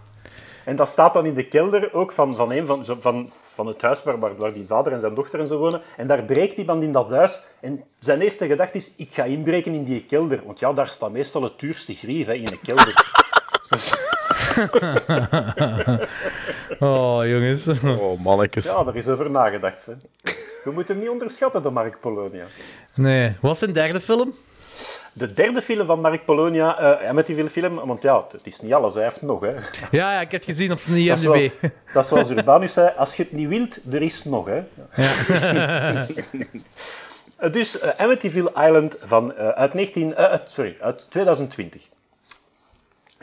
En 0.66 0.76
dat 0.76 0.88
staat 0.88 1.14
dan 1.14 1.26
in 1.26 1.34
de 1.34 1.48
kelder 1.48 1.94
ook 1.94 2.12
van, 2.12 2.36
van, 2.36 2.52
een 2.52 2.66
van, 2.68 2.86
van, 3.02 3.32
van 3.58 3.68
het 3.68 3.82
huis 3.82 4.04
waar, 4.04 4.20
waar, 4.20 4.36
waar 4.36 4.54
die 4.54 4.66
vader 4.68 4.94
en 4.94 5.00
zijn 5.00 5.14
dochter 5.14 5.40
en 5.40 5.48
zo 5.48 5.58
wonen. 5.58 5.82
En 5.98 6.08
daar 6.08 6.24
breekt 6.24 6.58
iemand 6.58 6.84
in 6.84 6.92
dat 6.92 7.10
huis. 7.10 7.42
En 7.60 7.84
zijn 8.00 8.22
eerste 8.22 8.48
gedachte 8.48 8.78
is, 8.78 8.92
ik 8.96 9.14
ga 9.14 9.24
inbreken 9.24 9.74
in 9.74 9.84
die 9.84 10.04
kelder. 10.04 10.42
Want 10.46 10.60
ja, 10.60 10.74
daar 10.74 10.88
staat 10.88 11.12
meestal 11.12 11.44
het 11.44 11.60
duurste 11.60 11.94
grief 11.94 12.26
hè, 12.26 12.34
in 12.34 12.48
een 12.48 12.62
kelder. 12.62 12.96
Oh, 16.80 17.26
jongens. 17.26 17.68
Oh, 17.68 18.20
mannetjes. 18.20 18.66
ja, 18.66 18.84
daar 18.84 18.96
is 18.96 19.08
over 19.08 19.30
nagedacht. 19.30 19.86
Hè. 19.86 19.94
We 20.64 20.72
moeten 20.72 20.94
hem 20.94 21.04
niet 21.04 21.14
onderschatten, 21.14 21.62
de 21.62 21.70
Mark 21.70 22.00
Polonia. 22.00 22.46
Nee. 22.94 23.36
Wat 23.42 23.52
is 23.52 23.60
zijn 23.60 23.74
derde 23.74 24.02
film? 24.02 24.34
De 25.18 25.34
derde 25.34 25.62
film 25.62 25.86
van 25.88 26.02
Mark 26.02 26.26
Polonia, 26.26 26.78
eh 27.00 27.10
Amityville 27.10 27.50
film, 27.50 27.76
want 27.86 28.02
ja, 28.02 28.26
het 28.32 28.42
is 28.48 28.60
niet 28.62 28.74
alles, 28.74 28.94
hij 28.94 29.04
heeft 29.04 29.22
nog. 29.22 29.42
Hè. 29.42 29.54
Ja, 29.92 30.12
ja, 30.12 30.20
ik 30.22 30.32
heb 30.32 30.42
het 30.42 30.50
gezien 30.50 30.72
op 30.72 30.80
zijn 30.80 31.06
Dat 31.08 31.22
IMDb. 31.22 31.52
wel- 31.62 31.70
dat 31.94 32.04
is 32.04 32.10
zoals 32.10 32.30
Urbanus 32.30 32.74
zei, 32.74 32.92
als 32.98 33.16
je 33.16 33.24
het 33.24 33.32
niet 33.32 33.48
wilt, 33.48 33.80
er 33.94 34.02
is 34.02 34.24
nog. 34.24 34.48
Hè. 34.48 34.64
Eh, 37.38 37.52
dus 37.52 37.80
eh, 37.80 37.90
Amityville 38.06 38.50
Island 38.56 38.96
van, 39.06 39.36
eh, 39.36 39.48
uit, 39.48 39.74
19, 39.74 40.16
eh, 40.16 40.24
uit- 40.26 40.48
sorry, 40.50 40.78
uit 40.82 41.06
2020. 41.10 41.88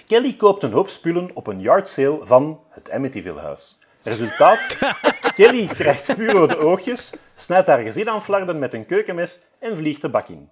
Kelly 0.06 0.32
koopt 0.36 0.62
een 0.62 0.72
hoop 0.72 0.88
spullen 0.88 1.30
op 1.34 1.46
een 1.46 1.60
yard 1.60 1.88
sale 1.88 2.20
van 2.22 2.60
het 2.70 2.90
Amityville 2.90 3.40
huis. 3.40 3.78
Resultaat? 4.02 4.78
Kelly 5.36 5.66
krijgt 5.66 6.12
vuurrode 6.12 6.56
oogjes, 6.58 7.12
snijdt 7.36 7.66
haar 7.66 7.82
gezin 7.82 8.10
aan 8.10 8.22
flarden 8.22 8.58
met 8.58 8.74
een 8.74 8.86
keukenmes 8.86 9.38
en 9.58 9.76
vliegt 9.76 10.00
de 10.00 10.08
bak 10.08 10.28
in. 10.28 10.48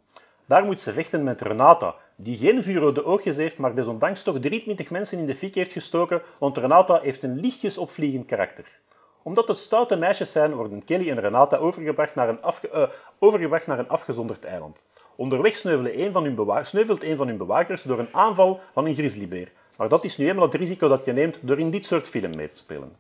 Daar 0.46 0.64
moet 0.64 0.80
ze 0.80 0.92
vechten 0.92 1.22
met 1.22 1.40
Renata, 1.40 1.94
die 2.16 2.36
geen 2.36 2.62
vuurrode 2.62 3.04
oogjes 3.04 3.36
heeft, 3.36 3.58
maar 3.58 3.74
desondanks 3.74 4.22
toch 4.22 4.38
23 4.38 4.90
mensen 4.90 5.18
in 5.18 5.26
de 5.26 5.34
fik 5.34 5.54
heeft 5.54 5.72
gestoken, 5.72 6.22
want 6.38 6.58
Renata 6.58 7.00
heeft 7.02 7.22
een 7.22 7.40
lichtjes 7.40 7.78
opvliegend 7.78 8.26
karakter. 8.26 8.80
Omdat 9.22 9.48
het 9.48 9.58
stoute 9.58 9.96
meisjes 9.96 10.32
zijn, 10.32 10.54
worden 10.54 10.84
Kelly 10.84 11.10
en 11.10 11.20
Renata 11.20 11.56
overgebracht 11.56 12.14
naar 12.14 12.28
een, 12.28 12.40
eh, 12.40 12.88
overgebracht 13.18 13.66
naar 13.66 13.78
een 13.78 13.88
afgezonderd 13.88 14.44
eiland. 14.44 14.86
Onderweg 15.16 15.56
sneuvelen 15.56 16.00
een 16.00 16.12
van 16.12 16.24
hun 16.24 16.66
sneuvelt 16.66 17.02
een 17.04 17.16
van 17.16 17.26
hun 17.26 17.36
bewakers 17.36 17.82
door 17.82 17.98
een 17.98 18.14
aanval 18.14 18.60
van 18.72 18.86
een 18.86 18.94
grizzlybeer. 18.94 19.52
Maar 19.76 19.88
dat 19.88 20.04
is 20.04 20.16
nu 20.16 20.28
eenmaal 20.28 20.44
het 20.44 20.54
risico 20.54 20.88
dat 20.88 21.04
je 21.04 21.12
neemt 21.12 21.38
door 21.40 21.58
in 21.58 21.70
dit 21.70 21.84
soort 21.84 22.08
film 22.08 22.36
mee 22.36 22.50
te 22.50 22.56
spelen. 22.56 22.96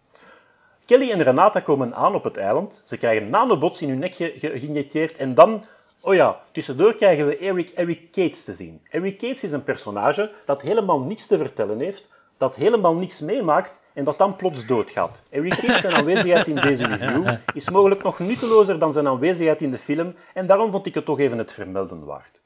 Kelly 0.86 1.10
en 1.10 1.22
Renata 1.22 1.60
komen 1.60 1.94
aan 1.94 2.14
op 2.14 2.24
het 2.24 2.36
eiland. 2.36 2.82
Ze 2.84 2.96
krijgen 2.96 3.28
nanobots 3.30 3.82
in 3.82 3.88
hun 3.88 3.98
nek 3.98 4.14
ge- 4.14 4.34
ge- 4.36 4.58
geïnjecteerd 4.58 5.16
en 5.16 5.34
dan... 5.34 5.64
Oh 6.04 6.14
ja, 6.14 6.40
tussendoor 6.52 6.94
krijgen 6.94 7.26
we 7.26 7.36
Eric, 7.36 7.68
Eric 7.68 8.10
Cates 8.10 8.44
te 8.44 8.54
zien. 8.54 8.80
Eric 8.90 9.18
Cates 9.18 9.44
is 9.44 9.52
een 9.52 9.64
personage 9.64 10.32
dat 10.44 10.62
helemaal 10.62 11.00
niets 11.00 11.26
te 11.26 11.38
vertellen 11.38 11.78
heeft, 11.78 12.08
dat 12.36 12.54
helemaal 12.54 12.94
niks 12.94 13.20
meemaakt 13.20 13.80
en 13.92 14.04
dat 14.04 14.18
dan 14.18 14.36
plots 14.36 14.66
doodgaat. 14.66 15.22
Eric 15.30 15.54
Cates 15.54 15.80
zijn 15.80 15.94
aanwezigheid 15.94 16.46
in 16.48 16.54
deze 16.54 16.86
review 16.86 17.28
is 17.54 17.70
mogelijk 17.70 18.02
nog 18.02 18.18
nuttelozer 18.18 18.78
dan 18.78 18.92
zijn 18.92 19.08
aanwezigheid 19.08 19.62
in 19.62 19.70
de 19.70 19.78
film 19.78 20.14
en 20.34 20.46
daarom 20.46 20.70
vond 20.70 20.86
ik 20.86 20.94
het 20.94 21.04
toch 21.04 21.18
even 21.18 21.38
het 21.38 21.52
vermelden 21.52 22.04
waard. 22.04 22.40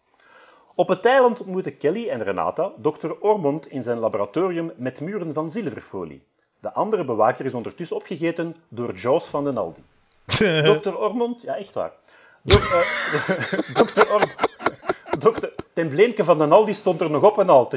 Op 0.74 0.88
het 0.88 1.04
eiland 1.04 1.40
ontmoeten 1.40 1.76
Kelly 1.76 2.08
en 2.08 2.22
Renata 2.22 2.72
Dr. 2.82 3.10
Ormond 3.20 3.70
in 3.70 3.82
zijn 3.82 3.98
laboratorium 3.98 4.72
met 4.76 5.00
muren 5.00 5.34
van 5.34 5.50
zilverfolie. 5.50 6.22
De 6.60 6.72
andere 6.72 7.04
bewaker 7.04 7.44
is 7.44 7.54
ondertussen 7.54 7.96
opgegeten 7.96 8.56
door 8.68 8.94
Jaws 8.94 9.24
van 9.24 9.44
den 9.44 9.56
Aldi. 9.56 9.82
Dr. 10.80 10.94
Ormond, 10.94 11.42
ja 11.42 11.56
echt 11.56 11.74
waar. 11.74 11.92
Dok, 12.46 12.62
eh, 12.62 12.80
Dr. 13.74 14.06
Ormond. 14.12 14.34
Dokter, 15.18 15.52
het 15.56 15.64
embleemke 15.74 16.24
van 16.24 16.38
den 16.38 16.52
Aldi 16.52 16.74
stond 16.74 17.00
er 17.00 17.10
nog 17.10 17.22
op 17.22 17.38
en 17.38 17.48
al. 17.48 17.68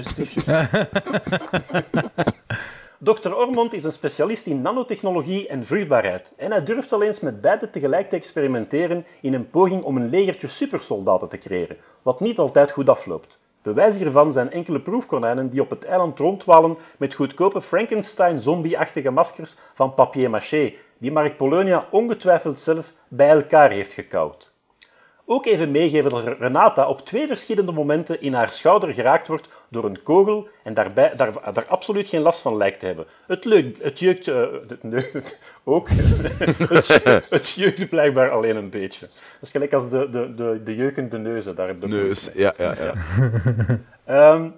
Dr. 2.98 3.34
Ormond 3.34 3.74
is 3.74 3.84
een 3.84 3.91
specialist 3.91 4.46
in 4.46 4.62
nanotechnologie 4.62 5.48
en 5.48 5.66
vruchtbaarheid. 5.66 6.34
En 6.38 6.52
hij 6.52 6.64
durft 6.64 6.94
al 6.94 7.04
eens 7.04 7.20
met 7.20 7.41
beide 7.41 7.70
tegelijk 7.70 8.10
te 8.10 8.16
experimenteren 8.16 9.06
in 9.22 9.34
een 9.34 9.50
poging 9.50 9.84
om 9.84 9.96
een 9.96 10.10
legertje 10.10 10.48
supersoldaten 10.48 11.30
te 11.30 11.38
creëren, 11.38 11.78
wat 12.02 12.20
niet 12.20 12.38
altijd 12.38 12.72
goed 12.72 12.90
afloopt. 12.90 13.40
Bewijs 13.62 13.98
hiervan 13.98 14.34
zijn 14.34 14.52
enkele 14.52 14.80
proefkonijnen 14.80 15.50
die 15.50 15.62
op 15.62 15.70
het 15.70 15.86
eiland 15.86 16.20
rondwalen 16.20 16.78
met 16.98 17.14
goedkope 17.14 17.62
Frankenstein-zombie-achtige 17.62 19.10
maskers 19.10 19.58
van 19.74 19.94
papier-maché, 19.94 20.74
die 20.98 21.12
Mark 21.12 21.38
Polonia 21.38 21.88
ongetwijfeld 21.91 22.60
zelf 22.60 22.94
bij 23.08 23.30
elkaar 23.30 23.72
heeft 23.72 23.94
gekauwd. 23.94 24.52
Ook 25.32 25.46
even 25.46 25.72
meegeven 25.72 26.10
dat 26.10 26.24
Renata 26.40 26.88
op 26.88 27.06
twee 27.06 27.28
verschillende 27.28 27.72
momenten 27.72 28.22
in 28.22 28.34
haar 28.34 28.52
schouder 28.52 28.94
geraakt 28.94 29.28
wordt 29.28 29.48
door 29.68 29.86
een 29.86 30.04
kogel 30.04 30.48
en 30.64 30.74
daarbij, 30.74 31.16
daar, 31.16 31.54
daar 31.54 31.66
absoluut 31.68 32.08
geen 32.08 32.22
last 32.22 32.42
van 32.42 32.58
lijkt 32.58 32.80
te 32.80 32.86
hebben. 32.86 33.06
Het, 33.28 33.46
leuk, 33.46 33.78
het 33.82 34.00
jeukt 34.00 34.28
uh, 34.28 34.46
het, 34.68 35.14
het, 35.14 35.42
ook. 35.64 35.90
het, 36.68 37.28
het 37.30 37.50
jeukt 37.50 37.90
blijkbaar 37.90 38.30
alleen 38.30 38.56
een 38.56 38.70
beetje. 38.70 39.02
Dat 39.10 39.42
is 39.42 39.52
gelijk 39.52 39.74
als 39.74 39.90
de, 39.90 40.10
de, 40.10 40.34
de, 40.36 40.62
de 40.64 40.76
jeukende 40.76 41.18
neuzen. 41.18 41.56
Daar 41.56 41.68
je 41.68 41.88
Neus, 41.88 42.30
ja, 42.34 42.54
ja, 42.58 42.76
ja. 44.08 44.34
um, 44.34 44.54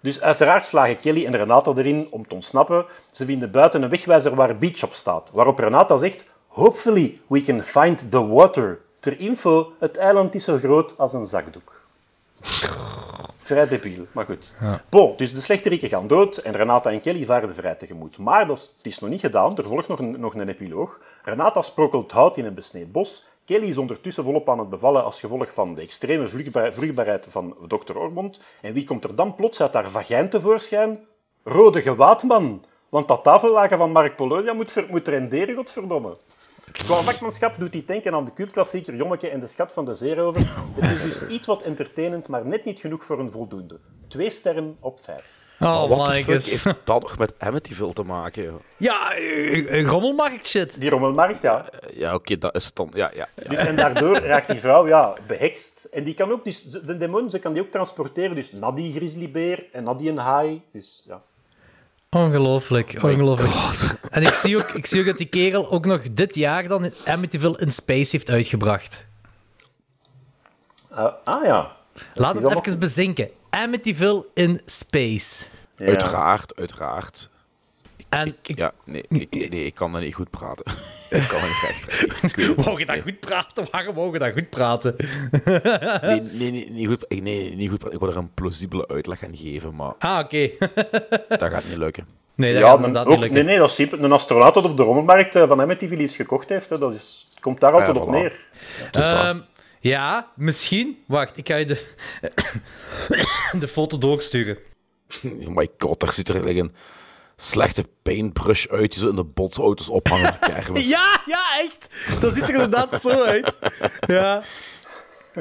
dus 0.00 0.20
uiteraard 0.20 0.66
slagen 0.66 0.96
Kelly 0.96 1.26
en 1.26 1.36
Renata 1.36 1.72
erin 1.76 2.08
om 2.10 2.28
te 2.28 2.34
ontsnappen. 2.34 2.84
Ze 3.12 3.24
vinden 3.24 3.50
buiten 3.50 3.82
een 3.82 3.90
wegwijzer 3.90 4.34
waar 4.34 4.58
Beach 4.58 4.82
op 4.82 4.94
staat, 4.94 5.30
waarop 5.32 5.58
Renata 5.58 5.96
zegt 5.96 6.24
Hopefully 6.46 7.20
we 7.26 7.42
can 7.42 7.62
find 7.62 8.10
the 8.10 8.26
water. 8.26 8.84
Ter 9.06 9.20
info, 9.20 9.72
het 9.78 9.96
eiland 9.96 10.34
is 10.34 10.44
zo 10.44 10.58
groot 10.58 10.94
als 10.98 11.12
een 11.12 11.26
zakdoek. 11.26 11.80
Vrij 13.36 13.68
debiel, 13.68 14.06
maar 14.12 14.24
goed. 14.24 14.56
Ja. 14.60 14.82
Bon, 14.88 15.16
dus 15.16 15.34
de 15.34 15.40
slechteriken 15.40 15.88
gaan 15.88 16.06
dood 16.06 16.36
en 16.36 16.52
Renata 16.52 16.90
en 16.90 17.00
Kelly 17.00 17.24
varen 17.24 17.48
de 17.48 17.54
vrij 17.54 17.74
tegemoet. 17.74 18.18
Maar 18.18 18.46
dat 18.46 18.58
is, 18.58 18.72
het 18.76 18.86
is 18.86 18.98
nog 18.98 19.10
niet 19.10 19.20
gedaan, 19.20 19.56
er 19.56 19.68
volgt 19.68 19.88
nog 19.88 19.98
een, 19.98 20.20
nog 20.20 20.34
een 20.34 20.48
epiloog. 20.48 21.00
Renata 21.22 21.62
sprokkelt 21.62 22.10
hout 22.10 22.36
in 22.36 22.44
een 22.44 22.54
besneed 22.54 22.92
bos. 22.92 23.24
Kelly 23.44 23.68
is 23.68 23.78
ondertussen 23.78 24.24
volop 24.24 24.48
aan 24.48 24.58
het 24.58 24.70
bevallen 24.70 25.04
als 25.04 25.20
gevolg 25.20 25.52
van 25.52 25.74
de 25.74 25.80
extreme 25.80 26.28
vruchtbaar, 26.28 26.72
vruchtbaarheid 26.72 27.26
van 27.30 27.56
dokter 27.66 27.98
Ormond. 27.98 28.40
En 28.60 28.72
wie 28.72 28.84
komt 28.84 29.04
er 29.04 29.14
dan 29.14 29.34
plots 29.34 29.60
uit 29.60 29.72
haar 29.72 29.90
vagijn 29.90 30.28
tevoorschijn? 30.28 30.98
Rode 31.44 31.82
gewaadman. 31.82 32.64
Want 32.88 33.08
dat 33.08 33.22
tafellaken 33.22 33.78
van 33.78 33.92
Mark 33.92 34.16
Polonia 34.16 34.52
moet, 34.52 34.88
moet 34.90 35.08
renderen, 35.08 35.54
godverdomme. 35.54 36.16
Qua 36.72 37.02
vakmanschap 37.02 37.54
doet 37.58 37.72
hij 37.72 37.82
denken 37.86 38.14
aan 38.14 38.24
de 38.24 38.32
cultklassieker 38.32 38.94
Jommeke 38.94 39.28
en 39.28 39.40
de 39.40 39.46
schat 39.46 39.72
van 39.72 39.84
de 39.84 39.94
zeerover. 39.94 40.40
Het 40.80 40.90
is 40.90 41.02
dus 41.02 41.28
iets 41.28 41.46
wat 41.46 41.62
entertainend, 41.62 42.28
maar 42.28 42.46
net 42.46 42.64
niet 42.64 42.80
genoeg 42.80 43.04
voor 43.04 43.18
een 43.18 43.30
voldoende. 43.30 43.80
Twee 44.08 44.30
sterren 44.30 44.76
op 44.80 44.98
vijf. 45.02 45.24
Oh, 45.60 45.88
wat 45.88 46.12
heeft 46.12 46.64
dat 46.84 47.02
nog 47.02 47.18
met 47.18 47.34
Amityville 47.38 47.92
te 47.92 48.02
maken? 48.02 48.42
Joh? 48.42 48.60
Ja, 48.76 49.14
eh, 49.14 49.78
eh, 49.78 49.86
rommelmarkt 49.86 50.46
shit. 50.46 50.80
Die 50.80 50.90
rommelmarkt, 50.90 51.42
ja. 51.42 51.66
Uh, 51.84 51.98
ja, 51.98 52.06
oké, 52.06 52.14
okay, 52.14 52.38
dat 52.38 52.54
is 52.54 52.64
het 52.64 52.76
dan. 52.76 52.90
Ja, 52.94 53.10
ja, 53.14 53.28
ja. 53.34 53.48
Dus, 53.48 53.58
en 53.58 53.76
daardoor 53.76 54.16
raakt 54.18 54.48
die 54.48 54.60
vrouw 54.60 54.86
ja, 54.88 55.14
behekst. 55.26 55.88
En 55.92 56.04
die 56.04 56.14
kan 56.14 56.32
ook, 56.32 56.44
dus, 56.44 56.62
de 56.62 56.96
demon, 56.96 57.30
ze 57.30 57.38
kan 57.38 57.52
die 57.52 57.62
ook 57.62 57.70
transporteren. 57.70 58.34
Dus 58.34 58.52
naar 58.52 58.74
die 58.74 58.92
grizzlybeer 58.92 59.66
en 59.72 59.84
naar 59.84 59.96
die 59.96 60.10
een 60.10 60.18
haai. 60.18 60.62
Dus 60.72 61.04
ja. 61.06 61.22
Ongelooflijk, 62.16 62.98
ongelooflijk. 63.02 64.00
En 64.10 64.22
ik 64.22 64.34
zie, 64.34 64.56
ook, 64.56 64.70
ik 64.70 64.86
zie 64.86 65.00
ook 65.00 65.06
dat 65.06 65.18
die 65.18 65.26
kerel 65.26 65.70
ook 65.70 65.86
nog 65.86 66.02
dit 66.12 66.34
jaar 66.34 66.68
dan 66.68 66.90
Amityville 67.04 67.58
in 67.58 67.70
Space 67.70 68.10
heeft 68.10 68.30
uitgebracht. 68.30 69.06
Uh, 70.92 71.06
ah 71.24 71.44
ja. 71.44 71.76
Laat 72.14 72.34
het 72.34 72.44
even 72.44 72.62
nog... 72.64 72.78
bezinken. 72.78 73.28
Amityville 73.50 74.26
in 74.34 74.60
Space. 74.64 75.46
Ja. 75.76 75.86
Uiteraard, 75.86 76.56
uiteraard. 76.56 77.30
En 78.16 78.26
ik, 78.26 78.48
ik, 78.48 78.58
ja, 78.58 78.72
nee, 78.84 79.04
ik, 79.08 79.50
nee, 79.50 79.64
ik 79.64 79.74
kan 79.74 79.92
dat 79.92 80.00
niet 80.00 80.14
goed 80.14 80.30
praten. 80.30 80.64
ik 81.10 81.28
kan 81.28 81.40
dat 81.40 81.48
niet 81.48 81.64
recht. 81.66 82.56
Mogen 82.66 82.78
je 82.78 82.86
dat 82.86 83.00
goed 83.02 83.20
praten? 83.20 83.68
Waarom 83.70 83.94
mogen 83.94 84.12
we 84.12 84.18
dat 84.18 84.32
goed 84.32 84.50
praten? 84.50 84.96
nee, 86.02 86.20
nee, 86.40 86.50
nee, 86.50 86.70
niet 86.70 86.88
goed, 86.88 87.04
nee, 87.08 87.56
niet 87.56 87.68
goed 87.70 87.78
praten. 87.78 87.98
Ik 87.98 88.04
wil 88.04 88.10
er 88.10 88.16
een 88.16 88.34
plausibele 88.34 88.88
uitleg 88.88 89.24
aan 89.24 89.36
geven, 89.36 89.74
maar... 89.74 89.94
Ah, 89.98 90.18
oké. 90.18 90.50
Okay. 90.60 90.70
dat 91.28 91.50
gaat 91.50 91.64
niet 91.68 91.76
lukken. 91.76 92.06
Nee, 92.34 92.52
dat 92.52 92.62
ja, 92.62 92.68
gaat 92.68 92.76
inderdaad 92.76 93.04
ook, 93.04 93.10
niet 93.10 93.20
lukken. 93.20 93.38
Nee, 93.38 93.48
nee, 93.48 93.58
dat 93.58 93.68
is 93.68 93.74
simpel. 93.74 93.98
Een 93.98 94.12
astronaut 94.12 94.54
dat 94.54 94.64
op 94.64 94.76
de 94.76 94.82
rommelmarkt 94.82 95.32
van 95.32 95.60
Amityville 95.60 96.02
iets 96.02 96.16
gekocht 96.16 96.48
heeft, 96.48 96.70
hè, 96.70 96.78
dat 96.78 96.94
is, 96.94 97.28
komt 97.40 97.60
daar 97.60 97.72
altijd 97.72 97.90
Ah, 97.90 97.96
ja, 97.96 98.02
op 98.02 98.08
voilà. 98.08 98.12
neer. 98.92 99.28
Um, 99.28 99.44
ja, 99.80 100.30
misschien. 100.34 100.98
Wacht, 101.06 101.36
ik 101.36 101.48
ga 101.48 101.56
je 101.56 101.66
de, 101.66 101.82
de 103.60 103.68
foto 103.68 103.98
doorsturen. 103.98 104.58
Oh 105.24 105.56
my 105.56 105.68
god, 105.78 106.00
daar 106.00 106.12
ziet 106.12 106.28
er 106.28 106.36
een 106.36 106.72
slechte 107.36 107.84
paintbrush 108.02 108.66
uit 108.66 108.92
die 108.92 109.00
zo 109.00 109.08
in 109.08 109.16
de 109.16 109.24
botsauto's 109.24 109.88
ophangen 109.88 110.26
op 110.26 110.40
de 110.40 110.52
kermis. 110.52 110.88
Ja, 110.88 111.22
ja, 111.26 111.58
echt. 111.58 111.88
Dat 112.20 112.34
ziet 112.34 112.42
er 112.42 112.54
inderdaad 112.54 113.00
zo 113.00 113.22
uit. 113.22 113.58
Ja. 114.06 114.42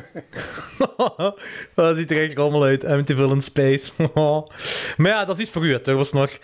dat 1.73 1.95
ziet 1.95 2.11
er 2.11 2.23
echt 2.23 2.38
rommel 2.38 2.63
uit. 2.63 2.85
Amityville 2.85 3.34
in 3.34 3.41
Space. 3.41 3.91
maar 4.97 5.11
ja, 5.11 5.26
dat 5.26 5.35
is 5.35 5.41
iets 5.41 5.51
voor 5.51 5.65
u, 5.65 5.72
hè, 5.72 5.80
Turbos 5.80 6.11
nog. 6.11 6.30
ik, 6.31 6.39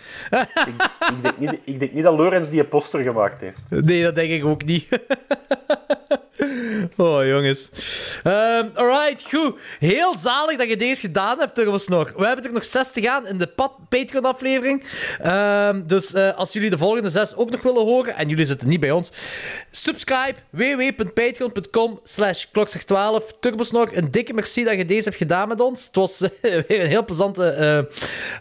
ik, 1.08 1.22
denk 1.22 1.38
niet, 1.38 1.60
ik 1.64 1.80
denk 1.80 1.92
niet 1.92 2.04
dat 2.04 2.16
Lorenz 2.16 2.48
die 2.48 2.64
poster 2.64 3.02
gemaakt 3.02 3.40
heeft. 3.40 3.62
Nee, 3.68 4.02
dat 4.02 4.14
denk 4.14 4.30
ik 4.30 4.44
ook 4.44 4.64
niet. 4.64 4.88
Oh, 6.96 7.26
jongens. 7.26 7.70
Um, 8.24 8.70
alright, 8.74 9.24
goed. 9.28 9.54
Heel 9.78 10.18
zalig 10.18 10.58
dat 10.58 10.68
je 10.68 10.76
deze 10.76 11.00
gedaan 11.00 11.38
hebt, 11.38 11.54
Turbos 11.54 11.88
nog. 11.88 12.12
We 12.16 12.26
hebben 12.26 12.44
er 12.44 12.52
nog 12.52 12.64
zes 12.64 12.92
te 12.92 13.00
gaan 13.00 13.26
in 13.26 13.38
de 13.38 13.48
Patreon-aflevering. 13.88 14.84
Um, 15.26 15.86
dus 15.86 16.14
uh, 16.14 16.34
als 16.36 16.52
jullie 16.52 16.70
de 16.70 16.78
volgende 16.78 17.10
zes 17.10 17.34
ook 17.34 17.50
nog 17.50 17.62
willen 17.62 17.82
horen, 17.82 18.16
en 18.16 18.28
jullie 18.28 18.44
zitten 18.44 18.68
niet 18.68 18.80
bij 18.80 18.90
ons, 18.90 19.12
subscribe 19.70 20.34
www.patreon.com 20.50 22.00
slash 22.02 22.44
klokslag12. 22.44 23.38
Turbos 23.40 23.70
nog, 23.70 23.94
een 23.94 24.10
dikke 24.10 24.32
merci 24.32 24.64
dat 24.64 24.76
je 24.76 24.84
deze 24.84 25.04
hebt 25.04 25.16
gedaan 25.16 25.48
met 25.48 25.60
ons. 25.60 25.84
Het 25.86 25.94
was 25.94 26.22
uh, 26.22 26.28
weer 26.68 26.80
een 26.80 26.86
heel 26.86 27.04
plezante 27.04 27.86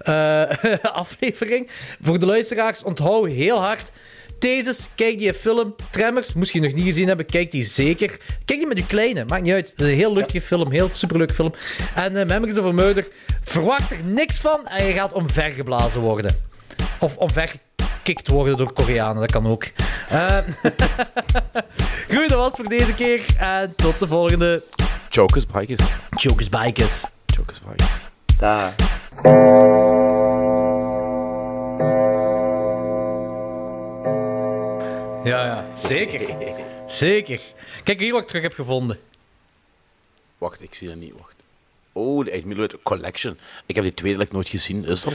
uh, 0.07 0.93
aflevering. 1.01 1.69
Voor 2.01 2.19
de 2.19 2.25
luisteraars, 2.25 2.83
onthoud 2.83 3.29
heel 3.29 3.59
hard... 3.59 3.91
Thesis, 4.41 4.89
kijk 4.95 5.17
die 5.17 5.33
film. 5.33 5.75
Tremmers, 5.89 6.33
moest 6.33 6.53
je 6.53 6.59
nog 6.61 6.73
niet 6.73 6.85
gezien 6.85 7.07
hebben, 7.07 7.25
kijk 7.25 7.51
die 7.51 7.63
zeker. 7.63 8.19
Kijk 8.45 8.59
die 8.59 8.67
met 8.67 8.77
je 8.77 8.85
kleine, 8.85 9.25
maakt 9.27 9.43
niet 9.43 9.53
uit. 9.53 9.69
Het 9.69 9.81
is 9.81 9.87
een 9.87 9.95
heel 9.95 10.13
leuke 10.13 10.33
ja. 10.33 10.41
film, 10.41 10.71
heel 10.71 10.89
superleuke 10.91 11.33
film. 11.33 11.53
En 11.95 12.15
uh, 12.15 12.25
Memories 12.25 12.57
of 12.57 12.65
a 12.65 12.71
Murder, 12.71 13.07
verwacht 13.41 13.91
er 13.91 13.97
niks 14.05 14.37
van 14.37 14.67
en 14.67 14.85
je 14.85 14.93
gaat 14.93 15.13
omvergeblazen 15.13 16.01
worden. 16.01 16.35
Of 16.99 17.17
omvergekikt 17.17 18.27
worden 18.27 18.57
door 18.57 18.73
Koreanen, 18.73 19.21
dat 19.21 19.31
kan 19.31 19.47
ook. 19.47 19.65
Uh, 20.11 20.37
Goed, 22.13 22.29
dat 22.29 22.37
was 22.37 22.51
voor 22.55 22.67
deze 22.67 22.93
keer. 22.93 23.25
En 23.37 23.73
tot 23.75 23.99
de 23.99 24.07
volgende. 24.07 24.63
Jokers 25.09 25.45
Bikers. 25.45 25.89
Jokers 26.15 26.49
Bikers. 26.49 27.05
Jokers 27.25 27.59
Bikers. 27.59 27.93
Daar. 28.37 28.75
Ja, 35.41 35.47
ja, 35.47 35.77
zeker. 35.77 36.35
Zeker. 36.87 37.41
Kijk 37.83 37.99
hier 37.99 38.11
wat 38.11 38.21
ik 38.21 38.27
terug 38.27 38.43
heb 38.43 38.53
gevonden. 38.53 38.99
Wacht, 40.37 40.61
ik 40.61 40.73
zie 40.73 40.87
dat 40.87 40.97
niet. 40.97 41.13
Wacht. 41.17 41.35
Oh, 41.91 42.25
de 42.25 42.31
Echt 42.31 42.83
Collection. 42.83 43.37
Ik 43.65 43.75
heb 43.75 43.83
die 43.83 43.93
tweede 43.93 44.27
nooit 44.31 44.49
gezien. 44.49 44.85
Is 44.85 45.01
dat? 45.01 45.13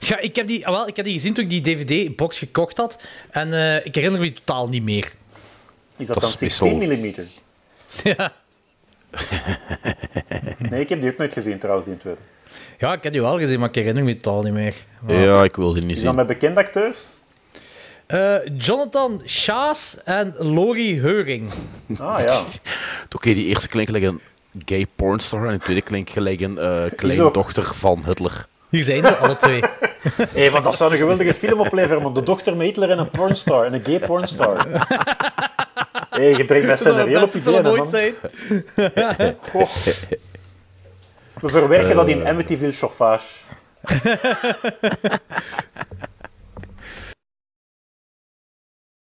Ja, 0.00 0.18
ik 0.18 0.36
heb 0.36 0.46
die, 0.46 0.64
wel, 0.64 0.88
ik 0.88 0.96
heb 0.96 1.04
die 1.04 1.14
gezien 1.14 1.34
toen 1.34 1.44
ik 1.44 1.50
die 1.50 1.60
DVD-box 1.60 2.38
gekocht 2.38 2.76
had. 2.76 3.02
En 3.30 3.48
uh, 3.48 3.86
ik 3.86 3.94
herinner 3.94 4.20
me 4.20 4.26
die 4.26 4.34
totaal 4.34 4.68
niet 4.68 4.82
meer. 4.82 5.12
Is 5.96 6.06
dat, 6.06 6.20
dat 6.20 6.22
dan 6.22 6.30
16 6.30 6.76
mm? 6.78 7.14
ja. 8.16 8.32
nee, 10.70 10.80
ik 10.80 10.88
heb 10.88 11.00
die 11.00 11.10
ook 11.10 11.18
nooit 11.18 11.32
gezien 11.32 11.58
trouwens, 11.58 11.86
die 11.86 11.98
tweede. 11.98 12.20
Ja, 12.78 12.92
ik 12.92 13.02
heb 13.02 13.12
die 13.12 13.20
wel 13.20 13.38
gezien, 13.38 13.58
maar 13.58 13.68
ik 13.68 13.74
herinner 13.74 14.04
me 14.04 14.16
totaal 14.16 14.42
niet 14.42 14.52
meer. 14.52 14.74
Maar... 15.00 15.20
Ja, 15.20 15.44
ik 15.44 15.56
wil 15.56 15.72
die 15.72 15.82
niet 15.82 15.90
is 15.90 15.96
zien. 15.96 16.06
dat 16.06 16.16
met 16.16 16.26
bekende 16.26 16.60
acteurs? 16.60 16.98
Uh, 18.08 18.36
Jonathan 18.58 19.20
Schaas 19.24 20.02
en 20.04 20.34
Lori 20.38 21.00
Heuring. 21.00 21.52
Ah 21.98 22.18
ja. 22.18 22.34
Oké, 23.04 23.16
okay, 23.16 23.34
die 23.34 23.46
eerste 23.46 23.68
klinkt 23.68 23.90
gelijk 23.90 24.12
een 24.12 24.20
gay 24.64 24.86
pornstar 24.96 25.46
en 25.46 25.52
de 25.52 25.58
tweede 25.58 25.82
klinkt 25.82 26.10
gelijk 26.10 26.40
een 26.40 26.56
uh, 26.58 26.82
kleindochter 26.96 27.74
van 27.74 28.02
Hitler. 28.06 28.46
Hier 28.68 28.84
zijn 28.84 29.04
ze, 29.04 29.16
alle 29.16 29.36
twee. 29.36 29.60
Hé, 29.60 30.24
hey, 30.40 30.50
want 30.50 30.64
dat 30.64 30.76
zou 30.76 30.90
een 30.90 30.96
geweldige 30.96 31.34
film 31.34 31.60
opleveren, 31.60 32.02
man. 32.02 32.14
De 32.14 32.22
dochter 32.22 32.56
met 32.56 32.66
Hitler 32.66 32.90
en 32.90 32.98
een 32.98 33.10
pornstar, 33.10 33.64
en 33.64 33.72
een 33.72 33.84
gay 33.84 33.98
pornstar. 33.98 34.66
Hé, 36.10 36.20
hey, 36.20 36.36
je 36.36 36.44
brengt 36.44 36.66
mij 36.66 36.76
scenario 36.76 37.22
op 37.22 37.32
die 37.32 37.42
film 37.42 37.66
ooit 37.66 37.88
zijn. 37.88 38.14
We 41.40 41.48
verwerken 41.48 41.90
uh, 41.90 41.96
dat 41.96 42.08
in 42.08 42.26
Amityville 42.26 42.72
chauffage. 42.72 43.26